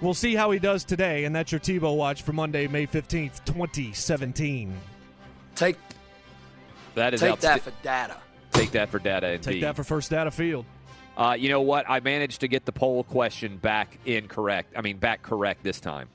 We'll 0.00 0.14
see 0.14 0.34
how 0.34 0.50
he 0.50 0.58
does 0.58 0.84
today, 0.84 1.24
and 1.24 1.34
that's 1.36 1.52
your 1.52 1.60
Tebow 1.60 1.96
watch 1.96 2.22
for 2.22 2.32
Monday, 2.32 2.66
May 2.66 2.86
15th, 2.86 3.44
2017. 3.44 4.74
Take 5.54 5.76
That 6.94 7.14
is 7.14 7.20
take 7.20 7.34
outsta- 7.34 7.40
that 7.40 7.60
for 7.62 7.72
data. 7.82 8.16
Take 8.62 8.72
that 8.72 8.90
for 8.90 9.00
data. 9.00 9.32
Indeed. 9.32 9.50
Take 9.50 9.60
that 9.62 9.74
for 9.74 9.82
first 9.82 10.10
data 10.10 10.30
field. 10.30 10.64
Uh, 11.16 11.36
you 11.36 11.48
know 11.48 11.62
what? 11.62 11.84
I 11.90 11.98
managed 11.98 12.42
to 12.42 12.48
get 12.48 12.64
the 12.64 12.70
poll 12.70 13.02
question 13.02 13.56
back 13.56 13.98
incorrect. 14.06 14.74
I 14.76 14.82
mean, 14.82 14.98
back 14.98 15.22
correct 15.22 15.64
this 15.64 15.80
time. 15.80 16.08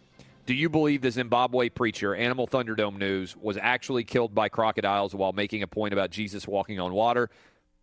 Do 0.46 0.54
you 0.54 0.70
believe 0.70 1.02
the 1.02 1.12
Zimbabwe 1.12 1.68
preacher, 1.68 2.16
Animal 2.16 2.48
Thunderdome 2.48 2.98
News, 2.98 3.36
was 3.36 3.58
actually 3.58 4.06
killed 4.06 4.34
by 4.34 4.48
crocodiles 4.48 5.14
while 5.14 5.34
making 5.34 5.62
a 5.62 5.68
point 5.68 5.92
about 5.92 6.10
Jesus 6.10 6.48
walking 6.48 6.80
on 6.80 6.94
water? 6.94 7.30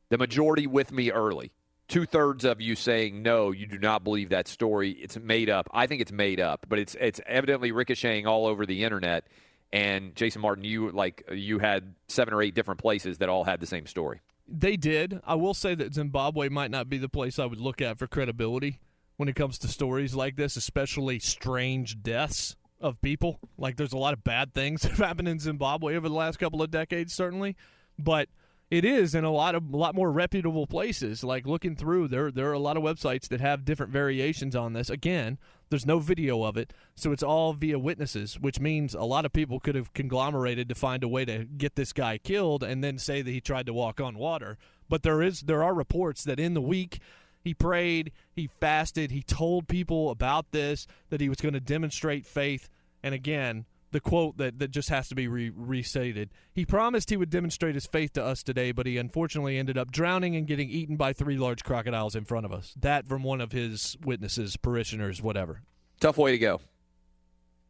The 0.08 0.16
majority 0.16 0.66
with 0.66 0.90
me 0.90 1.10
early. 1.12 1.52
Two 1.86 2.06
thirds 2.06 2.46
of 2.46 2.62
you 2.62 2.74
saying 2.74 3.22
no, 3.22 3.50
you 3.50 3.66
do 3.66 3.78
not 3.78 4.02
believe 4.02 4.30
that 4.30 4.48
story. 4.48 4.92
It's 4.92 5.18
made 5.18 5.50
up. 5.50 5.68
I 5.74 5.86
think 5.86 6.00
it's 6.00 6.10
made 6.10 6.40
up, 6.40 6.64
but 6.70 6.78
it's 6.78 6.96
it's 6.98 7.20
evidently 7.26 7.70
ricocheting 7.70 8.26
all 8.26 8.46
over 8.46 8.64
the 8.64 8.82
internet. 8.82 9.26
And 9.74 10.14
Jason 10.16 10.40
Martin, 10.40 10.64
you 10.64 10.90
like 10.90 11.28
you 11.30 11.58
had 11.58 11.94
seven 12.08 12.32
or 12.32 12.40
eight 12.40 12.54
different 12.54 12.80
places 12.80 13.18
that 13.18 13.28
all 13.28 13.44
had 13.44 13.60
the 13.60 13.66
same 13.66 13.86
story. 13.86 14.22
They 14.46 14.76
did. 14.76 15.20
I 15.24 15.34
will 15.34 15.54
say 15.54 15.74
that 15.74 15.94
Zimbabwe 15.94 16.48
might 16.48 16.70
not 16.70 16.88
be 16.88 16.98
the 16.98 17.08
place 17.08 17.38
I 17.38 17.46
would 17.46 17.60
look 17.60 17.80
at 17.80 17.98
for 17.98 18.06
credibility 18.06 18.80
when 19.16 19.28
it 19.28 19.36
comes 19.36 19.58
to 19.58 19.68
stories 19.68 20.14
like 20.14 20.36
this, 20.36 20.56
especially 20.56 21.18
strange 21.18 22.02
deaths 22.02 22.56
of 22.80 23.00
people. 23.00 23.40
Like, 23.56 23.76
there's 23.76 23.92
a 23.92 23.98
lot 23.98 24.12
of 24.12 24.22
bad 24.22 24.52
things 24.52 24.82
that 24.82 24.90
have 24.90 24.98
happened 24.98 25.28
in 25.28 25.38
Zimbabwe 25.38 25.96
over 25.96 26.08
the 26.08 26.14
last 26.14 26.38
couple 26.38 26.62
of 26.62 26.70
decades, 26.70 27.14
certainly, 27.14 27.56
but 27.98 28.28
it 28.70 28.84
is 28.84 29.14
in 29.14 29.24
a 29.24 29.30
lot 29.30 29.54
of 29.54 29.72
a 29.72 29.76
lot 29.76 29.94
more 29.94 30.10
reputable 30.10 30.66
places. 30.66 31.22
Like 31.22 31.46
looking 31.46 31.76
through, 31.76 32.08
there 32.08 32.30
there 32.30 32.50
are 32.50 32.54
a 32.54 32.58
lot 32.58 32.76
of 32.76 32.82
websites 32.82 33.28
that 33.28 33.40
have 33.40 33.64
different 33.64 33.92
variations 33.92 34.56
on 34.56 34.72
this. 34.72 34.90
Again, 34.90 35.38
there's 35.74 35.84
no 35.84 35.98
video 35.98 36.44
of 36.44 36.56
it, 36.56 36.72
so 36.94 37.10
it's 37.10 37.22
all 37.22 37.52
via 37.52 37.80
witnesses, 37.80 38.38
which 38.38 38.60
means 38.60 38.94
a 38.94 39.02
lot 39.02 39.24
of 39.24 39.32
people 39.32 39.58
could 39.58 39.74
have 39.74 39.92
conglomerated 39.92 40.68
to 40.68 40.74
find 40.76 41.02
a 41.02 41.08
way 41.08 41.24
to 41.24 41.44
get 41.44 41.74
this 41.74 41.92
guy 41.92 42.16
killed 42.16 42.62
and 42.62 42.84
then 42.84 42.96
say 42.96 43.22
that 43.22 43.30
he 43.32 43.40
tried 43.40 43.66
to 43.66 43.74
walk 43.74 44.00
on 44.00 44.16
water. 44.16 44.56
But 44.88 45.02
there 45.02 45.20
is 45.20 45.40
there 45.40 45.64
are 45.64 45.74
reports 45.74 46.22
that 46.22 46.38
in 46.38 46.54
the 46.54 46.60
week 46.60 47.00
he 47.42 47.54
prayed, 47.54 48.12
he 48.30 48.46
fasted, 48.46 49.10
he 49.10 49.24
told 49.24 49.66
people 49.66 50.10
about 50.10 50.52
this 50.52 50.86
that 51.10 51.20
he 51.20 51.28
was 51.28 51.40
going 51.40 51.54
to 51.54 51.60
demonstrate 51.60 52.24
faith, 52.24 52.68
and 53.02 53.12
again, 53.12 53.64
the 53.94 54.00
quote 54.00 54.36
that, 54.38 54.58
that 54.58 54.72
just 54.72 54.88
has 54.88 55.08
to 55.08 55.14
be 55.14 55.28
re- 55.28 55.52
restated. 55.54 56.28
He 56.52 56.66
promised 56.66 57.10
he 57.10 57.16
would 57.16 57.30
demonstrate 57.30 57.76
his 57.76 57.86
faith 57.86 58.12
to 58.14 58.24
us 58.24 58.42
today, 58.42 58.72
but 58.72 58.86
he 58.86 58.98
unfortunately 58.98 59.56
ended 59.56 59.78
up 59.78 59.92
drowning 59.92 60.34
and 60.34 60.48
getting 60.48 60.68
eaten 60.68 60.96
by 60.96 61.12
three 61.12 61.38
large 61.38 61.62
crocodiles 61.62 62.16
in 62.16 62.24
front 62.24 62.44
of 62.44 62.52
us. 62.52 62.74
That 62.80 63.06
from 63.06 63.22
one 63.22 63.40
of 63.40 63.52
his 63.52 63.96
witnesses, 64.04 64.56
parishioners, 64.56 65.22
whatever. 65.22 65.62
Tough 66.00 66.18
way 66.18 66.32
to 66.32 66.38
go. 66.38 66.60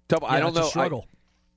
Tough. 0.08 0.22
I 0.24 0.40
don't 0.40 0.54
know. 0.54 0.70
I- 0.74 0.90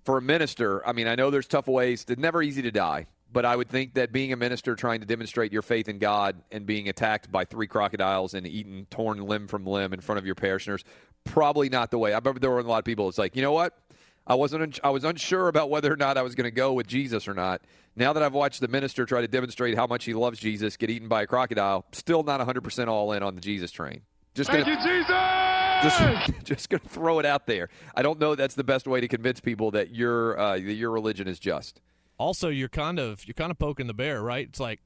for 0.03 0.17
a 0.17 0.21
minister, 0.21 0.85
I 0.85 0.91
mean, 0.91 1.07
I 1.07 1.15
know 1.15 1.31
there's 1.31 1.47
tough 1.47 1.67
ways. 1.67 2.05
It's 2.07 2.19
never 2.19 2.41
easy 2.41 2.61
to 2.63 2.71
die, 2.71 3.07
but 3.31 3.45
I 3.45 3.55
would 3.55 3.69
think 3.69 3.93
that 3.93 4.11
being 4.11 4.33
a 4.33 4.37
minister, 4.37 4.75
trying 4.75 4.99
to 4.99 5.05
demonstrate 5.05 5.53
your 5.53 5.61
faith 5.61 5.87
in 5.87 5.97
God, 5.97 6.41
and 6.51 6.65
being 6.65 6.89
attacked 6.89 7.31
by 7.31 7.45
three 7.45 7.67
crocodiles 7.67 8.33
and 8.33 8.45
eaten 8.45 8.85
torn 8.89 9.21
limb 9.21 9.47
from 9.47 9.65
limb 9.65 9.93
in 9.93 10.01
front 10.01 10.19
of 10.19 10.25
your 10.25 10.35
parishioners, 10.35 10.83
probably 11.23 11.69
not 11.69 11.91
the 11.91 11.97
way. 11.97 12.13
I 12.13 12.17
remember 12.17 12.39
there 12.39 12.51
were 12.51 12.59
a 12.59 12.63
lot 12.63 12.79
of 12.79 12.85
people. 12.85 13.07
It's 13.07 13.17
like, 13.17 13.35
you 13.35 13.41
know 13.41 13.51
what? 13.53 13.77
I 14.27 14.35
wasn't. 14.35 14.63
un- 14.63 14.73
I 14.83 14.89
was 14.89 15.03
unsure 15.03 15.47
about 15.47 15.69
whether 15.69 15.91
or 15.91 15.95
not 15.95 16.17
I 16.17 16.21
was 16.21 16.35
going 16.35 16.45
to 16.45 16.51
go 16.51 16.73
with 16.73 16.85
Jesus 16.85 17.27
or 17.27 17.33
not. 17.33 17.61
Now 17.95 18.13
that 18.13 18.21
I've 18.21 18.33
watched 18.33 18.59
the 18.59 18.67
minister 18.67 19.05
try 19.05 19.21
to 19.21 19.27
demonstrate 19.27 19.75
how 19.75 19.87
much 19.87 20.03
he 20.03 20.13
loves 20.13 20.37
Jesus, 20.37 20.77
get 20.77 20.89
eaten 20.89 21.07
by 21.07 21.23
a 21.23 21.27
crocodile, 21.27 21.85
still 21.93 22.23
not 22.23 22.39
100 22.39 22.61
percent 22.63 22.89
all 22.89 23.13
in 23.13 23.23
on 23.23 23.35
the 23.35 23.41
Jesus 23.41 23.71
train. 23.71 24.01
Just 24.35 24.51
gonna, 24.51 24.65
Thank 24.65 24.83
you, 24.83 25.01
Jesus! 25.01 25.07
just 25.81 26.43
just 26.43 26.69
going 26.69 26.81
to 26.81 26.89
throw 26.89 27.19
it 27.19 27.25
out 27.25 27.47
there. 27.47 27.69
I 27.95 28.01
don't 28.01 28.19
know 28.19 28.35
that's 28.35 28.55
the 28.55 28.63
best 28.63 28.87
way 28.87 29.01
to 29.01 29.07
convince 29.07 29.39
people 29.39 29.71
that 29.71 29.95
your 29.95 30.37
uh, 30.37 30.53
that 30.53 30.61
your 30.61 30.91
religion 30.91 31.27
is 31.27 31.39
just. 31.39 31.81
Also, 32.19 32.49
you're 32.49 32.69
kind 32.69 32.99
of 32.99 33.25
you're 33.25 33.33
kind 33.33 33.51
of 33.51 33.57
poking 33.57 33.87
the 33.87 33.93
bear, 33.93 34.21
right? 34.21 34.47
It's 34.47 34.59
like 34.59 34.81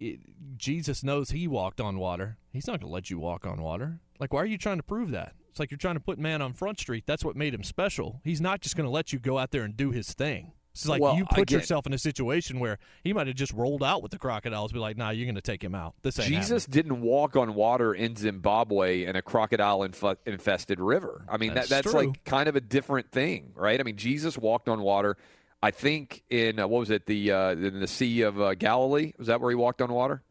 it, 0.00 0.20
Jesus 0.56 1.02
knows 1.04 1.30
he 1.30 1.46
walked 1.46 1.80
on 1.80 1.98
water. 1.98 2.38
He's 2.52 2.66
not 2.66 2.80
going 2.80 2.90
to 2.90 2.94
let 2.94 3.10
you 3.10 3.18
walk 3.18 3.46
on 3.46 3.60
water. 3.60 4.00
Like, 4.18 4.32
why 4.32 4.42
are 4.42 4.46
you 4.46 4.58
trying 4.58 4.78
to 4.78 4.82
prove 4.82 5.10
that? 5.10 5.34
It's 5.58 5.60
like 5.60 5.72
you're 5.72 5.78
trying 5.78 5.96
to 5.96 6.00
put 6.00 6.20
man 6.20 6.40
on 6.40 6.52
Front 6.52 6.78
Street. 6.78 7.02
That's 7.04 7.24
what 7.24 7.34
made 7.34 7.52
him 7.52 7.64
special. 7.64 8.20
He's 8.22 8.40
not 8.40 8.60
just 8.60 8.76
going 8.76 8.84
to 8.84 8.92
let 8.92 9.12
you 9.12 9.18
go 9.18 9.38
out 9.38 9.50
there 9.50 9.64
and 9.64 9.76
do 9.76 9.90
his 9.90 10.12
thing. 10.12 10.52
It's 10.72 10.86
like 10.86 11.02
Well, 11.02 11.16
you 11.16 11.24
put 11.24 11.50
yourself 11.50 11.84
in 11.84 11.92
a 11.92 11.98
situation 11.98 12.60
where 12.60 12.78
he 13.02 13.12
might 13.12 13.26
have 13.26 13.34
just 13.34 13.52
rolled 13.52 13.82
out 13.82 14.00
with 14.00 14.12
the 14.12 14.18
crocodiles. 14.18 14.70
Be 14.70 14.78
like, 14.78 14.96
nah, 14.96 15.10
you're 15.10 15.26
going 15.26 15.34
to 15.34 15.40
take 15.40 15.64
him 15.64 15.74
out. 15.74 15.94
This 16.02 16.16
ain't 16.20 16.28
Jesus 16.28 16.64
didn't 16.64 17.00
walk 17.00 17.34
on 17.34 17.54
water 17.54 17.92
in 17.92 18.14
Zimbabwe 18.14 19.02
in 19.06 19.16
a 19.16 19.22
crocodile 19.22 19.82
inf- 19.82 20.04
infested 20.24 20.78
river. 20.78 21.24
I 21.28 21.38
mean, 21.38 21.54
That's 21.54 21.70
that, 21.70 21.82
that's 21.82 21.92
like 21.92 22.22
kind 22.24 22.48
of 22.48 22.54
a 22.54 22.60
different 22.60 23.10
thing, 23.10 23.50
right? 23.56 23.80
I 23.80 23.82
mean, 23.82 23.96
Jesus 23.96 24.38
walked 24.38 24.68
on 24.68 24.80
water. 24.80 25.16
I 25.60 25.72
think 25.72 26.22
in 26.30 26.60
uh, 26.60 26.68
what 26.68 26.78
was 26.78 26.90
it 26.90 27.06
the 27.06 27.32
uh, 27.32 27.50
in 27.50 27.80
the 27.80 27.88
Sea 27.88 28.22
of 28.22 28.40
uh, 28.40 28.54
Galilee? 28.54 29.10
Was 29.18 29.26
that 29.26 29.40
where 29.40 29.50
he 29.50 29.56
walked 29.56 29.82
on 29.82 29.92
water? 29.92 30.22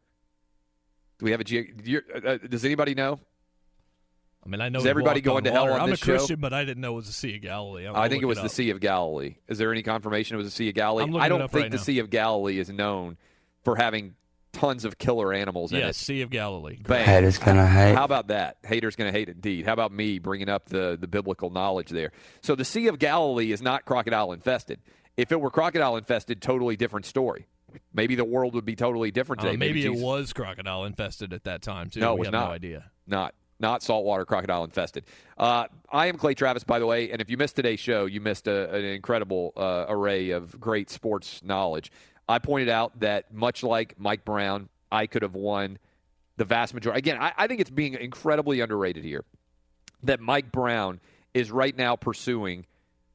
Do 1.19 1.25
we 1.25 1.31
have 1.31 1.41
a? 1.41 1.43
ge- 1.43 1.75
do 1.83 1.91
you- 1.91 2.01
uh, 2.15 2.29
uh, 2.29 2.37
does 2.37 2.63
anybody 2.63 2.95
know? 2.95 3.19
I 4.47 4.49
mean, 4.49 4.61
I 4.61 4.69
know 4.69 4.79
Is 4.79 4.85
everybody 4.85 5.19
going 5.19 5.43
to 5.43 5.51
hell 5.51 5.63
water. 5.63 5.73
on 5.73 5.81
I'm 5.81 5.89
this 5.89 6.01
a 6.01 6.05
show? 6.05 6.11
Christian, 6.13 6.39
but 6.39 6.53
I 6.53 6.63
didn't 6.63 6.79
know 6.79 6.93
it 6.93 6.95
was 6.95 7.07
the 7.07 7.11
Sea 7.13 7.35
of 7.35 7.41
Galilee. 7.41 7.85
I'm 7.85 7.95
I 7.97 8.07
think 8.07 8.23
it 8.23 8.27
look 8.27 8.37
was 8.37 8.41
the. 8.43 8.49
Sea 8.49 8.69
of 8.69 8.79
Galilee. 8.79 9.35
Is 9.49 9.57
there 9.57 9.71
any 9.73 9.83
confirmation 9.83 10.35
it 10.35 10.37
was 10.37 10.47
the 10.47 10.51
Sea 10.51 10.69
of 10.69 10.75
Galilee? 10.75 11.03
I'm 11.03 11.15
I 11.17 11.27
don't 11.27 11.41
up 11.41 11.51
think 11.51 11.63
right 11.63 11.71
the 11.71 11.77
now. 11.77 11.83
Sea 11.83 11.99
of 11.99 12.09
Galilee 12.09 12.57
is 12.57 12.69
known 12.69 13.17
for 13.65 13.75
having 13.75 14.15
tons 14.53 14.85
of 14.85 14.97
killer 14.97 15.33
animals 15.33 15.71
in 15.73 15.79
it. 15.79 15.81
Yes, 15.81 15.97
Sea 15.97 16.21
of 16.21 16.29
Galilee. 16.29 16.77
Bang. 16.81 17.05
Haters 17.05 17.37
gonna 17.37 17.67
hate. 17.67 17.93
How 17.93 18.05
about 18.05 18.29
that? 18.29 18.57
Haters 18.63 18.95
going 18.95 19.11
to 19.11 19.17
hate 19.19 19.27
indeed. 19.29 19.65
How 19.65 19.73
about 19.73 19.91
me 19.91 20.17
bringing 20.17 20.47
up 20.49 20.67
the, 20.69 20.97
the 20.99 21.07
biblical 21.07 21.49
knowledge 21.49 21.89
there? 21.89 22.11
So 22.41 22.55
the 22.55 22.65
Sea 22.65 22.87
of 22.87 22.97
Galilee 22.99 23.51
is 23.51 23.61
not 23.61 23.83
crocodile 23.85 24.31
infested. 24.31 24.79
If 25.17 25.31
it 25.33 25.41
were 25.41 25.51
crocodile 25.51 25.97
infested, 25.97 26.41
totally 26.41 26.77
different 26.77 27.05
story. 27.05 27.47
Maybe 27.93 28.15
the 28.15 28.23
world 28.25 28.55
would 28.55 28.65
be 28.65 28.75
totally 28.77 29.11
different 29.11 29.41
Uh, 29.41 29.45
today. 29.47 29.57
maybe 29.57 29.85
it 29.85 29.93
was 29.93 30.31
crocodile 30.31 30.85
infested 30.85 31.33
at 31.33 31.43
that 31.43 31.61
time 31.61 31.89
too. 31.89 31.99
No, 31.99 32.11
it 32.11 32.15
we 32.15 32.19
was 32.19 32.27
have 32.27 32.33
not. 32.33 32.47
no 32.47 32.51
idea. 32.53 32.91
Not 33.05 33.35
not 33.59 33.81
saltwater 33.81 34.25
crocodile 34.25 34.63
infested. 34.63 35.05
Uh, 35.37 35.65
I 35.91 36.07
am 36.07 36.17
Clay 36.17 36.33
Travis, 36.33 36.63
by 36.63 36.79
the 36.79 36.85
way, 36.85 37.11
and 37.11 37.21
if 37.21 37.29
you 37.29 37.37
missed 37.37 37.55
today's 37.55 37.79
show, 37.79 38.05
you 38.05 38.21
missed 38.21 38.47
a, 38.47 38.73
an 38.73 38.85
incredible 38.85 39.53
uh, 39.55 39.85
array 39.87 40.31
of 40.31 40.59
great 40.59 40.89
sports 40.89 41.41
knowledge. 41.43 41.91
I 42.29 42.39
pointed 42.39 42.69
out 42.69 42.99
that 42.99 43.33
much 43.33 43.63
like 43.63 43.99
Mike 43.99 44.25
Brown, 44.25 44.69
I 44.91 45.07
could 45.07 45.21
have 45.21 45.35
won 45.35 45.79
the 46.37 46.45
vast 46.45 46.73
majority. 46.73 46.99
Again, 46.99 47.17
I, 47.19 47.33
I 47.37 47.47
think 47.47 47.61
it's 47.61 47.69
being 47.69 47.95
incredibly 47.95 48.59
underrated 48.59 49.03
here 49.03 49.23
that 50.03 50.19
Mike 50.19 50.51
Brown 50.51 50.99
is 51.33 51.51
right 51.51 51.75
now 51.75 51.95
pursuing, 51.95 52.65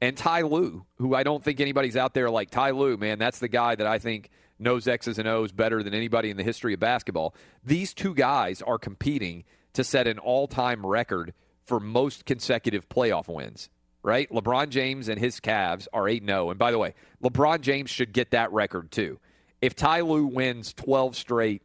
and 0.01 0.17
Ty 0.17 0.43
Lue, 0.43 0.85
who 0.99 1.15
I 1.15 1.23
don't 1.23 1.43
think 1.43 1.61
anybody's 1.61 1.97
out 1.97 2.15
there 2.15 2.31
like 2.31 2.51
Ty 2.51 2.71
Lue, 2.71 2.97
man, 2.97 3.19
that's 3.19 3.39
the 3.39 3.49
guy 3.49 3.75
that 3.75 3.87
I 3.87 3.99
think 3.99 4.31
knows 4.59 4.89
X's 4.89 5.19
and 5.19 5.29
O's 5.29 5.53
better 5.53 5.83
than 5.83 5.95
anybody 5.95 6.31
in 6.31 6.37
the 6.37 6.43
history 6.43 6.75
of 6.75 6.81
basketball. 6.81 7.35
These 7.65 7.95
two 7.95 8.15
guys 8.15 8.63
are 8.63 8.79
competing 8.79 9.45
to 9.75 9.85
set 9.85 10.07
an 10.07 10.19
all 10.19 10.47
time 10.47 10.85
record 10.85 11.33
for 11.65 11.81
most 11.81 12.25
consecutive 12.25 12.89
playoff 12.89 13.29
wins. 13.29 13.69
Right? 14.03 14.29
LeBron 14.31 14.71
James 14.71 15.09
and 15.09 15.21
his 15.21 15.39
Cavs 15.39 15.87
are 15.93 16.09
8 16.09 16.25
0. 16.27 16.51
And 16.51 16.59
by 16.59 16.73
the 16.73 16.79
way, 16.79 16.95
LeBron 17.23 17.61
James 17.61 17.89
should 17.89 18.13
get 18.13 18.33
that 18.33 18.53
record 18.53 18.91
too. 18.91 19.21
If 19.61 19.77
Ty 19.77 20.01
Lue 20.01 20.27
wins 20.27 20.73
12 20.73 21.17
straight 21.17 21.63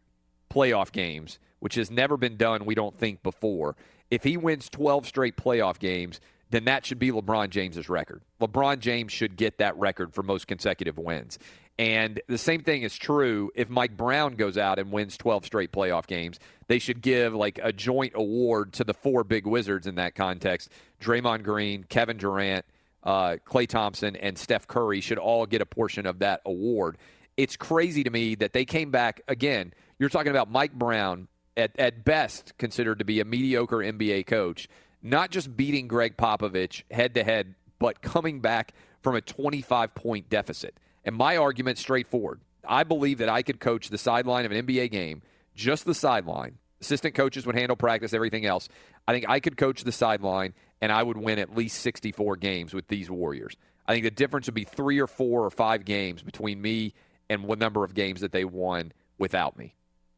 playoff 0.52 0.92
games, 0.92 1.40
which 1.60 1.76
has 1.76 1.90
never 1.90 2.16
been 2.16 2.38
done, 2.38 2.66
we 2.66 2.76
don't 2.76 2.98
think, 2.98 3.24
before. 3.24 3.76
If 4.12 4.24
he 4.24 4.38
wins 4.38 4.70
12 4.70 5.08
straight 5.08 5.36
playoff 5.36 5.80
games, 5.80 6.22
then 6.50 6.66
that 6.66 6.86
should 6.86 7.00
be 7.00 7.12
LeBron 7.12 7.50
James's 7.50 7.90
record. 7.90 8.22
LeBron 8.40 8.80
James 8.80 9.12
should 9.12 9.36
get 9.36 9.58
that 9.58 9.78
record 9.78 10.14
for 10.14 10.24
most 10.24 10.48
consecutive 10.48 10.98
wins. 10.98 11.40
And 11.80 12.20
the 12.28 12.40
same 12.40 12.64
thing 12.64 12.82
is 12.82 12.98
true 12.98 13.52
if 13.54 13.70
Mike 13.70 13.96
Brown 13.96 14.36
goes 14.36 14.58
out 14.58 14.80
and 14.80 14.92
wins 14.92 15.16
12 15.18 15.46
straight 15.46 15.72
playoff 15.72 16.08
games. 16.08 16.40
They 16.68 16.80
should 16.80 17.02
give 17.02 17.34
like 17.34 17.60
a 17.62 17.72
joint 17.72 18.14
award 18.16 18.74
to 18.74 18.84
the 18.84 18.96
four 18.96 19.24
big 19.24 19.46
wizards 19.46 19.86
in 19.86 19.96
that 19.96 20.16
context. 20.16 20.70
Draymond 21.00 21.44
Green, 21.44 21.84
Kevin 21.84 22.18
Durant, 22.18 22.66
uh, 23.04 23.38
Klay 23.46 23.68
Thompson, 23.68 24.16
and 24.16 24.38
Steph 24.38 24.68
Curry 24.68 25.02
should 25.02 25.20
all 25.20 25.46
get 25.46 25.62
a 25.62 25.66
portion 25.66 26.08
of 26.08 26.20
that 26.20 26.42
award. 26.46 26.98
It's 27.38 27.56
crazy 27.56 28.04
to 28.04 28.10
me 28.10 28.34
that 28.36 28.54
they 28.54 28.66
came 28.66 28.90
back 28.90 29.22
again. 29.28 29.72
You're 30.00 30.10
talking 30.10 30.32
about 30.32 30.50
Mike 30.50 30.74
Brown, 30.74 31.28
at, 31.58 31.78
at 31.78 32.06
best 32.06 32.54
considered 32.58 33.00
to 33.00 33.06
be 33.06 33.20
a 33.20 33.26
mediocre 33.26 33.78
NBA 33.78 34.28
coach, 34.28 34.70
not 35.02 35.32
just 35.32 35.58
beating 35.58 35.88
Gregg 35.88 36.16
Popovich 36.16 36.84
head 36.92 37.16
to 37.16 37.24
head, 37.24 37.56
but 37.80 38.02
coming 38.02 38.40
back 38.40 38.74
from 39.02 39.16
a 39.16 39.22
25 39.22 39.94
point 39.96 40.30
deficit. 40.30 40.80
And 41.08 41.16
my 41.16 41.38
argument 41.38 41.78
straightforward. 41.78 42.42
I 42.68 42.84
believe 42.84 43.20
that 43.20 43.30
I 43.30 43.42
could 43.42 43.62
coach 43.62 43.90
the 43.90 43.98
sideline 43.98 44.46
of 44.46 44.52
an 44.52 44.68
NBA 44.68 44.92
game, 44.92 45.22
just 45.56 45.86
the 45.86 45.94
sideline. 45.94 46.58
Assistant 46.82 47.16
coaches 47.16 47.46
would 47.46 47.56
handle 47.56 47.78
practice, 47.78 48.14
everything 48.14 48.46
else. 48.46 48.68
I 49.08 49.14
think 49.14 49.26
I 49.28 49.40
could 49.40 49.56
coach 49.56 49.86
the 49.86 49.94
sideline, 49.94 50.54
and 50.82 50.92
I 50.92 51.02
would 51.02 51.16
win 51.16 51.40
at 51.40 51.56
least 51.56 51.80
64 51.80 52.36
games 52.36 52.74
with 52.74 52.90
these 52.90 53.10
Warriors. 53.10 53.56
I 53.88 53.94
think 53.94 54.04
the 54.04 54.12
difference 54.12 54.48
would 54.48 54.54
be 54.54 54.66
three 54.66 55.00
or 55.00 55.08
four 55.08 55.46
or 55.46 55.50
five 55.50 55.86
games 55.86 56.22
between 56.22 56.62
me 56.62 56.94
and 57.30 57.46
what 57.46 57.58
number 57.58 57.86
of 57.86 57.94
games 57.94 58.20
that 58.20 58.34
they 58.34 58.44
won 58.44 58.92
without 59.18 59.58
me. 59.58 59.76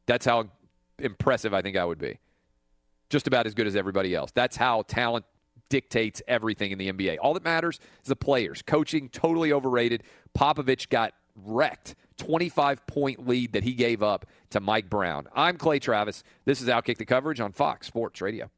That's 0.07 0.25
how 0.25 0.49
impressive 0.97 1.53
I 1.53 1.61
think 1.61 1.77
I 1.77 1.85
would 1.85 1.99
be. 1.99 2.19
Just 3.11 3.27
about 3.27 3.45
as 3.45 3.53
good 3.53 3.67
as 3.67 3.75
everybody 3.75 4.15
else. 4.15 4.31
That's 4.31 4.57
how 4.57 4.81
talent 4.81 5.25
dictates 5.69 6.21
everything 6.27 6.71
in 6.71 6.77
the 6.77 6.91
NBA. 6.91 7.17
All 7.21 7.33
that 7.35 7.43
matters 7.43 7.79
is 8.01 8.07
the 8.09 8.15
players. 8.15 8.61
Coaching, 8.61 9.09
totally 9.09 9.51
overrated. 9.53 10.03
Popovich 10.37 10.89
got 10.89 11.13
wrecked. 11.35 11.95
25 12.17 12.85
point 12.85 13.27
lead 13.27 13.53
that 13.53 13.63
he 13.63 13.73
gave 13.73 14.03
up 14.03 14.25
to 14.49 14.59
Mike 14.59 14.89
Brown. 14.89 15.27
I'm 15.33 15.57
Clay 15.57 15.79
Travis. 15.79 16.23
This 16.45 16.61
is 16.61 16.67
Outkick 16.67 16.97
the 16.97 17.05
Coverage 17.05 17.39
on 17.39 17.53
Fox 17.53 17.87
Sports 17.87 18.21
Radio. 18.21 18.51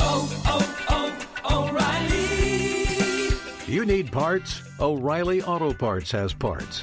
Oh, 0.00 0.42
oh, 0.46 1.28
oh, 1.44 1.68
O'Reilly. 1.68 3.72
You 3.72 3.86
need 3.86 4.12
parts? 4.12 4.60
O'Reilly 4.80 5.42
Auto 5.42 5.72
Parts 5.72 6.10
has 6.10 6.34
parts. 6.34 6.82